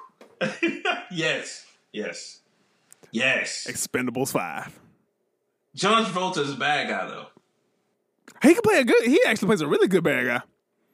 yes, 1.11 1.65
yes, 1.91 2.40
yes. 3.11 3.67
Expendables 3.69 4.31
Five. 4.31 4.77
John 5.75 6.03
Travolta 6.05 6.39
is 6.39 6.51
a 6.53 6.55
bad 6.55 6.89
guy 6.89 7.07
though. 7.07 7.27
He 8.43 8.53
can 8.53 8.61
play 8.63 8.79
a 8.79 8.83
good. 8.83 9.03
He 9.05 9.21
actually 9.27 9.47
plays 9.47 9.61
a 9.61 9.67
really 9.67 9.87
good 9.87 10.03
bad 10.03 10.25
guy. 10.25 10.41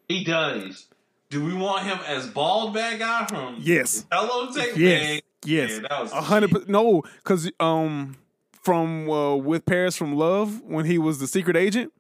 He 0.08 0.24
does. 0.24 0.88
Do 1.30 1.44
we 1.44 1.54
want 1.54 1.84
him 1.86 2.00
as 2.06 2.28
bald 2.28 2.74
bad 2.74 3.00
guy 3.00 3.26
from 3.28 3.58
Yes. 3.60 4.06
Hello 4.12 4.52
Tape? 4.52 4.78
Yes. 4.78 5.22
Yes. 5.46 5.72
Yeah, 5.72 5.80
that 5.90 6.02
was 6.04 6.12
A 6.14 6.22
hundred. 6.22 6.52
shit. 6.52 6.66
per- 6.68 6.72
No, 6.72 7.04
because 7.18 7.50
um, 7.60 8.16
from 8.62 9.10
uh, 9.10 9.36
with 9.36 9.66
Paris 9.66 9.96
from 9.96 10.16
Love 10.16 10.62
when 10.64 10.86
he 10.86 10.98
was 10.98 11.20
the 11.20 11.28
secret 11.28 11.56
agent. 11.58 11.92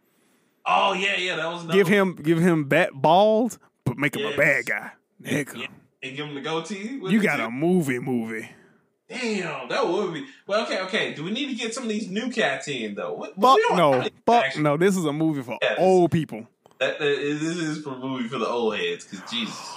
Oh 0.65 0.93
yeah, 0.93 1.15
yeah, 1.17 1.35
that 1.37 1.47
was 1.51 1.63
another 1.63 1.77
Give 1.77 1.87
him, 1.87 2.15
give 2.15 2.39
him 2.39 2.65
bat 2.65 2.89
bald, 2.93 3.57
but 3.85 3.97
make 3.97 4.15
him 4.15 4.25
a 4.25 4.29
Yes. 4.29 4.37
bad 4.37 4.65
guy. 4.65 4.91
Nigga, 5.23 5.55
Yeah. 5.57 5.67
and 6.03 6.15
give 6.17 6.25
him 6.27 6.35
the 6.35 6.41
goatee. 6.41 6.97
with 6.99 7.11
you 7.13 7.19
it, 7.19 7.23
got 7.23 7.39
a 7.39 7.49
movie, 7.49 7.99
movie. 7.99 8.49
Damn. 9.09 9.69
That 9.69 9.87
would 9.87 10.13
be 10.13 10.25
well. 10.45 10.63
Okay, 10.65 10.79
okay. 10.81 11.13
Do 11.13 11.23
we 11.23 11.31
need 11.31 11.47
to 11.47 11.55
get 11.55 11.73
some 11.73 11.83
of 11.83 11.89
these 11.89 12.09
new 12.09 12.29
cats 12.31 12.67
in 12.67 12.95
though? 12.95 13.21
Fuck 13.39 13.59
no, 13.75 13.91
have 13.93 14.01
any 14.01 14.11
fuck 14.25 14.45
action. 14.45 14.63
no. 14.63 14.77
This 14.77 14.95
is 14.97 15.05
a 15.05 15.13
movie 15.13 15.41
for 15.41 15.57
Yes. 15.61 15.75
old 15.79 16.11
people. 16.11 16.47
That, 16.79 16.99
that, 16.99 17.05
this 17.05 17.41
is 17.41 17.83
for 17.83 17.93
a 17.93 17.97
movie 17.97 18.27
for 18.27 18.37
the 18.37 18.47
old 18.47 18.77
heads. 18.77 19.05
Because 19.05 19.29
Jesus. 19.31 19.75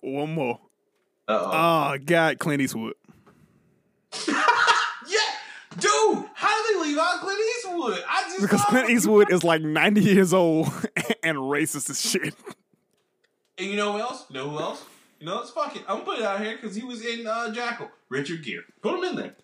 One 0.00 0.34
more. 0.34 0.58
Uh 1.28 1.32
oh. 1.32 1.50
Oh 1.94 1.98
God, 2.04 2.38
Clint 2.38 2.60
Eastwood. 2.60 2.94
yeah, 4.28 4.34
dude. 5.78 6.24
How 6.34 6.66
did 6.66 6.76
they 6.76 6.82
leave 6.88 6.98
out 6.98 7.20
Clint 7.20 7.38
Eastwood? 7.58 8.02
I 8.08 8.22
just 8.24 8.42
Because 8.42 8.60
Clint 8.64 8.90
Eastwood 8.90 9.30
is 9.32 9.44
like 9.44 9.62
ninety 9.62 10.02
years 10.02 10.34
old 10.34 10.66
and 11.22 11.38
racist 11.38 11.88
as 11.90 12.00
shit. 12.00 12.34
And 13.58 13.68
you 13.68 13.76
know 13.76 13.92
who 13.92 14.00
else? 14.00 14.26
You 14.28 14.34
know 14.36 14.50
who 14.50 14.58
else? 14.58 14.84
You 15.22 15.28
know, 15.28 15.36
let's 15.36 15.50
fuck 15.50 15.76
it. 15.76 15.82
I'm 15.86 15.98
gonna 15.98 16.04
put 16.04 16.18
it 16.18 16.24
out 16.24 16.40
here 16.40 16.56
because 16.60 16.74
he 16.74 16.82
was 16.82 17.06
in 17.06 17.28
uh, 17.28 17.52
Jackal. 17.54 17.88
Richard 18.08 18.42
Gere. 18.42 18.64
Put 18.80 18.98
him 18.98 19.04
in 19.04 19.14
there. 19.14 19.34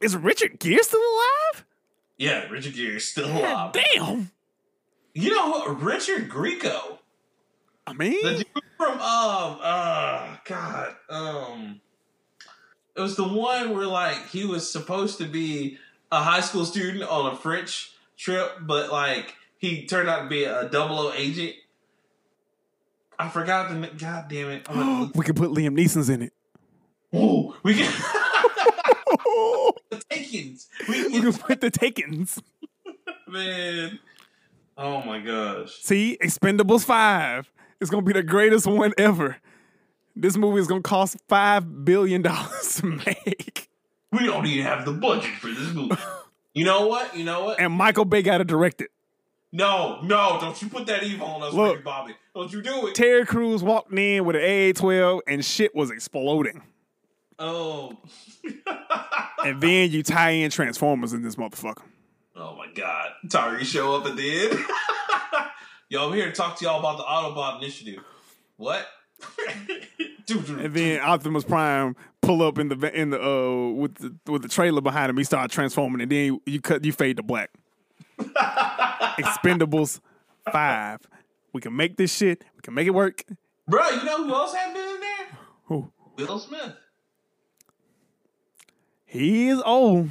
Is 0.00 0.16
Richard 0.16 0.58
Gere 0.58 0.82
still 0.82 0.98
alive? 1.00 1.64
Yeah, 2.18 2.48
Richard 2.48 2.74
Gere 2.74 2.96
is 2.96 3.08
still 3.08 3.28
God 3.28 3.44
alive. 3.76 3.84
damn. 3.94 4.32
You 5.14 5.30
know 5.30 5.60
who? 5.60 5.74
Richard 5.74 6.28
Grieco. 6.28 6.98
I 7.86 7.92
mean, 7.92 8.20
The 8.24 8.38
dude 8.38 8.46
from 8.76 8.94
um 8.94 9.58
uh 9.62 10.36
God 10.44 10.96
um 11.08 11.80
it 12.96 13.00
was 13.00 13.14
the 13.14 13.28
one 13.28 13.72
where 13.72 13.86
like 13.86 14.26
he 14.30 14.44
was 14.44 14.68
supposed 14.68 15.18
to 15.18 15.26
be 15.26 15.78
a 16.10 16.24
high 16.24 16.40
school 16.40 16.64
student 16.64 17.04
on 17.08 17.32
a 17.32 17.36
French 17.36 17.92
trip, 18.16 18.50
but 18.62 18.90
like 18.90 19.36
he 19.58 19.86
turned 19.86 20.08
out 20.08 20.24
to 20.24 20.28
be 20.28 20.42
a 20.42 20.68
double 20.68 20.98
O 20.98 21.12
agent. 21.12 21.54
I 23.20 23.28
forgot 23.28 23.68
the 23.68 23.86
God 23.98 24.26
damn 24.28 24.48
it. 24.50 24.66
Oh 24.68 24.74
gonna, 24.74 25.12
we 25.14 25.24
could 25.24 25.36
put 25.36 25.50
Liam 25.50 25.78
Neeson's 25.78 26.08
in 26.08 26.22
it. 26.22 26.32
Ooh, 27.14 27.54
we 27.62 27.74
can 27.74 27.92
the 29.90 30.02
Takens. 30.10 30.66
We 30.88 31.08
we 31.08 31.20
can 31.20 31.32
put 31.32 31.60
the 31.60 31.70
Takens. 31.70 32.40
man. 33.28 33.98
Oh 34.76 35.02
my 35.02 35.18
gosh. 35.20 35.74
See, 35.82 36.16
Expendables 36.22 36.84
Five 36.84 37.50
is 37.80 37.90
gonna 37.90 38.02
be 38.02 38.12
the 38.12 38.22
greatest 38.22 38.66
one 38.66 38.92
ever. 38.96 39.36
This 40.16 40.36
movie 40.36 40.60
is 40.60 40.66
gonna 40.66 40.82
cost 40.82 41.16
five 41.28 41.84
billion 41.84 42.22
dollars 42.22 42.76
to 42.76 42.86
make, 42.86 43.68
We 44.12 44.26
don't 44.26 44.46
even 44.46 44.64
have 44.64 44.84
the 44.84 44.92
budget 44.92 45.32
for 45.40 45.48
this 45.48 45.72
movie. 45.72 45.96
You 46.52 46.64
know 46.64 46.88
what? 46.88 47.16
You 47.16 47.22
know 47.22 47.44
what? 47.44 47.60
and 47.60 47.72
Michael 47.72 48.04
Bay 48.04 48.22
got 48.22 48.38
to 48.38 48.44
direct 48.44 48.80
it. 48.80 48.90
No, 49.52 50.00
no, 50.02 50.38
don't 50.40 50.60
you 50.62 50.68
put 50.68 50.86
that 50.86 51.02
evil 51.02 51.26
on 51.26 51.42
us, 51.42 51.52
Look. 51.52 51.72
Ricky 51.72 51.82
Bobby. 51.82 52.14
Don't 52.34 52.52
you 52.52 52.62
do 52.62 52.86
it. 52.86 52.94
Terry 52.94 53.26
Crews 53.26 53.62
walked 53.64 53.92
in 53.92 54.24
with 54.24 54.36
an 54.36 54.42
AA-12 54.42 55.20
and 55.26 55.44
shit 55.44 55.74
was 55.74 55.90
exploding. 55.90 56.62
oh. 57.38 57.96
And 59.42 59.58
then 59.62 59.90
you 59.90 60.02
tie 60.02 60.30
in 60.32 60.50
Transformers 60.50 61.14
in 61.14 61.22
this 61.22 61.36
motherfucker. 61.36 61.82
oh 62.36 62.54
my 62.56 62.66
god. 62.74 63.12
Tyree 63.30 63.64
show 63.64 63.96
up 63.96 64.04
at 64.06 64.14
the 64.14 64.48
end. 64.50 64.64
Yo, 65.88 66.06
I'm 66.06 66.12
here 66.14 66.26
to 66.26 66.32
talk 66.32 66.58
to 66.58 66.64
y'all 66.66 66.78
about 66.78 66.98
the 66.98 67.04
Autobot 67.04 67.58
initiative. 67.62 68.04
What? 68.56 68.86
And 70.30 70.72
then 70.74 71.00
Optimus 71.00 71.42
Prime 71.42 71.96
pull 72.22 72.42
up 72.42 72.56
in 72.58 72.68
the 72.68 72.76
in 73.00 73.10
the 73.10 73.20
uh 73.20 73.70
with 73.72 73.96
the 73.96 74.14
with 74.30 74.42
the 74.42 74.48
trailer 74.48 74.80
behind 74.80 75.10
him. 75.10 75.16
He 75.16 75.24
start 75.24 75.50
transforming, 75.50 76.00
and 76.02 76.12
then 76.12 76.24
you, 76.26 76.42
you 76.46 76.60
cut 76.60 76.84
you 76.84 76.92
fade 76.92 77.16
to 77.16 77.24
black. 77.24 77.50
Expendables 79.18 80.00
five. 80.52 81.00
We 81.52 81.60
can 81.60 81.74
make 81.74 81.96
this 81.96 82.14
shit. 82.14 82.44
We 82.56 82.60
can 82.62 82.74
make 82.74 82.86
it 82.86 82.94
work. 82.94 83.24
Bro, 83.68 83.88
you 83.90 84.04
know 84.04 84.24
who 84.24 84.34
else 84.34 84.54
had 84.54 84.72
been 84.72 84.82
in 84.88 85.00
there? 85.00 85.38
Who? 85.64 85.92
Will 86.16 86.38
Smith. 86.38 86.74
He 89.04 89.48
is 89.48 89.60
old. 89.64 90.08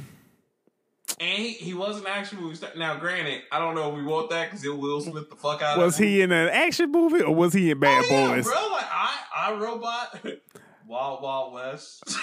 And 1.18 1.38
he, 1.38 1.52
he 1.52 1.74
was 1.74 2.00
an 2.00 2.06
action 2.06 2.40
movie 2.40 2.54
star. 2.56 2.70
Now, 2.76 2.96
granted, 2.98 3.42
I 3.52 3.58
don't 3.58 3.74
know 3.74 3.90
if 3.90 3.96
we 3.96 4.02
want 4.04 4.30
that 4.30 4.50
because 4.50 4.64
it 4.64 4.76
Will 4.76 5.00
Smith 5.00 5.28
the 5.28 5.36
fuck 5.36 5.60
out 5.62 5.78
Was 5.78 5.98
he 5.98 6.22
in 6.22 6.32
an 6.32 6.48
action 6.48 6.90
movie 6.90 7.22
or 7.22 7.34
was 7.34 7.52
he 7.52 7.70
in 7.70 7.78
Bad 7.80 8.04
Oh, 8.10 8.14
yeah, 8.14 8.34
Boys? 8.34 8.44
bro. 8.44 8.54
Like, 8.72 8.86
I, 8.90 9.18
I 9.36 9.52
Robot, 9.54 10.20
Wild 10.86 11.22
Wild 11.22 11.52
West, 11.54 12.04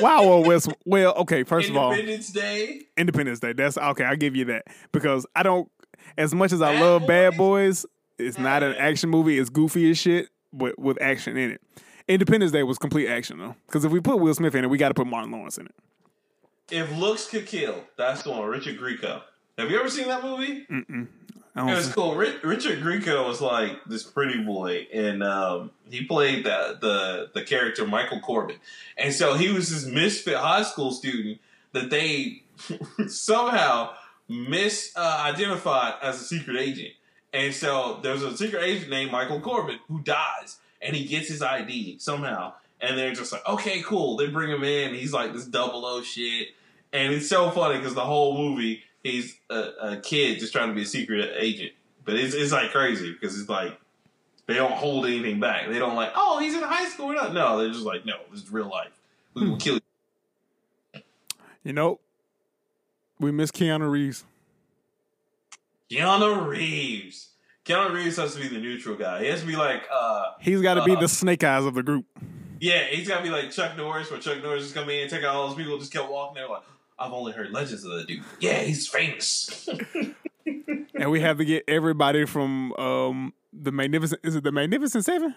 Wow, 0.00 0.22
well, 0.22 0.44
West, 0.44 0.68
well, 0.84 1.12
okay. 1.14 1.42
First 1.42 1.70
of 1.70 1.76
all, 1.76 1.90
Independence 1.92 2.30
Day. 2.30 2.82
Independence 2.96 3.40
Day. 3.40 3.52
That's 3.52 3.76
okay. 3.76 4.04
I'll 4.04 4.16
give 4.16 4.36
you 4.36 4.44
that 4.46 4.64
because 4.92 5.26
I 5.34 5.42
don't. 5.42 5.68
As 6.16 6.34
much 6.34 6.52
as 6.52 6.62
I 6.62 6.72
Bad 6.74 6.80
love 6.82 7.06
Bad 7.06 7.36
Boys? 7.36 7.82
Boys, 7.82 7.86
it's 8.18 8.38
not 8.38 8.62
an 8.62 8.74
action 8.76 9.10
movie. 9.10 9.38
It's 9.38 9.50
goofy 9.50 9.90
as 9.90 9.98
shit, 9.98 10.28
but 10.52 10.78
with 10.78 11.00
action 11.00 11.36
in 11.36 11.52
it. 11.52 11.60
Independence 12.08 12.52
Day 12.52 12.62
was 12.62 12.78
complete 12.78 13.08
action 13.08 13.38
though, 13.38 13.54
because 13.66 13.84
if 13.84 13.92
we 13.92 14.00
put 14.00 14.18
Will 14.18 14.34
Smith 14.34 14.54
in 14.54 14.64
it, 14.64 14.68
we 14.68 14.78
got 14.78 14.88
to 14.88 14.94
put 14.94 15.06
Martin 15.06 15.30
Lawrence 15.30 15.58
in 15.58 15.66
it. 15.66 15.74
If 16.70 16.94
looks 16.96 17.28
could 17.28 17.46
kill, 17.46 17.84
that's 17.96 18.22
the 18.22 18.30
one. 18.30 18.42
Richard 18.48 18.78
Grieco. 18.78 19.22
Have 19.58 19.70
you 19.70 19.78
ever 19.78 19.88
seen 19.90 20.08
that 20.08 20.22
movie? 20.22 20.66
Mm-mm. 20.70 21.06
I 21.56 21.62
It 21.62 21.66
don't 21.66 21.74
was 21.76 21.86
see- 21.86 21.92
cool. 21.92 22.14
Ri- 22.14 22.38
Richard 22.44 22.80
Grieco 22.82 23.26
was 23.26 23.40
like 23.40 23.84
this 23.86 24.04
pretty 24.04 24.42
boy, 24.42 24.86
and 24.92 25.22
um, 25.22 25.70
he 25.90 26.04
played 26.04 26.44
the, 26.44 26.78
the 26.80 27.30
the 27.34 27.42
character 27.42 27.86
Michael 27.86 28.20
Corben, 28.20 28.56
and 28.96 29.12
so 29.12 29.34
he 29.34 29.50
was 29.50 29.68
this 29.70 29.86
misfit 29.92 30.36
high 30.36 30.62
school 30.62 30.90
student 30.92 31.40
that 31.72 31.90
they 31.90 32.42
somehow 33.08 33.90
misidentified 34.30 35.94
uh, 35.94 35.98
as 36.02 36.20
a 36.20 36.24
secret 36.24 36.58
agent. 36.58 36.92
And 37.32 37.54
so 37.54 38.00
there's 38.02 38.22
a 38.22 38.36
secret 38.36 38.62
agent 38.62 38.90
named 38.90 39.12
Michael 39.12 39.40
Corben 39.40 39.78
who 39.88 40.00
dies, 40.00 40.58
and 40.80 40.96
he 40.96 41.06
gets 41.06 41.28
his 41.28 41.42
ID 41.42 41.98
somehow. 41.98 42.54
And 42.80 42.96
they're 42.96 43.14
just 43.14 43.32
like, 43.32 43.46
okay, 43.46 43.82
cool. 43.82 44.16
They 44.16 44.28
bring 44.28 44.50
him 44.50 44.62
in. 44.62 44.94
He's 44.94 45.12
like 45.12 45.32
this 45.32 45.44
double 45.44 45.84
O 45.84 46.02
shit, 46.02 46.48
and 46.92 47.12
it's 47.12 47.28
so 47.28 47.50
funny 47.50 47.78
because 47.78 47.94
the 47.94 48.04
whole 48.04 48.36
movie 48.36 48.84
he's 49.02 49.36
a, 49.50 49.70
a 49.80 49.96
kid 50.00 50.38
just 50.38 50.52
trying 50.52 50.68
to 50.68 50.74
be 50.74 50.82
a 50.82 50.86
secret 50.86 51.34
agent. 51.36 51.72
But 52.04 52.16
it's 52.16 52.34
it's 52.34 52.52
like 52.52 52.70
crazy 52.70 53.12
because 53.12 53.38
it's 53.38 53.48
like 53.48 53.78
they 54.46 54.54
don't 54.54 54.72
hold 54.72 55.06
anything 55.06 55.40
back. 55.40 55.68
They 55.68 55.78
don't 55.78 55.94
like, 55.94 56.12
oh, 56.14 56.38
he's 56.38 56.54
in 56.54 56.62
high 56.62 56.88
school. 56.88 57.12
No, 57.12 57.58
they're 57.58 57.70
just 57.70 57.84
like, 57.84 58.06
no, 58.06 58.16
this 58.30 58.42
is 58.42 58.50
real 58.50 58.68
life. 58.68 58.98
We 59.34 59.48
will 59.48 59.58
kill 59.58 59.74
you. 59.74 61.02
You 61.64 61.72
know, 61.74 62.00
we 63.20 63.30
miss 63.32 63.50
Keanu 63.50 63.90
Reeves. 63.90 64.24
Keanu 65.90 66.46
Reeves. 66.46 67.28
Keanu 67.64 67.92
Reeves 67.92 68.16
has 68.16 68.34
to 68.34 68.40
be 68.40 68.48
the 68.48 68.58
neutral 68.58 68.96
guy. 68.96 69.20
He 69.22 69.28
has 69.28 69.40
to 69.40 69.46
be 69.46 69.56
like, 69.56 69.82
uh, 69.92 70.22
He's 70.40 70.60
got 70.62 70.74
to 70.74 70.84
be 70.84 70.96
Uh, 70.96 71.00
the 71.00 71.08
Snake 71.08 71.44
Eyes 71.44 71.64
of 71.64 71.74
the 71.74 71.82
group. 71.82 72.06
yeah, 72.60 72.84
he's 72.86 73.06
got 73.08 73.18
to 73.18 73.22
be 73.22 73.30
like 73.30 73.50
Chuck 73.50 73.76
Norris, 73.76 74.10
where 74.10 74.20
Chuck 74.20 74.42
Norris 74.42 74.62
just 74.64 74.74
come 74.74 74.88
in, 74.90 75.08
take 75.08 75.22
out 75.24 75.34
all 75.34 75.48
those 75.48 75.56
people, 75.56 75.78
just 75.78 75.92
kept 75.92 76.10
walking 76.10 76.34
there 76.36 76.48
like, 76.48 76.62
I've 76.98 77.12
only 77.12 77.32
heard 77.32 77.50
legends 77.52 77.84
of 77.84 77.92
the 77.92 78.04
dude. 78.04 78.22
Yeah, 78.40 78.58
he's 78.60 78.88
famous. 78.88 79.68
and 80.94 81.10
we 81.10 81.20
have 81.20 81.38
to 81.38 81.44
get 81.44 81.64
everybody 81.68 82.24
from 82.26 82.72
um 82.74 83.34
the 83.52 83.70
Magnificent. 83.70 84.20
Is 84.24 84.34
it 84.34 84.42
the 84.44 84.50
Magnificent 84.52 85.04
Seven? 85.04 85.34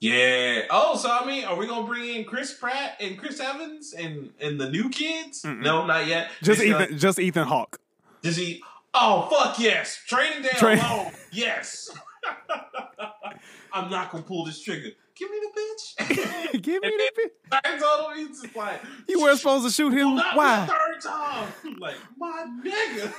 Yeah. 0.00 0.62
Oh, 0.70 0.96
so 0.96 1.10
I 1.10 1.24
mean, 1.26 1.44
are 1.44 1.56
we 1.56 1.66
gonna 1.66 1.86
bring 1.86 2.14
in 2.16 2.24
Chris 2.24 2.52
Pratt 2.54 2.96
and 3.00 3.18
Chris 3.18 3.40
Evans 3.40 3.92
and 3.94 4.30
and 4.40 4.60
the 4.60 4.70
new 4.70 4.88
kids? 4.90 5.42
Mm-mm. 5.42 5.60
No, 5.62 5.86
not 5.86 6.06
yet. 6.06 6.30
Just 6.42 6.60
It's, 6.60 6.68
Ethan. 6.70 6.98
Just 6.98 7.18
Ethan 7.18 7.44
Hawke. 7.46 7.78
Does 8.22 8.36
he? 8.36 8.62
Oh 8.94 9.28
fuck 9.30 9.58
yes! 9.58 10.00
Training 10.06 10.42
day 10.42 10.48
Train- 10.56 10.78
alone, 10.78 11.12
yes. 11.30 11.90
I'm 13.72 13.90
not 13.90 14.10
gonna 14.10 14.24
pull 14.24 14.44
this 14.46 14.60
trigger. 14.62 14.90
Give 15.14 15.30
me 15.30 15.36
the 15.40 15.60
bitch. 15.60 16.52
Give 16.62 16.82
me 16.82 16.90
the. 16.90 17.10
bitch. 17.22 17.60
I 17.64 17.78
told 17.78 18.12
him 18.18 18.26
he's 18.28 18.42
just 18.42 18.54
like 18.56 18.80
You 19.08 19.20
weren't 19.20 19.38
supposed 19.38 19.64
to 19.66 19.70
shoot 19.72 19.90
him. 19.92 20.16
not 20.16 20.36
Why? 20.36 20.66
the 20.66 20.72
third 20.72 21.00
time. 21.02 21.48
Like 21.78 21.94
my 22.18 22.46
nigga. 22.64 23.12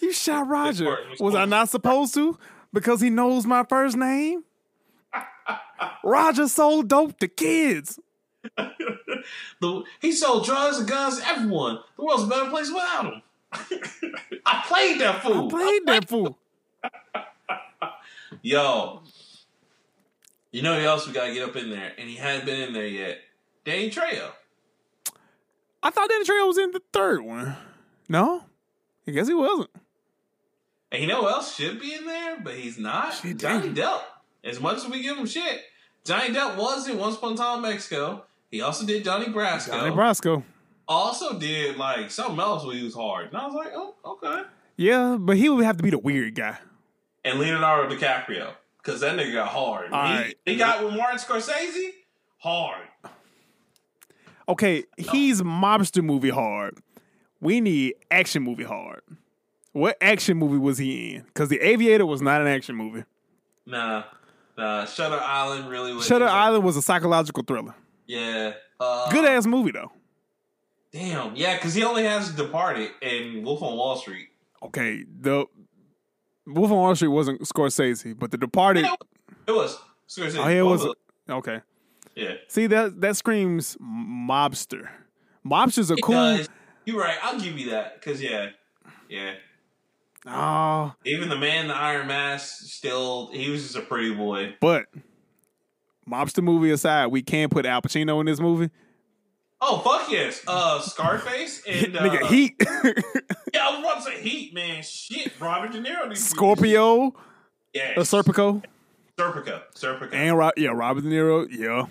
You 0.00 0.12
shot 0.12 0.48
Roger. 0.48 0.96
Was 1.20 1.34
I 1.34 1.44
not 1.44 1.68
supposed 1.68 2.14
to? 2.14 2.36
Because 2.72 3.00
he 3.00 3.10
knows 3.10 3.46
my 3.46 3.64
first 3.64 3.96
name? 3.96 4.44
Roger 6.04 6.48
sold 6.48 6.88
dope 6.88 7.18
to 7.18 7.28
kids. 7.28 7.98
The, 9.60 9.84
he 10.00 10.12
sold 10.12 10.44
drugs 10.44 10.78
and 10.78 10.88
guns 10.88 11.20
to 11.20 11.28
everyone. 11.28 11.78
The 11.96 12.04
world's 12.04 12.24
a 12.24 12.26
better 12.26 12.50
place 12.50 12.68
without 12.68 13.04
him. 13.04 13.22
I 14.46 14.64
played 14.66 15.00
that 15.00 15.22
fool. 15.22 15.46
I 15.46 15.50
played 15.50 15.86
that 15.86 16.08
fool. 16.08 16.38
Yo, 18.42 19.02
you 20.50 20.62
know 20.62 20.78
who 20.78 20.86
else 20.86 21.06
we 21.06 21.12
gotta 21.12 21.32
get 21.32 21.48
up 21.48 21.54
in 21.56 21.70
there, 21.70 21.92
and 21.96 22.08
he 22.08 22.16
hadn't 22.16 22.46
been 22.46 22.60
in 22.60 22.72
there 22.72 22.86
yet. 22.86 23.18
Danny 23.64 23.90
Trejo. 23.90 24.32
I 25.82 25.90
thought 25.90 26.08
Danny 26.08 26.24
Trejo 26.24 26.46
was 26.46 26.58
in 26.58 26.72
the 26.72 26.82
third 26.92 27.22
one. 27.22 27.56
No? 28.08 28.44
I 29.06 29.10
guess 29.10 29.28
he 29.28 29.34
wasn't. 29.34 29.70
And 30.92 31.00
you 31.00 31.08
know 31.08 31.22
who 31.22 31.28
else 31.28 31.56
should 31.56 31.80
be 31.80 31.94
in 31.94 32.04
there, 32.04 32.38
but 32.40 32.54
he's 32.54 32.78
not? 32.78 33.14
Shit, 33.14 33.38
Johnny. 33.38 33.70
Depp. 33.70 34.02
As 34.44 34.60
much 34.60 34.76
as 34.76 34.88
we 34.88 35.02
give 35.02 35.16
him 35.16 35.24
shit, 35.24 35.62
Johnny 36.04 36.34
Depp 36.34 36.58
was 36.58 36.86
in 36.86 36.98
Once 36.98 37.16
Upon 37.16 37.32
a 37.32 37.36
Time 37.36 37.64
in 37.64 37.70
Mexico. 37.70 38.24
He 38.50 38.60
also 38.60 38.84
did 38.84 39.02
Johnny 39.02 39.26
Brasco. 39.26 39.68
Johnny 39.68 39.90
Brasco. 39.90 40.42
also 40.86 41.38
did 41.38 41.78
like 41.78 42.10
something 42.10 42.38
else 42.38 42.66
where 42.66 42.76
he 42.76 42.84
was 42.84 42.94
hard. 42.94 43.28
And 43.28 43.38
I 43.38 43.46
was 43.46 43.54
like, 43.54 43.72
oh, 43.74 43.94
okay. 44.04 44.42
Yeah, 44.76 45.16
but 45.18 45.38
he 45.38 45.48
would 45.48 45.64
have 45.64 45.78
to 45.78 45.82
be 45.82 45.88
the 45.88 45.98
weird 45.98 46.34
guy. 46.34 46.58
And 47.24 47.38
Leonardo 47.38 47.94
DiCaprio. 47.94 48.52
Because 48.76 49.00
that 49.00 49.16
nigga 49.16 49.32
got 49.32 49.48
hard. 49.48 49.86
He, 49.86 49.92
right. 49.92 50.34
he 50.44 50.56
got 50.56 50.84
with 50.84 50.94
Martin 50.94 51.18
Scorsese, 51.18 51.90
hard. 52.38 52.82
Okay, 54.48 54.84
he's 54.98 55.40
mobster 55.40 56.04
movie 56.04 56.30
hard. 56.30 56.78
We 57.40 57.60
need 57.60 57.94
action 58.10 58.42
movie 58.42 58.64
hard. 58.64 59.02
What 59.72 59.96
action 60.00 60.36
movie 60.36 60.58
was 60.58 60.78
he 60.78 61.14
in? 61.14 61.22
Because 61.22 61.48
The 61.48 61.60
Aviator 61.60 62.04
was 62.06 62.20
not 62.20 62.40
an 62.40 62.46
action 62.46 62.76
movie. 62.76 63.04
Nah. 63.66 64.04
Nah. 64.58 64.84
Shutter 64.84 65.18
Island 65.20 65.68
really 65.70 65.94
was. 65.94 66.04
Shutter 66.06 66.26
Island 66.26 66.62
was 66.64 66.76
a 66.76 66.82
psychological 66.82 67.42
thriller. 67.42 67.74
Yeah. 68.06 68.52
Uh, 68.78 69.10
Good 69.10 69.24
ass 69.24 69.46
movie 69.46 69.70
though. 69.72 69.92
Damn. 70.92 71.34
Yeah, 71.36 71.54
because 71.56 71.72
he 71.74 71.84
only 71.84 72.04
has 72.04 72.32
Departed 72.32 72.90
and 73.00 73.44
Wolf 73.44 73.62
on 73.62 73.76
Wall 73.76 73.96
Street. 73.96 74.28
Okay, 74.62 75.04
the 75.20 75.46
Wolf 76.46 76.70
on 76.70 76.76
Wall 76.76 76.94
Street 76.94 77.08
wasn't 77.08 77.40
Scorsese, 77.42 78.16
but 78.18 78.30
The 78.30 78.36
Departed. 78.36 78.84
Yeah, 78.84 78.94
It 79.46 79.52
was. 79.52 79.78
Scorsese. 80.08 80.38
Oh, 80.44 80.48
yeah, 80.48 80.58
it 80.58 80.62
was. 80.62 80.86
Okay, 81.30 81.60
Yeah. 82.14 82.34
see 82.48 82.66
that 82.66 83.00
that 83.00 83.16
screams 83.16 83.76
mobster. 83.80 84.88
Mobsters 85.46 85.90
are 85.90 85.94
It 85.94 86.02
cool. 86.02 86.14
does. 86.14 86.48
You're 86.84 87.00
right. 87.00 87.16
I'll 87.22 87.40
give 87.40 87.58
you 87.58 87.70
that. 87.70 87.94
Because, 87.98 88.20
yeah. 88.22 88.50
Yeah. 89.08 89.34
Oh, 90.26 90.92
Even 91.04 91.28
the 91.28 91.36
man 91.36 91.62
in 91.62 91.68
the 91.68 91.74
Iron 91.74 92.06
Mask, 92.06 92.60
still, 92.64 93.30
he 93.32 93.50
was 93.50 93.62
just 93.62 93.76
a 93.76 93.80
pretty 93.80 94.14
boy. 94.14 94.54
but 94.60 94.86
mobster 96.08 96.42
movie 96.42 96.70
aside, 96.70 97.08
we 97.08 97.22
can 97.22 97.48
put 97.48 97.66
Al 97.66 97.82
Pacino 97.82 98.20
in 98.20 98.26
this 98.26 98.38
movie. 98.40 98.70
Oh, 99.60 99.78
fuck 99.78 100.10
yes. 100.10 100.42
Uh, 100.46 100.80
Scarface 100.80 101.62
and. 101.68 101.96
Uh, 101.96 102.02
Nigga, 102.02 102.26
Heat, 102.26 102.54
Yeah, 103.54 103.68
I 103.68 103.70
was 103.70 103.78
about 103.80 103.96
to 103.96 104.02
say 104.02 104.20
Heat, 104.20 104.54
man. 104.54 104.82
Shit. 104.82 105.32
Robert 105.40 105.72
De 105.72 105.80
Niro. 105.80 106.08
needs 106.08 106.24
Scorpio, 106.24 107.14
Yeah. 107.72 107.94
uh, 107.96 108.00
Serpico, 108.00 108.62
Serpico. 109.18 109.60
Serpico. 109.74 110.12
and 110.14 110.36
Ro- 110.38 110.50
yeah, 110.56 110.70
Robert 110.70 111.02
De 111.02 111.08
Niro. 111.10 111.46
Yeah. 111.50 111.86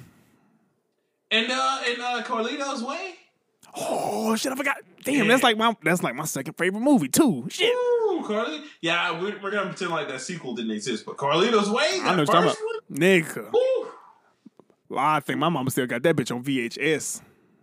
And, 1.32 1.48
uh, 1.50 1.80
and 1.88 2.02
uh, 2.02 2.24
Carlito's 2.24 2.84
Way. 2.84 3.16
Oh 3.76 4.36
shit! 4.36 4.52
I 4.52 4.56
forgot. 4.56 4.78
Damn, 5.04 5.28
that's 5.28 5.44
like 5.44 5.58
my 5.58 5.76
that's 5.84 6.04
like 6.04 6.16
my 6.16 6.26
second 6.26 6.54
favorite 6.54 6.82
movie 6.82 7.08
too. 7.08 7.48
Shit. 7.50 7.74
Ooh, 7.74 8.24
Carly. 8.26 8.62
Yeah, 8.82 9.20
we're, 9.22 9.40
we're 9.42 9.52
gonna 9.52 9.70
pretend 9.70 9.92
like 9.92 10.08
that 10.10 10.22
sequel 10.22 10.54
didn't 10.56 10.72
exist, 10.72 11.06
but 11.06 11.18
Carlito's 11.18 11.70
Way, 11.70 12.00
I 12.02 12.16
know 12.16 12.24
what 12.24 12.34
you're 12.34 12.42
first 12.44 12.60
talking 12.60 12.98
Nigga. 12.98 13.52
one. 13.52 13.56
Ooh. 13.56 13.88
Well, 14.90 15.00
I 15.00 15.20
think 15.22 15.40
my 15.40 15.48
mama 15.50 15.72
still 15.72 15.88
got 15.88 16.04
that 16.04 16.16
bitch 16.16 16.36
on 16.36 16.44
VHS. 16.44 17.22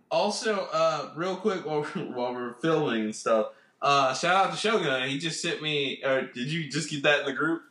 Also, 0.09 0.67
uh, 0.73 1.11
real 1.15 1.35
quick 1.35 1.63
while 1.65 1.81
we're, 1.81 2.05
while 2.11 2.33
we're 2.33 2.53
filming 2.55 3.01
and 3.03 3.15
stuff, 3.15 3.47
uh, 3.81 4.13
shout 4.15 4.47
out 4.47 4.51
to 4.51 4.57
Shogun. 4.57 5.07
He 5.07 5.19
just 5.19 5.41
sent 5.41 5.61
me, 5.61 6.01
or 6.03 6.23
did 6.23 6.51
you 6.51 6.69
just 6.69 6.89
get 6.89 7.03
that 7.03 7.19
in 7.21 7.25
the 7.27 7.33
group? 7.33 7.61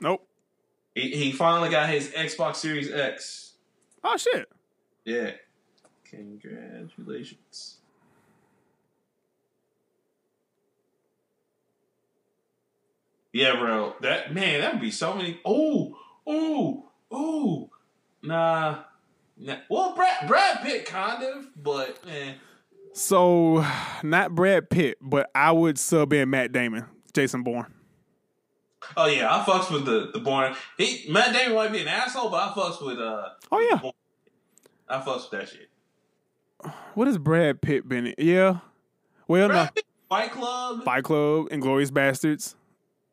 Nope. 0.00 0.26
He, 0.94 1.10
he 1.10 1.32
finally 1.32 1.70
got 1.70 1.88
his 1.88 2.10
Xbox 2.10 2.56
Series 2.56 2.92
X. 2.92 3.54
Oh 4.04 4.16
shit. 4.18 4.48
Yeah. 5.04 5.30
Congratulations. 6.04 7.75
Yeah, 13.36 13.56
bro. 13.56 13.94
That 14.00 14.32
man, 14.32 14.62
that 14.62 14.72
would 14.72 14.80
be 14.80 14.90
so 14.90 15.12
many. 15.12 15.38
Oh, 15.44 15.94
oh, 16.26 16.88
oh. 17.10 17.68
Nah, 18.22 18.78
nah. 19.36 19.56
Well, 19.68 19.94
Brad 19.94 20.26
Brad 20.26 20.62
Pitt 20.62 20.86
kind 20.86 21.22
of, 21.22 21.46
but 21.54 21.98
eh. 22.08 22.32
So, 22.94 23.62
not 24.02 24.34
Brad 24.34 24.70
Pitt, 24.70 24.96
but 25.02 25.30
I 25.34 25.52
would 25.52 25.78
sub 25.78 26.14
in 26.14 26.30
Matt 26.30 26.52
Damon, 26.52 26.86
Jason 27.12 27.42
Bourne. 27.42 27.74
Oh 28.96 29.04
yeah, 29.04 29.28
I 29.30 29.44
fucks 29.44 29.70
with 29.70 29.84
the 29.84 30.12
the 30.14 30.20
Bourne. 30.20 30.56
He 30.78 31.04
Matt 31.10 31.34
Damon 31.34 31.56
might 31.56 31.72
be 31.72 31.82
an 31.82 31.88
asshole, 31.88 32.30
but 32.30 32.38
I 32.38 32.52
fucks 32.54 32.82
with 32.82 32.98
uh. 32.98 33.28
Oh 33.52 33.60
yeah. 33.60 33.90
I 34.88 35.02
fucks 35.02 35.30
with 35.30 35.40
that 35.40 35.48
shit. 35.50 35.68
what 36.94 37.06
has 37.06 37.18
Brad 37.18 37.60
Pitt 37.60 37.86
been 37.86 38.06
in? 38.06 38.14
Yeah. 38.16 38.60
Well, 39.28 39.48
Brad 39.48 39.66
no. 39.66 39.70
Pitt, 39.74 39.84
Fight 40.08 40.32
Club. 40.32 40.84
Fight 40.84 41.04
Club, 41.04 41.48
and 41.50 41.60
Glorious 41.60 41.90
Bastards. 41.90 42.56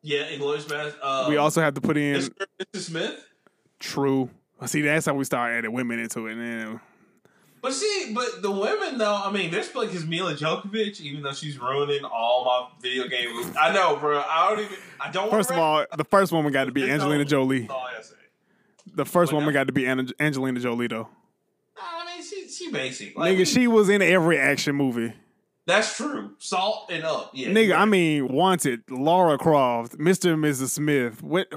Yeah, 0.06 0.24
Inglourious 0.28 0.64
Basterds. 0.64 0.94
Uh, 1.02 1.26
we 1.30 1.38
also 1.38 1.62
have 1.62 1.72
to 1.74 1.80
put 1.80 1.96
in 1.96 2.16
Mr. 2.20 2.46
Mr. 2.60 2.80
Smith. 2.80 3.24
True. 3.80 4.28
See, 4.66 4.82
that's 4.82 5.06
how 5.06 5.14
we 5.14 5.24
start 5.24 5.52
adding 5.52 5.72
women 5.72 5.98
into 5.98 6.26
it. 6.26 6.78
But 7.62 7.72
see, 7.72 8.12
but 8.14 8.42
the 8.42 8.50
women 8.50 8.98
though, 8.98 9.14
I 9.24 9.32
mean, 9.32 9.50
there's 9.50 9.74
like 9.74 9.88
his 9.88 10.04
Milla 10.04 10.34
Jovovich, 10.34 11.00
even 11.00 11.22
though 11.22 11.32
she's 11.32 11.58
ruining 11.58 12.04
all 12.04 12.44
my 12.44 12.68
video 12.82 13.08
game. 13.08 13.34
movies. 13.34 13.54
I 13.58 13.72
know, 13.72 13.96
bro. 13.96 14.22
I 14.28 14.50
don't 14.50 14.64
even. 14.66 14.76
I 15.00 15.10
don't. 15.10 15.30
first 15.30 15.50
of 15.50 15.56
all, 15.56 15.86
the 15.96 16.04
first 16.04 16.30
woman 16.32 16.52
got 16.52 16.64
to 16.64 16.72
be 16.72 16.88
Angelina. 16.90 17.24
Jolie. 17.24 17.60
That's 17.60 17.72
all 17.72 17.88
I 17.98 18.02
say. 18.02 18.14
The 18.94 19.06
first 19.06 19.32
But 19.32 19.36
woman 19.36 19.54
now- 19.54 19.60
got 19.60 19.66
to 19.68 19.72
be 19.72 19.86
Angelina 19.86 20.60
Jolie, 20.60 20.88
though. 20.88 21.08
I 21.80 22.04
mean, 22.14 22.22
she 22.22 22.46
she 22.48 22.70
basic. 22.70 23.16
Like, 23.16 23.36
Nigga, 23.38 23.46
she 23.52 23.66
was 23.66 23.88
in 23.88 24.02
every 24.02 24.38
action 24.38 24.74
movie. 24.76 25.14
That's 25.66 25.96
true. 25.96 26.32
Salt 26.38 26.90
and 26.90 27.04
up. 27.04 27.30
Yeah. 27.34 27.48
Nigga, 27.48 27.76
I 27.76 27.84
mean, 27.84 28.28
Wanted, 28.28 28.82
Laura 28.90 29.38
Croft, 29.38 29.98
Mr. 29.98 30.32
and 30.34 30.42
Mrs. 30.44 30.70
Smith. 30.70 31.22
What? 31.22 31.48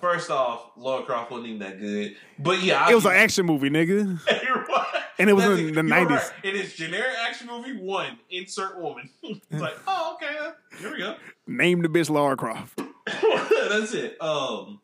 First 0.00 0.30
off, 0.30 0.70
Laura 0.76 1.04
Croft 1.04 1.30
wasn't 1.30 1.48
even 1.48 1.60
that 1.60 1.80
good. 1.80 2.16
But 2.38 2.62
yeah, 2.62 2.84
I 2.84 2.90
It 2.90 2.94
was 2.94 3.06
an 3.06 3.12
action 3.12 3.46
movie, 3.46 3.70
nigga. 3.70 4.18
Right. 4.26 4.86
And 5.16 5.30
it 5.30 5.32
was 5.34 5.44
That's 5.44 5.60
in 5.60 5.68
it. 5.68 5.74
the 5.76 5.82
90s. 5.82 6.08
right. 6.10 6.30
It 6.42 6.56
is 6.56 6.74
generic 6.74 7.14
action 7.24 7.46
movie 7.46 7.76
one. 7.76 8.18
Insert 8.30 8.80
woman. 8.80 9.08
it's 9.22 9.40
like, 9.60 9.74
oh, 9.86 10.16
okay. 10.16 10.50
Here 10.80 10.90
we 10.90 10.98
go. 10.98 11.14
Name 11.46 11.82
the 11.82 11.88
bitch 11.88 12.10
Laura 12.10 12.36
Croft. 12.36 12.80
That's 13.06 13.94
it. 13.94 14.20
Um. 14.20 14.80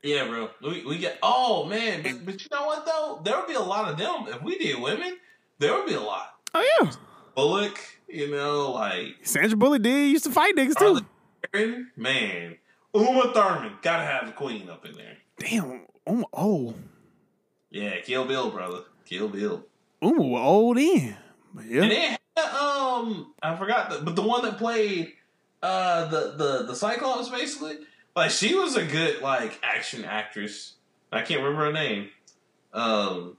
Yeah, 0.00 0.28
bro. 0.28 0.50
We 0.62 0.84
we 0.86 0.98
get. 0.98 1.18
Oh 1.24 1.64
man, 1.64 2.04
but, 2.04 2.24
but 2.24 2.40
you 2.40 2.48
know 2.52 2.66
what 2.66 2.86
though? 2.86 3.20
There 3.24 3.36
would 3.36 3.48
be 3.48 3.54
a 3.54 3.60
lot 3.60 3.90
of 3.90 3.98
them 3.98 4.26
if 4.28 4.40
we 4.42 4.56
did 4.58 4.80
women. 4.80 5.16
There 5.58 5.74
would 5.74 5.86
be 5.86 5.94
a 5.94 6.00
lot. 6.00 6.35
Oh, 6.58 6.80
yeah. 6.80 6.90
Bullock, 7.34 7.78
you 8.08 8.30
know, 8.30 8.72
like 8.72 9.16
Sandra 9.22 9.58
Bullock 9.58 9.82
did 9.82 10.10
used 10.10 10.24
to 10.24 10.30
fight 10.30 10.56
niggas, 10.56 10.78
too. 10.78 11.04
Aaron, 11.52 11.90
man. 11.96 12.56
Uma 12.94 13.32
Thurman, 13.34 13.72
gotta 13.82 14.04
have 14.04 14.26
the 14.26 14.32
queen 14.32 14.70
up 14.70 14.86
in 14.86 14.94
there. 14.94 15.18
Damn. 15.38 15.82
Oh, 16.06 16.24
oh. 16.32 16.74
Yeah, 17.70 18.00
Kill 18.00 18.24
Bill, 18.24 18.50
brother. 18.50 18.84
Kill 19.04 19.28
Bill. 19.28 19.66
Uma 20.00 20.22
was 20.22 20.40
old 20.40 20.78
in. 20.78 21.14
But 21.52 21.64
And 21.64 21.72
yeah. 21.72 22.16
then 22.36 22.44
um, 22.54 23.34
I 23.42 23.54
forgot 23.56 23.90
the, 23.90 23.98
but 23.98 24.16
the 24.16 24.22
one 24.22 24.42
that 24.42 24.56
played 24.56 25.12
uh 25.62 26.06
the 26.06 26.34
the 26.36 26.64
the 26.68 26.74
Cyclops 26.74 27.28
basically, 27.28 27.78
like 28.14 28.30
she 28.30 28.54
was 28.54 28.76
a 28.76 28.84
good 28.84 29.20
like 29.20 29.58
action 29.62 30.04
actress. 30.04 30.74
I 31.12 31.22
can't 31.22 31.42
remember 31.42 31.66
her 31.66 31.72
name. 31.72 32.08
Um. 32.72 33.36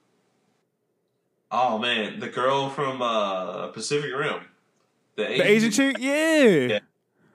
Oh 1.51 1.77
man, 1.77 2.19
the 2.19 2.27
girl 2.27 2.69
from 2.69 3.01
uh 3.01 3.67
Pacific 3.67 4.11
Rim, 4.13 4.41
the 5.15 5.29
Asian, 5.29 5.37
The 5.37 5.51
Asian 5.51 5.71
chick? 5.71 5.97
Yeah. 5.99 6.43
Yeah. 6.43 6.79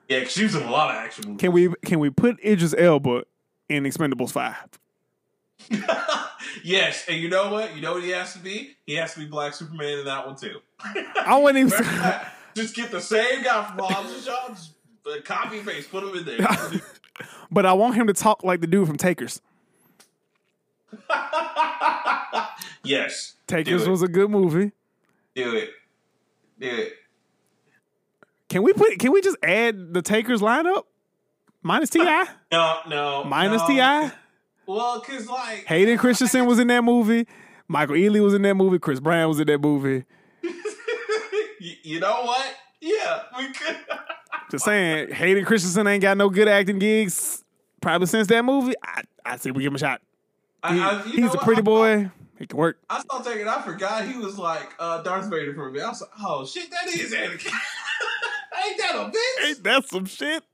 Yeah, 0.09 0.25
she 0.25 0.43
was 0.43 0.53
in 0.53 0.63
a 0.63 0.69
lot 0.69 0.91
of 0.91 0.97
action 0.97 1.25
movies. 1.27 1.41
Can 1.41 1.51
we 1.51 1.73
can 1.85 1.99
we 1.99 2.09
put 2.09 2.37
Idris 2.43 2.75
Elba 2.77 3.23
in 3.69 3.83
Expendables 3.83 4.31
5? 4.31 4.55
yes, 6.63 7.05
and 7.07 7.17
you 7.17 7.29
know 7.29 7.51
what? 7.51 7.75
You 7.75 7.81
know 7.81 7.93
what 7.93 8.03
he 8.03 8.09
has 8.09 8.33
to 8.33 8.39
be? 8.39 8.75
He 8.85 8.95
has 8.95 9.13
to 9.13 9.21
be 9.21 9.25
Black 9.25 9.53
Superman 9.53 9.99
in 9.99 10.05
that 10.05 10.27
one 10.27 10.35
too. 10.35 10.59
I 11.25 11.39
wouldn't 11.41 11.67
even 11.67 11.83
say. 11.85 12.21
just 12.53 12.75
get 12.75 12.91
the 12.91 13.01
same 13.01 13.43
guy 13.43 13.63
from 13.65 13.79
Hobbs 13.79 14.13
and 14.13 14.23
Shaw, 14.23 14.49
just 14.49 14.73
copy 15.25 15.59
and 15.59 15.67
paste, 15.67 15.89
put 15.89 16.03
him 16.03 16.15
in 16.17 16.25
there. 16.25 16.47
but 17.51 17.65
I 17.65 17.73
want 17.73 17.95
him 17.95 18.07
to 18.07 18.13
talk 18.13 18.43
like 18.43 18.61
the 18.61 18.67
dude 18.67 18.87
from 18.87 18.97
Takers. 18.97 19.41
yes, 22.83 23.35
Takers 23.47 23.87
was 23.87 24.01
a 24.01 24.07
good 24.07 24.29
movie. 24.29 24.71
do 25.35 25.55
it, 25.55 25.69
do 26.59 26.67
it. 26.67 26.93
Can 28.49 28.63
we 28.63 28.73
put? 28.73 28.99
Can 28.99 29.11
we 29.11 29.21
just 29.21 29.37
add 29.43 29.93
the 29.93 30.01
Takers 30.01 30.41
lineup 30.41 30.83
minus 31.61 31.89
T.I., 31.89 32.27
No, 32.51 32.79
no, 32.87 33.23
minus 33.23 33.61
no. 33.63 33.67
T.I.? 33.67 34.11
Well, 34.65 35.01
cause 35.01 35.27
like 35.27 35.65
Hayden 35.65 35.97
Christensen 35.97 36.45
was 36.45 36.59
in 36.59 36.67
that 36.67 36.83
movie. 36.83 37.27
Michael 37.67 37.95
Ealy 37.95 38.21
was 38.21 38.33
in 38.33 38.43
that 38.43 38.55
movie. 38.55 38.79
Chris 38.79 38.99
Brown 38.99 39.27
was 39.27 39.39
in 39.39 39.47
that 39.47 39.59
movie. 39.59 40.05
you, 40.43 41.73
you 41.83 41.99
know 41.99 42.23
what? 42.23 42.53
Yeah, 42.79 43.23
we 43.37 43.51
could. 43.51 43.77
Just 44.51 44.65
saying, 44.65 45.11
Hayden 45.13 45.45
Christensen 45.45 45.87
ain't 45.87 46.01
got 46.01 46.17
no 46.17 46.29
good 46.29 46.47
acting 46.47 46.79
gigs 46.79 47.43
probably 47.81 48.07
since 48.07 48.27
that 48.27 48.45
movie. 48.45 48.73
I 48.83 49.01
I 49.25 49.37
say 49.37 49.51
we 49.51 49.63
give 49.63 49.71
him 49.71 49.75
a 49.75 49.79
shot. 49.79 50.01
I- 50.63 50.73
He- 50.73 50.81
I- 50.81 51.03
you 51.05 51.23
he's 51.23 51.33
a 51.35 51.37
pretty 51.39 51.61
I- 51.61 51.63
boy. 51.63 52.11
He 52.39 52.47
can 52.47 52.57
work. 52.57 52.79
I 52.89 53.01
saw 53.09 53.21
taking. 53.21 53.47
I 53.47 53.61
forgot 53.61 54.05
he 54.05 54.17
was 54.17 54.37
like 54.37 54.73
uh, 54.79 55.01
Darth 55.03 55.29
Vader 55.29 55.53
for 55.53 55.69
me. 55.69 55.79
I 55.79 55.89
was 55.89 56.01
like, 56.01 56.09
oh 56.21 56.45
shit, 56.45 56.69
that 56.71 56.87
is 56.87 57.13
Anakin. 57.13 57.51
Ain't 58.65 58.77
that 58.79 58.95
a 58.95 59.11
bitch? 59.11 59.45
Ain't 59.47 59.63
that 59.63 59.87
some 59.87 60.05
shit? 60.05 60.43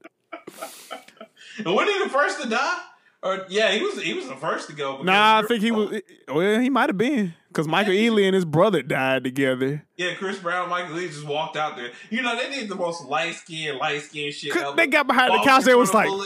And 1.58 1.76
wasn't 1.76 1.98
he 1.98 2.04
the 2.06 2.10
first 2.10 2.42
to 2.42 2.48
die? 2.50 2.78
Or 3.22 3.46
yeah, 3.50 3.72
he 3.74 3.82
was. 3.82 4.02
He 4.02 4.14
was 4.14 4.30
the 4.30 4.36
first 4.36 4.70
to 4.70 4.74
go. 4.74 5.02
Nah, 5.04 5.40
I 5.40 5.42
think 5.46 5.62
he 5.62 5.72
was. 5.72 6.00
Well, 6.30 6.60
he 6.62 6.70
might 6.70 6.88
have 6.88 6.98
been 6.98 7.34
because 7.50 7.68
Michael 7.68 7.92
Ealy 7.92 8.26
and 8.26 8.34
his 8.34 8.46
brother 8.46 8.82
died 8.82 9.26
together. 9.26 9.84
Yeah, 9.98 10.14
Chris 10.14 10.40
Brown, 10.40 10.62
and 10.64 10.70
Michael 10.70 10.96
Ealy 10.96 11.08
just 11.08 11.26
walked 11.28 11.58
out 11.58 11.76
there. 11.76 11.92
You 12.10 12.22
know, 12.22 12.38
they 12.38 12.50
did 12.50 12.70
the 12.70 12.76
most 12.76 13.04
light 13.06 13.36
skin, 13.36 13.78
light 13.78 14.04
skin 14.04 14.32
shit. 14.32 14.56
ever. 14.56 14.74
They 14.74 14.88
got 14.88 15.06
behind 15.06 15.34
the 15.34 15.44
couch. 15.44 15.66
They 15.66 15.76
was 15.76 15.94
like, 15.94 16.08
and 16.08 16.24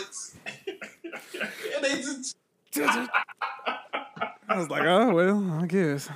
they 1.82 1.96
just 1.96 2.38
I 2.76 4.58
was 4.58 4.70
like, 4.70 4.84
oh 4.84 5.14
well, 5.14 5.60
I 5.62 5.66
guess. 5.68 6.10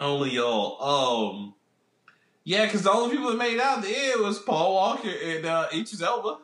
only 0.00 0.30
y'all. 0.30 0.82
Um, 0.82 1.54
yeah, 2.44 2.64
because 2.66 2.82
the 2.82 2.90
only 2.92 3.16
people 3.16 3.30
that 3.30 3.36
made 3.38 3.58
out 3.60 3.82
the 3.82 3.88
end 3.96 4.20
was 4.22 4.38
Paul 4.40 4.74
Walker 4.74 5.08
and 5.08 5.46
uh, 5.46 5.68
Idris 5.72 6.02
Elba. 6.02 6.38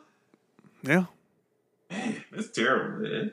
Yeah, 0.81 1.05
Man, 1.91 2.23
that's 2.31 2.49
terrible, 2.51 3.09
man. 3.09 3.31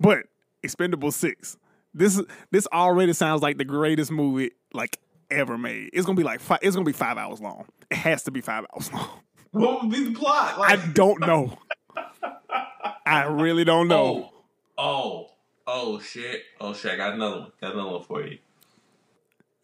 but 0.00 0.24
Expendable 0.62 1.12
Six. 1.12 1.56
This 1.94 2.20
this 2.50 2.66
already 2.72 3.12
sounds 3.12 3.42
like 3.42 3.58
the 3.58 3.64
greatest 3.64 4.10
movie 4.10 4.52
like 4.72 4.98
ever 5.30 5.58
made. 5.58 5.90
It's 5.92 6.06
gonna 6.06 6.16
be 6.16 6.22
like 6.22 6.40
five, 6.40 6.60
it's 6.62 6.74
gonna 6.76 6.86
be 6.86 6.92
five 6.92 7.18
hours 7.18 7.40
long. 7.40 7.66
It 7.90 7.96
has 7.96 8.22
to 8.24 8.30
be 8.30 8.40
five 8.40 8.64
hours 8.74 8.92
long. 8.92 9.08
What 9.50 9.82
would 9.82 9.90
be 9.90 10.04
the 10.04 10.12
plot? 10.12 10.54
I 10.58 10.76
don't 10.76 11.20
know. 11.20 11.58
I 13.06 13.24
really 13.24 13.64
don't 13.64 13.88
know. 13.88 14.30
Oh, 14.34 14.37
oh, 14.78 15.30
oh, 15.66 16.00
shit. 16.00 16.42
Oh, 16.60 16.72
shit. 16.72 16.92
I 16.92 16.96
got 16.96 17.14
another 17.14 17.40
one. 17.40 17.52
Got 17.60 17.74
another 17.74 17.90
one 17.90 18.02
for 18.02 18.24
you. 18.24 18.38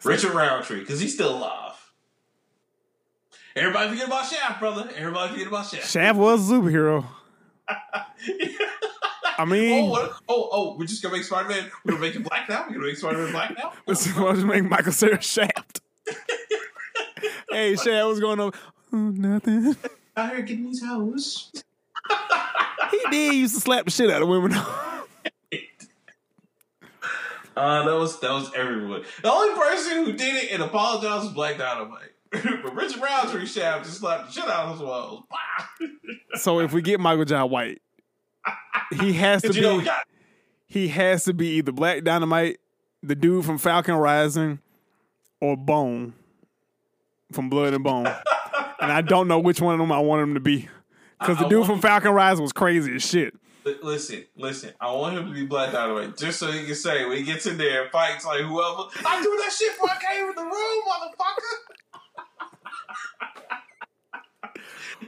Richard 0.02 0.32
Roundtree, 0.32 0.80
because 0.80 1.00
he's 1.00 1.14
still 1.14 1.36
alive. 1.38 1.72
Everybody 3.56 3.90
forget 3.90 4.08
about 4.08 4.26
Shaft, 4.26 4.60
brother. 4.60 4.90
Everybody 4.96 5.32
forget 5.32 5.46
about 5.46 5.66
Shaft. 5.66 5.88
Shaft 5.88 6.18
was 6.18 6.50
a 6.50 6.54
superhero. 6.54 7.06
I 9.36 9.42
oh, 9.42 9.46
mean, 9.46 9.90
what? 9.90 10.12
oh, 10.28 10.48
oh, 10.52 10.76
we're 10.78 10.86
just 10.86 11.02
gonna 11.02 11.16
make 11.16 11.24
Spider 11.24 11.48
Man. 11.48 11.70
We're 11.84 11.92
gonna 11.92 12.02
make 12.02 12.14
him 12.14 12.22
black 12.22 12.48
now. 12.48 12.64
We're 12.68 12.74
gonna 12.74 12.86
make 12.86 12.96
Spider 12.96 13.18
Man 13.18 13.32
black 13.32 13.56
now. 13.56 13.72
let's 13.86 14.16
let's 14.16 14.40
make 14.40 14.64
Michael 14.64 14.92
Cera 14.92 15.20
Shaft. 15.20 15.80
hey, 17.50 17.74
Shaft, 17.74 18.06
what's 18.06 18.20
going 18.20 18.38
on? 18.38 18.52
Oh, 18.92 18.96
nothing. 18.96 19.76
Out 20.16 20.30
here 20.30 20.42
getting 20.42 20.66
these 20.66 20.84
hoes. 20.84 21.50
He 22.90 23.00
did 23.10 23.34
used 23.34 23.54
to 23.54 23.60
slap 23.60 23.86
the 23.86 23.90
shit 23.90 24.10
out 24.10 24.22
of 24.22 24.28
women. 24.28 24.52
Uh, 27.56 27.84
that 27.84 27.94
was 27.94 28.20
that 28.20 28.30
was 28.30 28.50
everyone. 28.54 29.04
The 29.22 29.30
only 29.30 29.54
person 29.54 30.04
who 30.04 30.12
did 30.12 30.44
it 30.44 30.52
and 30.52 30.62
apologized 30.62 31.24
was 31.24 31.32
Black 31.32 31.58
Dynamite. 31.58 32.10
but 32.30 32.74
Richard 32.74 33.00
Roundtree 33.00 33.46
Shaft 33.46 33.84
just 33.84 33.98
slapped 33.98 34.26
the 34.26 34.32
shit 34.32 34.50
out 34.50 34.66
of 34.66 34.72
his 34.72 34.80
walls. 34.80 35.24
so 36.34 36.60
if 36.60 36.72
we 36.72 36.82
get 36.82 36.98
Michael 36.98 37.24
John 37.24 37.48
White, 37.48 37.80
he 38.98 39.12
has 39.12 39.42
to 39.42 39.48
Because 39.48 39.56
you 39.56 39.62
know 39.62 39.76
we 39.76 39.84
be 39.84 39.90
he 40.66 40.88
has 40.88 41.24
to 41.24 41.34
be 41.34 41.48
either 41.58 41.70
Black 41.70 42.02
Dynamite, 42.02 42.58
the 43.02 43.14
dude 43.14 43.44
from 43.44 43.58
Falcon 43.58 43.94
Rising, 43.94 44.58
or 45.40 45.56
Bone 45.56 46.14
from 47.32 47.48
Blood 47.48 47.74
and 47.74 47.84
Bone. 47.84 48.06
and 48.80 48.90
I 48.92 49.00
don't 49.00 49.28
know 49.28 49.38
which 49.38 49.60
one 49.60 49.74
of 49.74 49.78
them 49.78 49.92
I 49.92 49.98
want 49.98 50.22
him 50.22 50.34
to 50.34 50.40
be. 50.40 50.68
Because 51.20 51.38
the 51.38 51.48
dude 51.48 51.66
from 51.66 51.80
Falcon 51.80 52.12
Rising 52.12 52.42
was 52.42 52.52
crazy 52.52 52.96
as 52.96 53.06
shit. 53.06 53.34
Li- 53.64 53.78
Listen, 53.82 54.24
listen. 54.36 54.72
I 54.80 54.92
want 54.92 55.16
him 55.16 55.26
to 55.26 55.32
be 55.32 55.46
Black 55.46 55.72
Dynamite 55.72 56.16
just 56.16 56.38
so 56.38 56.52
he 56.52 56.64
can 56.64 56.74
say 56.74 57.04
when 57.06 57.18
he 57.18 57.24
gets 57.24 57.46
in 57.46 57.56
there 57.56 57.82
and 57.82 57.90
fights 57.90 58.24
like 58.24 58.40
whoever. 58.40 58.88
I 59.06 59.22
do 59.22 59.40
that 59.42 59.52
shit 59.52 59.72
before 59.72 59.90
I 59.90 60.14
came 60.14 60.28
in 60.28 60.34
the 60.34 60.42
room, 60.42 60.82
motherfucker. 60.88 61.54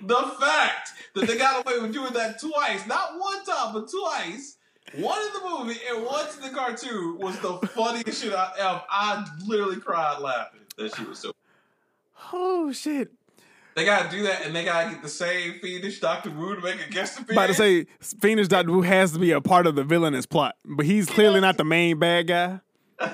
the 0.06 0.22
fact 0.40 0.90
that 1.14 1.26
they 1.26 1.36
got 1.36 1.66
away 1.66 1.80
with 1.80 1.92
doing 1.92 2.12
that 2.14 2.40
twice, 2.40 2.86
not 2.86 3.18
one 3.18 3.44
time, 3.44 3.74
but 3.74 3.90
twice. 3.90 4.56
One 4.94 5.18
in 5.20 5.32
the 5.32 5.48
movie 5.50 5.80
and 5.90 6.04
once 6.06 6.36
in 6.36 6.42
the 6.42 6.50
cartoon 6.50 7.18
was 7.18 7.38
the 7.40 7.58
funniest 7.68 8.22
shit 8.22 8.32
I 8.32 8.52
ever. 8.58 8.82
I 8.88 9.26
literally 9.46 9.80
cried 9.80 10.20
laughing. 10.20 10.60
That 10.78 10.94
shit 10.94 11.08
was 11.08 11.18
so. 11.18 11.32
Oh 12.32 12.72
shit. 12.72 13.10
They 13.76 13.84
gotta 13.84 14.08
do 14.08 14.22
that, 14.22 14.46
and 14.46 14.56
they 14.56 14.64
gotta 14.64 14.90
get 14.90 15.02
the 15.02 15.08
same 15.08 15.60
fiendish 15.60 16.00
Doctor 16.00 16.30
Wu 16.30 16.56
to 16.56 16.62
make 16.62 16.84
a 16.86 16.90
guest 16.90 17.18
appearance. 17.18 17.32
About 17.32 17.46
to 17.48 17.54
say 17.54 17.86
Fiendish 18.20 18.48
Doctor 18.48 18.72
Wu 18.72 18.80
has 18.80 19.12
to 19.12 19.18
be 19.18 19.32
a 19.32 19.40
part 19.42 19.66
of 19.66 19.74
the 19.76 19.84
villainous 19.84 20.24
plot, 20.24 20.56
but 20.64 20.86
he's 20.86 21.06
clearly 21.06 21.40
not 21.40 21.58
the 21.58 21.64
main 21.64 21.98
bad 21.98 22.26
guy. 22.26 22.60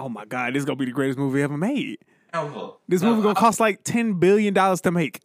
Oh 0.00 0.08
my 0.08 0.24
god, 0.24 0.54
this 0.54 0.60
is 0.60 0.64
gonna 0.64 0.76
be 0.76 0.84
the 0.84 0.92
greatest 0.92 1.18
movie 1.18 1.42
ever 1.42 1.56
made. 1.58 1.98
Ever. 2.32 2.70
This 2.86 3.02
movie 3.02 3.14
Ever. 3.14 3.22
gonna 3.22 3.34
cost 3.34 3.58
like 3.58 3.82
ten 3.82 4.12
billion 4.14 4.54
dollars 4.54 4.80
to 4.82 4.92
make. 4.92 5.20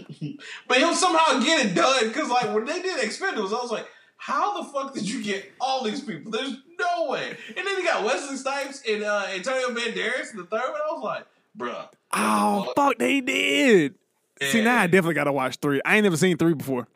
But 0.68 0.78
he'll 0.78 0.94
somehow 0.94 1.40
get 1.40 1.66
it 1.66 1.74
done 1.74 2.09
because, 2.09 2.28
like, 2.28 2.52
when 2.55 2.64
they 2.66 2.82
did 2.82 2.98
Expendables, 3.01 3.51
I 3.59 3.62
was 3.62 3.70
like, 3.70 3.86
how 4.16 4.60
the 4.62 4.68
fuck 4.70 4.93
did 4.94 5.09
you 5.09 5.22
get 5.22 5.51
all 5.60 5.82
these 5.84 6.01
people? 6.02 6.30
There's 6.30 6.56
no 6.78 7.06
way. 7.10 7.36
And 7.56 7.66
then 7.66 7.78
you 7.78 7.84
got 7.84 8.05
Wesley 8.05 8.36
Snipes 8.36 8.82
and 8.88 9.02
uh, 9.02 9.26
Antonio 9.32 9.68
Banderas 9.68 10.32
in 10.32 10.38
the 10.38 10.44
third 10.44 10.60
one. 10.72 10.80
I 10.80 10.93
was 10.93 11.02
like, 11.02 11.26
bruh. 11.56 11.88
Oh 12.12 12.73
fuck, 12.77 12.99
they 12.99 13.20
did. 13.20 13.95
See 14.41 14.62
now 14.62 14.78
I 14.81 14.87
definitely 14.87 15.15
gotta 15.15 15.33
watch 15.33 15.57
three. 15.57 15.81
I 15.85 15.97
ain't 15.97 16.05
never 16.05 16.16
seen 16.16 16.37
three 16.37 16.55
before. 16.55 16.87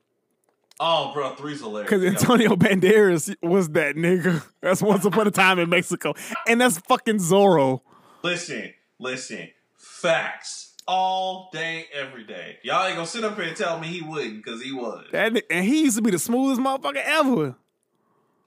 Oh, 0.83 1.13
bro, 1.13 1.35
three's 1.35 1.61
hilarious. 1.61 1.91
Cause 1.91 2.03
Yeah. 2.03 2.11
Antonio 2.11 2.51
Banderas 2.57 3.37
was 3.43 3.69
that 3.71 3.97
nigga. 3.97 4.43
That's 4.63 4.81
once 4.81 5.05
upon 5.05 5.27
a 5.27 5.31
time 5.31 5.59
in 5.59 5.69
Mexico. 5.69 6.15
And 6.49 6.59
that's 6.59 6.79
fucking 6.79 7.17
Zorro. 7.17 7.83
Listen, 8.23 8.73
listen. 8.99 9.49
Facts. 9.77 10.69
All 10.89 11.51
day, 11.53 11.87
every 11.93 12.25
day. 12.25 12.59
Y'all 12.63 12.85
ain't 12.87 12.97
gonna 12.97 13.07
sit 13.07 13.23
up 13.25 13.37
here 13.37 13.45
and 13.45 13.57
tell 13.57 13.79
me 13.79 13.89
he 13.89 14.01
wouldn't, 14.03 14.43
because 14.43 14.63
he 14.63 14.73
was. 14.73 15.05
That 15.13 15.41
and 15.51 15.65
he 15.65 15.83
used 15.83 15.97
to 15.97 16.03
be 16.03 16.11
the 16.11 16.19
smoothest 16.19 16.61
motherfucker 16.61 17.03
ever. 17.05 17.55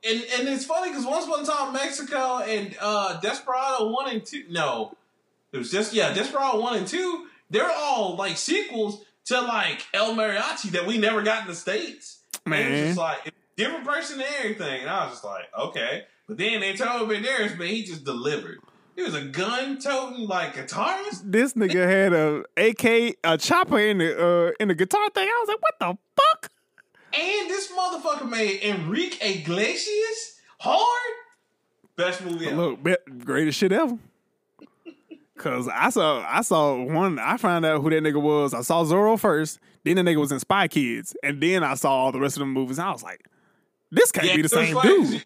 And 0.03 0.23
and 0.37 0.49
it's 0.49 0.65
funny 0.65 0.89
because 0.89 1.05
once 1.05 1.25
upon 1.25 1.43
a 1.43 1.45
time 1.45 1.67
in 1.67 1.73
Mexico 1.73 2.39
and 2.39 2.75
uh 2.81 3.19
Desperado 3.21 3.91
one 3.91 4.09
and 4.09 4.25
two 4.25 4.43
no. 4.49 4.97
It 5.53 5.57
was 5.57 5.71
just 5.71 5.93
yeah, 5.93 6.13
Desperado 6.13 6.59
one 6.59 6.77
and 6.77 6.87
two, 6.87 7.27
they're 7.49 7.71
all 7.71 8.15
like 8.17 8.37
sequels 8.37 9.05
to 9.25 9.39
like 9.39 9.85
El 9.93 10.15
Mariachi 10.15 10.71
that 10.71 10.85
we 10.85 10.97
never 10.97 11.21
got 11.21 11.43
in 11.43 11.47
the 11.47 11.55
States. 11.55 12.19
And 12.45 12.53
it 12.55 12.57
was 12.57 12.69
Man. 12.71 12.85
just 12.87 12.97
like 12.97 13.33
different 13.55 13.85
person 13.85 14.19
and 14.19 14.29
everything. 14.39 14.81
And 14.81 14.89
I 14.89 15.05
was 15.05 15.13
just 15.13 15.23
like, 15.23 15.45
okay. 15.57 16.03
But 16.27 16.37
then 16.37 16.61
they 16.61 16.73
told 16.73 17.09
Banderas, 17.09 17.57
man, 17.57 17.67
he 17.67 17.83
just 17.83 18.03
delivered. 18.03 18.59
He 18.95 19.03
was 19.03 19.15
a 19.15 19.25
gun 19.25 19.79
toting 19.79 20.27
like 20.27 20.55
guitarist. 20.55 21.21
This 21.25 21.53
nigga 21.53 21.87
had 21.87 22.13
a 22.13 22.43
AK 22.57 23.17
a 23.23 23.37
chopper 23.37 23.79
in 23.79 23.99
the 23.99 24.17
uh 24.17 24.51
in 24.59 24.67
the 24.67 24.75
guitar 24.75 25.09
thing. 25.11 25.27
I 25.27 25.45
was 25.45 25.47
like, 25.49 25.61
what 25.61 25.79
the 25.79 25.97
fuck? 26.21 26.51
And 27.13 27.49
this 27.49 27.71
motherfucker 27.71 28.29
made 28.29 28.61
Enrique 28.63 29.41
Iglesias 29.41 30.39
hard. 30.59 31.13
Best 31.95 32.23
movie 32.23 32.47
ever. 32.47 32.55
Look, 32.55 32.79
greatest 33.23 33.59
shit 33.59 33.71
ever. 33.71 33.97
Cause 35.35 35.67
I 35.67 35.89
saw 35.89 36.23
I 36.27 36.41
saw 36.41 36.75
one 36.81 37.17
I 37.17 37.37
found 37.37 37.65
out 37.65 37.81
who 37.81 37.89
that 37.89 38.03
nigga 38.03 38.21
was. 38.21 38.53
I 38.53 38.61
saw 38.61 38.83
Zorro 38.83 39.19
first, 39.19 39.59
then 39.83 39.95
the 39.95 40.03
nigga 40.03 40.17
was 40.17 40.31
in 40.31 40.39
Spy 40.39 40.67
Kids, 40.67 41.15
and 41.23 41.41
then 41.41 41.63
I 41.63 41.73
saw 41.73 41.91
all 41.91 42.11
the 42.11 42.19
rest 42.19 42.35
of 42.37 42.41
the 42.41 42.45
movies. 42.45 42.77
And 42.77 42.87
I 42.87 42.91
was 42.91 43.01
like, 43.01 43.25
this 43.91 44.11
can't 44.11 44.35
be 44.35 44.43
the 44.43 44.49
same 44.49 44.75
funny. 44.75 44.89
dude. 45.07 45.25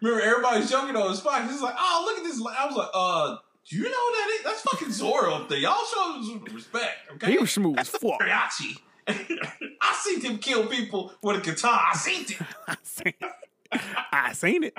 Remember, 0.00 0.24
everybody's 0.24 0.70
joking 0.70 0.96
on 0.96 1.14
spot. 1.16 1.48
He's 1.50 1.60
like, 1.60 1.74
"Oh, 1.78 2.02
look 2.06 2.18
at 2.18 2.24
this!" 2.24 2.40
I 2.40 2.66
was 2.66 2.76
like, 2.76 2.88
"Uh, 2.94 3.36
do 3.68 3.76
you 3.76 3.82
know 3.82 3.90
that 3.90 4.36
is? 4.38 4.44
That's 4.44 4.60
fucking 4.62 4.88
Zorro 4.88 5.40
up 5.42 5.48
there. 5.48 5.58
Y'all 5.58 5.84
show 5.92 6.14
him 6.14 6.24
some 6.24 6.54
respect, 6.54 6.96
okay?" 7.14 7.32
He 7.32 7.38
was 7.38 7.50
smooth 7.50 7.78
as 7.78 7.88
fuck. 7.88 8.20
Mariachi. 8.20 8.76
I 9.08 9.98
seen 10.00 10.20
him 10.22 10.38
kill 10.38 10.66
people 10.68 11.12
with 11.22 11.38
a 11.38 11.40
guitar. 11.40 11.88
I 11.92 11.96
seen 11.96 12.22
it. 12.22 12.38
I 12.66 12.76
seen, 12.82 13.12
I 14.12 14.32
seen 14.32 14.64
it. 14.64 14.74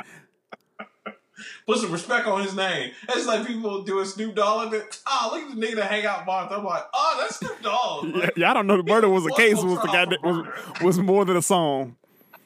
Put 1.66 1.78
some 1.80 1.92
respect 1.92 2.28
on 2.28 2.42
his 2.44 2.56
name. 2.56 2.92
It's 3.10 3.26
like 3.28 3.46
people 3.48 3.84
doing 3.84 4.06
Snoop 4.06 4.36
Dogg. 4.36 4.74
And, 4.74 4.84
oh, 5.08 5.30
look 5.34 5.44
at 5.52 5.56
the 5.60 5.66
nigga 5.68 5.76
that 5.76 5.92
hang 5.92 6.06
out 6.06 6.26
Martha. 6.26 6.56
I'm 6.56 6.64
like, 6.66 6.84
oh, 6.94 7.18
that's 7.20 7.38
Snoop 7.38 7.62
Dogg. 7.62 8.06
Yeah, 8.16 8.30
y'all 8.48 8.54
don't 8.54 8.68
know 8.68 8.78
the 8.78 8.84
murder 8.84 9.10
was 9.10 9.26
a 9.26 9.32
case 9.32 9.56
was 9.58 9.80
the 9.82 9.88
guy 9.88 10.06
that 10.06 10.22
was, 10.24 10.48
was 10.82 11.00
more 11.00 11.26
than 11.26 11.38
a 11.38 11.42
song. 11.42 11.96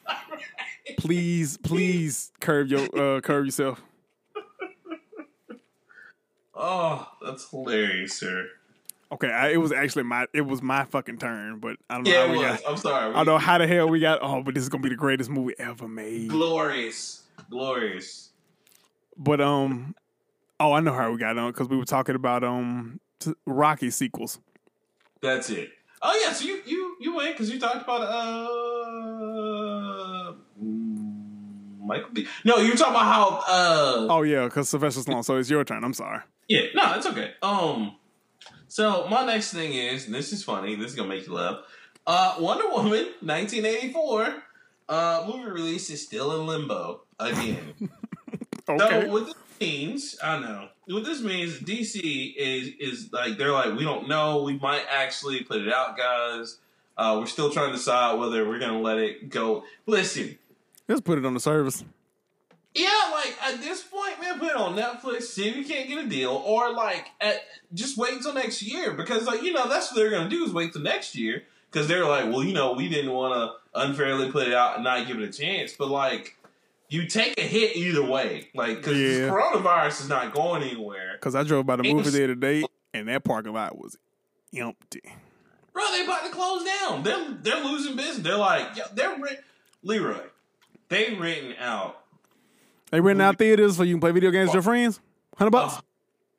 Please, 0.98 1.56
please 1.58 2.30
curb 2.40 2.68
your 2.68 2.80
uh 2.96 3.20
curb 3.20 3.44
yourself. 3.46 3.82
Oh, 6.54 7.06
that's 7.22 7.50
hilarious, 7.50 8.14
sir. 8.18 8.46
Okay, 9.12 9.28
I, 9.30 9.50
it 9.50 9.58
was 9.58 9.72
actually 9.72 10.04
my 10.04 10.26
it 10.32 10.40
was 10.40 10.62
my 10.62 10.84
fucking 10.84 11.18
turn, 11.18 11.58
but 11.58 11.76
I 11.88 11.94
don't 11.96 12.04
know 12.04 12.10
Yeah, 12.10 12.26
how 12.26 12.32
we 12.32 12.38
was. 12.38 12.60
got. 12.60 12.70
I'm 12.70 12.76
sorry. 12.78 13.10
I 13.10 13.16
don't 13.24 13.26
know 13.26 13.38
how 13.38 13.58
the 13.58 13.66
hell 13.66 13.88
we 13.88 14.00
got. 14.00 14.20
Oh, 14.22 14.42
but 14.42 14.54
this 14.54 14.62
is 14.62 14.68
gonna 14.68 14.82
be 14.82 14.88
the 14.88 14.94
greatest 14.96 15.28
movie 15.30 15.54
ever 15.58 15.86
made. 15.86 16.28
Glorious. 16.30 17.22
Glorious. 17.50 18.30
But 19.18 19.40
um, 19.40 19.94
oh, 20.60 20.72
I 20.72 20.80
know 20.80 20.92
how 20.92 21.10
we 21.10 21.18
got 21.18 21.36
on 21.38 21.52
because 21.52 21.68
we 21.68 21.76
were 21.76 21.84
talking 21.84 22.14
about 22.14 22.44
um 22.44 23.00
t- 23.20 23.34
Rocky 23.46 23.90
sequels. 23.90 24.38
That's 25.22 25.50
it. 25.50 25.70
Oh 26.02 26.20
yeah, 26.24 26.32
so 26.32 26.44
you 26.44 26.60
you 26.66 26.96
you 27.00 27.16
went 27.16 27.34
because 27.34 27.50
you 27.50 27.58
talked 27.58 27.82
about 27.82 28.02
uh 28.02 28.48
mm, 30.62 31.86
Michael 31.86 32.10
B. 32.12 32.26
No, 32.44 32.58
you 32.58 32.70
were 32.70 32.76
talking 32.76 32.94
about 32.94 33.06
how 33.06 33.42
uh 33.48 34.06
Oh 34.10 34.22
yeah, 34.22 34.44
because 34.44 34.68
Sylvester 34.68 35.00
Stallone. 35.00 35.24
So 35.24 35.36
it's 35.36 35.50
your 35.50 35.64
turn. 35.64 35.84
I'm 35.84 35.94
sorry. 35.94 36.20
yeah 36.48 36.60
no 36.74 36.94
it's 36.96 37.06
okay 37.06 37.32
um 37.42 37.96
so 38.68 39.08
my 39.08 39.24
next 39.26 39.52
thing 39.52 39.72
is 39.72 40.06
this 40.06 40.32
is 40.32 40.44
funny 40.44 40.76
this 40.76 40.90
is 40.92 40.94
gonna 40.94 41.08
make 41.08 41.26
you 41.26 41.32
laugh 41.34 41.56
uh 42.06 42.36
Wonder 42.38 42.68
Woman 42.70 43.06
1984 43.20 44.42
uh 44.88 45.24
movie 45.26 45.50
release 45.50 45.90
is 45.90 46.04
still 46.04 46.38
in 46.40 46.46
limbo 46.46 47.00
again. 47.18 47.74
Okay. 48.68 49.06
So 49.06 49.10
what 49.12 49.26
this 49.26 49.34
means, 49.60 50.16
I 50.22 50.38
know 50.40 50.68
what 50.88 51.04
this 51.04 51.20
means. 51.22 51.58
DC 51.60 52.34
is 52.36 52.70
is 52.78 53.12
like 53.12 53.38
they're 53.38 53.52
like 53.52 53.76
we 53.76 53.84
don't 53.84 54.08
know. 54.08 54.42
We 54.42 54.58
might 54.58 54.84
actually 54.90 55.42
put 55.42 55.60
it 55.62 55.72
out, 55.72 55.96
guys. 55.96 56.58
Uh, 56.96 57.16
we're 57.20 57.26
still 57.26 57.50
trying 57.50 57.70
to 57.70 57.76
decide 57.76 58.18
whether 58.18 58.46
we're 58.48 58.58
gonna 58.58 58.80
let 58.80 58.98
it 58.98 59.28
go. 59.28 59.64
Listen, 59.86 60.38
Let's 60.88 61.00
put 61.00 61.18
it 61.18 61.26
on 61.26 61.34
the 61.34 61.40
service. 61.40 61.84
yeah, 62.74 62.90
like 63.12 63.36
at 63.42 63.60
this 63.60 63.82
point, 63.82 64.20
man, 64.20 64.38
put 64.38 64.50
it 64.50 64.56
on 64.56 64.76
Netflix. 64.76 65.22
See 65.24 65.48
if 65.48 65.56
you 65.56 65.64
can't 65.64 65.88
get 65.88 66.04
a 66.04 66.08
deal, 66.08 66.30
or 66.30 66.72
like 66.72 67.06
at, 67.20 67.40
just 67.74 67.96
wait 67.98 68.14
until 68.14 68.34
next 68.34 68.62
year 68.62 68.92
because 68.92 69.26
like 69.26 69.42
you 69.42 69.52
know 69.52 69.68
that's 69.68 69.90
what 69.90 69.96
they're 69.96 70.10
gonna 70.10 70.30
do 70.30 70.44
is 70.44 70.52
wait 70.52 70.72
till 70.72 70.82
next 70.82 71.14
year 71.16 71.42
because 71.70 71.88
they're 71.88 72.06
like, 72.06 72.26
well, 72.26 72.42
you 72.44 72.54
know, 72.54 72.72
we 72.72 72.88
didn't 72.88 73.12
want 73.12 73.34
to 73.34 73.80
unfairly 73.80 74.30
put 74.30 74.46
it 74.48 74.54
out 74.54 74.76
and 74.76 74.84
not 74.84 75.06
give 75.06 75.18
it 75.18 75.28
a 75.28 75.32
chance, 75.32 75.74
but 75.78 75.88
like. 75.88 76.35
You 76.88 77.06
take 77.08 77.38
a 77.38 77.42
hit 77.42 77.76
either 77.76 78.04
way, 78.04 78.48
like 78.54 78.76
because 78.78 78.96
Yeah. 78.98 79.28
coronavirus 79.28 80.02
is 80.02 80.08
not 80.08 80.32
going 80.34 80.62
anywhere. 80.62 81.12
Because 81.14 81.34
I 81.34 81.42
drove 81.42 81.66
by 81.66 81.76
the 81.76 81.82
It 81.82 81.92
movie 81.92 82.04
was- 82.04 82.12
there 82.12 82.26
today, 82.28 82.64
and 82.94 83.08
that 83.08 83.24
parking 83.24 83.52
lot 83.52 83.76
was 83.76 83.96
empty. 84.56 85.02
Bro, 85.72 85.82
they 85.92 86.04
about 86.04 86.24
to 86.24 86.30
close 86.30 86.64
down. 86.64 87.02
They're 87.02 87.30
they're 87.42 87.64
losing 87.64 87.96
business. 87.96 88.18
They're 88.18 88.36
like, 88.36 88.76
yo, 88.76 88.84
they're 88.94 89.18
rent 89.18 89.40
Leroy. 89.82 90.20
They 90.88 91.14
renting 91.14 91.56
out 91.58 92.02
They 92.90 93.00
renting 93.00 93.22
out 93.26 93.36
theaters 93.38 93.76
so 93.76 93.82
you 93.82 93.94
can 93.94 94.00
play 94.00 94.12
video 94.12 94.30
games 94.30 94.48
with 94.48 94.54
your 94.54 94.62
friends. 94.62 95.00
Hundred 95.36 95.50
bucks. 95.50 95.82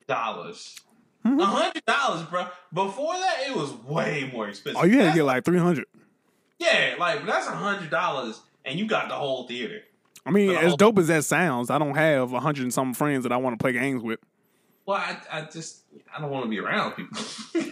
dollars. 0.08 0.80
Mhm. 1.26 1.42
A 1.42 1.46
hundred 1.46 1.86
dollars, 1.86 2.24
bro. 2.24 2.48
Before 2.74 3.14
that, 3.14 3.44
it 3.48 3.54
was 3.56 3.74
way 3.74 4.30
more 4.34 4.48
expensive. 4.48 4.82
Oh, 4.82 4.86
you 4.86 5.00
had 5.02 5.10
to 5.12 5.16
get 5.18 5.24
like 5.24 5.44
three 5.44 5.60
hundred. 5.60 5.86
yeah, 6.58 6.96
like 6.98 7.26
that's 7.26 7.48
a 7.48 7.52
hundred 7.56 7.90
dollars, 7.90 8.40
and 8.64 8.80
you 8.80 8.88
got 8.88 9.10
the 9.10 9.16
whole 9.16 9.46
theater. 9.46 9.82
I 10.28 10.32
mean, 10.32 10.50
The 10.50 10.60
as 10.60 10.76
dope 10.76 10.98
as 11.00 11.08
that 11.08 11.24
sounds, 11.24 11.70
I 11.70 11.78
don't 11.78 11.96
have 11.96 12.34
a 12.34 12.40
hundred 12.40 12.64
and 12.64 12.74
some 12.74 12.94
friends 12.94 13.24
that 13.24 13.32
I 13.32 13.38
want 13.38 13.58
to 13.58 13.64
play 13.64 13.72
games 13.74 14.04
with. 14.04 14.20
Well, 14.86 14.98
I, 14.98 15.18
I 15.32 15.42
just 15.42 15.84
I 16.16 16.22
don't 16.22 16.30
want 16.32 16.46
to 16.46 16.50
be 16.50 16.60
around 16.60 16.94
people 16.94 17.22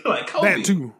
like 0.09 0.27
Kobe. 0.27 0.55
That 0.55 0.65
too. 0.65 0.93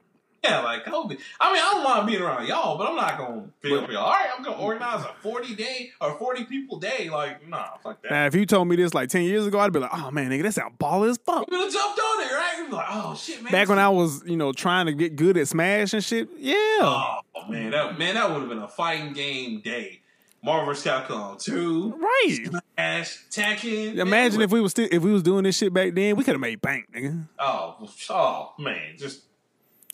Yeah, 0.44 0.60
like 0.60 0.86
Kobe. 0.86 1.18
I 1.40 1.52
mean, 1.52 1.61
I 1.61 1.72
don't 1.73 1.84
mind 1.84 2.07
being 2.07 2.22
around 2.22 2.48
y'all, 2.48 2.77
but 2.77 2.88
I'm 2.88 2.95
not 2.95 3.18
gonna 3.18 3.45
feel 3.61 3.80
all 3.80 4.11
right. 4.11 4.27
I'm 4.38 4.44
gonna 4.44 4.57
organize 4.57 5.03
a 5.03 5.11
40 5.22 5.56
day 5.56 5.91
or 5.99 6.18
40 6.19 6.45
people 6.45 6.77
day. 6.77 7.10
Like, 7.10 7.48
nah, 7.48 7.77
fuck 7.82 8.02
that. 8.03 8.11
Now, 8.11 8.26
if 8.27 8.36
you 8.36 8.45
told 8.45 8.68
me 8.68 8.76
this 8.76 8.94
like 8.94 9.10
ten 9.10 9.23
years 9.23 9.48
ago, 9.48 9.60
I'd 9.60 9.73
be 9.73 9.80
like, 9.80 9.90
"Oh 9.91 10.11
man, 10.11 10.30
nigga, 10.30 10.44
that 10.44 10.53
sound 10.53 10.77
ball 10.77 11.03
as 11.03 11.18
fuck." 11.26 11.49
Have 11.49 11.73
jumped 11.73 11.99
on 11.99 12.22
it, 12.23 12.32
right? 12.32 12.56
We'd 12.60 12.69
be 12.69 12.76
like, 12.76 12.88
oh 12.91 13.15
shit, 13.15 13.41
man. 13.41 13.52
Back 13.52 13.69
when 13.69 13.80
I 13.80 13.90
was, 13.90 14.23
you 14.26 14.38
know, 14.38 14.52
trying 14.53 14.86
to 14.86 14.94
get 14.94 15.15
good 15.15 15.36
at 15.36 15.48
Smash 15.48 15.94
and 15.94 16.03
shit. 16.03 16.30
Yeah. 16.38 16.56
Oh 16.57 17.19
man, 17.49 17.72
that 17.72 17.98
man, 17.98 18.14
that 18.14 18.30
would 18.30 18.41
have 18.41 18.49
been 18.49 18.60
a 18.60 18.68
fighting 18.68 19.14
game 19.14 19.61
day. 19.61 20.02
Marvel 20.46 20.66
vs. 20.68 20.86
Capcom 20.86 21.42
2, 21.44 21.96
Right. 21.98 22.48
Ash, 22.78 23.26
Tekken. 23.32 23.98
Imagine 23.98 24.38
man, 24.40 24.46
if 24.46 24.52
we 24.52 24.62
was 24.62 24.72
still 24.72 24.88
if 24.92 25.02
we 25.02 25.12
was 25.12 25.24
doing 25.24 25.44
this 25.44 25.58
shit 25.58 25.74
back 25.74 25.94
then, 25.96 26.16
we 26.16 26.24
could 26.24 26.34
have 26.36 26.42
made 26.42 26.62
bank, 26.62 26.86
nigga. 26.96 27.28
Oh, 27.40 27.90
oh 28.12 28.54
man, 28.60 28.96
just 28.98 29.24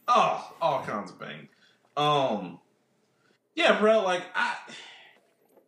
oh, 0.08 0.54
all 0.62 0.84
kinds 0.84 1.12
of 1.12 1.20
pain. 1.20 1.48
Um, 1.96 2.60
yeah, 3.56 3.80
bro. 3.80 4.04
Like 4.04 4.24
I, 4.36 4.56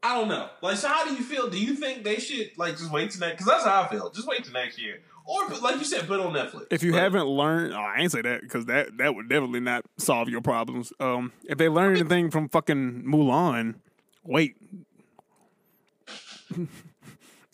I 0.04 0.20
don't 0.20 0.28
know. 0.28 0.50
Like, 0.62 0.76
so 0.78 0.90
how 0.90 1.06
do 1.08 1.14
you 1.14 1.24
feel? 1.24 1.50
Do 1.50 1.58
you 1.60 1.76
think 1.76 2.04
they 2.04 2.18
should 2.18 2.52
like 2.58 2.74
just 2.78 2.92
wait 2.92 3.12
till 3.12 3.22
next? 3.22 3.34
Because 3.34 3.46
that's 3.48 3.64
how 3.66 3.84
I 3.84 3.88
feel. 3.88 4.10
Just 4.10 4.28
wait 4.28 4.44
till 4.44 4.54
next 4.54 4.82
year, 4.82 5.00
or 5.26 5.48
like 5.62 5.78
you 5.78 5.86
said, 5.86 6.08
put 6.08 6.20
on 6.20 6.34
Netflix. 6.34 6.68
If 6.72 6.84
you 6.84 6.92
But- 6.92 7.00
haven't 7.02 7.28
learned, 7.28 7.74
oh, 7.74 7.78
I 7.78 8.00
ain't 8.02 8.12
say 8.12 8.22
that 8.22 8.42
because 8.42 8.66
that 8.66 8.98
that 8.98 9.16
would 9.16 9.30
definitely 9.30 9.62
not 9.62 9.86
solve 9.98 10.28
your 10.28 10.42
problems. 10.42 10.92
Um, 11.00 11.32
if 11.46 11.58
they 11.58 11.70
learned 11.70 11.98
anything 11.98 12.32
from 12.32 12.50
fucking 12.50 13.04
Mulan, 13.06 13.76
wait. 14.26 14.56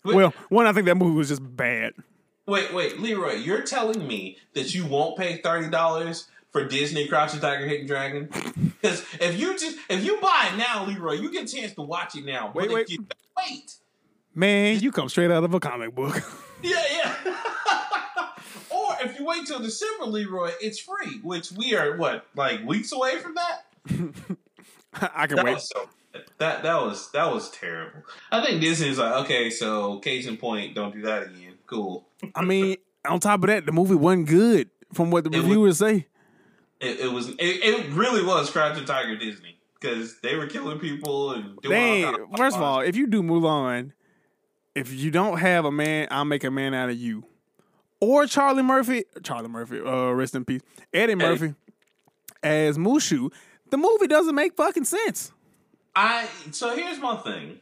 Well, 0.04 0.32
one, 0.48 0.66
I 0.66 0.72
think 0.72 0.86
that 0.86 0.96
movie 0.96 1.16
was 1.16 1.28
just 1.28 1.42
bad. 1.56 1.92
Wait, 2.46 2.72
wait, 2.72 2.98
Leroy, 3.00 3.34
you're 3.34 3.62
telling 3.62 4.06
me 4.06 4.38
that 4.54 4.74
you 4.74 4.86
won't 4.86 5.16
pay 5.16 5.36
thirty 5.42 5.68
dollars 5.68 6.26
for 6.50 6.64
Disney 6.66 7.06
Crouching 7.06 7.40
Tiger, 7.40 7.66
Hidden 7.66 7.86
Dragon? 7.86 8.28
Because 8.80 9.04
if 9.20 9.38
you 9.38 9.52
just 9.58 9.76
if 9.90 10.02
you 10.02 10.18
buy 10.22 10.48
it 10.50 10.56
now, 10.56 10.86
Leroy, 10.86 11.12
you 11.12 11.30
get 11.30 11.44
a 11.44 11.54
chance 11.54 11.74
to 11.74 11.82
watch 11.82 12.16
it 12.16 12.24
now. 12.24 12.50
Wait, 12.54 12.70
wait. 12.72 12.88
You 12.88 13.04
wait, 13.36 13.74
Man, 14.34 14.80
you 14.80 14.90
come 14.90 15.10
straight 15.10 15.30
out 15.30 15.44
of 15.44 15.52
a 15.52 15.60
comic 15.60 15.94
book. 15.94 16.22
Yeah, 16.62 16.82
yeah. 16.90 17.36
or 18.70 18.94
if 19.00 19.18
you 19.18 19.24
wait 19.26 19.46
till 19.46 19.60
December, 19.60 20.04
Leroy, 20.06 20.50
it's 20.60 20.78
free. 20.78 21.18
Which 21.22 21.52
we 21.52 21.74
are 21.74 21.96
what 21.98 22.26
like 22.34 22.62
weeks 22.66 22.92
away 22.92 23.18
from 23.18 23.34
that. 23.34 23.66
I 25.14 25.26
can 25.26 25.36
That 25.36 25.44
wait. 25.44 25.60
so. 25.60 25.88
That 26.38 26.62
that 26.62 26.80
was 26.82 27.10
that 27.12 27.32
was 27.32 27.50
terrible. 27.50 28.02
I 28.32 28.44
think 28.44 28.60
Disney's 28.60 28.98
like, 28.98 29.12
okay, 29.24 29.50
so 29.50 29.98
case 29.98 30.26
in 30.26 30.36
point, 30.36 30.74
don't 30.74 30.92
do 30.92 31.02
that 31.02 31.24
again. 31.24 31.54
Cool. 31.66 32.06
I 32.34 32.42
mean, 32.42 32.76
on 33.08 33.20
top 33.20 33.42
of 33.44 33.46
that, 33.48 33.64
the 33.66 33.72
movie 33.72 33.94
wasn't 33.94 34.28
good 34.28 34.70
from 34.92 35.10
what 35.10 35.24
the 35.24 35.30
It 35.30 35.36
was- 35.36 35.44
reviewers 35.46 35.78
say. 35.78 36.06
It, 36.80 36.98
it 37.00 37.12
was. 37.12 37.28
It, 37.28 37.36
it 37.38 37.90
really 37.92 38.24
was 38.24 38.50
Crouching 38.50 38.86
Tiger 38.86 39.14
Disney 39.14 39.58
because 39.78 40.18
they 40.20 40.34
were 40.34 40.46
killing 40.46 40.78
people 40.78 41.32
and 41.32 41.60
doing. 41.60 41.74
They 41.74 42.04
all 42.04 42.12
kinds 42.14 42.24
of 42.32 42.38
first 42.38 42.56
of 42.56 42.62
all, 42.62 42.80
if 42.80 42.96
you 42.96 43.06
do 43.06 43.22
Mulan, 43.22 43.92
if 44.74 44.90
you 44.92 45.10
don't 45.10 45.38
have 45.38 45.66
a 45.66 45.70
man, 45.70 46.08
I'll 46.10 46.24
make 46.24 46.42
a 46.42 46.50
man 46.50 46.72
out 46.72 46.88
of 46.88 46.96
you. 46.96 47.24
Or 48.00 48.26
Charlie 48.26 48.62
Murphy, 48.62 49.04
Charlie 49.22 49.48
Murphy, 49.48 49.78
uh, 49.78 50.12
rest 50.12 50.34
in 50.34 50.46
peace, 50.46 50.62
Eddie 50.92 51.16
Murphy 51.16 51.54
as 52.42 52.78
Mushu, 52.78 53.30
the 53.70 53.76
movie 53.76 54.06
doesn't 54.06 54.34
make 54.34 54.56
fucking 54.56 54.84
sense. 54.84 55.32
I 55.94 56.28
so 56.50 56.74
here's 56.76 56.98
my 56.98 57.16
thing. 57.16 57.60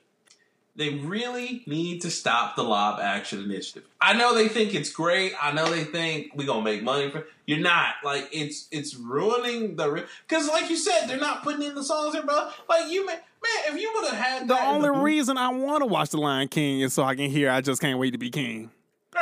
They 0.77 0.91
really 0.91 1.65
need 1.67 2.03
to 2.03 2.11
stop 2.11 2.55
the 2.55 2.63
live 2.63 3.01
action 3.01 3.43
initiative. 3.43 3.83
I 4.01 4.13
know 4.13 4.33
they 4.33 4.47
think 4.47 4.75
it's 4.75 4.91
great. 4.91 5.33
I 5.43 5.51
know 5.51 5.69
they 5.69 5.83
think 5.83 6.31
we're 6.37 6.47
gonna 6.47 6.63
make 6.63 6.85
money 6.85 7.11
for. 7.11 7.27
You're 7.47 7.59
not 7.59 7.95
like 8.05 8.29
it's 8.31 8.69
it's 8.71 8.95
ruining 8.95 9.75
the 9.75 10.07
because 10.29 10.49
like 10.49 10.71
you 10.71 10.77
said 10.77 11.07
they're 11.09 11.17
not 11.19 11.43
putting 11.43 11.63
in 11.63 11.75
the 11.75 11.83
songs 11.83 12.13
there, 12.13 12.23
bro. 12.23 12.51
Like 12.69 12.91
you 12.93 13.05
man, 13.05 13.17
man 13.17 13.75
if 13.75 13.81
you 13.81 13.91
would 13.97 14.11
have 14.13 14.25
had 14.25 14.49
The 14.49 14.61
only 14.63 14.89
movie- 14.91 15.01
reason 15.01 15.37
I 15.37 15.49
want 15.49 15.81
to 15.83 15.87
watch 15.87 16.11
The 16.11 16.19
Lion 16.19 16.47
King 16.47 16.81
is 16.81 16.93
so 16.93 17.03
I 17.03 17.17
can 17.17 17.29
hear 17.31 17.51
I 17.51 17.61
just 17.61 17.81
can't 17.81 17.99
wait 17.99 18.13
to 18.13 18.19
be 18.19 18.31
king. 18.31 18.71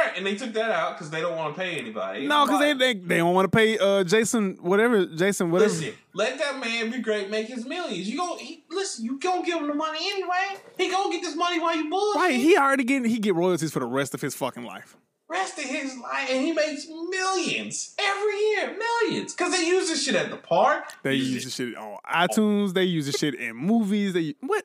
Right, 0.05 0.17
and 0.17 0.27
they 0.27 0.35
took 0.35 0.53
that 0.53 0.71
out 0.71 0.97
because 0.97 1.11
they 1.11 1.21
don't 1.21 1.37
want 1.37 1.55
to 1.55 1.61
pay 1.61 1.79
anybody. 1.79 2.27
No, 2.27 2.45
because 2.45 2.61
they, 2.61 2.73
they 2.73 2.95
they 2.95 3.17
don't 3.19 3.35
want 3.35 3.51
to 3.51 3.57
pay 3.57 3.79
uh 3.79 4.05
Jason 4.05 4.57
whatever 4.61 5.07
Jason 5.07 5.51
whatever. 5.51 5.73
Listen, 5.73 5.95
let 6.15 6.39
that 6.39 6.59
man 6.59 6.91
be 6.91 6.99
great, 6.99 7.31
make 7.31 7.47
his 7.47 7.65
millions. 7.67 8.09
You 8.09 8.17
go, 8.19 8.37
he, 8.39 8.65
listen, 8.71 9.05
you 9.05 9.19
gonna 9.19 9.45
give 9.45 9.59
him 9.59 9.69
the 9.69 9.75
money 9.75 9.99
anyway. 10.11 10.61
He 10.77 10.91
gonna 10.91 11.13
get 11.13 11.23
this 11.23 11.37
money 11.37 11.61
while 11.61 11.77
you 11.77 11.89
bullshit. 11.91 12.21
Right, 12.21 12.35
he 12.37 12.57
already 12.57 12.85
getting 12.85 13.11
he 13.11 13.19
get 13.19 13.35
royalties 13.35 13.73
for 13.73 13.81
the 13.81 13.87
rest 13.87 14.15
of 14.15 14.21
his 14.21 14.35
fucking 14.35 14.65
life. 14.65 14.97
rest 15.29 15.59
of 15.59 15.65
his 15.65 15.97
life, 15.99 16.29
and 16.31 16.45
he 16.45 16.53
makes 16.53 16.87
millions 16.89 17.95
every 17.99 18.39
year, 18.39 18.77
millions, 18.79 19.35
because 19.35 19.53
they 19.53 19.67
use 19.67 19.89
this 19.89 20.05
shit 20.05 20.15
at 20.15 20.31
the 20.31 20.37
park. 20.37 20.85
They 21.03 21.15
use 21.15 21.45
the 21.45 21.51
shit 21.51 21.77
on 21.77 21.99
iTunes. 22.09 22.75
They 22.75 22.85
use 22.85 23.07
the 23.07 23.13
shit 23.13 23.35
in 23.35 23.57
movies. 23.57 24.13
They 24.13 24.35
what 24.41 24.65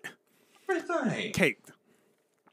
everything. 0.70 1.34
caked. 1.34 1.70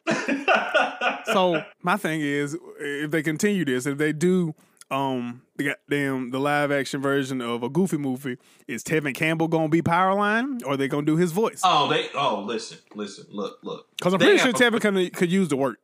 So 1.32 1.62
my 1.82 1.96
thing 1.96 2.20
is, 2.22 2.56
if 2.80 3.10
they 3.10 3.22
continue 3.22 3.64
this, 3.64 3.84
if 3.84 3.98
they 3.98 4.12
do, 4.12 4.54
um, 4.90 5.42
the 5.56 5.64
goddamn 5.64 6.30
the 6.30 6.38
live 6.38 6.72
action 6.72 7.02
version 7.02 7.42
of 7.42 7.62
a 7.62 7.68
Goofy 7.68 7.98
movie, 7.98 8.38
is 8.66 8.82
Tevin 8.82 9.14
Campbell 9.14 9.48
gonna 9.48 9.68
be 9.68 9.82
Powerline, 9.82 10.62
or 10.64 10.76
they 10.76 10.88
gonna 10.88 11.04
do 11.04 11.16
his 11.16 11.32
voice? 11.32 11.60
Oh, 11.64 11.88
they. 11.88 12.08
Oh, 12.14 12.40
listen, 12.40 12.78
listen, 12.94 13.26
look, 13.30 13.58
look. 13.62 13.86
Because 13.98 14.14
I'm 14.14 14.20
They 14.20 14.26
pretty 14.26 14.38
sure 14.38 14.52
Tevin 14.52 14.80
could 14.80 15.12
could 15.12 15.30
use 15.30 15.48
the 15.48 15.56
work. 15.56 15.78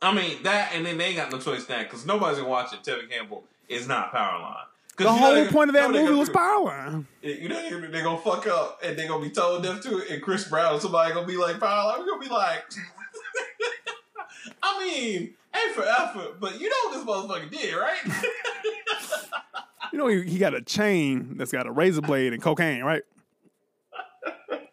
I 0.00 0.14
mean 0.14 0.42
that, 0.44 0.72
and 0.74 0.86
then 0.86 0.98
they 0.98 1.06
ain't 1.06 1.16
got 1.16 1.32
no 1.32 1.38
choice 1.40 1.68
now 1.68 1.82
because 1.82 2.06
nobody's 2.06 2.38
gonna 2.38 2.50
watch 2.50 2.72
it. 2.72 2.82
Tevin 2.84 3.10
Campbell 3.10 3.44
is 3.68 3.88
not 3.88 4.12
Powerline. 4.12 4.66
The 4.96 5.12
whole 5.12 5.46
point 5.46 5.70
of 5.70 5.74
that 5.74 5.90
movie 5.90 6.14
was? 6.14 6.30
Powerline. 6.30 7.06
You 7.22 7.48
know 7.48 7.60
they're, 7.68 7.90
they're 7.90 8.04
gonna 8.04 8.18
fuck 8.18 8.46
up 8.46 8.78
and 8.84 8.96
they're 8.96 9.08
gonna 9.08 9.24
be 9.24 9.30
told 9.30 9.64
deaf 9.64 9.80
to 9.80 9.98
it, 9.98 10.10
and 10.10 10.22
Chris 10.22 10.46
Brown, 10.46 10.80
somebody 10.80 11.12
gonna 11.12 11.26
be 11.26 11.36
like 11.36 11.56
Powerline. 11.56 11.98
We're 11.98 12.06
gonna 12.06 12.22
be 12.22 12.28
like. 12.28 12.62
I 14.62 14.84
mean, 14.84 15.34
ain't 15.54 15.74
for 15.74 15.84
effort, 15.84 16.40
but 16.40 16.60
you 16.60 16.68
know 16.68 16.76
what 16.84 17.28
this 17.30 17.40
motherfucker 17.40 17.50
did, 17.50 17.74
right? 17.74 17.98
You 19.92 19.98
know 19.98 20.08
he, 20.08 20.22
he 20.22 20.38
got 20.38 20.54
a 20.54 20.60
chain 20.60 21.36
that's 21.36 21.52
got 21.52 21.68
a 21.68 21.70
razor 21.70 22.00
blade 22.00 22.32
and 22.32 22.42
cocaine, 22.42 22.82
right? 22.82 23.02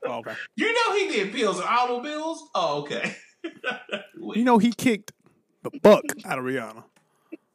Oh, 0.03 0.15
okay. 0.17 0.33
You 0.55 0.73
know 0.73 0.95
he 0.97 1.07
did 1.09 1.31
pills 1.31 1.59
and 1.59 1.67
automobiles? 1.69 2.43
Oh, 2.55 2.79
okay. 2.81 3.15
You 4.33 4.43
know 4.43 4.57
he 4.57 4.71
kicked 4.71 5.11
the 5.61 5.69
buck 5.83 6.03
out 6.25 6.39
of 6.39 6.43
Rihanna. 6.43 6.83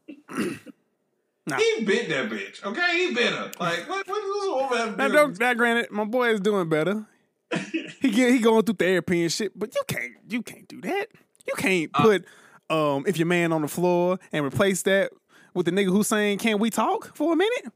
he 0.28 1.84
bit 1.84 2.08
that 2.08 2.30
bitch, 2.30 2.64
okay? 2.64 2.98
He 3.08 3.14
bit 3.14 3.32
her. 3.32 3.50
Like, 3.58 3.88
what, 3.88 4.06
what 4.06 4.22
does 4.22 4.34
this 4.34 4.48
woman 4.48 4.78
have 4.78 4.90
to 4.92 4.96
Now, 4.96 5.08
do? 5.08 5.12
don't, 5.14 5.40
now, 5.40 5.54
granted, 5.54 5.90
my 5.90 6.04
boy 6.04 6.30
is 6.30 6.40
doing 6.40 6.68
better. 6.68 7.04
he 8.00 8.10
get 8.10 8.32
he 8.32 8.38
going 8.40 8.64
through 8.64 8.74
therapy 8.76 9.22
and 9.22 9.32
shit, 9.32 9.58
but 9.58 9.74
you 9.74 9.82
can't 9.86 10.12
you 10.28 10.42
can't 10.42 10.66
do 10.68 10.80
that. 10.82 11.06
You 11.46 11.54
can't 11.56 11.90
Uh, 11.94 12.02
put 12.02 12.24
um 12.68 13.04
if 13.06 13.16
your 13.18 13.26
man 13.26 13.52
on 13.52 13.62
the 13.62 13.68
floor 13.68 14.18
and 14.32 14.44
replace 14.44 14.82
that 14.82 15.12
with 15.54 15.66
the 15.66 15.72
nigga 15.72 15.86
who's 15.86 16.08
saying, 16.08 16.38
"Can 16.38 16.58
we 16.58 16.70
talk 16.70 17.14
for 17.16 17.32
a 17.32 17.36
minute?" 17.36 17.72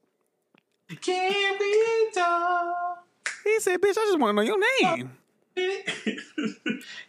Can 1.01 1.57
we 1.61 2.11
talk? 2.13 3.05
He 3.45 3.61
said, 3.61 3.81
"Bitch, 3.81 3.91
I 3.91 4.05
just 4.07 4.19
want 4.19 4.37
to 4.37 4.45
know 4.45 4.49
your 4.49 4.59
name." 4.97 5.13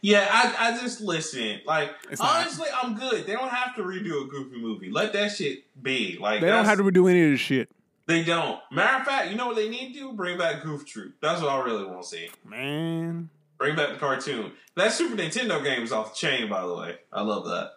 yeah, 0.02 0.28
I, 0.30 0.70
I 0.70 0.78
just 0.82 1.02
listen. 1.02 1.62
Like, 1.66 1.92
It's 2.10 2.22
not- 2.22 2.36
honestly, 2.38 2.68
I'm 2.74 2.96
good. 2.96 3.26
They 3.26 3.34
don't 3.34 3.50
have 3.50 3.76
to 3.76 3.82
redo 3.84 4.24
a 4.24 4.28
goofy 4.28 4.60
movie. 4.62 4.90
Let 4.92 5.14
that 5.14 5.32
shit 5.32 5.64
be. 5.82 6.18
Like, 6.20 6.42
They 6.42 6.48
don't 6.48 6.66
have 6.66 6.78
to 6.78 6.84
redo 6.84 7.10
any 7.10 7.24
of 7.24 7.32
this 7.32 7.40
shit, 7.40 7.70
They 8.12 8.24
don't. 8.24 8.60
Matter 8.72 8.98
of 8.98 9.06
fact, 9.06 9.30
you 9.32 9.38
know 9.38 9.48
what 9.48 9.56
they 9.56 9.70
need 9.70 9.94
to 9.94 10.00
do? 10.00 10.12
Bring 10.14 10.38
back 10.38 10.64
Goof 10.64 10.86
Troop. 10.86 11.16
That's 11.22 11.42
what 11.42 11.50
I 11.50 11.62
really 11.64 11.86
want 11.86 12.02
to 12.02 12.08
see. 12.08 12.30
man. 12.44 13.30
Bring 13.58 13.76
back 13.76 13.90
the 13.94 13.96
cartoon. 13.98 14.52
That 14.76 14.92
Super 14.92 15.16
Nintendo 15.16 15.64
game 15.64 15.84
is 15.84 15.92
off 15.94 16.14
the 16.14 16.18
chain, 16.18 16.50
by 16.50 16.66
the 16.66 16.74
way. 16.76 16.96
I 17.14 17.22
love 17.22 17.46
that. 17.46 17.74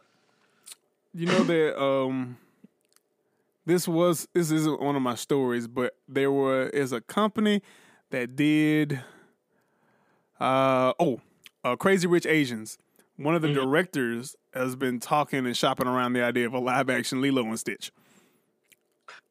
You 1.15 1.27
know 1.27 1.44
that 1.44 1.81
um 1.81 2.39
this 3.66 3.86
was 3.86 4.27
this 4.32 4.51
isn't 4.51 4.81
one 4.81 4.97
of 4.97 5.02
my 5.02 5.15
stories, 5.15 5.69
but 5.69 5.94
there 6.09 6.32
were 6.32 6.69
is 6.70 6.90
a 6.93 7.01
company 7.01 7.62
that 8.11 8.35
did 8.35 9.01
uh 10.40 10.93
oh, 10.98 11.20
uh 11.62 11.77
Crazy 11.77 12.06
Rich 12.09 12.27
Asians. 12.27 12.78
One 13.16 13.35
of 13.36 13.43
the 13.43 13.48
Mhm. 13.48 13.55
directors 13.55 14.35
has 14.55 14.74
been 14.74 14.98
talking 14.98 15.47
and 15.47 15.56
shopping 15.56 15.86
around 15.86 16.15
the 16.15 16.23
idea 16.24 16.47
of 16.47 16.55
a 16.55 16.59
live 16.59 16.90
action 16.90 17.20
Lilo 17.20 17.43
and 17.44 17.61
Stitch. 17.61 17.93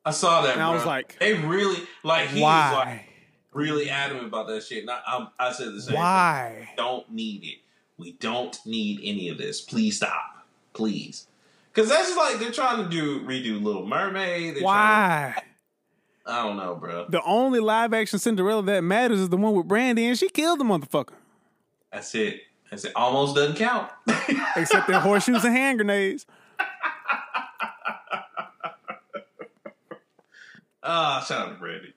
I 0.06 0.12
saw 0.12 0.42
that. 0.42 0.54
And 0.54 0.62
I 0.62 0.72
was 0.72 0.86
like, 0.86 1.18
they 1.20 1.34
really 1.34 1.82
like 2.04 2.30
he 2.30 2.42
was 2.42 2.74
like 2.74 3.02
really 3.54 3.90
adamant 3.90 4.28
about 4.28 4.48
that 4.48 4.64
shit. 4.64 4.82
And 4.82 4.92
I, 4.92 5.00
I, 5.06 5.28
I 5.40 5.52
said 5.52 5.74
the 5.74 5.82
same. 5.82 5.92
thing. 5.92 5.96
Why? 5.96 6.70
don't 6.76 7.10
need 7.12 7.44
it. 7.44 7.58
We 7.98 8.14
don't 8.14 8.58
need 8.66 9.00
any 9.04 9.30
of 9.30 9.38
this. 9.38 9.62
Please 9.62 9.98
stop. 9.98 10.46
Please. 10.74 11.28
Because 11.72 11.90
that's 11.90 12.10
just 12.10 12.18
like 12.18 12.40
they're 12.40 12.52
trying 12.52 12.84
to 12.84 12.90
do 12.90 13.22
redo 13.22 13.62
Little 13.62 13.86
Mermaid. 13.86 14.56
They're 14.56 14.64
Why? 14.64 15.34
to- 15.38 15.44
I 16.26 16.44
don't 16.44 16.56
know, 16.56 16.76
bro. 16.76 17.06
The 17.10 17.22
only 17.24 17.60
live 17.60 17.94
action 17.94 18.18
Cinderella 18.18 18.64
that 18.64 18.82
matters 18.82 19.20
is 19.20 19.30
the 19.30 19.36
one 19.36 19.54
with 19.54 19.68
Brandy, 19.68 20.06
and 20.06 20.18
she 20.18 20.30
killed 20.30 20.60
the 20.60 20.64
motherfucker. 20.64 21.16
That's 21.92 22.16
it. 22.16 22.42
That's 22.70 22.86
it. 22.86 22.94
Almost 22.96 23.36
doesn't 23.36 23.58
count. 23.58 23.92
Except 24.56 24.88
their 24.88 25.02
horseshoes 25.02 25.44
and 25.44 25.56
hand 25.56 25.80
grenades. 25.80 26.26
Ah, 30.84 31.24
shout 31.28 31.48
out 31.48 31.54
to 31.54 31.60
Brandy. 31.60 31.94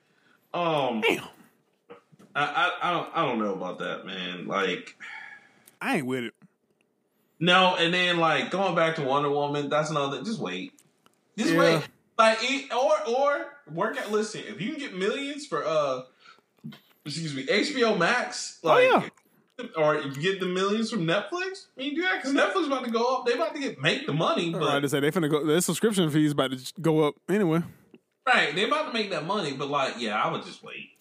Um, 0.53 1.01
Damn. 1.07 1.23
I, 2.35 2.43
I, 2.45 2.71
I 2.89 2.91
don't, 2.93 3.09
I 3.15 3.25
don't 3.25 3.39
know 3.39 3.53
about 3.53 3.79
that, 3.79 4.05
man. 4.05 4.47
Like, 4.47 4.95
I 5.81 5.97
ain't 5.97 6.05
with 6.05 6.23
it. 6.25 6.33
no, 7.39 7.75
and 7.75 7.93
then 7.93 8.17
like 8.17 8.49
going 8.51 8.75
back 8.75 8.95
to 8.95 9.01
Wonder 9.03 9.29
Woman, 9.29 9.69
that's 9.69 9.89
another. 9.89 10.23
Just 10.23 10.39
wait. 10.39 10.73
Just 11.37 11.51
Yeah. 11.53 11.59
wait. 11.59 11.87
Like, 12.17 12.43
e- 12.49 12.67
or 12.75 12.93
or 13.07 13.45
work 13.71 13.97
out. 13.97 14.11
Listen, 14.11 14.41
if 14.47 14.59
you 14.61 14.71
can 14.71 14.79
get 14.79 14.95
millions 14.97 15.45
for 15.45 15.63
uh, 15.65 16.01
excuse 17.05 17.35
me, 17.35 17.45
HBO 17.45 17.97
Max, 17.97 18.59
Oh, 18.63 18.69
like, 18.69 19.11
yeah. 19.59 19.65
or 19.75 19.95
if 19.95 20.15
you 20.17 20.21
get 20.21 20.39
the 20.39 20.47
millions 20.47 20.89
from 20.89 21.01
Netflix, 21.05 21.67
I 21.77 21.81
mean, 21.81 21.95
do 21.95 22.01
that 22.03 22.21
because 22.23 22.33
Netflix 22.33 22.67
about 22.67 22.85
to 22.85 22.91
go 22.91 23.17
up. 23.17 23.25
They 23.25 23.33
about 23.33 23.53
to 23.55 23.59
get 23.61 23.79
make 23.81 24.07
the 24.07 24.13
money, 24.13 24.51
but 24.51 24.61
Right 24.61 24.79
to 24.79 24.89
say 24.89 24.99
they 24.99 25.11
finna 25.11 25.29
go. 25.29 25.45
Their 25.45 25.61
subscription 25.61 26.09
fees 26.09 26.31
about 26.31 26.51
to 26.51 26.73
go 26.81 27.01
up 27.07 27.15
anyway. 27.29 27.61
Right, 28.27 28.53
they're 28.53 28.67
about 28.67 28.87
to 28.87 28.93
make 28.93 29.09
that 29.11 29.25
money. 29.25 29.53
But 29.53 29.69
like, 29.69 29.95
yeah, 29.97 30.21
I 30.21 30.31
would 30.31 30.43
just 30.43 30.63
wait. 30.63 30.91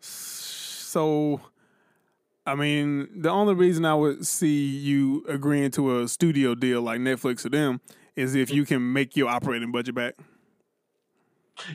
So, 0.00 1.40
I 2.46 2.54
mean, 2.54 3.08
the 3.22 3.30
only 3.30 3.54
reason 3.54 3.84
I 3.84 3.94
would 3.94 4.26
see 4.26 4.66
you 4.66 5.24
agreeing 5.28 5.70
to 5.72 6.00
a 6.00 6.08
studio 6.08 6.54
deal 6.54 6.82
like 6.82 7.00
Netflix 7.00 7.46
or 7.46 7.50
them 7.50 7.80
is 8.16 8.34
if 8.34 8.50
you 8.52 8.64
can 8.64 8.92
make 8.92 9.16
your 9.16 9.28
operating 9.28 9.72
budget 9.72 9.94
back. 9.94 10.14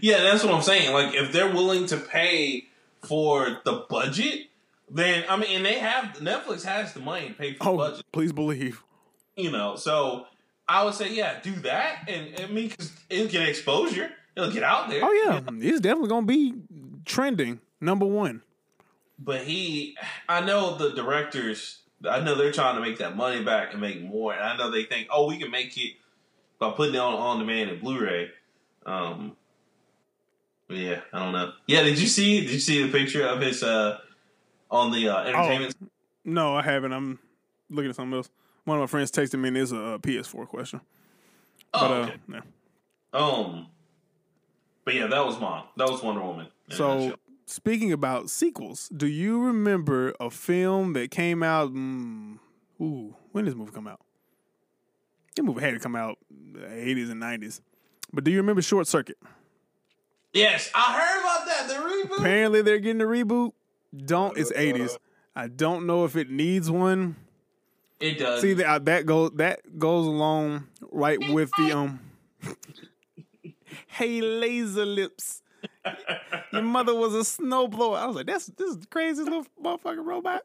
Yeah, 0.02 0.22
that's 0.24 0.44
what 0.44 0.54
I'm 0.54 0.62
saying. 0.62 0.92
Like, 0.92 1.14
if 1.16 1.32
they're 1.32 1.52
willing 1.52 1.86
to 1.88 1.98
pay 1.98 2.66
for 3.04 3.60
the 3.64 3.86
budget, 3.90 4.48
then 4.90 5.24
I 5.30 5.38
mean, 5.38 5.58
and 5.58 5.66
they 5.66 5.80
have 5.80 6.16
Netflix 6.18 6.64
has 6.66 6.94
the 6.94 7.00
money 7.00 7.30
to 7.30 7.34
pay 7.34 7.54
for 7.54 7.64
the 7.64 7.70
Oh, 7.70 7.78
budget. 7.78 8.06
please 8.12 8.34
believe. 8.34 8.84
You 9.36 9.52
know, 9.52 9.76
so 9.76 10.26
I 10.68 10.84
would 10.84 10.96
say, 10.96 11.14
yeah, 11.14 11.40
do 11.42 11.52
that, 11.62 12.10
and 12.10 12.40
I 12.40 12.48
mean, 12.48 12.70
because 12.70 12.92
it'll 13.10 13.28
get 13.28 13.48
exposure, 13.48 14.12
it'll 14.38 14.52
get 14.52 14.64
out 14.64 14.90
there. 14.90 15.02
Oh 15.04 15.12
yeah, 15.12 15.42
he's 15.60 15.82
definitely 15.82 16.10
gonna 16.10 16.26
be 16.26 16.54
trending 17.06 17.60
number 17.82 18.06
one. 18.06 18.44
But 19.20 19.42
he, 19.42 19.98
I 20.30 20.42
know 20.42 20.78
the 20.78 20.92
directors. 20.92 21.80
I 22.08 22.20
know 22.20 22.36
they're 22.36 22.52
trying 22.52 22.76
to 22.76 22.82
make 22.82 23.00
that 23.00 23.18
money 23.18 23.44
back 23.44 23.72
and 23.72 23.82
make 23.82 24.02
more, 24.02 24.34
and 24.34 24.44
I 24.44 24.56
know 24.56 24.70
they 24.70 24.84
think, 24.84 25.08
oh, 25.10 25.28
we 25.28 25.38
can 25.38 25.50
make 25.50 25.76
it 25.78 25.94
by 26.60 26.70
putting 26.72 26.96
it 26.96 27.00
on 27.00 27.16
on 27.16 27.40
demand 27.40 27.72
and 27.72 27.82
Blu-ray. 27.82 28.30
Um, 28.86 29.36
yeah, 30.70 31.02
I 31.12 31.20
don't 31.20 31.34
know. 31.34 31.54
Yeah, 31.66 31.82
did 31.84 32.00
you 32.00 32.08
see? 32.08 32.42
Did 32.42 32.52
you 32.52 32.60
see 32.60 32.84
the 32.84 32.92
picture 32.92 33.26
of 33.26 33.42
his 33.42 33.64
uh 33.64 33.98
on 34.70 34.92
the 34.92 35.10
uh, 35.10 35.24
entertainment? 35.24 35.76
Oh, 35.82 35.88
no, 36.26 36.56
I 36.56 36.62
haven't. 36.62 36.94
I'm 36.94 37.18
looking 37.70 37.90
at 37.90 37.96
something 37.96 38.16
else. 38.16 38.30
One 38.66 38.78
of 38.78 38.82
my 38.82 38.88
friends 38.88 39.12
texted 39.12 39.40
me 39.40 39.48
and 39.48 39.58
it's 39.58 39.72
a, 39.72 39.78
a 39.78 40.00
PS4 40.00 40.46
question. 40.46 40.82
Oh, 41.74 41.80
but, 41.80 41.92
uh, 41.92 42.12
yeah. 42.34 42.42
Um, 43.14 43.68
but 44.88 44.96
yeah, 44.96 45.08
that 45.08 45.26
was 45.26 45.38
mine. 45.38 45.66
That 45.76 45.90
was 45.90 46.02
Wonder 46.02 46.22
Woman. 46.22 46.48
So, 46.70 47.16
speaking 47.46 47.92
about 47.92 48.30
sequels, 48.30 48.88
do 48.88 49.06
you 49.06 49.42
remember 49.42 50.14
a 50.18 50.30
film 50.30 50.94
that 50.94 51.12
came 51.12 51.44
out? 51.44 51.74
Mm, 51.74 52.40
ooh, 52.80 53.14
when 53.34 53.44
did 53.44 53.52
this 53.52 53.58
movie 53.58 53.74
come 53.74 53.86
out? 53.86 54.00
This 55.36 55.44
movie 55.44 55.60
had 55.60 55.74
to 55.74 55.80
come 55.82 55.98
out 55.98 56.20
the 56.32 56.60
80s 56.62 57.12
and 57.12 57.22
90s. 57.22 57.60
But 58.14 58.24
do 58.24 58.32
you 58.32 58.38
remember 58.38 58.62
Short 58.62 58.88
Circuit? 58.88 59.18
yes, 60.32 60.72
I 60.74 60.94
heard 60.98 61.20
about 61.20 61.46
that. 61.48 61.68
The 61.68 61.74
reboot. 61.74 62.20
Apparently, 62.20 62.62
they're 62.62 62.80
getting 62.80 63.02
a 63.02 63.06
reboot. 63.06 63.52
Don't 63.94 64.38
it's 64.38 64.52
Uh, 64.52 64.56
80s. 64.58 64.98
I 65.36 65.50
don't 65.50 65.86
know 65.86 66.06
if 66.06 66.16
it 66.16 66.30
needs 66.30 66.72
one. 66.72 67.18
It 68.00 68.20
does. 68.20 68.40
See 68.40 68.54
that 68.54 68.86
that 68.86 69.06
goes 69.06 69.32
that 69.36 69.78
goes 69.78 70.06
along 70.08 70.70
right 70.94 71.20
with 71.34 71.52
the 71.58 71.74
um. 71.74 72.00
hey, 73.98 74.22
laser 74.22 74.86
lips. 74.86 75.42
Your 76.54 76.62
mother 76.62 76.94
was 76.96 77.16
a 77.16 77.42
snowblower. 77.42 77.98
I 77.98 78.06
was 78.06 78.16
like, 78.16 78.28
that's 78.28 78.46
this 78.46 78.70
is 78.70 78.78
the 78.80 78.88
craziest 78.88 79.30
little 79.30 79.46
motherfucking 79.62 80.06
robot. 80.06 80.44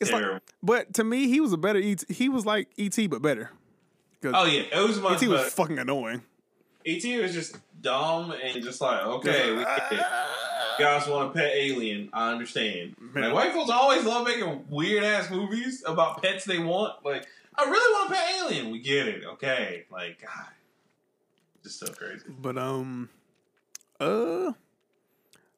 It's 0.00 0.12
like, 0.12 0.24
but 0.62 0.94
to 0.94 1.04
me, 1.04 1.28
he 1.28 1.40
was 1.40 1.52
a 1.52 1.56
better 1.56 1.80
ET. 1.82 2.04
He 2.08 2.28
was 2.28 2.46
like 2.46 2.68
ET, 2.78 2.96
but 3.08 3.22
better. 3.22 3.50
oh 4.24 4.46
yeah, 4.46 4.62
it 4.72 4.86
was 4.88 5.00
much 5.00 5.22
ET 5.22 5.28
was 5.28 5.52
fucking 5.52 5.78
annoying. 5.78 6.22
ET 6.86 7.04
was 7.20 7.32
just 7.32 7.56
dumb 7.80 8.32
and 8.32 8.62
just 8.62 8.80
like, 8.80 9.04
okay, 9.04 9.52
we 9.52 9.64
get 9.64 9.92
it. 9.92 10.00
You 10.78 10.84
guys 10.84 11.08
want 11.08 11.30
a 11.30 11.34
pet 11.34 11.52
alien? 11.54 12.08
I 12.12 12.30
understand. 12.32 12.94
Man. 13.00 13.24
Like 13.24 13.34
white 13.34 13.52
folks 13.52 13.70
always 13.70 14.04
love 14.04 14.26
making 14.26 14.64
weird 14.70 15.02
ass 15.02 15.30
movies 15.30 15.82
about 15.86 16.22
pets 16.22 16.44
they 16.44 16.60
want. 16.60 17.04
Like, 17.04 17.26
I 17.56 17.64
really 17.64 17.92
want 17.94 18.10
a 18.10 18.14
pet 18.14 18.34
alien. 18.38 18.70
We 18.70 18.78
get 18.78 19.08
it. 19.08 19.24
Okay, 19.24 19.86
like 19.90 20.22
God, 20.22 20.46
just 21.62 21.80
so 21.80 21.86
crazy. 21.92 22.24
But 22.28 22.56
um, 22.58 23.08
uh, 24.00 24.52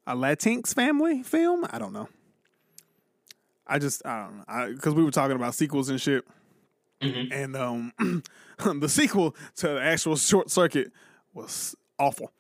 a 0.07 0.15
Latinx 0.17 0.75
family 0.75 1.23
film. 1.23 1.67
I 1.71 1.79
don't 1.79 1.93
know. 1.93 2.09
I 3.67 3.79
just 3.79 4.05
I 4.05 4.25
don't 4.27 4.37
know 4.69 4.75
because 4.75 4.95
we 4.95 5.05
were 5.05 5.11
talking 5.13 5.37
about 5.37 5.55
sequels 5.55 5.89
and 5.89 6.01
shit, 6.01 6.25
Mhm. 7.01 7.33
and 7.33 7.57
um, 7.57 7.93
the 8.81 8.89
sequel 8.89 9.37
to 9.57 9.69
the 9.69 9.81
actual 9.83 10.17
Short 10.17 10.51
Circuit 10.51 10.91
was 11.35 11.77
awful. 11.99 12.33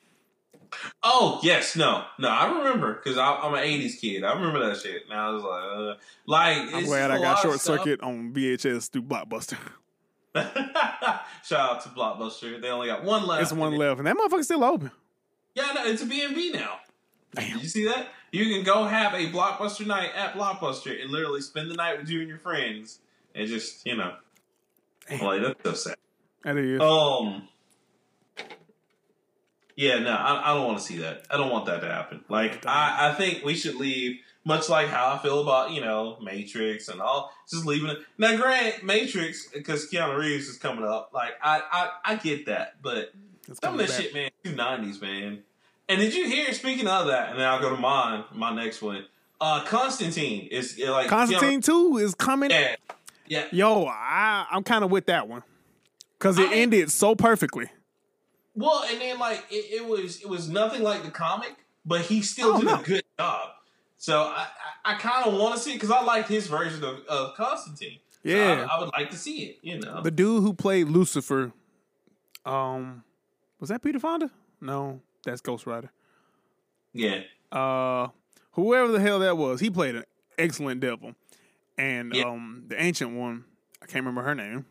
Oh 1.02 1.40
yes, 1.42 1.74
no, 1.76 2.04
no. 2.18 2.28
I 2.28 2.46
remember 2.58 2.94
because 2.94 3.18
I'm 3.18 3.54
an 3.54 3.60
'80s 3.60 4.00
kid. 4.00 4.22
I 4.24 4.32
remember 4.34 4.66
that 4.68 4.80
shit. 4.80 5.02
And 5.10 5.18
I 5.18 5.30
was 5.30 5.42
like, 5.42 5.62
uh, 5.64 5.94
like. 6.26 6.74
I'm 6.74 6.84
glad 6.84 7.10
I 7.10 7.18
got 7.18 7.40
Short. 7.42 7.60
Circuit 7.60 8.00
on 8.02 8.32
VHS 8.32 8.88
through 8.90 9.02
Blockbuster. 9.02 9.58
Shout 11.44 11.70
out 11.70 11.82
to 11.82 11.88
Blockbuster. 11.90 12.60
They 12.60 12.68
only 12.68 12.86
got 12.86 13.04
one 13.04 13.26
left. 13.26 13.42
It's 13.42 13.52
one 13.52 13.74
left, 13.74 13.98
and 13.98 14.06
that 14.06 14.16
motherfucker's 14.16 14.44
still 14.44 14.62
open. 14.62 14.90
Yeah, 15.54 15.72
no, 15.74 15.84
it's 15.84 16.02
a 16.02 16.06
B&B 16.06 16.52
now. 16.52 16.78
Damn. 17.34 17.54
Did 17.54 17.62
you 17.62 17.68
see 17.68 17.84
that? 17.86 18.08
You 18.32 18.44
can 18.46 18.62
go 18.62 18.84
have 18.84 19.14
a 19.14 19.30
Blockbuster 19.30 19.86
night 19.86 20.10
at 20.14 20.34
Blockbuster 20.34 21.00
and 21.00 21.10
literally 21.10 21.40
spend 21.40 21.70
the 21.70 21.74
night 21.74 21.98
with 21.98 22.08
you 22.08 22.20
and 22.20 22.28
your 22.28 22.38
friends 22.38 23.00
and 23.34 23.48
just, 23.48 23.84
you 23.86 23.96
know, 23.96 24.14
Damn. 25.08 25.20
like 25.20 25.42
that's 25.42 25.62
so 25.64 25.90
sad. 25.90 25.96
That 26.44 26.56
is. 26.56 26.80
Um, 26.80 27.48
yeah, 29.76 29.98
no, 29.98 30.12
I, 30.12 30.50
I 30.50 30.54
don't 30.54 30.66
want 30.66 30.78
to 30.78 30.84
see 30.84 30.98
that. 30.98 31.24
I 31.30 31.36
don't 31.36 31.50
want 31.50 31.66
that 31.66 31.80
to 31.80 31.88
happen. 31.88 32.24
Like, 32.28 32.64
I, 32.66 33.10
I 33.10 33.14
think 33.14 33.44
we 33.44 33.54
should 33.54 33.76
leave, 33.76 34.20
much 34.44 34.68
like 34.68 34.88
how 34.88 35.12
I 35.14 35.18
feel 35.18 35.40
about, 35.40 35.70
you 35.72 35.80
know, 35.80 36.18
Matrix 36.22 36.88
and 36.88 37.00
all, 37.00 37.32
just 37.48 37.66
leaving 37.66 37.90
it. 37.90 37.98
Now, 38.18 38.36
grant 38.36 38.82
Matrix, 38.82 39.48
because 39.48 39.88
Keanu 39.90 40.16
Reeves 40.18 40.48
is 40.48 40.56
coming 40.56 40.84
up, 40.84 41.10
like, 41.12 41.32
I, 41.42 41.60
I, 41.70 41.90
I 42.12 42.14
get 42.16 42.46
that, 42.46 42.80
but 42.82 43.12
some 43.62 43.78
of 43.78 43.86
back. 43.86 44.00
shit, 44.00 44.14
man, 44.14 44.30
two 44.44 44.54
nineties, 44.54 45.00
man. 45.00 45.42
And 45.88 46.00
did 46.00 46.14
you 46.14 46.26
hear? 46.28 46.52
Speaking 46.52 46.86
of 46.86 47.08
that, 47.08 47.30
and 47.30 47.38
then 47.40 47.46
I'll 47.48 47.60
go 47.60 47.70
to 47.70 47.76
mine. 47.76 48.22
My 48.32 48.54
next 48.54 48.80
one, 48.80 49.06
uh, 49.40 49.64
Constantine 49.64 50.46
is 50.46 50.80
uh, 50.86 50.92
like 50.92 51.08
Constantine 51.08 51.60
Two 51.60 51.96
is 51.96 52.14
coming. 52.14 52.50
Yeah, 52.50 52.76
yeah. 53.26 53.46
Yo, 53.50 53.86
I 53.86 54.46
I'm 54.52 54.62
kind 54.62 54.84
of 54.84 54.92
with 54.92 55.06
that 55.06 55.26
one 55.26 55.42
because 56.16 56.38
it 56.38 56.48
I- 56.50 56.54
ended 56.54 56.92
so 56.92 57.16
perfectly. 57.16 57.70
Well, 58.54 58.84
and 58.88 59.00
then 59.00 59.18
like 59.18 59.44
it, 59.50 59.80
it 59.82 59.86
was, 59.86 60.20
it 60.20 60.28
was 60.28 60.48
nothing 60.48 60.82
like 60.82 61.02
the 61.02 61.10
comic, 61.10 61.56
but 61.84 62.02
he 62.02 62.22
still 62.22 62.54
Oh, 62.56 62.60
did 62.60 62.68
a 62.70 62.82
good 62.84 63.04
job. 63.18 63.48
So 64.02 64.22
I, 64.22 64.46
I, 64.84 64.92
I 64.92 64.94
kind 64.94 65.26
of 65.26 65.34
want 65.38 65.54
to 65.56 65.60
see 65.60 65.74
because 65.74 65.90
I 65.90 66.02
liked 66.02 66.26
his 66.26 66.46
version 66.46 66.82
of, 66.82 67.04
of 67.06 67.34
Constantine. 67.36 67.98
So 68.08 68.30
Yeah. 68.30 68.66
I, 68.70 68.76
I 68.76 68.80
would 68.80 68.90
like 68.96 69.10
to 69.10 69.16
see 69.18 69.42
it. 69.44 69.58
You 69.60 69.78
know, 69.78 70.00
The 70.00 70.10
dude 70.10 70.42
who 70.42 70.54
played 70.54 70.88
Lucifer, 70.88 71.52
um, 72.46 73.04
was 73.60 73.68
that 73.68 73.82
Peter 73.82 73.98
Fonda? 74.00 74.30
No, 74.60 75.02
that's 75.24 75.42
Ghost 75.42 75.66
Rider. 75.66 75.90
yeah. 76.94 77.20
Uh, 77.52 78.08
whoever 78.52 78.90
the 78.92 79.00
hell 79.00 79.18
that 79.18 79.36
was, 79.36 79.60
he 79.60 79.68
played 79.68 79.96
an 79.96 80.04
excellent 80.38 80.80
devil. 80.80 81.14
And 81.76 82.14
Yeah. 82.14 82.24
um, 82.24 82.64
the 82.68 82.80
ancient 82.82 83.12
one, 83.12 83.44
I 83.82 83.86
can't 83.86 84.04
remember 84.06 84.22
her 84.22 84.34
name, 84.34 84.64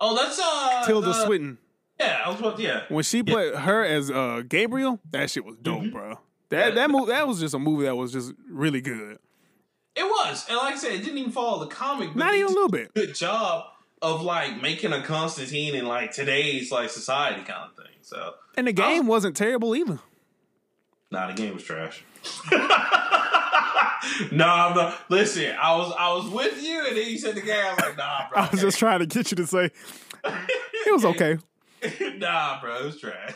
Oh, 0.00 0.16
that's 0.16 0.40
uh 0.42 0.84
Tilda 0.86 1.10
uh, 1.10 1.24
Swinton. 1.26 1.58
Yeah, 2.00 2.22
I 2.26 2.30
was 2.30 2.58
yeah. 2.60 2.82
When 2.88 3.04
she 3.04 3.22
played 3.22 3.54
her 3.54 3.84
as 3.84 4.10
uh 4.10 4.42
Gabriel, 4.48 4.98
that 5.12 5.30
shit 5.30 5.44
was 5.44 5.56
dope, 5.62 5.82
Mhm. 5.84 5.92
bro. 5.92 6.18
That 6.52 6.74
that 6.76 6.90
movie 6.90 7.12
that 7.12 7.26
was 7.26 7.40
just 7.40 7.54
a 7.54 7.58
movie 7.58 7.84
that 7.84 7.96
was 7.96 8.12
just 8.12 8.32
really 8.48 8.80
good. 8.80 9.18
It 9.94 10.04
was, 10.04 10.46
and 10.48 10.56
like 10.56 10.74
I 10.74 10.76
said, 10.78 10.92
it 10.92 10.98
didn't 11.04 11.18
even 11.18 11.32
follow 11.32 11.60
the 11.64 11.66
comic. 11.74 12.16
Not 12.16 12.34
even 12.34 12.46
a 12.46 12.48
little 12.54 12.68
bit. 12.68 12.94
good 12.94 13.14
job 13.14 13.66
of 14.00 14.22
like 14.22 14.60
making 14.62 14.92
a 14.92 15.02
Constantine 15.02 15.74
in 15.74 15.86
like 15.86 16.12
today's 16.12 16.72
like 16.72 16.88
society 16.90 17.42
kind 17.42 17.70
of 17.70 17.76
thing. 17.76 17.94
So, 18.00 18.34
And 18.56 18.66
the 18.66 18.72
game 18.72 19.06
wasn't 19.06 19.36
terrible 19.36 19.76
either. 19.76 19.98
nah, 21.10 21.26
the 21.28 21.34
game 21.34 21.54
was 21.54 21.62
trash. 21.62 22.02
no, 24.32 24.46
I'm 24.46 24.74
not. 24.76 24.98
Listen, 25.10 25.54
I 25.60 25.76
was 25.76 25.94
I 25.98 26.12
was 26.14 26.28
with 26.28 26.62
you, 26.62 26.86
and 26.86 26.96
then 26.96 27.08
you 27.08 27.18
said 27.18 27.34
the 27.34 27.40
game. 27.42 27.64
I 27.64 27.74
was 27.74 27.84
like, 27.84 27.96
nah, 27.96 28.28
bro. 28.30 28.42
I 28.42 28.48
was 28.50 28.60
just 28.60 28.78
trying 28.78 29.00
to 29.00 29.06
get 29.06 29.30
you 29.30 29.36
to 29.36 29.46
say 29.46 29.70
it 30.24 30.92
was 30.92 31.04
okay. 31.04 31.38
nah, 32.18 32.60
bro, 32.60 32.78
it 32.80 32.84
was 32.86 32.98
trash. 33.00 33.34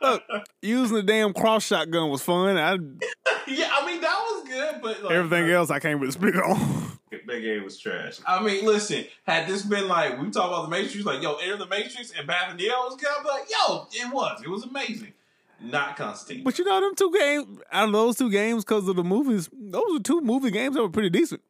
Look, 0.00 0.22
using 0.60 0.96
the 0.96 1.02
damn 1.02 1.32
cross 1.32 1.64
shotgun 1.66 2.10
was 2.10 2.22
fun. 2.22 2.56
I 2.56 2.72
yeah, 3.46 3.70
I 3.72 3.86
mean 3.86 4.00
that 4.00 4.18
was 4.18 4.48
good, 4.48 4.82
but 4.82 5.02
like, 5.02 5.12
everything 5.12 5.50
uh, 5.50 5.54
else 5.58 5.70
I 5.70 5.78
can't 5.78 5.98
really 6.00 6.12
speak 6.12 6.34
on. 6.36 6.98
That 7.26 7.40
game 7.40 7.62
was 7.64 7.78
trash. 7.78 8.18
I 8.26 8.42
mean, 8.42 8.64
listen, 8.64 9.04
had 9.26 9.46
this 9.46 9.62
been 9.62 9.86
like 9.86 10.20
we 10.20 10.30
talk 10.30 10.48
about 10.48 10.62
the 10.62 10.68
Matrix, 10.70 11.04
like 11.04 11.22
yo, 11.22 11.36
enter 11.36 11.56
the 11.56 11.66
Matrix 11.66 12.12
and 12.18 12.26
Path 12.26 12.52
of 12.52 12.58
Neo 12.58 12.72
was 12.84 12.96
kind 13.00 13.16
of 13.18 13.24
like, 13.26 13.44
yo, 13.50 13.86
it 13.92 14.12
was, 14.12 14.42
it 14.42 14.48
was 14.48 14.64
amazing. 14.64 15.12
Not 15.60 15.96
Constantine. 15.96 16.42
But 16.42 16.58
you 16.58 16.64
know 16.64 16.80
them 16.80 16.94
two 16.96 17.12
games 17.16 17.60
out 17.70 17.84
of 17.86 17.92
those 17.92 18.16
two 18.16 18.30
games 18.30 18.64
because 18.64 18.88
of 18.88 18.96
the 18.96 19.04
movies, 19.04 19.48
those 19.52 19.84
were 19.92 20.00
two 20.00 20.20
movie 20.20 20.50
games 20.50 20.74
that 20.74 20.82
were 20.82 20.88
pretty 20.90 21.10
decent. 21.10 21.40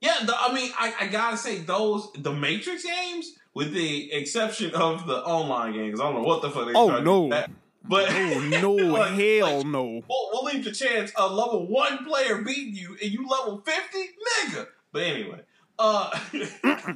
yeah, 0.00 0.18
the, 0.24 0.34
I 0.38 0.52
mean, 0.52 0.70
I, 0.78 0.92
I 1.00 1.06
gotta 1.06 1.36
say 1.38 1.58
those 1.60 2.08
the 2.18 2.32
Matrix 2.32 2.84
games, 2.84 3.32
with 3.54 3.72
the 3.72 4.12
exception 4.12 4.74
of 4.74 5.06
the 5.06 5.22
online 5.24 5.72
games. 5.72 6.00
I 6.00 6.04
don't 6.04 6.14
know 6.16 6.22
what 6.28 6.42
the 6.42 6.50
fuck 6.50 6.66
they 6.66 6.72
Oh, 6.74 6.88
tried 6.88 6.98
to 6.98 7.04
no. 7.04 7.22
do 7.24 7.30
that. 7.30 7.50
But 7.86 8.08
Oh 8.10 8.40
no, 8.40 8.72
Like- 8.92 9.12
hell 9.12 9.58
like, 9.58 9.66
no. 9.66 9.84
We'll, 10.08 10.30
we'll 10.32 10.44
leave 10.44 10.64
the 10.64 10.72
chance 10.72 11.10
of 11.12 11.32
level 11.32 11.66
one 11.66 12.04
player 12.04 12.42
beating 12.42 12.74
you 12.74 12.96
and 13.02 13.12
you 13.12 13.28
level 13.28 13.62
50? 13.64 13.98
Nigga. 13.98 14.66
But 14.92 15.02
anyway, 15.02 15.40
uh, 15.78 16.18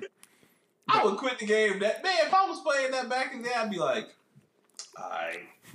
I 0.88 1.04
would 1.04 1.16
quit 1.18 1.38
the 1.38 1.46
game. 1.46 1.80
That 1.80 2.02
Man, 2.02 2.12
if 2.26 2.32
I 2.32 2.46
was 2.46 2.60
playing 2.62 2.92
that 2.92 3.08
back 3.08 3.32
in 3.34 3.42
the 3.42 3.48
day, 3.48 3.54
I'd 3.54 3.70
be 3.70 3.78
like, 3.78 4.08
I. 4.96 5.40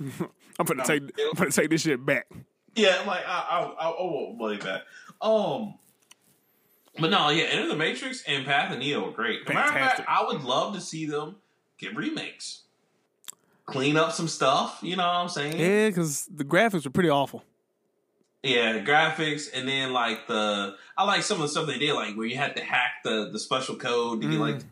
I'm 0.58 0.66
gonna 0.66 0.84
take 0.84 1.02
I'm 1.02 1.34
gonna 1.36 1.50
take 1.50 1.70
this 1.70 1.82
shit 1.82 2.04
back. 2.04 2.26
Yeah, 2.74 2.98
I'm 3.00 3.06
like, 3.06 3.24
I, 3.26 3.38
I, 3.50 3.86
I, 3.86 3.90
I 3.90 4.02
won't 4.02 4.38
play 4.38 4.56
that. 4.56 4.82
Um, 5.22 5.74
but 6.98 7.10
no, 7.10 7.28
yeah, 7.30 7.44
Enter 7.44 7.68
the 7.68 7.76
Matrix 7.76 8.22
and 8.26 8.44
Path 8.44 8.72
of 8.72 8.78
Neo 8.78 9.08
are 9.08 9.12
great. 9.12 9.42
As 9.42 9.50
a 9.50 9.54
matter 9.54 9.68
of 9.68 9.74
fact, 9.74 9.96
Fantastic. 9.98 10.06
I 10.08 10.24
would 10.26 10.42
love 10.42 10.74
to 10.74 10.80
see 10.80 11.06
them 11.06 11.36
get 11.78 11.96
remakes. 11.96 12.62
Clean 13.66 13.96
up 13.96 14.12
some 14.12 14.28
stuff, 14.28 14.78
you 14.82 14.96
know 14.96 15.06
what 15.06 15.14
I'm 15.14 15.28
saying? 15.28 15.58
Yeah, 15.58 15.88
because 15.88 16.26
the 16.26 16.44
graphics 16.44 16.84
were 16.84 16.90
pretty 16.90 17.08
awful. 17.08 17.42
Yeah, 18.42 18.80
graphics, 18.80 19.48
and 19.54 19.66
then 19.66 19.94
like 19.94 20.26
the 20.26 20.76
I 20.98 21.04
like 21.04 21.22
some 21.22 21.36
of 21.36 21.42
the 21.42 21.48
stuff 21.48 21.66
they 21.66 21.78
did, 21.78 21.94
like 21.94 22.14
where 22.14 22.26
you 22.26 22.36
had 22.36 22.56
to 22.56 22.62
hack 22.62 23.02
the 23.02 23.30
the 23.32 23.38
special 23.38 23.76
code 23.76 24.20
to 24.20 24.28
get 24.28 24.38
like 24.38 24.56
mm. 24.56 24.64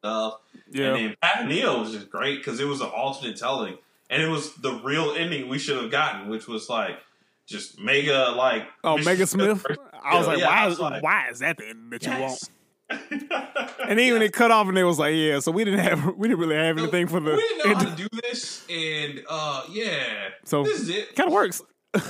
stuff. 0.00 0.40
Yeah, 0.72 0.86
And 0.86 0.96
then 0.96 1.16
Pat 1.22 1.46
Neo 1.46 1.78
was 1.78 1.92
just 1.92 2.10
great 2.10 2.38
because 2.38 2.58
it 2.58 2.66
was 2.66 2.80
an 2.80 2.88
alternate 2.88 3.36
telling, 3.36 3.78
and 4.08 4.20
it 4.20 4.28
was 4.28 4.54
the 4.54 4.72
real 4.82 5.14
ending 5.16 5.48
we 5.48 5.58
should 5.58 5.80
have 5.80 5.92
gotten, 5.92 6.28
which 6.28 6.48
was 6.48 6.68
like 6.68 6.98
just 7.46 7.78
mega 7.78 8.32
like 8.36 8.64
oh. 8.82 8.98
Mega 8.98 9.26
Smith. 9.28 9.64
I 10.02 10.18
was 10.18 10.26
like, 10.26 10.38
Yeah, 10.38 10.48
why? 10.48 10.62
I 10.62 10.66
was 10.66 10.80
like- 10.80 11.02
why 11.02 11.28
is 11.30 11.38
that 11.38 11.56
the 11.56 11.68
ending 11.68 11.90
that 11.90 12.04
you 12.04 12.20
want? 12.20 12.50
And 12.90 13.98
then 13.98 14.12
when 14.12 14.22
it 14.22 14.32
cut 14.32 14.50
off, 14.50 14.68
and 14.68 14.76
they 14.76 14.84
was 14.84 14.98
like, 14.98 15.14
"Yeah, 15.14 15.38
so 15.40 15.50
we 15.52 15.64
didn't 15.64 15.80
have, 15.80 16.04
we 16.16 16.28
didn't 16.28 16.40
really 16.40 16.56
have 16.56 16.78
anything 16.78 17.06
for 17.08 17.20
the." 17.20 17.32
we 17.32 17.36
didn't 17.36 17.58
know 17.58 17.74
how 17.74 17.84
to 17.84 17.96
do 18.08 18.08
this, 18.22 18.64
and 18.68 19.22
uh, 19.28 19.64
yeah, 19.70 20.28
So 20.44 20.62
this 20.64 20.80
is 20.80 20.88
it. 20.90 21.14
kind 21.16 21.28
of 21.28 21.32
works. 21.32 21.62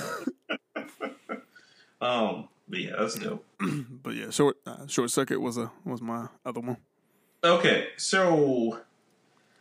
Um, 2.01 2.49
but 2.67 2.79
yeah, 2.79 2.95
that's 2.97 3.13
dope. 3.15 3.45
But 4.03 4.15
yeah, 4.15 4.31
short 4.31 4.57
uh, 4.65 4.87
short 4.87 5.11
circuit 5.11 5.39
was 5.39 5.57
a 5.57 5.71
was 5.85 6.01
my 6.01 6.27
other 6.43 6.59
one. 6.59 6.77
Okay, 7.43 7.89
so 7.97 8.79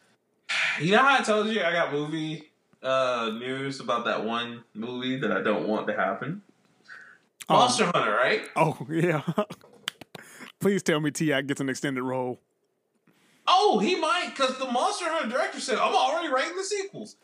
you 0.81 0.93
know 0.93 0.99
how 0.99 1.19
I 1.19 1.23
told 1.23 1.49
you 1.49 1.63
I 1.63 1.71
got 1.73 1.93
movie 1.93 2.51
uh 2.83 3.31
news 3.39 3.81
about 3.81 4.07
that 4.07 4.25
one 4.25 4.65
movie 4.73 5.19
that 5.19 5.31
I 5.33 5.43
don't 5.43 5.69
want 5.69 5.87
to 5.89 5.95
happen. 5.95 6.41
Oh. 7.51 7.59
Monster 7.59 7.85
Hunter, 7.93 8.13
right? 8.13 8.43
Oh 8.57 8.87
yeah. 8.91 9.21
Please 10.61 10.83
tell 10.83 11.01
me 11.01 11.11
T.I 11.11 11.41
gets 11.43 11.61
an 11.61 11.69
extended 11.69 12.03
role. 12.03 12.39
Oh, 13.47 13.79
he 13.79 13.97
might, 13.99 14.31
because 14.35 14.59
the 14.59 14.67
Monster 14.67 15.07
Hunter 15.09 15.29
director 15.31 15.59
said, 15.59 15.79
I'm 15.79 15.95
already 15.95 16.29
writing 16.29 16.57
the 16.57 16.63
sequels 16.63 17.17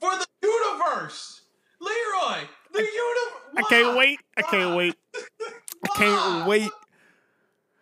for 0.00 0.10
the 0.10 0.26
universe. 0.42 1.42
Leroy, 1.80 2.40
the 2.72 2.80
universe. 2.80 3.54
I 3.56 3.62
can't 3.68 3.96
wait. 3.96 4.18
I 4.36 4.42
can't 4.42 4.76
wait. 4.76 4.94
I 5.14 5.88
can't 5.96 6.48
wait. 6.48 6.70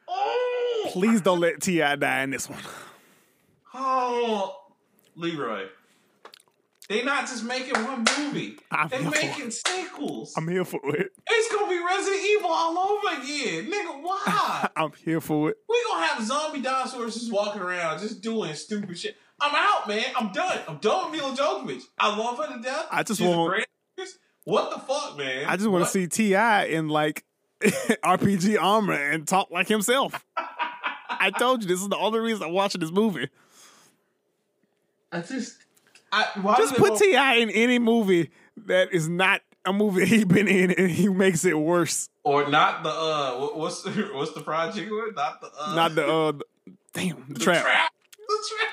Oh, 0.06 0.88
Please 0.92 1.22
don't 1.22 1.40
let 1.40 1.62
T.I 1.62 1.96
die 1.96 2.22
in 2.22 2.30
this 2.30 2.48
one. 2.50 2.60
oh, 3.74 4.56
Leroy. 5.16 5.66
They 6.92 7.02
not 7.02 7.26
just 7.26 7.42
making 7.44 7.72
one 7.84 8.04
movie. 8.18 8.58
I'm 8.70 8.90
They 8.90 8.98
here 8.98 9.10
for 9.10 9.26
making 9.26 9.50
sequels. 9.50 10.34
I'm 10.36 10.46
here 10.46 10.62
for 10.66 10.78
it. 10.94 11.10
It's 11.26 11.50
gonna 11.50 11.70
be 11.70 11.82
Resident 11.82 12.22
Evil 12.22 12.50
all 12.50 12.78
over 12.78 13.16
again, 13.22 13.70
nigga. 13.70 14.02
Why? 14.02 14.68
I'm 14.76 14.92
here 15.02 15.22
for 15.22 15.48
it. 15.48 15.56
we 15.70 15.82
gonna 15.88 16.04
have 16.04 16.22
zombie 16.22 16.60
dinosaurs 16.60 17.14
just 17.14 17.32
walking 17.32 17.62
around, 17.62 18.00
just 18.00 18.20
doing 18.20 18.52
stupid 18.52 18.98
shit. 18.98 19.16
I'm 19.40 19.54
out, 19.54 19.88
man. 19.88 20.04
I'm 20.14 20.32
done. 20.32 20.58
I'm 20.68 20.76
done 20.76 21.10
with 21.10 21.18
Milla 21.18 21.34
Jovovich. 21.34 21.84
I 21.98 22.14
love 22.14 22.36
her 22.36 22.54
to 22.58 22.62
death. 22.62 22.88
I 22.90 23.02
just 23.04 23.20
She's 23.20 23.26
want- 23.26 23.64
What 24.44 24.70
the 24.70 24.78
fuck, 24.80 25.16
man? 25.16 25.46
I 25.46 25.56
just 25.56 25.70
want 25.70 25.84
to 25.84 25.90
see 25.90 26.08
T.I 26.08 26.64
in 26.66 26.88
like 26.88 27.24
RPG 27.62 28.60
armor 28.60 28.92
and 28.92 29.26
talk 29.26 29.50
like 29.50 29.66
himself. 29.66 30.26
I 30.36 31.30
told 31.38 31.62
you 31.62 31.68
this 31.68 31.80
is 31.80 31.88
the 31.88 31.96
only 31.96 32.18
reason 32.20 32.42
I'm 32.48 32.52
watching 32.52 32.82
this 32.82 32.92
movie. 32.92 33.30
I 35.10 35.22
just. 35.22 35.56
I, 36.12 36.54
Just 36.58 36.74
put 36.76 36.98
T.I 36.98 37.34
in 37.36 37.50
any 37.50 37.78
movie 37.78 38.30
that 38.66 38.92
is 38.92 39.08
not 39.08 39.40
a 39.64 39.72
movie 39.72 40.04
he 40.06 40.24
been 40.24 40.48
in, 40.48 40.70
and 40.72 40.90
he 40.90 41.08
makes 41.08 41.44
it 41.44 41.58
worse. 41.58 42.08
or 42.24 42.48
not 42.48 42.82
the 42.82 42.90
uh 42.90 43.34
what's 43.54 43.82
the 43.82 43.90
what's 44.12 44.32
the 44.32 44.40
project 44.42 44.90
one? 44.90 45.14
Not 45.14 45.40
the 45.40 45.50
uh 45.58 45.74
Not 45.74 45.94
the 45.94 46.06
uh, 46.06 46.32
the- 46.32 46.44
damn 46.92 47.24
the 47.28 47.34
the 47.34 47.40
trap. 47.40 47.64
The 47.64 48.48
trap. 48.48 48.68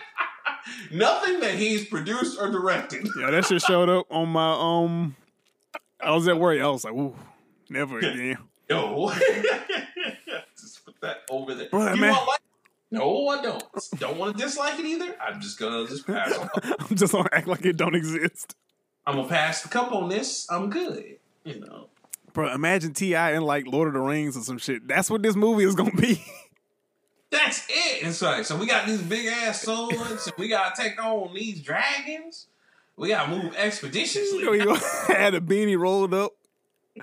Nothing 0.92 1.40
that 1.40 1.56
he's 1.56 1.86
produced 1.88 2.40
or 2.40 2.52
directed. 2.52 3.08
Yeah, 3.20 3.32
that 3.32 3.46
shit 3.46 3.62
showed 3.62 3.90
up 3.90 4.06
on 4.12 4.30
my 4.30 4.52
um. 4.54 5.16
I 6.02 6.12
was 6.12 6.28
at 6.28 6.38
work. 6.40 6.60
I 6.62 6.68
was 6.68 6.84
like, 6.86 6.94
ooh, 6.94 7.16
never 7.70 7.98
again. 8.00 8.38
Yo, 8.70 9.10
just 10.60 10.86
put 10.86 10.96
that 11.02 11.24
over 11.30 11.56
there. 11.56 11.70
Brother, 11.70 11.96
you 11.96 12.02
man. 12.02 12.14
like 12.14 12.40
No, 12.92 13.28
I 13.28 13.42
don't. 13.42 13.64
Don't 14.00 14.18
want 14.18 14.38
to 14.38 14.44
dislike 14.44 14.80
it 14.80 14.86
either. 14.86 15.16
I'm 15.22 15.40
just 15.40 15.60
gonna 15.60 15.88
just 15.88 16.08
pass 16.08 16.36
on. 16.38 16.50
I'm 16.80 16.96
just 16.96 17.14
gonna 17.14 17.30
act 17.32 17.48
like 17.48 17.66
it 17.66 17.78
don't 17.78 17.96
exist, 17.96 18.56
I'm 19.06 19.16
gonna 19.16 19.28
pass 19.28 19.62
the 19.62 19.70
cup 19.70 19.92
on 19.92 20.10
this. 20.10 20.50
I'm 20.52 20.70
good. 20.70 21.18
You 21.44 21.60
know. 21.60 21.90
bro. 22.34 22.54
Imagine 22.54 22.94
T.I 22.94 23.34
in 23.34 23.44
like 23.44 23.66
Lord 23.68 23.88
of 23.88 23.94
the 23.94 24.00
Rings 24.00 24.36
or 24.38 24.42
some 24.42 24.58
shit. 24.58 24.88
That's 24.88 25.10
what 25.10 25.22
this 25.22 25.36
movie 25.36 25.64
is 25.64 25.76
gonna 25.76 25.92
be. 25.92 26.24
That's 27.32 27.66
it. 27.70 28.08
It's 28.08 28.22
like 28.22 28.46
so 28.46 28.56
we 28.58 28.66
got 28.66 28.88
these 28.88 29.02
big 29.02 29.28
ass 29.28 29.62
swords, 29.62 30.28
and 30.28 30.34
we 30.38 30.48
gotta 30.48 30.80
take 30.82 31.04
on 31.04 31.34
these 31.34 31.62
dragons. 31.62 32.48
We 32.98 33.10
gotta 33.10 33.30
move 33.30 33.56
expeditiously. 33.56 34.40
you 34.40 34.66
gonna 34.66 34.80
had 35.08 35.36
a 35.36 35.42
beanie 35.42 35.80
rolled 35.80 36.14
up. 36.14 36.34
he 36.96 37.02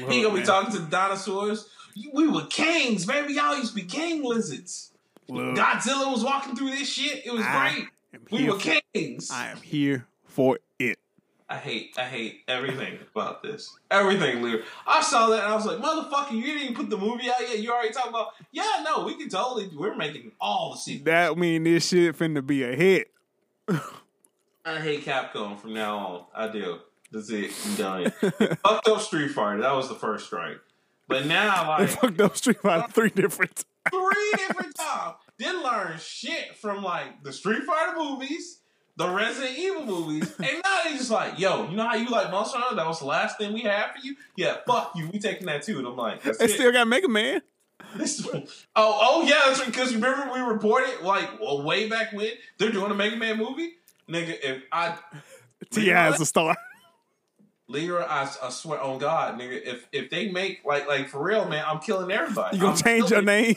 gonna 0.00 0.08
be 0.08 0.24
oh, 0.26 0.30
man. 0.32 0.44
talking 0.44 0.72
to 0.72 0.78
the 0.78 0.90
dinosaurs. 0.90 1.68
We 2.12 2.28
were 2.28 2.46
kings, 2.46 3.06
baby. 3.06 3.34
Y'all 3.34 3.56
used 3.56 3.70
to 3.70 3.74
be 3.76 3.82
king 3.82 4.22
lizards. 4.22 4.92
Look, 5.28 5.56
Godzilla 5.56 6.12
was 6.12 6.22
walking 6.22 6.56
through 6.56 6.70
this 6.70 6.88
shit. 6.88 7.24
It 7.24 7.32
was 7.32 7.44
I 7.44 7.72
great. 7.72 7.88
We 8.30 8.48
were 8.48 8.58
for- 8.58 8.80
kings. 8.92 9.30
I 9.30 9.48
am 9.48 9.58
here 9.58 10.06
for 10.26 10.58
it. 10.78 10.98
I 11.48 11.56
hate, 11.58 11.94
I 11.98 12.04
hate 12.04 12.40
everything 12.48 12.98
about 13.14 13.42
this. 13.42 13.76
Everything, 13.90 14.42
Lear. 14.42 14.62
I 14.86 15.02
saw 15.02 15.28
that 15.28 15.44
and 15.44 15.52
I 15.52 15.54
was 15.54 15.66
like, 15.66 15.78
motherfucker, 15.78 16.32
you 16.32 16.42
didn't 16.42 16.62
even 16.62 16.74
put 16.74 16.90
the 16.90 16.96
movie 16.96 17.28
out 17.28 17.40
yet. 17.40 17.58
You 17.58 17.70
already 17.70 17.92
talking 17.92 18.10
about, 18.10 18.28
yeah, 18.50 18.82
no, 18.82 19.04
we 19.04 19.16
can 19.16 19.28
totally, 19.28 19.68
we're 19.68 19.94
making 19.94 20.32
all 20.40 20.72
the 20.72 20.78
sequels. 20.78 21.04
That 21.04 21.36
mean 21.36 21.64
this 21.64 21.86
shit 21.88 22.16
finna 22.16 22.44
be 22.44 22.62
a 22.64 22.74
hit. 22.74 23.10
I 24.64 24.80
hate 24.80 25.04
Capcom 25.04 25.58
from 25.60 25.74
now 25.74 25.98
on. 25.98 26.24
I 26.34 26.50
do. 26.50 26.78
That's 27.12 27.30
it. 27.30 27.52
I'm 27.66 27.74
done. 27.76 28.10
Fucked 28.64 28.88
up 28.88 29.00
Street 29.02 29.30
Fighter. 29.30 29.60
That 29.60 29.72
was 29.72 29.88
the 29.88 29.94
first 29.94 30.26
strike. 30.26 30.58
But 31.08 31.26
now, 31.26 31.68
like, 31.68 31.80
They 31.80 31.86
fucked 31.94 32.20
up 32.20 32.36
Street 32.36 32.60
Fighter 32.60 32.90
three 32.92 33.10
different. 33.10 33.64
three 33.90 34.32
different 34.36 34.74
times. 34.74 35.14
Didn't 35.38 35.62
learn 35.62 35.98
shit 35.98 36.56
from 36.56 36.82
like 36.82 37.22
the 37.22 37.32
Street 37.32 37.64
Fighter 37.64 37.96
movies, 37.98 38.60
the 38.96 39.08
Resident 39.08 39.58
Evil 39.58 39.84
movies, 39.84 40.32
and 40.38 40.62
now 40.64 40.80
they 40.84 40.92
just 40.96 41.10
like, 41.10 41.38
yo, 41.38 41.68
you 41.68 41.76
know 41.76 41.86
how 41.86 41.94
you 41.96 42.08
like 42.08 42.30
Monster 42.30 42.58
Hunter? 42.58 42.76
That 42.76 42.86
was 42.86 43.00
the 43.00 43.06
last 43.06 43.36
thing 43.38 43.52
we 43.52 43.62
had 43.62 43.92
for 43.92 43.98
you. 44.02 44.16
Yeah, 44.36 44.56
fuck 44.66 44.92
you. 44.94 45.08
We 45.12 45.18
taking 45.18 45.46
that 45.48 45.62
too. 45.62 45.78
And 45.78 45.86
I'm 45.86 45.96
like, 45.96 46.22
that's 46.22 46.38
They 46.38 46.44
it. 46.46 46.50
still 46.52 46.72
got 46.72 46.86
Mega 46.88 47.08
Man. 47.08 47.42
Oh, 47.96 48.46
oh 48.76 49.22
yeah, 49.22 49.40
that's 49.46 49.64
because 49.64 49.94
remember 49.94 50.32
we 50.32 50.40
reported 50.40 51.02
like 51.02 51.40
well, 51.40 51.62
way 51.62 51.88
back 51.88 52.12
when 52.12 52.28
they're 52.58 52.72
doing 52.72 52.90
a 52.90 52.94
Mega 52.94 53.16
Man 53.16 53.36
movie, 53.38 53.72
nigga. 54.08 54.36
If 54.42 54.62
I 54.72 54.96
T.I 55.70 56.10
is 56.14 56.20
a 56.20 56.26
star. 56.26 56.56
Leroy, 57.68 58.02
I, 58.02 58.30
I 58.42 58.50
swear 58.50 58.80
on 58.80 58.98
God, 58.98 59.38
nigga, 59.38 59.60
if 59.64 59.86
if 59.92 60.10
they 60.10 60.30
make 60.30 60.64
like 60.64 60.86
like 60.86 61.08
for 61.08 61.22
real, 61.22 61.48
man, 61.48 61.64
I'm 61.66 61.80
killing 61.80 62.10
everybody. 62.10 62.56
You 62.56 62.62
gonna 62.62 62.74
I'm 62.74 62.82
change 62.82 63.10
your 63.10 63.22
name? 63.22 63.56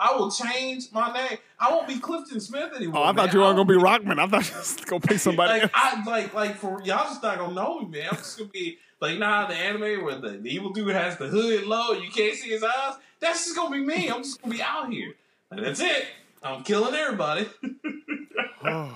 I 0.00 0.16
will 0.16 0.30
change 0.30 0.90
my 0.92 1.12
name. 1.12 1.38
I 1.58 1.70
won't 1.70 1.86
be 1.86 1.98
Clifton 1.98 2.40
Smith 2.40 2.72
anymore. 2.74 3.02
Oh, 3.02 3.04
I 3.04 3.12
thought 3.12 3.26
man. 3.26 3.34
you 3.34 3.40
were 3.40 3.52
gonna 3.52 3.64
be 3.64 3.74
Rockman. 3.74 4.18
I 4.18 4.26
thought 4.26 4.48
you 4.50 4.56
was 4.56 4.76
gonna 4.86 5.00
pick 5.00 5.18
somebody 5.18 5.60
like. 5.60 5.70
I 5.74 6.02
like 6.04 6.34
like 6.34 6.56
for 6.56 6.80
y'all 6.82 7.04
just 7.04 7.22
not 7.22 7.38
gonna 7.38 7.54
know 7.54 7.80
me, 7.80 7.98
man. 7.98 8.08
I'm 8.10 8.16
just 8.16 8.38
gonna 8.38 8.50
be 8.50 8.78
like 9.00 9.18
now 9.18 9.46
the 9.46 9.54
anime 9.54 10.04
where 10.04 10.18
the, 10.18 10.38
the 10.38 10.48
evil 10.48 10.72
dude 10.72 10.94
has 10.94 11.18
the 11.18 11.26
hood 11.26 11.64
low, 11.64 11.92
you 11.92 12.10
can't 12.10 12.36
see 12.36 12.50
his 12.50 12.62
eyes. 12.62 12.94
That's 13.20 13.44
just 13.44 13.56
gonna 13.56 13.70
be 13.70 13.84
me. 13.84 14.08
I'm 14.08 14.22
just 14.22 14.40
gonna 14.40 14.54
be 14.54 14.62
out 14.62 14.92
here. 14.92 15.14
And 15.50 15.64
that's 15.64 15.80
it. 15.80 16.06
I'm 16.42 16.62
killing 16.62 16.94
everybody. 16.94 17.46
Oh, 18.64 18.94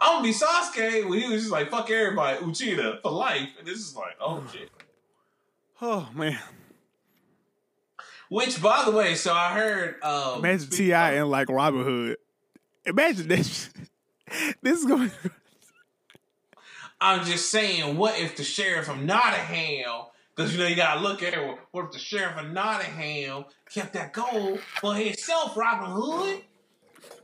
I'm 0.00 0.22
gonna 0.22 0.22
be 0.24 0.32
Sasuke 0.32 1.08
when 1.08 1.18
he 1.20 1.28
was 1.28 1.42
just 1.42 1.52
like 1.52 1.70
fuck 1.70 1.90
everybody, 1.90 2.38
Uchiha 2.38 3.00
for 3.02 3.10
life. 3.12 3.48
And 3.58 3.66
this 3.66 3.78
is 3.78 3.96
like, 3.96 4.16
oh 4.20 4.42
shit. 4.52 4.70
oh 5.80 6.08
man. 6.14 6.38
Which 8.28 8.62
by 8.62 8.84
the 8.84 8.92
way, 8.92 9.14
so 9.16 9.32
I 9.32 9.52
heard 9.54 10.02
um 10.02 10.38
Imagine 10.38 10.70
T.I 10.70 11.10
of- 11.12 11.22
in 11.22 11.30
like 11.30 11.48
Robin 11.48 11.82
Hood. 11.82 12.16
Imagine 12.86 13.28
this. 13.28 13.70
This 14.62 14.78
is 14.78 14.84
going. 14.84 15.10
I'm 17.00 17.24
just 17.24 17.50
saying, 17.50 17.96
what 17.96 18.16
if 18.20 18.36
the 18.36 18.44
sheriff 18.44 18.88
of 18.88 19.00
Nottingham, 19.00 20.02
because 20.36 20.52
you 20.52 20.60
know 20.62 20.68
you 20.68 20.76
gotta 20.76 21.00
look 21.00 21.22
at 21.24 21.34
it, 21.34 21.58
what 21.72 21.86
if 21.86 21.90
the 21.92 21.98
sheriff 21.98 22.36
of 22.38 22.50
Nottingham 22.52 23.46
kept 23.72 23.94
that 23.94 24.12
gold 24.12 24.60
for 24.80 24.94
himself, 24.94 25.56
Robin 25.56 25.90
Hood? 25.90 26.42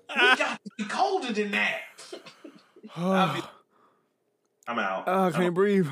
We 0.08 0.36
got 0.36 0.60
to 0.64 0.70
be 0.76 0.84
colder 0.84 1.32
than 1.32 1.50
that. 1.52 1.80
Oh, 2.96 3.50
I'm 4.68 4.78
out. 4.78 5.08
I 5.08 5.30
can't 5.30 5.54
breathe. 5.54 5.88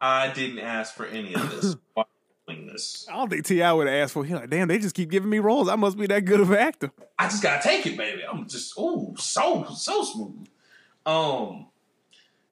I 0.00 0.32
didn't 0.32 0.58
ask 0.58 0.94
for 0.94 1.06
any 1.06 1.34
of 1.34 1.50
this. 1.50 1.76
Why 1.94 2.04
I 2.48 2.52
doing 2.52 2.66
this? 2.66 3.06
I 3.08 3.16
don't 3.16 3.30
think 3.30 3.44
T.I 3.44 3.72
would 3.72 3.86
have 3.86 3.96
asked 3.96 4.12
for. 4.14 4.24
He 4.24 4.34
like, 4.34 4.50
damn, 4.50 4.68
they 4.68 4.78
just 4.78 4.94
keep 4.94 5.10
giving 5.10 5.30
me 5.30 5.38
roles. 5.38 5.68
I 5.68 5.76
must 5.76 5.96
be 5.96 6.06
that 6.08 6.24
good 6.24 6.40
of 6.40 6.50
an 6.50 6.58
actor. 6.58 6.90
I 7.18 7.28
just 7.28 7.42
gotta 7.42 7.62
take 7.62 7.86
it, 7.86 7.96
baby. 7.96 8.22
I'm 8.28 8.48
just 8.48 8.76
ooh, 8.78 9.14
so 9.16 9.66
so 9.74 10.02
smooth. 10.02 10.48
Um, 11.06 11.66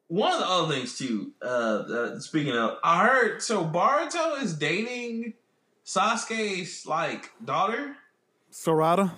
one 0.07 0.33
of 0.33 0.41
the 0.41 0.47
other 0.47 0.75
things 0.75 0.97
too. 0.97 1.33
Uh, 1.43 1.47
uh 1.47 2.21
speaking 2.21 2.57
of, 2.57 2.79
I 2.85 3.05
heard 3.05 3.43
so 3.43 3.65
Boruto 3.65 4.41
is 4.43 4.55
dating 4.55 5.35
Sasuke's 5.85 6.87
like 6.87 7.33
daughter. 7.45 7.97
Sarada. 8.53 9.13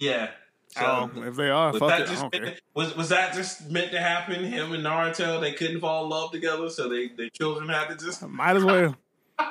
Yeah. 0.00 0.30
So, 0.70 1.10
oh, 1.16 1.22
if 1.22 1.34
they 1.36 1.48
are, 1.50 1.72
was 1.72 1.80
fuck 1.80 1.88
that 1.90 2.00
it. 2.02 2.06
Just 2.08 2.32
meant, 2.32 2.60
was 2.74 2.94
was 2.96 3.08
that 3.08 3.32
just 3.34 3.70
meant 3.70 3.90
to 3.92 4.00
happen? 4.00 4.44
Him 4.44 4.72
and 4.72 4.84
Naruto, 4.84 5.40
they 5.40 5.52
couldn't 5.52 5.80
fall 5.80 6.04
in 6.04 6.10
love 6.10 6.30
together, 6.30 6.68
so 6.68 6.88
they 6.88 7.08
their 7.08 7.30
children 7.30 7.68
had 7.68 7.88
to 7.88 7.96
just 8.04 8.22
Might 8.28 8.56
as 8.56 8.64
well. 8.64 8.94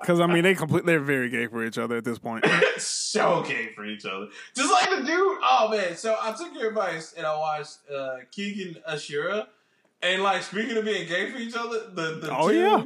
Because 0.00 0.20
I 0.20 0.26
mean, 0.26 0.42
they 0.44 0.54
complete. 0.54 0.84
They're 0.84 1.00
very 1.00 1.30
gay 1.30 1.46
for 1.46 1.64
each 1.64 1.78
other 1.78 1.96
at 1.96 2.04
this 2.04 2.18
point. 2.18 2.44
so 2.76 3.42
gay 3.42 3.70
for 3.74 3.84
each 3.86 4.04
other. 4.04 4.26
Just 4.54 4.70
like 4.70 4.90
the 4.90 4.96
dude. 5.06 5.38
Oh 5.42 5.68
man! 5.70 5.96
So 5.96 6.14
I 6.20 6.32
took 6.32 6.54
your 6.54 6.68
advice 6.68 7.14
and 7.16 7.26
I 7.26 7.34
watched 7.38 7.78
uh, 7.90 8.16
Kengan 8.30 8.76
Ashura, 8.84 9.46
and 10.02 10.22
like 10.22 10.42
speaking 10.42 10.76
of 10.76 10.84
being 10.84 11.08
gay 11.08 11.30
for 11.32 11.38
each 11.38 11.54
other, 11.56 11.88
the 11.92 12.18
the 12.20 12.36
Oh, 12.36 12.50
two- 12.50 12.58
yeah. 12.58 12.84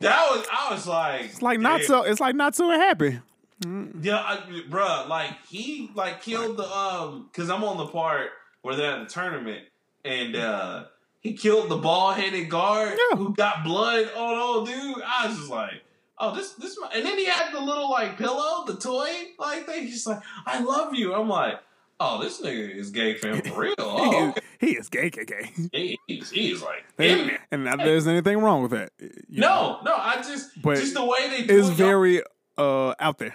that 0.00 0.28
was 0.30 0.46
I 0.52 0.72
was 0.74 0.86
like 0.86 1.24
It's 1.24 1.42
like 1.42 1.58
not 1.60 1.82
so. 1.82 2.02
It's 2.02 2.20
like 2.20 2.34
not 2.36 2.54
so 2.54 2.68
happy. 2.70 3.18
Mm. 3.64 4.02
Yeah, 4.04 4.16
I, 4.18 4.38
bruh, 4.68 5.08
like 5.08 5.32
he 5.48 5.90
like 5.94 6.22
killed 6.22 6.56
the 6.56 6.64
um 6.70 7.28
because 7.30 7.50
I'm 7.50 7.62
on 7.64 7.76
the 7.76 7.86
part 7.86 8.30
where 8.62 8.74
they're 8.74 8.92
at 8.92 9.06
the 9.08 9.12
tournament 9.12 9.64
and 10.04 10.34
uh 10.36 10.84
he 11.20 11.34
killed 11.34 11.68
the 11.68 11.76
bald 11.76 12.14
headed 12.16 12.48
guard 12.48 12.96
Yeah. 13.10 13.16
who 13.18 13.34
got 13.34 13.62
blood 13.64 14.06
on 14.16 14.38
old 14.38 14.66
dude. 14.66 15.02
I 15.06 15.26
was 15.28 15.36
just 15.36 15.50
like, 15.50 15.82
oh 16.18 16.34
this 16.34 16.52
this 16.54 16.78
and 16.94 17.04
then 17.04 17.18
he 17.18 17.26
had 17.26 17.52
the 17.52 17.60
little 17.60 17.90
like 17.90 18.16
pillow, 18.16 18.64
the 18.66 18.76
toy 18.76 19.10
like 19.38 19.66
thing. 19.66 19.84
He's 19.86 20.06
like, 20.06 20.22
I 20.46 20.60
love 20.60 20.94
you. 20.94 21.12
I'm 21.14 21.28
like, 21.28 21.56
oh 22.00 22.22
this 22.22 22.40
nigga 22.40 22.74
is 22.74 22.90
gay 22.90 23.14
fam 23.14 23.42
for 23.42 23.60
real. 23.60 23.74
he, 23.78 23.84
Oh, 23.86 24.28
is, 24.34 24.42
he 24.58 24.70
is 24.78 24.88
gay, 24.88 25.10
gay, 25.10 25.24
gay. 25.26 25.50
he, 25.72 25.98
he's, 26.06 26.30
he's 26.30 26.62
like 26.62 26.84
and 26.98 27.64
not 27.64 27.76
there's 27.78 28.06
anything 28.06 28.38
wrong 28.38 28.62
with 28.62 28.70
that. 28.70 28.92
you 28.98 29.10
know. 29.40 29.80
No, 29.84 29.92
no, 29.92 29.96
I 29.96 30.16
just 30.16 30.62
But 30.62 30.76
just 30.78 30.94
the 30.94 31.04
way 31.04 31.28
they 31.28 31.46
do 31.46 31.58
it's 31.58 31.68
it, 31.68 31.74
very 31.74 32.22
uh 32.56 32.94
out 32.98 33.18
there. 33.18 33.34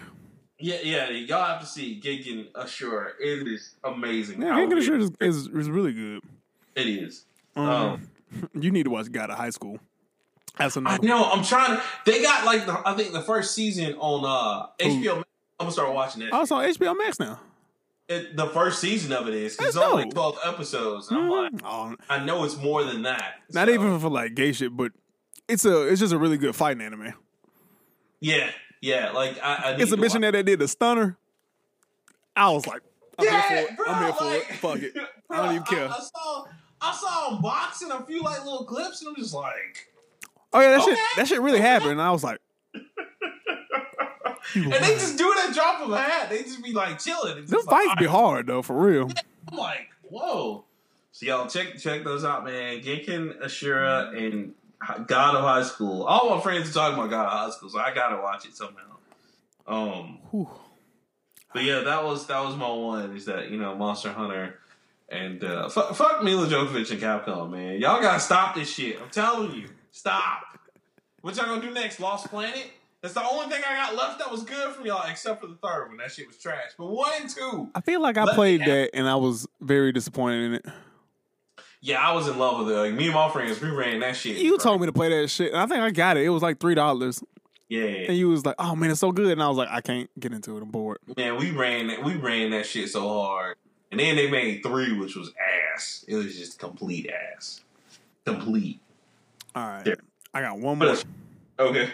Yeah, 0.57 0.77
yeah, 0.83 1.09
y'all 1.09 1.43
have 1.45 1.59
to 1.61 1.65
see 1.67 1.99
Kengan 2.01 2.51
Ashura. 2.53 3.09
It 3.19 3.47
is 3.47 3.75
amazing. 3.83 4.41
Yeah, 4.41 4.57
and 4.57 4.69
good 4.69 4.77
is, 4.79 5.11
is 5.19 5.47
is 5.47 5.69
really 5.69 5.91
good. 5.93 6.21
It 6.75 6.87
is. 6.87 7.25
Um, 7.55 7.65
Um, 7.67 8.09
you 8.61 8.71
need 8.71 8.83
to 8.83 8.89
watch 8.89 9.11
God 9.11 9.29
of 9.29 9.37
High 9.37 9.49
School. 9.49 9.79
That's 10.57 10.77
I 10.77 10.79
another. 10.79 11.05
know. 11.07 11.25
I'm 11.29 11.43
trying 11.43 11.75
to. 11.77 11.83
They 12.05 12.21
got 12.21 12.45
like 12.45 12.65
the. 12.65 12.81
I 12.87 12.93
think 12.95 13.11
the 13.11 13.21
first 13.21 13.53
season 13.53 13.95
on 13.95 14.23
uh 14.23 14.67
HBO. 14.79 15.17
Max. 15.17 15.29
I'm 15.59 15.65
gonna 15.65 15.71
start 15.71 15.93
watching 15.93 16.21
it. 16.21 16.29
Oh, 16.31 16.41
it's 16.41 16.51
on 16.51 16.63
HBO 16.63 16.97
Max 16.97 17.19
now. 17.19 17.39
it 18.07 18.35
the 18.37 18.47
first 18.47 18.79
season 18.79 19.11
of 19.11 19.27
it 19.27 19.33
is. 19.33 19.57
It's 19.59 19.75
only 19.75 20.09
12 20.09 20.37
episodes. 20.45 21.09
And 21.09 21.19
I'm 21.19 21.29
like. 21.29 21.51
Oh, 21.65 21.95
I 22.09 22.23
know 22.23 22.45
it's 22.45 22.55
more 22.57 22.83
than 22.85 23.01
that. 23.03 23.41
not 23.53 23.67
So, 23.67 23.73
even 23.73 23.99
for 23.99 24.09
like 24.09 24.35
gay 24.35 24.53
shit, 24.53 24.75
but 24.75 24.93
it's 25.49 25.65
a 25.65 25.87
it's 25.89 25.99
just 25.99 26.13
a 26.13 26.17
really 26.17 26.37
good 26.37 26.55
fighting 26.55 26.81
anime. 26.81 27.13
Yeah, 28.21 28.49
yeah. 28.85 29.11
Like 29.11 29.39
I. 29.43 29.55
I 29.55 29.75
It's 29.79 29.91
a 29.91 29.97
mission 29.97 30.21
watch- 30.21 30.31
that 30.33 30.37
that 30.37 30.45
did 30.45 30.59
the 30.59 30.67
stunner. 30.67 31.17
I 32.35 32.49
was 32.51 32.67
like, 32.67 32.81
I'm 33.17 33.25
yeah, 33.25 33.47
here 33.47 33.65
for 33.65 33.71
it. 33.71 33.77
bro, 33.77 33.85
I'm 33.87 34.03
here 34.03 34.13
for 34.13 34.23
like, 34.25 34.49
it. 34.49 34.55
Fuck 34.55 34.79
it. 34.79 34.93
I 35.29 35.37
don't 35.37 35.55
even 35.55 35.63
care. 35.65 35.89
I, 35.89 35.99
saw. 35.99 36.45
I 36.81 36.93
saw 36.93 37.35
him 37.35 37.41
boxing 37.41 37.91
a 37.91 38.05
few 38.05 38.21
like 38.21 38.43
little 38.43 38.65
clips, 38.65 39.01
and 39.01 39.09
I'm 39.09 39.15
just 39.15 39.33
like. 39.33 39.87
Oh 40.53 40.61
yeah, 40.61 40.77
that 40.77 40.83
shit 40.83 40.97
that 41.17 41.27
shit 41.27 41.41
really 41.41 41.59
happened. 41.59 41.91
And 41.91 42.01
I 42.01 42.11
was 42.11 42.23
like, 42.23 42.39
And 44.53 44.71
they 44.71 44.93
just 44.93 45.17
do 45.17 45.31
it 45.31 45.49
at 45.49 45.53
drop 45.53 45.81
of 45.81 45.91
a 45.91 45.97
hat. 45.97 46.29
They 46.29 46.43
just 46.43 46.63
be 46.63 46.71
like 46.71 46.99
chilling. 46.99 47.39
It's 47.39 47.49
them 47.49 47.59
just 47.59 47.67
like, 47.71 47.87
fights 47.87 47.99
be 47.99 48.05
hard 48.05 48.47
though, 48.47 48.61
for 48.61 48.75
real. 48.75 49.09
I'm 49.51 49.57
like, 49.57 49.89
whoa. 50.03 50.63
So 51.11 51.25
y'all 51.25 51.47
check 51.47 51.77
check 51.77 52.03
those 52.03 52.23
out, 52.23 52.45
man. 52.45 52.81
Kengan 52.81 53.41
Ashura 53.41 54.15
and 54.15 54.53
God 55.07 55.35
of 55.35 55.43
High 55.43 55.63
School. 55.63 56.03
All 56.03 56.35
my 56.35 56.41
friends 56.41 56.69
are 56.69 56.73
talking 56.73 56.97
about 56.97 57.09
God 57.09 57.25
of 57.25 57.31
High 57.31 57.49
School, 57.51 57.69
so 57.69 57.79
I 57.79 57.93
gotta 57.93 58.21
watch 58.21 58.45
it 58.45 58.55
somehow. 58.55 58.97
Um, 59.67 60.19
Whew. 60.31 60.49
but 61.53 61.63
yeah, 61.63 61.79
that 61.81 62.03
was 62.03 62.27
that 62.27 62.43
was 62.43 62.55
my 62.55 62.69
one. 62.69 63.15
Is 63.15 63.25
that 63.25 63.49
you 63.49 63.57
know 63.57 63.75
Monster 63.75 64.11
Hunter 64.11 64.59
and 65.09 65.43
uh, 65.43 65.69
fuck, 65.69 65.95
fuck 65.95 66.23
Milla 66.23 66.47
Jovovich 66.47 66.91
and 66.91 67.01
Capcom, 67.01 67.51
man. 67.51 67.79
Y'all 67.79 68.01
gotta 68.01 68.19
stop 68.19 68.55
this 68.55 68.71
shit. 68.71 69.01
I'm 69.01 69.09
telling 69.09 69.53
you, 69.53 69.69
stop. 69.91 70.43
What 71.21 71.35
y'all 71.35 71.45
gonna 71.45 71.61
do 71.61 71.71
next? 71.71 71.99
Lost 71.99 72.29
Planet. 72.29 72.71
That's 73.01 73.13
the 73.13 73.23
only 73.23 73.53
thing 73.53 73.61
I 73.67 73.75
got 73.75 73.95
left 73.95 74.17
that 74.17 74.31
was 74.31 74.43
good 74.43 74.73
from 74.73 74.85
y'all, 74.87 75.07
except 75.07 75.39
for 75.39 75.45
the 75.47 75.55
third 75.55 75.89
one. 75.89 75.97
That 75.97 76.11
shit 76.11 76.25
was 76.25 76.37
trash. 76.37 76.71
But 76.75 76.87
one 76.87 77.11
and 77.21 77.29
two, 77.29 77.69
I 77.75 77.81
feel 77.81 78.01
like 78.01 78.17
I 78.17 78.33
played 78.33 78.61
that 78.61 78.91
and 78.95 79.07
I 79.07 79.15
was 79.15 79.47
very 79.61 79.91
disappointed 79.91 80.45
in 80.45 80.53
it. 80.55 80.65
Yeah, 81.85 81.99
I 82.07 82.13
was 82.13 82.27
in 82.27 82.37
love 82.39 82.59
with 82.65 82.73
it. 82.75 82.77
Like 82.77 82.93
me 82.93 83.05
and 83.05 83.13
my 83.13 83.29
friends, 83.29 83.61
we 83.61 83.69
ran 83.69 83.99
that 83.99 84.15
shit. 84.15 84.37
You 84.37 84.57
told 84.57 84.81
me 84.81 84.87
to 84.87 84.93
play 84.93 85.09
that 85.09 85.27
shit, 85.29 85.51
and 85.51 85.61
I 85.61 85.67
think 85.67 85.79
I 85.81 85.91
got 85.91 86.17
it. 86.17 86.25
It 86.25 86.29
was 86.29 86.41
like 86.41 86.59
three 86.59 86.73
dollars, 86.75 87.23
yeah, 87.69 87.83
and 87.83 88.17
you 88.17 88.29
was 88.29 88.45
like, 88.45 88.55
"Oh 88.59 88.75
man, 88.75 88.89
it's 88.91 88.99
so 88.99 89.11
good," 89.11 89.31
and 89.31 89.43
I 89.43 89.47
was 89.47 89.57
like, 89.57 89.69
"I 89.69 89.81
can't 89.81 90.09
get 90.19 90.33
into 90.33 90.57
it. 90.57 90.63
I'm 90.63 90.69
bored." 90.71 90.97
man, 91.15 91.37
we 91.37 91.51
ran 91.51 91.87
that. 91.87 92.03
We 92.03 92.15
ran 92.15 92.49
that 92.51 92.65
shit 92.65 92.89
so 92.89 93.07
hard, 93.07 93.57
and 93.91 93.99
then 93.99 94.15
they 94.15 94.29
made 94.29 94.63
three, 94.63 94.93
which 94.97 95.15
was 95.15 95.31
ass. 95.75 96.03
It 96.07 96.15
was 96.15 96.35
just 96.37 96.57
complete 96.57 97.09
ass, 97.09 97.61
complete. 98.25 98.79
All 99.53 99.63
right, 99.67 99.85
There. 99.85 99.97
I 100.33 100.41
got 100.41 100.57
one 100.57 100.79
more. 100.79 100.95
Okay. 101.59 101.89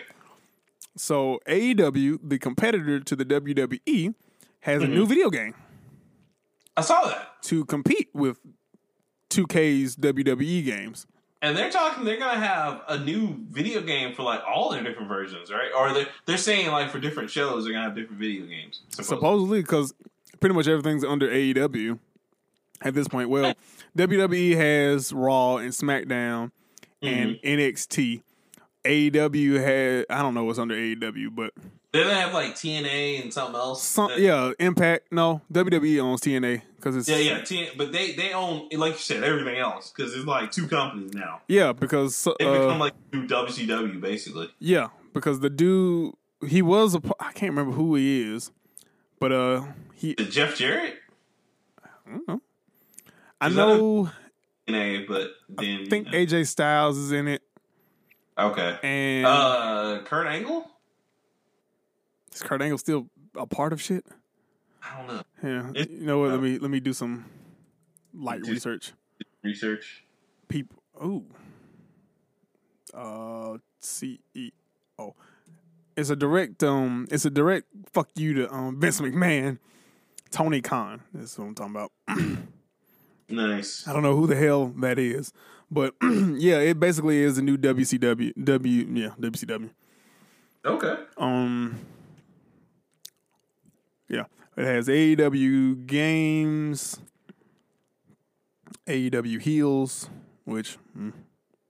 So 0.97 1.39
AEW, 1.47 2.19
the 2.23 2.39
competitor 2.39 2.99
to 2.99 3.15
the 3.15 3.25
WWE, 3.25 4.13
has 4.61 4.81
a 4.81 4.85
Mm-hmm. 4.85 4.93
new 4.95 5.05
video 5.05 5.29
game 5.29 5.53
I 6.77 6.81
saw 6.81 7.03
that, 7.07 7.41
to 7.43 7.65
compete 7.65 8.09
with 8.13 8.39
2K's 9.31 9.95
WWE 9.95 10.63
games. 10.65 11.07
and 11.41 11.57
they're 11.57 11.71
talking. 11.71 12.03
They're 12.03 12.19
gonna 12.19 12.39
have 12.39 12.81
a 12.87 12.99
new 12.99 13.35
video 13.49 13.81
game 13.81 14.13
for 14.13 14.21
like 14.23 14.41
all 14.47 14.69
their 14.71 14.83
different 14.83 15.07
versions, 15.07 15.51
right? 15.51 15.71
Or 15.75 15.93
they're 15.93 16.07
they're 16.25 16.37
saying 16.37 16.69
like 16.71 16.91
for 16.91 16.99
different 16.99 17.29
shows, 17.31 17.63
they're 17.63 17.73
gonna 17.73 17.85
have 17.85 17.95
different 17.95 18.19
video 18.19 18.45
games. 18.45 18.81
supposedly. 18.91 19.61
Because 19.61 19.93
pretty 20.39 20.53
much 20.55 20.67
everything's 20.67 21.03
under 21.03 21.27
AEW 21.27 21.97
at 22.81 22.93
this 22.93 23.07
point. 23.07 23.29
Well, 23.29 23.53
WWE 23.97 24.55
has 24.57 25.11
Raw 25.13 25.57
and 25.57 25.71
SmackDown 25.71 26.51
and 27.01 27.35
Mm-hmm. 27.37 27.47
NXT. 27.47 28.21
AEW 28.85 29.61
had 29.63 30.05
I 30.09 30.21
don't 30.21 30.33
know 30.33 30.43
what's 30.43 30.59
under 30.59 30.75
AEW, 30.75 31.33
but 31.35 31.53
They're 31.91 32.05
gonna 32.05 32.15
have 32.21 32.33
like 32.33 32.55
TNA 32.55 33.21
and 33.21 33.33
something 33.33 33.55
else. 33.55 33.83
some 33.83 34.07
That- 34.09 34.19
yeah, 34.19 34.51
Impact. 34.59 35.11
No, 35.11 35.41
WWE 35.51 35.99
owns 35.99 36.21
TNA 36.21 36.61
because 36.77 36.95
it's 36.95 37.09
yeah, 37.09 37.17
yeah. 37.17 37.39
TN, 37.41 37.77
but 37.77 37.91
they 37.91 38.13
they 38.13 38.31
own 38.33 38.69
like 38.71 38.93
you 38.93 38.99
said 38.99 39.23
everything 39.23 39.57
else 39.57 39.91
because 39.95 40.15
it's 40.15 40.25
like 40.25 40.51
two 40.51 40.67
companies 40.67 41.13
now. 41.13 41.41
yeah 41.47 41.73
because 41.73 42.23
They 42.39 42.45
uh, 42.45 42.53
become 42.53 42.79
like 42.79 42.93
new 43.11 43.27
WCW 43.27 43.99
basically. 43.99 44.49
Yeah, 44.59 44.87
because 45.13 45.41
the 45.41 45.49
dude 45.49 46.13
he 46.47 46.61
was 46.61 46.95
a 46.95 47.01
I 47.19 47.33
can't 47.33 47.51
remember 47.51 47.73
who 47.73 47.95
he 47.95 48.33
is, 48.35 48.51
but 49.19 49.31
uh 49.33 49.63
he 49.93 50.15
Jeff 50.15 50.55
Jarrett? 50.55 50.95
I 51.83 51.89
don't 52.09 52.27
know. 52.27 52.41
I 53.41 53.49
know 53.49 54.09
TNA, 54.67 55.07
but 55.07 55.31
then 55.49 55.81
I 55.81 55.89
think 55.89 56.07
AJ 56.07 56.47
Styles 56.47 56.97
is 56.97 57.11
in 57.11 57.27
it 57.27 57.41
okay. 58.37 58.77
and 58.81 59.25
Uh, 59.25 59.99
Kurt 60.05 60.27
Angle? 60.27 60.67
Is 62.33 62.41
Kurt 62.41 62.61
Angle 62.61 62.77
still 62.77 63.07
a 63.35 63.45
part 63.45 63.73
of 63.73 63.81
shit? 63.81 64.05
I 64.83 64.97
don't 64.97 65.07
know. 65.07 65.23
Yeah. 65.43 65.81
It- 65.81 65.89
you 65.89 66.05
know 66.05 66.19
what? 66.19 66.31
Let 66.31 66.41
me 66.41 66.57
let 66.59 66.71
me 66.71 66.79
do 66.79 66.93
some 66.93 67.25
light 68.13 68.41
research. 68.41 68.93
Research. 69.43 70.05
People 70.47 70.81
oh. 70.99 71.23
Uh 72.93 73.57
CEO. 73.81 74.51
It's 75.95 76.09
a 76.09 76.15
direct 76.15 76.63
um 76.63 77.07
it's 77.11 77.25
a 77.25 77.29
direct 77.29 77.67
fuck 77.93 78.09
you 78.15 78.33
to 78.35 78.53
um 78.53 78.79
Vince 78.79 78.99
McMahon. 79.01 79.59
Tony 80.31 80.61
Khan. 80.61 81.01
That's 81.13 81.37
what 81.37 81.45
I'm 81.45 81.55
talking 81.55 81.75
about. 81.75 81.91
Nice. 83.31 83.87
I 83.87 83.93
don't 83.93 84.03
know 84.03 84.15
who 84.15 84.27
the 84.27 84.35
hell 84.35 84.67
that 84.79 84.99
is, 84.99 85.31
but 85.69 85.93
yeah, 86.01 86.59
it 86.59 86.79
basically 86.79 87.19
is 87.19 87.37
a 87.37 87.41
new 87.41 87.57
WCW. 87.57 88.33
W 88.43 88.87
yeah, 88.91 89.09
WCW. 89.19 89.69
Okay. 90.65 90.95
Um, 91.17 91.79
yeah, 94.11 94.25
it 94.57 94.65
has 94.65 94.87
AEW 94.87 95.85
games, 95.87 96.99
AEW 98.85 99.41
heels, 99.41 100.09
which 100.43 100.77
mm, 100.97 101.13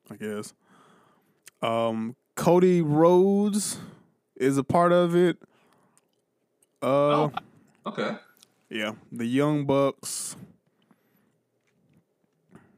I 0.10 0.16
guess. 0.16 0.54
Um, 1.62 2.16
Cody 2.36 2.82
Rhodes 2.82 3.78
is 4.36 4.58
a 4.58 4.64
part 4.64 4.92
of 4.92 5.16
it. 5.16 5.38
Uh, 6.82 7.30
Oh. 7.30 7.32
Okay. 7.86 8.16
yeah, 8.70 8.94
the 9.12 9.26
Young 9.26 9.66
Bucks. 9.66 10.36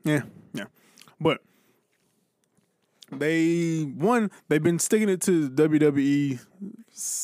Yeah, 0.04 0.24
yeah. 0.54 0.66
But 1.20 1.42
they 3.12 3.84
one 3.84 4.32
they've 4.50 4.64
been 4.64 4.80
sticking 4.80 5.08
it 5.10 5.22
to 5.22 5.50
WWE 5.50 6.40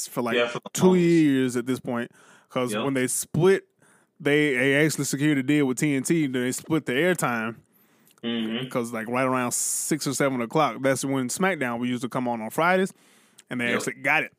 for 0.09 0.21
like 0.21 0.35
Yeah, 0.35 0.47
for 0.47 0.61
two 0.71 0.95
years 0.95 1.57
at 1.57 1.65
this 1.65 1.79
point 1.79 2.11
because 2.49 2.73
Yep. 2.73 2.83
when 2.83 2.93
they 2.95 3.07
split, 3.07 3.63
they, 4.19 4.55
they 4.57 4.85
actually 4.85 5.05
secured 5.05 5.37
a 5.37 5.43
deal 5.43 5.65
with 5.65 5.77
TNT. 5.77 6.31
Then 6.31 6.41
they 6.43 6.51
split 6.51 6.85
the 6.85 6.93
airtime 6.93 7.55
Mm-hmm. 8.21 8.65
because 8.65 8.91
like 8.91 9.07
right 9.07 9.23
around 9.25 9.53
six 9.53 10.05
or 10.05 10.13
seven 10.13 10.41
o'clock, 10.41 10.77
that's 10.81 11.05
when 11.05 11.29
SmackDown 11.29 11.79
we 11.79 11.87
used 11.87 12.01
to 12.01 12.09
come 12.09 12.27
on 12.27 12.41
on 12.41 12.49
Fridays, 12.49 12.91
and 13.49 13.61
they 13.61 13.67
Yep. 13.67 13.75
actually 13.77 13.93
got 14.01 14.23
it. 14.23 14.33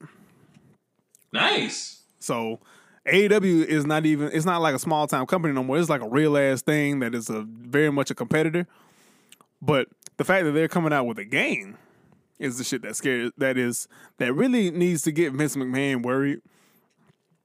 Nice. 1.32 2.02
So 2.18 2.60
AEW 3.06 3.64
is 3.64 3.86
not 3.86 4.04
even 4.04 4.30
it's 4.32 4.44
not 4.44 4.60
like 4.60 4.74
a 4.74 4.78
small 4.78 5.06
time 5.06 5.24
company 5.26 5.54
no 5.54 5.62
more. 5.64 5.78
It's 5.78 5.88
like 5.88 6.02
a 6.02 6.08
real 6.08 6.36
ass 6.36 6.60
thing 6.62 7.00
that 7.00 7.14
is 7.14 7.30
a 7.30 7.42
very 7.42 7.90
much 7.90 8.10
a 8.10 8.14
competitor. 8.14 8.66
But 9.62 9.88
the 10.16 10.24
fact 10.24 10.44
that 10.44 10.52
they're 10.52 10.68
coming 10.68 10.92
out 10.92 11.06
with 11.06 11.18
a 11.18 11.24
game 11.24 11.78
is 12.38 12.58
the 12.58 12.64
shit 12.64 12.82
that 12.82 12.96
scares 12.96 13.32
that 13.38 13.56
is 13.56 13.88
that 14.18 14.32
really 14.34 14.70
needs 14.70 15.02
to 15.02 15.12
get 15.12 15.32
Vince 15.32 15.56
McMahon 15.56 16.02
worried. 16.02 16.40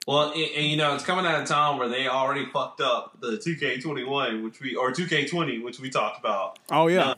Well, 0.07 0.31
and, 0.33 0.41
and, 0.55 0.65
you 0.67 0.77
know, 0.77 0.93
it's 0.93 1.03
coming 1.03 1.25
at 1.25 1.41
a 1.41 1.45
time 1.45 1.79
where 1.79 1.89
they 1.89 2.07
already 2.07 2.45
fucked 2.53 2.79
up 2.79 3.19
the 3.21 3.37
2K21, 3.37 4.43
which 4.43 4.59
we 4.59 4.75
or 4.75 4.91
2K20, 4.91 5.63
which 5.63 5.79
we 5.79 5.89
talked 5.89 6.19
about. 6.19 6.59
Oh 6.69 6.87
yeah. 6.87 7.15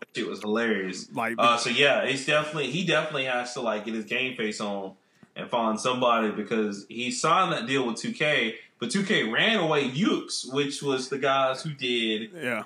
That 0.00 0.08
shit 0.14 0.28
was 0.28 0.40
hilarious. 0.40 1.08
Like 1.12 1.36
Uh, 1.38 1.56
so 1.56 1.70
yeah, 1.70 2.02
it's 2.02 2.26
definitely 2.26 2.70
he 2.70 2.84
definitely 2.84 3.24
has 3.24 3.54
to 3.54 3.60
like 3.62 3.84
get 3.86 3.94
his 3.94 4.04
game 4.04 4.36
face 4.36 4.60
on 4.60 4.92
and 5.34 5.48
find 5.50 5.78
somebody 5.80 6.30
because 6.30 6.86
he 6.88 7.10
signed 7.10 7.52
that 7.52 7.66
deal 7.66 7.86
with 7.86 7.96
2K, 7.96 8.54
but 8.80 8.90
2K 8.90 9.32
ran 9.32 9.58
away 9.58 9.88
Yukes, 9.90 10.50
which 10.52 10.82
was 10.82 11.08
the 11.08 11.18
guys 11.18 11.62
who 11.62 11.70
did 11.72 12.30
Yeah. 12.34 12.64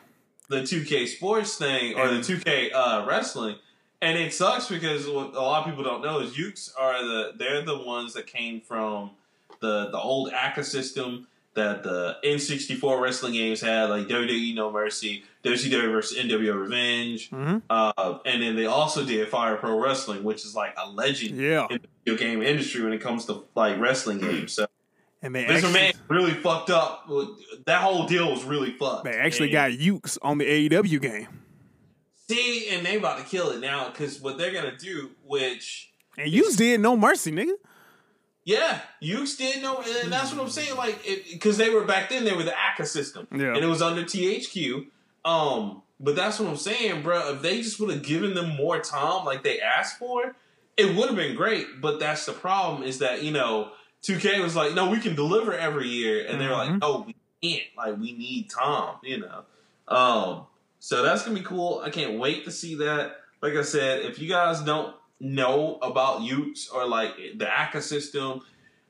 the 0.49 0.63
2K 0.63 1.07
sports 1.07 1.57
thing 1.57 1.97
or 1.97 2.09
the 2.09 2.21
2K 2.21 2.71
uh, 2.75 3.05
wrestling. 3.09 3.57
And 4.03 4.17
it 4.19 4.33
sucks 4.33 4.69
because 4.69 5.07
what 5.07 5.35
a 5.35 5.41
lot 5.41 5.61
of 5.63 5.67
people 5.69 5.85
don't 5.85 6.03
know 6.03 6.21
is 6.21 6.33
Yukes 6.37 6.73
are 6.79 7.05
the 7.05 7.33
they're 7.37 7.63
the 7.63 7.79
ones 7.79 8.15
that 8.15 8.27
came 8.27 8.61
from 8.61 9.11
the 9.61 9.91
the 9.91 9.99
old 9.99 10.33
ACA 10.33 10.65
system 10.65 11.27
that 11.55 11.83
the 11.83 12.17
N64 12.25 13.01
wrestling 13.01 13.33
games 13.33 13.61
had, 13.61 13.91
like 13.91 14.07
WWE 14.07 14.55
No 14.55 14.71
Mercy, 14.71 15.25
WCW 15.45 15.91
versus 15.91 16.17
NWO 16.19 16.55
Revenge, 16.61 17.29
hmm 17.31 17.57
uh, 17.69 18.19
and 18.25 18.41
then 18.43 18.55
they 18.57 18.67
also 18.67 19.05
did 19.05 19.29
Fire 19.29 19.57
Pro 19.57 19.79
Wrestling, 19.83 20.23
which 20.23 20.45
is 20.45 20.55
like 20.55 20.75
a 20.77 20.89
legend 20.89 21.37
Yeah. 21.37 21.67
in 21.71 21.81
the 21.83 21.89
video 22.05 22.19
game 22.25 22.43
industry 22.43 22.83
when 22.85 22.93
it 22.93 23.01
comes 23.01 23.25
to 23.27 23.45
like 23.57 23.81
wrestling 23.81 24.19
games. 24.19 24.53
So 24.53 24.67
And 25.23 25.35
they 25.35 25.45
actually, 25.45 25.73
McMahon 25.73 25.95
really 26.09 26.31
fucked 26.35 26.71
up. 26.71 27.11
That 27.67 27.81
whole 27.83 28.07
deal 28.07 28.31
was 28.31 28.45
really 28.45 28.71
fucked. 28.73 29.05
they 29.05 29.15
actually 29.19 29.49
And- 29.53 29.53
got 29.53 29.71
Yukes 29.73 30.19
on 30.23 30.39
the 30.39 30.45
AEW 30.47 31.01
game. 31.03 31.27
See, 32.29 32.69
and 32.71 32.87
they 32.87 32.97
about 32.97 33.19
to 33.19 33.25
kill 33.25 33.51
it 33.51 33.59
now 33.61 33.89
because 33.91 34.21
what 34.21 34.39
they're 34.39 34.53
gonna 34.53 34.77
do, 34.77 35.11
which 35.25 35.91
And 36.17 36.33
Yukes 36.33 36.57
did 36.57 36.81
no 36.81 36.97
mercy, 36.97 37.33
nigga. 37.33 37.55
Yeah, 38.45 38.81
Yukes 39.03 39.37
did 39.37 39.63
know, 39.63 39.83
and 40.03 40.11
that's 40.11 40.33
what 40.33 40.43
I'm 40.43 40.49
saying. 40.51 40.77
Like, 40.77 41.05
because 41.31 41.57
they 41.59 41.69
were 41.71 41.85
back 41.85 42.09
then, 42.09 42.25
they 42.25 42.33
were 42.35 42.43
the 42.43 42.59
ACA 42.59 42.87
system, 42.87 43.27
Yeah. 43.31 43.49
and 43.55 43.59
it 43.59 43.67
was 43.67 43.83
under 43.83 44.03
THQ. 44.03 44.87
Um, 45.25 45.83
but 46.01 46.17
that's 46.17 46.41
what 46.41 46.49
I'm 46.49 46.57
saying, 46.57 47.03
bro. 47.03 47.35
If 47.35 47.43
they 47.43 47.61
just 47.61 47.79
would 47.81 47.91
have 47.91 48.03
given 48.03 48.35
them 48.35 48.57
more 48.57 48.81
time, 48.81 49.25
like 49.27 49.43
they 49.43 49.61
asked 49.61 49.99
for, 49.99 50.35
it 50.79 50.97
would 50.97 51.09
have 51.09 51.17
been 51.17 51.37
great. 51.37 51.81
But 51.83 52.01
that's 52.01 52.25
the 52.25 52.33
problem 52.33 52.83
is 52.83 52.99
that 53.01 53.23
you 53.23 53.31
know, 53.31 53.73
2K 54.03 54.43
was 54.43 54.57
like, 54.57 54.75
no, 54.75 54.89
we 54.89 54.99
can 54.99 55.15
deliver 55.15 55.53
every 55.53 55.89
year, 55.89 56.25
and 56.27 56.41
they're 56.41 56.51
like, 56.53 56.71
Mhm. 56.71 56.81
no, 56.81 57.05
we 57.07 57.15
can't. 57.43 57.69
Like, 57.77 57.99
we 57.99 58.13
need 58.13 58.49
time, 58.49 58.95
you 59.03 59.19
know. 59.19 59.45
Um, 59.89 60.47
so 60.79 61.03
that's 61.03 61.23
gonna 61.23 61.39
be 61.39 61.45
cool. 61.45 61.83
I 61.85 61.91
can't 61.91 62.19
wait 62.19 62.47
to 62.47 62.51
see 62.51 62.77
that. 62.77 63.19
Like 63.43 63.55
I 63.55 63.63
said, 63.63 64.01
if 64.07 64.19
you 64.19 64.29
guys 64.29 64.61
don't 64.63 64.95
know 65.21 65.79
about 65.83 66.21
Yukes 66.21 66.73
or 66.73 66.87
like 66.87 67.15
the 67.37 67.49
ACA 67.49 67.83
system, 67.83 68.41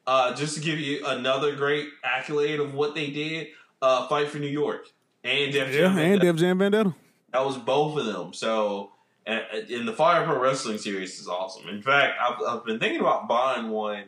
uh, 0.06 0.34
just 0.34 0.54
to 0.54 0.60
give 0.60 0.78
you 0.78 1.04
another 1.06 1.54
great 1.56 1.88
accolade 2.04 2.60
of 2.60 2.74
what 2.74 2.94
they 2.94 3.10
did, 3.10 3.48
uh, 3.82 4.06
Fight 4.08 4.28
for 4.28 4.38
New 4.38 4.46
York 4.48 4.86
and 5.24 5.52
Def 5.52 5.72
Yeah, 5.74 5.88
Jam 5.88 5.98
and. 5.98 6.20
Def 6.20 6.36
Jam 6.36 6.58
Vendetta. 6.58 6.94
that 7.32 7.44
was 7.44 7.56
both 7.58 7.98
of 7.98 8.06
them. 8.06 8.32
So, 8.32 8.92
and, 9.26 9.42
in 9.68 9.86
the 9.86 9.92
Fire 9.92 10.24
Pro 10.24 10.40
Wrestling 10.40 10.78
series 10.78 11.18
is 11.20 11.28
awesome. 11.28 11.68
In 11.68 11.82
fact, 11.82 12.14
I've, 12.20 12.36
I've 12.46 12.64
been 12.64 12.78
thinking 12.78 13.00
about 13.00 13.28
buying 13.28 13.68
one 13.70 14.04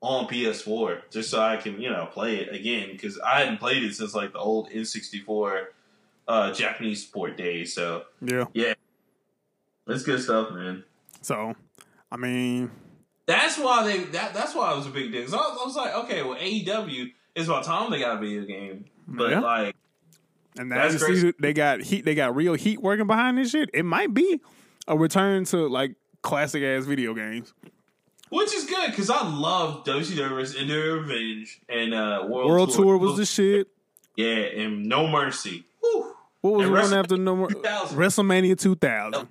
on 0.00 0.28
PS4 0.28 1.00
just 1.10 1.28
so 1.28 1.40
I 1.40 1.56
can 1.56 1.80
you 1.80 1.90
know 1.90 2.06
play 2.12 2.36
it 2.36 2.54
again 2.54 2.90
because 2.92 3.18
I 3.18 3.40
hadn't 3.40 3.58
played 3.58 3.82
it 3.82 3.94
since 3.94 4.14
like 4.14 4.32
the 4.32 4.38
old 4.38 4.70
N64 4.70 5.64
uh, 6.28 6.52
Japanese 6.52 7.04
support 7.04 7.36
days. 7.36 7.74
So 7.74 8.04
yeah. 8.22 8.44
Yeah. 8.54 8.74
it's 9.88 10.04
good 10.04 10.22
stuff, 10.22 10.52
man. 10.52 10.84
So, 11.28 11.54
I 12.10 12.16
mean, 12.16 12.70
That's 13.26 13.58
why 13.58 13.84
they 13.86 13.98
that 14.04 14.32
that's 14.32 14.54
why 14.54 14.72
it 14.72 14.76
was 14.78 14.86
a 14.86 14.90
big 14.90 15.12
deal. 15.12 15.22
'Cause 15.24 15.34
I, 15.34 15.36
was, 15.36 15.58
I 15.60 15.66
was 15.66 15.76
like, 15.76 15.94
okay, 16.04 16.22
well 16.22 16.38
AEW 16.38 17.12
is 17.34 17.48
about 17.48 17.64
time 17.64 17.90
they 17.90 17.98
got 18.00 18.16
a 18.16 18.20
video 18.20 18.46
game, 18.46 18.86
but 19.06 19.30
Yeah. 19.30 19.40
like 19.40 19.76
and 20.58 20.72
That's 20.72 21.02
crazy. 21.04 21.34
they 21.38 21.52
got 21.52 21.82
heat. 21.82 22.06
They 22.06 22.14
got 22.14 22.34
real 22.34 22.54
heat 22.54 22.80
working 22.80 23.06
behind 23.06 23.36
this 23.36 23.50
shit. 23.50 23.68
It 23.74 23.84
might 23.84 24.14
be 24.14 24.40
a 24.88 24.96
return 24.96 25.44
to 25.46 25.68
like 25.68 25.96
classic 26.22 26.62
ass 26.62 26.84
video 26.86 27.12
games. 27.12 27.52
which 28.30 28.54
is 28.54 28.64
good 28.64 28.90
because 28.90 29.10
I 29.10 29.28
love 29.28 29.84
WCW 29.84 30.30
vs. 30.30 30.56
India 30.56 30.94
Revenge 30.94 31.60
and 31.68 31.92
uh, 31.94 32.24
World, 32.26 32.48
World 32.50 32.70
Tour 32.72 32.96
was 32.96 33.18
the 33.18 33.26
shit. 33.26 33.68
yeah, 34.16 34.34
and 34.62 34.86
No 34.86 35.06
Mercy. 35.06 35.64
Whew. 35.80 36.14
What 36.40 36.54
was 36.54 36.64
And 36.66 36.72
one 36.74 36.94
after 36.94 37.16
no? 37.18 37.46
2000. 37.48 37.98
WrestleMania 37.98 38.58
2000. 38.58 39.28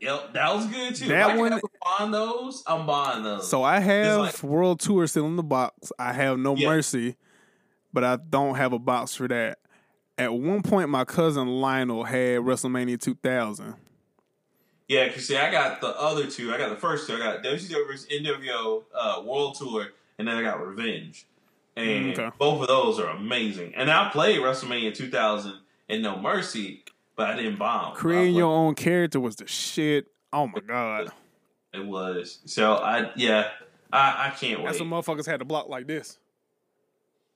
Yep, 0.00 0.32
that 0.34 0.54
was 0.54 0.66
good 0.66 0.94
too. 0.94 1.08
That 1.08 1.30
if 1.30 1.34
I 1.34 1.36
one- 1.36 1.60
find 1.98 2.14
those, 2.14 2.62
I'm 2.66 2.86
buying 2.86 3.24
those. 3.24 3.48
So 3.48 3.62
I 3.64 3.80
have 3.80 4.18
like- 4.20 4.42
World 4.42 4.80
Tour 4.80 5.06
still 5.06 5.26
in 5.26 5.36
the 5.36 5.42
box. 5.42 5.90
I 5.98 6.12
have 6.12 6.38
No 6.38 6.54
Yeah. 6.54 6.68
Mercy, 6.68 7.16
but 7.92 8.04
I 8.04 8.16
don't 8.16 8.54
have 8.54 8.72
a 8.72 8.78
box 8.78 9.14
for 9.16 9.26
that. 9.28 9.58
At 10.16 10.32
one 10.34 10.62
point, 10.62 10.88
my 10.88 11.04
cousin 11.04 11.46
Lionel 11.48 12.04
had 12.04 12.40
WrestleMania 12.40 13.00
2000. 13.00 13.74
yeah, 14.88 15.06
because 15.08 15.26
see, 15.26 15.36
I 15.36 15.50
got 15.50 15.80
the 15.80 15.88
other 15.88 16.26
two. 16.26 16.52
I 16.52 16.58
got 16.58 16.70
the 16.70 16.76
first 16.76 17.06
two. 17.06 17.14
I 17.14 17.18
got 17.18 17.42
WCW 17.42 17.86
vs. 17.86 18.06
NWO 18.10 18.84
uh, 18.94 19.22
World 19.24 19.56
Tour, 19.56 19.88
and 20.18 20.26
then 20.28 20.36
I 20.36 20.42
got 20.42 20.64
Revenge. 20.64 21.26
And 21.76 22.18
okay. 22.18 22.30
both 22.38 22.62
of 22.62 22.68
those 22.68 22.98
are 22.98 23.08
amazing. 23.10 23.74
And 23.76 23.90
I 23.90 24.08
played 24.10 24.40
WrestleMania 24.40 24.94
2000 24.94 25.54
and 25.88 26.02
No 26.02 26.18
Mercy, 26.18 26.84
but 27.18 27.28
I 27.30 27.36
didn't 27.36 27.58
bomb. 27.58 27.94
Creating 27.94 28.34
your 28.36 28.46
own 28.54 28.74
character 28.76 29.18
was 29.20 29.36
the 29.36 29.46
shit. 29.46 30.06
Oh 30.32 30.46
my 30.46 30.60
god, 30.60 31.10
It 31.74 31.84
was. 31.84 32.38
So 32.46 32.74
I 32.76 33.10
yeah, 33.16 33.48
I, 33.92 34.28
I 34.28 34.30
can't 34.30 34.60
wait. 34.60 34.66
that's 34.66 34.80
when 34.80 34.88
motherfuckers 34.88 35.26
had 35.26 35.40
to 35.40 35.44
block 35.44 35.68
like 35.68 35.86
this. 35.86 36.16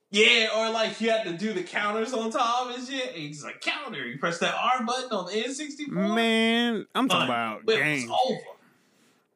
yeah, 0.09 0.47
or 0.55 0.69
like 0.71 0.99
you 1.01 1.09
had 1.11 1.25
to 1.25 1.33
do 1.33 1.53
the 1.53 1.63
counters 1.63 2.13
on 2.13 2.31
top 2.31 2.73
and 2.75 2.87
shit. 2.87 3.11
It's 3.15 3.43
like 3.43 3.61
counter. 3.61 4.05
You 4.07 4.17
press 4.17 4.37
that 4.39 4.55
R 4.55 4.83
button 4.85 5.11
on 5.11 5.25
the 5.25 5.31
N64. 5.33 5.87
Man, 6.15 6.85
I'm 6.95 7.09
talking 7.09 7.25
about 7.27 7.59
It 7.61 7.65
was 7.65 7.75
games. 7.75 8.11
over. 8.25 8.39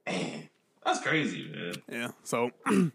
Man, 0.08 0.50
that's 0.86 1.02
crazy, 1.02 1.50
man. 1.54 1.74
Yeah. 1.92 2.08
So, 2.24 2.52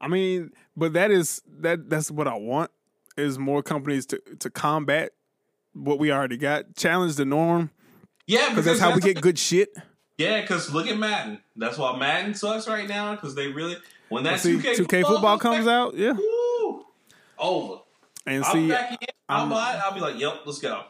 I 0.00 0.08
mean, 0.08 0.50
but 0.76 0.92
that 0.92 1.10
is 1.10 1.40
that. 1.60 1.88
That's 1.88 2.10
what 2.10 2.28
I 2.28 2.36
want 2.36 2.70
is 3.16 3.38
more 3.38 3.62
companies 3.62 4.04
to 4.06 4.20
to 4.40 4.50
combat 4.50 5.12
what 5.74 5.98
we 5.98 6.10
already 6.12 6.36
got, 6.36 6.74
challenge 6.76 7.16
the 7.16 7.24
norm 7.24 7.70
Yeah, 8.26 8.48
because 8.50 8.64
that's 8.64 8.80
how 8.80 8.94
we 8.94 9.00
get 9.00 9.20
good 9.20 9.38
shit. 9.38 9.70
Yeah, 10.18 10.40
because 10.42 10.72
look 10.72 10.86
at 10.86 10.98
Madden. 10.98 11.38
That's 11.56 11.78
why 11.78 11.96
Madden 11.98 12.34
sucks 12.34 12.68
right 12.68 12.86
now 12.88 13.14
because 13.14 13.34
they 13.34 13.48
really 13.48 13.76
when 14.10 14.24
that 14.24 14.40
2K, 14.40 14.76
2K 14.76 15.02
football 15.06 15.38
comes 15.38 15.66
out, 15.66 15.94
yeah, 15.96 16.12
woo, 16.12 16.84
over. 17.38 17.80
and 18.26 18.44
I'll 18.44 18.52
see, 18.52 18.68
back 18.68 18.92
in. 18.92 19.08
I'll 19.28 19.40
I'm- 19.40 19.48
buy 19.50 19.74
it. 19.74 19.80
I'll 19.84 19.94
be 19.94 20.00
like, 20.00 20.18
yep, 20.20 20.40
let's 20.44 20.58
go. 20.58 20.82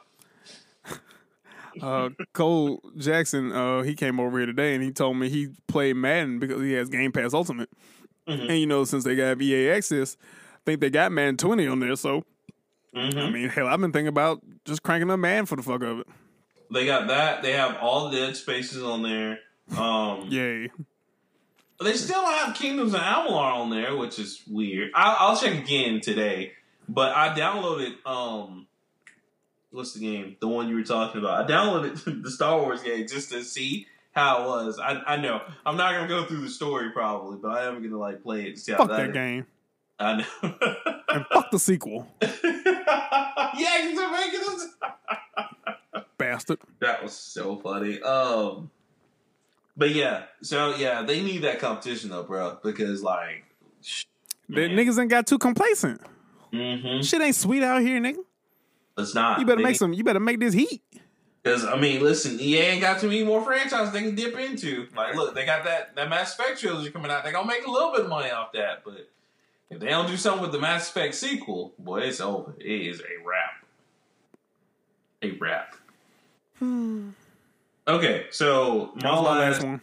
uh, 1.83 2.09
Cole 2.33 2.83
Jackson, 2.97 3.53
uh, 3.53 3.83
he 3.83 3.95
came 3.95 4.19
over 4.19 4.39
here 4.39 4.47
today 4.47 4.75
and 4.75 4.83
he 4.83 4.91
told 4.91 5.17
me 5.17 5.29
he 5.29 5.49
played 5.69 5.97
Madden 5.97 6.39
because 6.39 6.61
he 6.63 6.73
has 6.73 6.89
Game 6.89 7.13
Pass 7.13 7.33
Ultimate, 7.35 7.69
Mhm. 8.29 8.49
and 8.49 8.59
you 8.59 8.67
know 8.67 8.85
since 8.85 9.05
they 9.05 9.15
got 9.15 9.41
EA 9.41 9.71
access, 9.71 10.17
I 10.23 10.59
think 10.67 10.81
they 10.81 10.91
got 10.91 11.13
Madden 11.13 11.37
20 11.37 11.67
on 11.67 11.81
there. 11.81 11.95
So 11.97 12.25
hmm 12.95 13.19
I 13.19 13.31
mean, 13.31 13.49
hell, 13.49 13.67
I've 13.67 13.81
been 13.81 13.93
thinking 13.93 14.09
about 14.09 14.43
just 14.65 14.83
cranking 14.83 15.11
up 15.11 15.19
man 15.19 15.47
for 15.47 15.57
the 15.57 15.63
fuck 15.63 15.83
of 15.83 16.01
it. 16.01 16.07
They 16.73 16.87
got 16.87 17.09
that. 17.09 17.43
They 17.43 17.53
have 17.53 17.77
all 17.81 18.11
the 18.11 18.17
Dead 18.19 18.37
Spaces 18.37 18.83
on 18.83 19.03
there. 19.03 19.39
Um, 19.77 20.29
Yay! 20.29 20.71
They 21.83 21.95
still 21.95 22.25
have 22.25 22.55
Kingdoms 22.55 22.95
of 22.95 23.01
Amalur 23.01 23.55
on 23.55 23.71
there, 23.71 23.97
which 23.97 24.19
is 24.19 24.43
weird. 24.47 24.91
I, 24.95 25.17
I'll 25.19 25.37
check 25.37 25.55
again 25.55 26.01
today. 26.01 26.53
But 26.89 27.17
I 27.17 27.35
downloaded 27.35 28.05
um, 28.05 28.67
what's 29.71 29.95
the 29.95 30.01
game? 30.01 30.37
The 30.41 30.49
one 30.49 30.69
you 30.69 30.75
were 30.75 30.83
talking 30.83 31.21
about. 31.21 31.45
I 31.45 31.53
downloaded 31.53 32.23
the 32.23 32.31
Star 32.31 32.61
Wars 32.61 32.83
game 32.83 33.07
just 33.07 33.31
to 33.31 33.43
see 33.45 33.87
how 34.13 34.43
it 34.43 34.47
was. 34.49 34.79
I, 34.79 35.01
I 35.07 35.17
know 35.17 35.41
I'm 35.65 35.77
not 35.77 35.95
gonna 35.95 36.09
go 36.09 36.25
through 36.25 36.43
the 36.43 36.51
story 36.51 36.91
probably, 36.91 37.39
but 37.41 37.49
I 37.51 37.67
am 37.67 37.83
gonna 37.83 37.99
like 37.99 38.23
play 38.23 38.43
it 38.43 38.57
to 38.57 38.61
see 38.61 38.73
how 38.73 38.79
Fuck 38.79 38.89
that 38.89 39.07
that 39.07 39.13
game 39.13 39.47
I 40.01 40.17
know. 40.17 40.25
and 41.09 41.27
fuck 41.27 41.51
the 41.51 41.59
sequel, 41.59 42.07
yeah, 42.23 42.31
they're 43.95 44.11
making 44.11 44.41
us. 44.41 44.67
bastard. 46.17 46.59
That 46.81 47.03
was 47.03 47.13
so 47.13 47.57
funny. 47.59 48.01
Um, 48.01 48.71
but 49.77 49.91
yeah, 49.95 50.25
so 50.43 50.75
yeah, 50.77 51.03
they 51.03 51.23
need 51.23 51.43
that 51.43 51.59
competition 51.59 52.11
though, 52.11 52.23
bro, 52.23 52.59
because 52.63 53.03
like, 53.03 53.45
The 54.49 54.69
niggas 54.69 54.99
ain't 54.99 55.11
got 55.11 55.27
too 55.27 55.39
complacent. 55.39 56.01
mm-hmm. 56.53 57.03
Shit 57.03 57.21
ain't 57.21 57.37
sweet 57.37 57.63
out 57.63 57.83
here, 57.83 58.01
nigga. 58.01 58.19
it's 58.99 59.15
not. 59.15 59.39
You 59.39 59.47
better 59.47 59.59
They 59.59 59.65
make 59.65 59.77
some. 59.77 59.93
You 59.93 60.03
better 60.05 60.21
make 60.21 60.41
this 60.41 60.55
heat. 60.55 60.83
Because 61.43 61.65
I 61.65 61.77
mean, 61.79 62.03
listen, 62.03 62.39
EA 62.41 62.59
ain't 62.59 62.81
got 62.83 63.01
too 63.01 63.09
many 63.09 63.25
more 63.25 63.43
franchises 63.43 63.93
they 63.93 64.03
can 64.03 64.15
dip 64.15 64.39
into. 64.39 64.87
Like, 64.95 65.15
look, 65.15 65.35
they 65.35 65.47
got 65.47 65.65
that 65.65 65.95
that 65.97 66.09
Mass 66.11 66.39
Effect 66.39 66.61
trilogy 66.61 66.91
coming 66.91 67.11
out. 67.11 67.25
They 67.25 67.33
gonna 67.33 67.47
make 67.47 67.67
a 67.67 67.71
little 67.71 67.93
bit 67.93 68.01
of 68.03 68.09
money 68.09 68.31
off 68.31 68.53
that, 68.53 68.83
but 68.85 69.09
if 69.71 69.81
they 69.81 69.89
don't 69.89 70.09
do 70.09 70.17
something 70.17 70.43
with 70.43 70.53
the 70.53 70.59
Mass 70.59 70.91
Effect 70.91 71.15
sequel, 71.15 71.73
boy, 71.79 72.01
it's 72.01 72.21
over. 72.21 72.55
It 72.59 72.67
is 72.67 73.01
a 73.01 73.25
wrap. 73.25 73.65
A 75.23 75.39
wrap. 75.39 75.77
Hmm. 76.59 77.11
Okay, 77.87 78.27
so 78.31 78.93
my, 78.97 79.11
my 79.11 79.21
last, 79.21 79.27
last 79.27 79.65
one. 79.65 79.81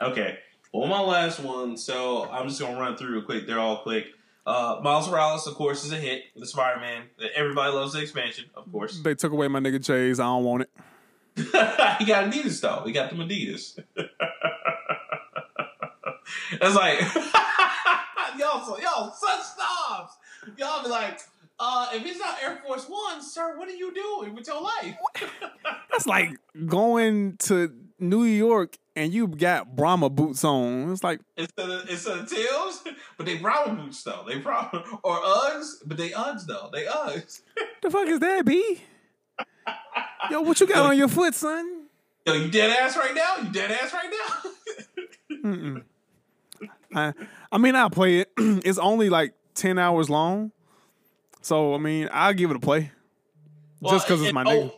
Okay, 0.00 0.38
well, 0.72 0.86
my 0.86 1.00
last 1.00 1.40
one. 1.40 1.76
So 1.76 2.28
I'm 2.30 2.48
just 2.48 2.60
gonna 2.60 2.78
run 2.78 2.96
through 2.96 3.14
real 3.14 3.22
quick. 3.22 3.46
They're 3.46 3.58
all 3.58 3.82
quick. 3.82 4.06
Uh, 4.46 4.80
Miles 4.82 5.10
Morales, 5.10 5.46
of 5.46 5.54
course, 5.54 5.84
is 5.84 5.92
a 5.92 5.96
hit. 5.96 6.24
The 6.36 6.46
Spider-Man. 6.46 7.02
Everybody 7.34 7.72
loves 7.72 7.94
the 7.94 8.00
expansion, 8.00 8.44
of 8.54 8.70
course. 8.70 9.00
They 9.00 9.14
took 9.14 9.32
away 9.32 9.48
my 9.48 9.58
nigga 9.58 9.84
Chase. 9.84 10.20
I 10.20 10.24
don't 10.24 10.44
want 10.44 10.62
it. 10.62 10.70
he 11.36 12.06
got 12.06 12.30
Adidas 12.30 12.60
though. 12.60 12.82
He 12.86 12.92
got 12.92 13.10
them 13.10 13.18
Adidas. 13.18 13.78
That's 16.60 16.74
like 16.74 16.98
y'all, 18.38 18.64
so, 18.64 18.78
y'all 18.78 19.12
such 19.12 19.42
snobs. 19.42 20.12
Y'all 20.56 20.82
be 20.82 20.88
like, 20.88 21.20
uh, 21.58 21.88
if 21.94 22.04
it's 22.04 22.18
not 22.18 22.42
Air 22.42 22.60
Force 22.66 22.86
One, 22.88 23.22
sir, 23.22 23.58
what 23.58 23.68
are 23.68 23.74
you 23.74 23.92
doing 23.94 24.34
with 24.34 24.46
your 24.46 24.62
life? 24.62 24.96
That's 25.90 26.06
like 26.06 26.36
going 26.66 27.36
to 27.44 27.72
New 27.98 28.24
York 28.24 28.76
and 28.94 29.12
you 29.12 29.28
got 29.28 29.74
Brahma 29.74 30.10
boots 30.10 30.44
on. 30.44 30.92
It's 30.92 31.02
like 31.02 31.20
Instead 31.36 31.70
of 31.70 31.88
instead 31.88 32.18
of 32.18 32.28
Tim's, 32.28 32.82
but 33.16 33.26
they 33.26 33.36
Brahma 33.36 33.74
boots 33.82 34.02
though. 34.02 34.24
They 34.26 34.38
Brahma 34.38 34.84
or 35.02 35.16
Uggs, 35.16 35.76
but 35.86 35.96
they 35.96 36.10
Uggs 36.10 36.46
though. 36.46 36.70
They 36.72 36.84
Uggs. 36.84 37.40
the 37.82 37.90
fuck 37.90 38.08
is 38.08 38.20
that, 38.20 38.44
B? 38.44 38.82
Yo, 40.30 40.40
what 40.42 40.60
you 40.60 40.66
got 40.66 40.86
on 40.86 40.96
your 40.96 41.08
foot, 41.08 41.34
son? 41.34 41.84
Yo, 42.26 42.34
you 42.34 42.50
dead 42.50 42.70
ass 42.70 42.96
right 42.96 43.14
now? 43.14 43.36
You 43.42 43.52
dead 43.52 43.70
ass 43.70 43.92
right 43.92 44.10
now? 45.30 45.80
I, 46.96 47.12
I 47.52 47.58
mean, 47.58 47.76
I'll 47.76 47.90
play 47.90 48.20
it. 48.20 48.32
it's 48.36 48.78
only 48.78 49.10
like 49.10 49.34
ten 49.54 49.78
hours 49.78 50.08
long, 50.10 50.52
so 51.42 51.74
I 51.74 51.78
mean, 51.78 52.08
I'll 52.12 52.34
give 52.34 52.50
it 52.50 52.56
a 52.56 52.60
play. 52.60 52.90
Just 53.88 54.06
because 54.06 54.22
it's 54.22 54.32
my 54.32 54.42
oh, 54.42 54.46
nigga. 54.46 54.72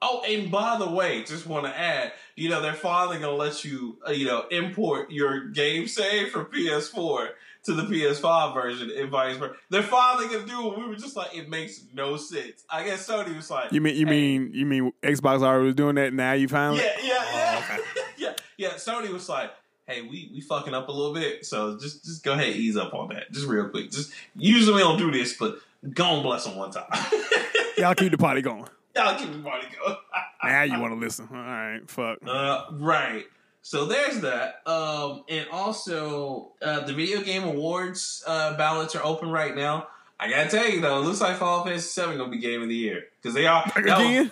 Oh, 0.00 0.22
and 0.28 0.50
by 0.50 0.78
the 0.78 0.88
way, 0.88 1.24
just 1.24 1.46
want 1.46 1.66
to 1.66 1.76
add, 1.76 2.12
you 2.36 2.48
know, 2.48 2.62
they're 2.62 2.72
finally 2.72 3.18
gonna 3.18 3.32
let 3.32 3.64
you, 3.64 3.98
uh, 4.06 4.12
you 4.12 4.26
know, 4.26 4.44
import 4.50 5.10
your 5.10 5.48
game 5.48 5.88
save 5.88 6.30
from 6.30 6.46
PS4 6.46 7.30
to 7.64 7.74
the 7.74 7.82
PS5 7.82 8.54
version 8.54 8.92
and 8.96 9.10
vice 9.10 9.36
versa. 9.36 9.54
They're 9.70 9.82
finally 9.82 10.28
gonna 10.28 10.46
do 10.46 10.68
it. 10.68 10.78
We 10.78 10.86
were 10.86 10.94
just 10.94 11.16
like, 11.16 11.36
it 11.36 11.48
makes 11.48 11.82
no 11.92 12.16
sense. 12.16 12.64
I 12.70 12.84
guess 12.84 13.08
Sony 13.08 13.34
was 13.34 13.50
like, 13.50 13.72
You 13.72 13.80
mean 13.80 13.96
you 13.96 14.06
hey, 14.06 14.10
mean 14.10 14.50
you 14.54 14.66
mean 14.66 14.92
Xbox 15.02 15.42
already 15.42 15.66
was 15.66 15.74
doing 15.74 15.96
that? 15.96 16.12
Now 16.12 16.32
you 16.32 16.46
finally 16.46 16.78
yeah, 16.78 16.92
yeah, 17.02 17.24
yeah, 17.34 17.54
Oh, 17.54 17.74
okay. 17.74 17.82
yeah, 18.18 18.32
yeah. 18.56 18.70
Sony 18.74 19.12
was 19.12 19.28
like, 19.28 19.50
hey, 19.88 20.02
we 20.02 20.30
we 20.32 20.40
fucking 20.40 20.74
up 20.74 20.88
a 20.88 20.92
little 20.92 21.12
bit, 21.14 21.44
so 21.44 21.76
just 21.78 22.04
just 22.04 22.22
go 22.22 22.34
ahead, 22.34 22.48
and 22.48 22.56
ease 22.56 22.76
up 22.76 22.94
on 22.94 23.08
that, 23.08 23.32
just 23.32 23.46
real 23.48 23.68
quick. 23.68 23.90
Just 23.90 24.12
usually 24.36 24.74
we 24.76 24.80
don't 24.80 24.98
do 24.98 25.10
this, 25.10 25.32
but 25.36 25.56
go 25.92 26.14
and 26.14 26.22
bless 26.22 26.44
them 26.44 26.54
one 26.56 26.70
time. 26.70 26.84
y'all 27.78 27.94
keep 27.94 28.12
the 28.12 28.18
party 28.18 28.42
going. 28.42 28.66
Y'all 28.94 29.18
keep 29.18 29.32
the 29.32 29.38
party 29.40 29.66
going. 29.76 29.96
Now 30.44 30.62
you 30.62 30.78
want 30.78 30.94
to 30.94 31.00
listen? 31.00 31.28
All 31.32 31.36
right, 31.36 31.80
fuck. 31.90 32.18
Uh, 32.24 32.66
right. 32.74 33.24
So 33.60 33.86
there's 33.86 34.20
that. 34.20 34.62
Um, 34.66 35.24
and 35.28 35.48
also 35.50 36.52
uh, 36.62 36.86
the 36.86 36.92
video 36.94 37.22
game 37.22 37.42
awards 37.42 38.22
uh, 38.24 38.56
ballots 38.56 38.94
are 38.94 39.04
open 39.04 39.30
right 39.30 39.54
now. 39.54 39.88
I 40.20 40.30
gotta 40.30 40.48
tell 40.48 40.68
you 40.68 40.80
though, 40.80 41.00
it 41.02 41.04
looks 41.04 41.20
like 41.20 41.36
Final 41.38 41.64
Fantasy 41.64 41.88
Seven 41.88 42.16
gonna 42.16 42.30
be 42.30 42.38
game 42.38 42.62
of 42.62 42.68
the 42.68 42.74
year 42.76 43.06
because 43.20 43.34
they 43.34 43.46
are. 43.46 43.64
was- 43.74 43.84
Again? 43.84 44.30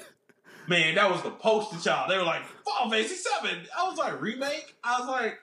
man, 0.69 0.95
that 0.95 1.11
was 1.11 1.23
the 1.23 1.31
poster 1.31 1.79
child. 1.79 2.09
They 2.11 2.17
were 2.17 2.25
like 2.25 2.43
Final 2.65 2.91
Fantasy 2.91 3.17
Seven. 3.17 3.59
I 3.77 3.89
was 3.89 3.99
like 3.99 4.21
remake. 4.21 4.75
I 4.85 5.01
was 5.01 5.09
like, 5.09 5.39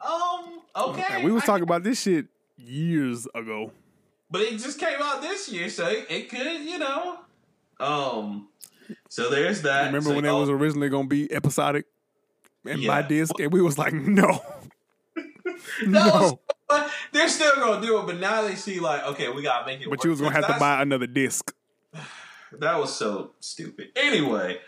um, 0.00 0.60
okay. 0.76 1.04
And 1.10 1.24
we 1.24 1.32
was 1.32 1.42
I- 1.44 1.46
talking 1.46 1.62
about 1.64 1.82
this 1.82 2.00
shit 2.02 2.26
years 2.58 3.26
ago. 3.34 3.70
but 4.30 4.40
it 4.42 4.52
just 4.58 4.78
came 4.80 4.98
out 5.00 5.20
this 5.22 5.48
year, 5.50 5.68
so 5.68 5.86
it, 5.88 6.06
it 6.10 6.28
could, 6.30 6.62
you 6.62 6.78
know. 6.78 7.18
Um, 7.78 8.48
so 9.08 9.30
there's 9.30 9.62
that. 9.62 9.86
Remember 9.86 10.10
So 10.10 10.16
when 10.16 10.24
it 10.24 10.32
was 10.32 10.48
originally 10.48 10.88
gonna 10.88 11.08
be 11.08 11.30
episodic 11.32 11.86
and 12.64 12.84
by 12.86 13.00
Yeah. 13.00 13.08
disc, 13.08 13.38
and 13.40 13.52
we 13.52 13.60
was 13.60 13.76
like, 13.78 13.92
no, 13.94 14.42
no. 15.86 16.38
was- 16.68 16.90
they're 17.12 17.28
still 17.28 17.54
gonna 17.56 17.84
do 17.84 17.98
it. 18.00 18.06
But 18.06 18.18
now 18.18 18.42
they 18.42 18.54
see 18.56 18.80
like, 18.80 19.04
okay, 19.08 19.28
we 19.30 19.42
gotta 19.42 19.66
make 19.66 19.80
it. 19.80 19.84
But 19.84 19.98
work. 19.98 20.04
you 20.04 20.10
was 20.10 20.20
gonna 20.20 20.34
have 20.34 20.46
to 20.46 20.58
buy 20.58 20.82
another 20.82 21.06
disc. 21.06 21.52
That 22.58 22.78
was 22.78 22.94
so 22.94 23.32
stupid. 23.40 23.88
Anyway, 23.96 24.58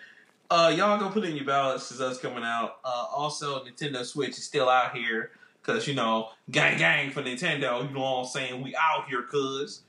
uh, 0.50 0.72
y'all 0.76 0.98
go 0.98 1.08
put 1.10 1.24
in 1.24 1.36
your 1.36 1.44
ballots 1.44 1.88
because 1.88 1.98
that's 1.98 2.18
coming 2.18 2.44
out. 2.44 2.78
Uh, 2.84 3.06
also, 3.14 3.64
Nintendo 3.64 4.04
Switch 4.04 4.30
is 4.30 4.44
still 4.44 4.68
out 4.68 4.96
here 4.96 5.30
because 5.62 5.86
you 5.86 5.94
know, 5.94 6.30
gang 6.50 6.78
gang 6.78 7.10
for 7.10 7.22
Nintendo. 7.22 7.86
You 7.86 7.94
know 7.94 8.00
what 8.00 8.18
I'm 8.20 8.24
saying? 8.26 8.62
We 8.62 8.74
out 8.76 9.08
here, 9.08 9.22
cuz 9.22 9.82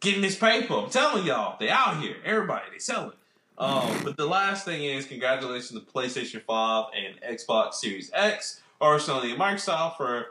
getting 0.00 0.22
this 0.22 0.36
paper. 0.36 0.74
I'm 0.74 0.90
telling 0.90 1.26
y'all, 1.26 1.56
they 1.58 1.68
out 1.70 2.00
here. 2.00 2.16
Everybody, 2.24 2.64
they 2.72 2.78
selling. 2.78 3.12
Um, 3.58 4.04
but 4.04 4.16
the 4.16 4.24
last 4.26 4.64
thing 4.64 4.84
is, 4.84 5.04
congratulations 5.04 5.72
to 5.72 5.80
PlayStation 5.80 6.40
5 6.42 6.84
and 6.94 7.38
Xbox 7.38 7.74
Series 7.74 8.08
X, 8.14 8.60
or 8.80 8.98
Sony 8.98 9.32
and 9.32 9.40
Microsoft 9.40 9.96
for 9.96 10.26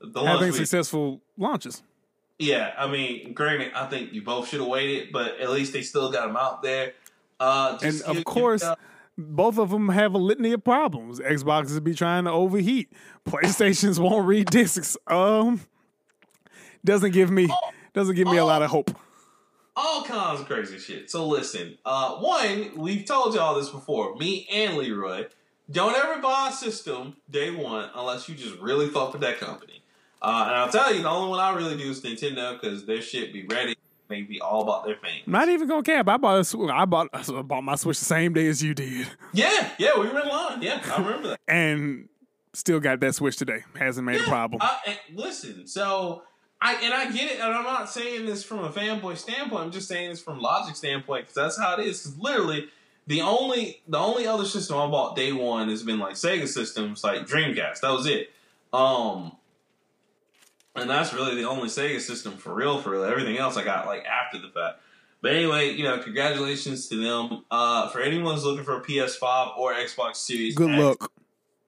the. 0.00 0.22
Having 0.22 0.52
successful 0.52 1.20
launches. 1.38 1.82
yeah, 2.38 2.74
I 2.76 2.86
mean, 2.86 3.32
granted, 3.32 3.72
I 3.74 3.86
think 3.86 4.12
you 4.12 4.20
both 4.22 4.48
should 4.48 4.60
have 4.60 4.68
waited, 4.68 5.10
but 5.10 5.40
at 5.40 5.50
least 5.50 5.72
they 5.72 5.80
still 5.80 6.12
got 6.12 6.26
them 6.26 6.36
out 6.36 6.62
there. 6.62 6.92
Uh, 7.40 7.78
And 7.82 8.02
of 8.02 8.24
course, 8.24 8.62
both 9.18 9.58
of 9.58 9.70
them 9.70 9.88
have 9.90 10.14
a 10.14 10.18
litany 10.18 10.52
of 10.52 10.62
problems. 10.64 11.20
Xboxes 11.20 11.82
be 11.82 11.94
trying 11.94 12.24
to 12.24 12.30
overheat. 12.30 12.92
PlayStations 13.26 13.98
won't 14.02 14.26
read 14.26 14.46
discs. 14.50 14.96
Um, 15.06 15.60
doesn't 16.84 17.12
give 17.12 17.30
me 17.30 17.48
doesn't 17.94 18.14
give 18.14 18.28
me 18.28 18.36
a 18.36 18.44
lot 18.44 18.62
of 18.62 18.70
hope. 18.70 18.90
all 19.74 20.02
kinds 20.04 20.40
of 20.40 20.46
crazy 20.46 20.78
shit. 20.78 21.10
So 21.10 21.26
listen, 21.26 21.78
uh, 21.84 22.16
one, 22.16 22.72
we've 22.76 23.04
told 23.04 23.34
y'all 23.34 23.58
this 23.58 23.68
before. 23.70 24.16
Me 24.16 24.46
and 24.52 24.76
Leroy, 24.76 25.26
don't 25.70 25.94
ever 25.96 26.20
buy 26.20 26.48
a 26.50 26.52
system 26.52 27.16
day 27.30 27.50
one 27.50 27.90
unless 27.94 28.28
you 28.28 28.34
just 28.34 28.56
really 28.58 28.88
fuck 28.88 29.12
with 29.12 29.22
that 29.22 29.38
company. 29.38 29.82
Uh, 30.22 30.44
and 30.46 30.56
I'll 30.56 30.70
tell 30.70 30.94
you, 30.94 31.02
the 31.02 31.08
only 31.10 31.28
one 31.30 31.40
I 31.40 31.54
really 31.54 31.76
do 31.76 31.90
is 31.90 32.00
Nintendo 32.02 32.58
because 32.58 32.86
their 32.86 33.02
shit 33.02 33.32
be 33.32 33.46
ready. 33.46 33.75
They 34.08 34.22
be 34.22 34.40
all 34.40 34.62
about 34.62 34.84
their 34.84 34.96
fans. 34.96 35.22
Not 35.26 35.48
even 35.48 35.68
gonna 35.68 35.82
cap. 35.82 36.08
I 36.08 36.16
bought 36.16 36.38
a, 36.38 36.44
Sw- 36.44 36.70
I 36.70 36.84
bought 36.84 37.08
I 37.12 37.42
bought 37.42 37.62
my 37.62 37.76
Switch 37.76 37.98
the 37.98 38.04
same 38.04 38.32
day 38.32 38.46
as 38.46 38.62
you 38.62 38.74
did, 38.74 39.08
Yeah, 39.32 39.70
yeah, 39.78 39.98
we 39.98 40.08
were 40.08 40.20
in 40.20 40.28
line. 40.28 40.62
Yeah, 40.62 40.80
I 40.94 40.98
remember 41.00 41.28
that. 41.28 41.40
and 41.48 42.08
still 42.52 42.80
got 42.80 43.00
that 43.00 43.14
Switch 43.14 43.36
today. 43.36 43.64
Hasn't 43.78 44.06
made 44.06 44.20
a 44.20 44.24
problem. 44.24 44.60
And 44.86 44.98
listen, 45.14 45.66
so 45.66 46.22
I 46.60 46.74
and 46.76 46.94
I 46.94 47.10
get 47.10 47.32
it, 47.32 47.40
and 47.40 47.52
I'm 47.52 47.64
not 47.64 47.90
saying 47.90 48.26
this 48.26 48.42
from 48.42 48.60
a 48.60 48.70
fanboy 48.70 49.16
standpoint. 49.16 49.62
I'm 49.62 49.70
just 49.70 49.88
saying 49.88 50.10
this 50.10 50.22
from 50.22 50.40
logic 50.40 50.76
standpoint 50.76 51.24
because 51.24 51.34
that's 51.34 51.58
how 51.58 51.78
it 51.78 51.86
is. 51.86 52.02
Because 52.02 52.18
literally, 52.18 52.68
the 53.06 53.20
only 53.20 53.82
the 53.86 53.98
only 53.98 54.26
other 54.26 54.44
system 54.44 54.76
I 54.78 54.86
bought 54.86 55.16
day 55.16 55.32
one 55.32 55.68
has 55.68 55.82
been 55.82 55.98
like 55.98 56.14
Sega 56.14 56.48
systems, 56.48 57.04
like 57.04 57.26
Dreamcast. 57.26 57.80
That 57.80 57.90
was 57.90 58.06
it. 58.06 58.30
Um, 58.72 59.36
and 60.76 60.88
that's 60.88 61.12
really 61.12 61.34
the 61.34 61.48
only 61.48 61.68
Sega 61.68 62.00
system 62.00 62.36
for 62.36 62.54
real, 62.54 62.80
for 62.80 62.90
real. 62.90 63.04
Everything 63.04 63.38
else 63.38 63.56
I 63.56 63.64
got 63.64 63.86
like 63.86 64.04
after 64.04 64.38
the 64.38 64.48
fact. 64.48 64.80
But 65.22 65.34
anyway, 65.34 65.72
you 65.72 65.82
know, 65.84 65.98
congratulations 65.98 66.88
to 66.88 66.96
them. 67.02 67.44
Uh, 67.50 67.88
for 67.88 68.00
anyone 68.00 68.34
who's 68.34 68.44
looking 68.44 68.64
for 68.64 68.76
a 68.76 68.82
PS5 68.82 69.56
or 69.58 69.74
Xbox 69.74 70.16
Series, 70.16 70.54
Good 70.54 70.70
X, 70.70 70.82
luck. 70.82 71.12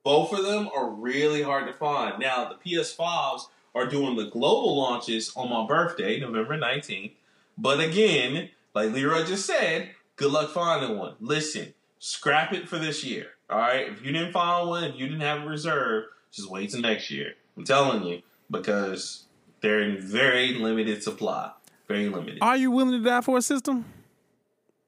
both 0.03 0.31
of 0.33 0.45
them 0.45 0.69
are 0.73 0.89
really 0.89 1.41
hard 1.41 1.67
to 1.67 1.73
find. 1.73 2.19
Now, 2.19 2.47
the 2.49 2.55
PS5s 2.55 3.47
are 3.75 3.85
doing 3.87 4.15
the 4.15 4.25
global 4.25 4.77
launches 4.77 5.33
on 5.35 5.49
my 5.49 5.65
birthday, 5.67 6.19
November 6.19 6.57
19th. 6.57 7.11
But 7.57 7.79
again, 7.79 8.49
like 8.73 8.91
Leroy 8.91 9.25
just 9.25 9.45
said, 9.45 9.89
good 10.15 10.31
luck 10.31 10.51
finding 10.51 10.97
one. 10.97 11.15
Listen, 11.19 11.73
scrap 11.99 12.53
it 12.53 12.69
for 12.69 12.77
this 12.77 13.03
year. 13.03 13.27
All 13.49 13.57
right? 13.59 13.89
If 13.89 14.05
you 14.05 14.11
didn't 14.11 14.31
find 14.31 14.69
one, 14.69 14.83
if 14.85 14.95
you 14.95 15.07
didn't 15.07 15.21
have 15.21 15.43
a 15.43 15.49
reserve, 15.49 16.05
just 16.31 16.49
wait 16.49 16.69
till 16.69 16.81
next 16.81 17.09
year. 17.11 17.33
I'm 17.57 17.65
telling 17.65 18.03
you, 18.03 18.21
because 18.49 19.25
they're 19.61 19.81
in 19.81 19.99
very 20.01 20.53
limited 20.53 21.03
supply. 21.03 21.51
Very 21.87 22.09
limited. 22.09 22.39
Are 22.41 22.57
you 22.57 22.71
willing 22.71 22.91
to 23.01 23.03
die 23.07 23.21
for 23.21 23.37
a 23.37 23.41
system? 23.41 23.85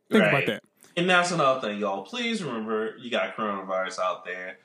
Think 0.10 0.24
Right. 0.24 0.34
about 0.34 0.46
that. 0.48 0.64
And 0.98 1.10
that's 1.10 1.32
another 1.32 1.62
thing, 1.62 1.80
y'all. 1.80 2.04
Please 2.04 2.44
remember 2.44 2.96
you 2.98 3.10
got 3.10 3.36
coronavirus 3.36 4.00
out 4.00 4.26
there. 4.26 4.60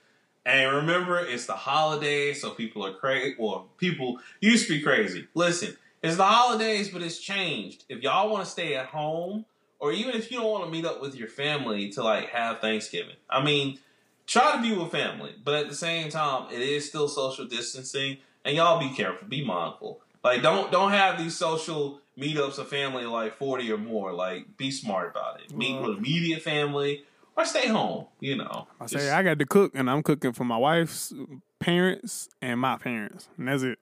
And 0.44 0.76
remember, 0.76 1.18
it's 1.18 1.46
the 1.46 1.54
holidays, 1.56 2.40
so 2.40 2.50
people 2.50 2.84
are 2.86 2.92
crazy. 2.94 3.34
Well, 3.38 3.68
people 3.78 4.20
used 4.40 4.68
to 4.68 4.74
be 4.76 4.82
crazy. 4.82 5.26
Listen, 5.34 5.76
it's 6.02 6.16
the 6.16 6.24
holidays, 6.24 6.88
but 6.88 7.02
it's 7.02 7.18
changed. 7.18 7.84
If 7.88 8.02
y'all 8.02 8.30
want 8.30 8.44
to 8.44 8.50
stay 8.50 8.74
at 8.74 8.86
home, 8.86 9.44
or 9.80 9.92
even 9.92 10.14
if 10.14 10.30
you 10.30 10.38
don't 10.38 10.50
want 10.50 10.64
to 10.64 10.70
meet 10.70 10.84
up 10.84 11.02
with 11.02 11.16
your 11.16 11.28
family 11.28 11.90
to 11.90 12.02
like 12.02 12.28
have 12.28 12.60
Thanksgiving, 12.60 13.16
I 13.28 13.42
mean, 13.42 13.78
try 14.26 14.54
to 14.56 14.62
be 14.62 14.72
with 14.72 14.92
family. 14.92 15.34
But 15.42 15.54
at 15.54 15.68
the 15.68 15.74
same 15.74 16.10
time, 16.10 16.46
it 16.52 16.60
is 16.60 16.88
still 16.88 17.08
social 17.08 17.46
distancing, 17.46 18.18
and 18.46 18.56
y'all 18.56 18.78
be 18.80 18.88
careful, 18.94 19.28
be 19.28 19.44
mindful. 19.44 20.00
Like, 20.24 20.40
don't 20.40 20.72
don't 20.72 20.92
have 20.92 21.18
these 21.18 21.36
social 21.36 22.00
meetups 22.18 22.58
of 22.58 22.68
family 22.68 23.04
like 23.04 23.36
forty 23.36 23.70
or 23.70 23.76
more. 23.76 24.12
Like, 24.14 24.56
be 24.56 24.70
smart 24.70 25.10
about 25.10 25.40
it. 25.42 25.54
Meet 25.54 25.82
with 25.82 25.98
immediate 25.98 26.40
family 26.40 27.04
or 27.36 27.44
stay 27.44 27.68
home. 27.68 28.06
You 28.20 28.36
know, 28.36 28.68
I 28.80 28.86
say 28.86 28.98
Just- 28.98 29.12
I 29.12 29.22
got 29.22 29.38
to 29.38 29.46
cook, 29.46 29.72
and 29.74 29.90
I'm 29.90 30.02
cooking 30.02 30.32
for 30.32 30.44
my 30.44 30.56
wife's 30.56 31.12
parents 31.58 32.28
and 32.40 32.58
my 32.58 32.76
parents, 32.78 33.28
and 33.36 33.48
that's 33.48 33.62
it. 33.62 33.78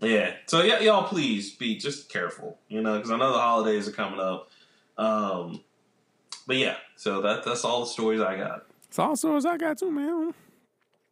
Yeah. 0.00 0.34
So 0.46 0.62
yeah, 0.62 0.80
y'all 0.80 1.06
please 1.06 1.54
be 1.54 1.76
just 1.76 2.10
careful, 2.10 2.58
you 2.68 2.80
know, 2.80 2.96
because 2.96 3.10
I 3.10 3.16
know 3.16 3.32
the 3.32 3.38
holidays 3.38 3.88
are 3.88 3.92
coming 3.92 4.20
up. 4.20 4.50
Um, 4.98 5.60
but 6.46 6.56
yeah, 6.56 6.76
so 6.96 7.22
that 7.22 7.44
that's 7.44 7.64
all 7.64 7.80
the 7.80 7.86
stories 7.86 8.20
I 8.20 8.36
got. 8.36 8.66
It's 8.88 8.98
all 8.98 9.16
stories 9.16 9.46
I 9.46 9.56
got 9.56 9.78
too, 9.78 9.90
man. 9.90 10.34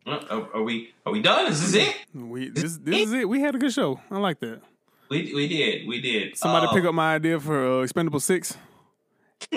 Uh, 0.06 0.18
Are, 0.30 0.48
are 0.56 0.62
we 0.62 0.92
are 1.06 1.12
we 1.12 1.22
done? 1.22 1.46
Is 1.52 1.72
this 1.72 1.86
it? 1.88 1.96
We 2.14 2.48
this 2.48 2.76
this 2.78 3.06
is 3.06 3.12
it. 3.12 3.28
We 3.28 3.40
had 3.40 3.54
a 3.54 3.58
good 3.58 3.72
show. 3.72 4.00
I 4.10 4.18
like 4.18 4.40
that. 4.40 4.60
We 5.08 5.32
we 5.34 5.46
did 5.48 5.86
we 5.86 6.00
did. 6.00 6.36
Somebody 6.36 6.66
Um, 6.66 6.74
pick 6.74 6.84
up 6.84 6.94
my 6.94 7.14
idea 7.14 7.38
for 7.38 7.80
uh, 7.80 7.82
Expendable 7.82 8.18
Six 8.20 8.56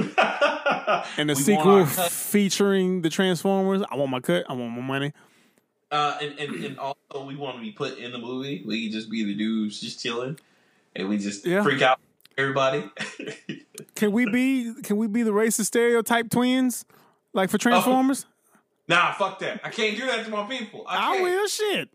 and 1.18 1.30
the 1.30 1.36
sequel 1.36 1.86
featuring 1.86 3.02
the 3.02 3.10
Transformers. 3.10 3.84
I 3.90 3.96
want 3.96 4.12
my 4.12 4.20
cut. 4.20 4.46
I 4.50 4.54
want 4.54 4.72
my 4.76 4.82
money. 4.82 5.14
Uh, 5.92 6.18
and, 6.22 6.38
and, 6.40 6.66
and 6.66 6.80
also, 6.80 7.26
we 7.26 7.36
want 7.36 7.56
to 7.58 7.62
be 7.62 7.72
put 7.72 7.98
in 7.98 8.12
the 8.12 8.18
movie. 8.18 8.64
We 8.66 8.84
can 8.84 8.92
just 8.92 9.10
be 9.10 9.24
the 9.24 9.36
dudes 9.36 9.80
just 9.80 10.02
chilling, 10.02 10.38
and 10.96 11.08
we 11.08 11.18
just 11.18 11.46
Yeah. 11.46 11.64
freak 11.64 11.82
out 11.82 12.00
everybody. 12.38 12.90
Can 13.96 14.12
we 14.12 14.30
be? 14.30 14.74
Can 14.84 14.98
we 14.98 15.08
be 15.08 15.24
the 15.24 15.32
racist 15.32 15.66
stereotype 15.68 16.30
twins, 16.30 16.86
like 17.34 17.50
Oh. 17.50 17.52
for 17.52 17.58
Transformers? 17.58 18.26
Nah, 18.88 19.14
fuck 19.14 19.40
that. 19.40 19.62
I 19.64 19.70
can't 19.70 19.98
do 19.98 20.06
that 20.08 20.26
to 20.26 20.32
my 20.32 20.46
people. 20.46 20.86
I, 20.88 21.18
I 21.18 21.22
will. 21.22 21.48
Shit. 21.48 21.90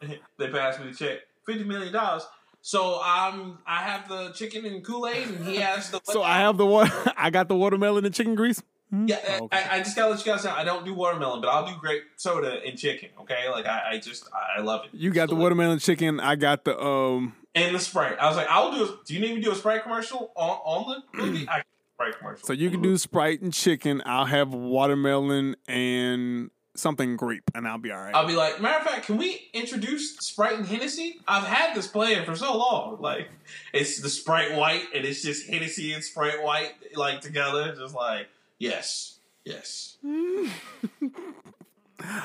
they 0.38 0.48
passed 0.48 0.80
me 0.80 0.90
the 0.90 0.96
check, 0.96 1.18
fifty 1.44 1.64
million 1.64 1.92
dollars. 1.92 2.26
So 2.62 3.00
um, 3.00 3.58
I 3.64 3.82
have 3.82 4.08
the 4.08 4.32
chicken 4.32 4.66
and 4.66 4.84
Kool 4.84 5.06
Aid, 5.06 5.28
and 5.28 5.46
he 5.46 5.56
has 5.56 5.90
the. 5.90 6.00
So 6.04 6.22
I 6.22 6.38
have 6.38 6.56
the 6.56 6.66
water. 6.66 6.92
I 7.16 7.30
got 7.30 7.48
the 7.48 7.56
watermelon 7.56 8.04
and 8.04 8.14
chicken 8.14 8.34
grease. 8.34 8.62
Yeah, 8.92 9.18
Oh, 9.28 9.44
okay. 9.44 9.56
I, 9.56 9.76
I 9.76 9.78
just 9.78 9.96
gotta 9.96 10.10
let 10.10 10.24
you 10.24 10.32
guys 10.32 10.44
know. 10.44 10.52
I 10.52 10.62
don't 10.64 10.84
do 10.84 10.94
watermelon, 10.94 11.40
but 11.40 11.48
I'll 11.48 11.66
do 11.66 11.74
grape 11.80 12.02
soda 12.16 12.60
and 12.64 12.78
chicken. 12.78 13.10
Okay, 13.20 13.48
like 13.50 13.66
I, 13.66 13.92
I 13.92 13.98
just 13.98 14.28
I, 14.32 14.60
love 14.62 14.84
it. 14.84 14.90
You 14.92 15.10
got 15.10 15.28
the 15.28 15.34
watermelon 15.34 15.78
chicken. 15.80 16.20
I 16.20 16.36
got 16.36 16.64
the 16.64 16.80
um. 16.80 17.34
and 17.54 17.74
the 17.74 17.80
Sprite. 17.80 18.18
I 18.20 18.28
was 18.28 18.36
like, 18.36 18.46
I'll 18.48 18.72
do. 18.72 18.84
A, 18.84 18.96
do 19.04 19.14
you 19.14 19.20
need 19.20 19.30
me 19.30 19.36
to 19.36 19.42
do 19.42 19.52
a 19.52 19.56
Sprite 19.56 19.82
commercial 19.82 20.32
on 20.36 20.58
on 20.64 21.02
the 21.12 21.18
movie? 21.22 21.46
I 21.48 21.54
can 21.56 21.64
do 21.64 21.75
a 21.75 21.75
Sprite 21.96 22.18
commercial. 22.18 22.46
So 22.46 22.52
you 22.52 22.68
can 22.70 22.82
do 22.82 22.98
Sprite 22.98 23.40
and 23.40 23.54
chicken. 23.54 24.02
I'll 24.04 24.26
have 24.26 24.52
watermelon 24.52 25.56
and 25.66 26.50
something 26.74 27.16
grape, 27.16 27.50
and 27.54 27.66
I'll 27.66 27.78
be 27.78 27.90
all 27.90 27.98
right. 27.98 28.14
I'll 28.14 28.26
be 28.26 28.36
like, 28.36 28.60
matter 28.60 28.80
of 28.80 28.86
fact, 28.86 29.06
can 29.06 29.16
we 29.16 29.48
introduce 29.54 30.18
Sprite 30.18 30.58
and 30.58 30.66
Hennessy? 30.66 31.20
I've 31.26 31.46
had 31.46 31.74
this 31.74 31.86
plan 31.86 32.26
for 32.26 32.36
so 32.36 32.54
long. 32.54 32.98
Like, 33.00 33.30
it's 33.72 34.02
the 34.02 34.10
Sprite 34.10 34.54
White, 34.56 34.82
and 34.94 35.06
it's 35.06 35.22
just 35.22 35.48
Hennessy 35.48 35.94
and 35.94 36.04
Sprite 36.04 36.42
White 36.42 36.74
like 36.94 37.22
together. 37.22 37.74
Just 37.74 37.94
like, 37.94 38.28
yes, 38.58 39.18
yes. 39.46 39.96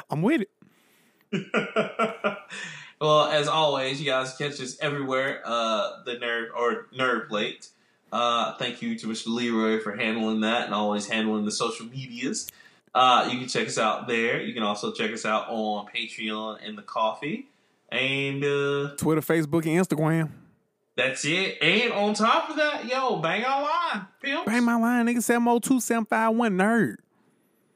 I'm 0.10 0.22
with 0.22 0.42
it. 0.42 0.50
well, 3.00 3.28
as 3.28 3.48
always, 3.48 4.02
you 4.02 4.08
guys 4.08 4.36
catch 4.36 4.60
us 4.60 4.78
everywhere. 4.82 5.42
Uh, 5.46 6.04
the 6.06 6.16
nerve 6.16 6.50
or 6.58 6.88
nerve 6.94 7.30
plate. 7.30 7.70
Uh, 8.12 8.54
thank 8.58 8.82
you 8.82 8.98
to 8.98 9.08
Mr. 9.08 9.28
Leroy 9.28 9.80
for 9.80 9.96
handling 9.96 10.42
that 10.42 10.66
and 10.66 10.74
always 10.74 11.08
handling 11.08 11.46
the 11.46 11.52
social 11.52 11.86
medias. 11.86 12.50
Uh, 12.94 13.30
you 13.32 13.40
can 13.40 13.48
check 13.48 13.68
us 13.68 13.78
out 13.78 14.08
there. 14.08 14.42
You 14.42 14.54
can 14.54 14.64
also 14.64 14.92
check 14.92 15.12
us 15.12 15.26
out 15.26 15.46
on 15.48 15.88
Patreon 15.88 16.60
and 16.66 16.78
the 16.78 16.82
Ko-fi. 16.82 17.46
And 17.90 18.44
uh, 18.44 18.96
Twitter, 18.98 19.22
Facebook, 19.22 19.66
and 19.66 19.86
Instagram. 19.86 20.30
that's 20.96 21.24
it. 21.26 21.58
And 21.62 21.94
on 21.94 22.14
top 22.14 22.50
of 22.50 22.58
that, 22.58 22.86
yo, 22.86 23.18
bang 23.18 23.44
online, 23.46 24.08
pimps. 24.22 24.46
Bang 24.46 24.64
my 24.66 24.76
line, 24.76 25.06
nigga. 25.08 25.22
Seven 25.24 25.46
zero 25.46 25.60
two 25.60 25.80
seven 25.80 26.06
five 26.06 26.36
one 26.36 26.58
nerd. 26.58 26.98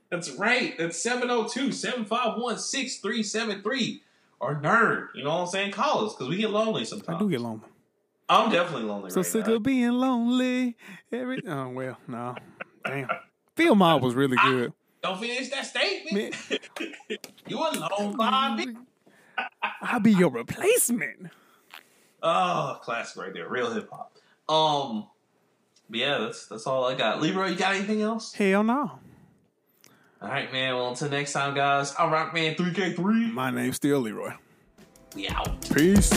That's 0.10 0.32
right. 0.32 0.78
That's 0.78 1.02
702 1.02 1.72
751 1.74 2.60
6373. 2.60 4.02
Or 4.40 4.56
nerd. 4.56 5.08
You 5.16 5.24
know 5.24 5.32
what 5.32 5.42
I'm 5.42 5.48
saying? 5.48 5.72
Call 5.72 6.06
us 6.06 6.14
because 6.14 6.30
we 6.30 6.38
get 6.38 6.52
lonely 6.52 6.86
sometimes. 6.86 7.16
I 7.16 7.20
do 7.20 7.30
get 7.30 7.42
lonely. 7.42 7.68
I'm 8.28 8.52
definitely 8.52 8.88
lonely 8.88 9.12
So 9.12 9.18
right 9.18 9.26
sick 9.26 9.48
now. 9.48 9.54
of 9.54 9.64
being 9.64 9.92
lonely. 9.92 10.76
Every 11.12 11.42
oh 11.48 11.70
well, 11.70 11.98
no, 12.08 12.36
damn. 12.84 13.08
Phil 13.56 13.76
Mob 13.76 14.02
was 14.02 14.16
really 14.16 14.38
good. 14.38 14.74
Don't 15.04 15.20
finish 15.20 15.50
that 15.50 15.66
statement. 15.66 16.36
you 17.48 17.58
alone, 17.58 18.18
Bobby. 18.18 18.76
I'll 19.82 20.00
be 20.00 20.14
your 20.14 20.32
replacement. 20.32 21.28
Oh, 22.24 22.80
classic 22.82 23.22
right 23.22 23.34
there. 23.34 23.48
Real 23.48 23.72
hip 23.72 23.90
hop. 23.92 24.18
Um, 24.50 25.08
but 25.90 26.00
yeah, 26.00 26.18
that's 26.18 26.48
that's 26.48 26.66
all 26.66 26.86
I 26.86 26.96
got. 26.96 27.22
Leroy, 27.22 27.50
you 27.50 27.56
got 27.56 27.76
anything 27.76 28.02
else? 28.02 28.34
Hell 28.34 28.64
no. 28.64 29.00
All 30.22 30.30
right, 30.30 30.52
man. 30.52 30.74
Well, 30.74 30.90
until 30.90 31.10
next 31.10 31.34
time, 31.34 31.54
guys. 31.54 31.94
I'm 32.00 32.10
Rockman 32.10 32.56
3K3. 32.58 33.32
My 33.32 33.52
name's 33.52 33.76
still 33.76 34.00
Leroy. 34.00 34.32
We 35.16 35.28
out. 35.28 35.62
Peace. 35.76 36.10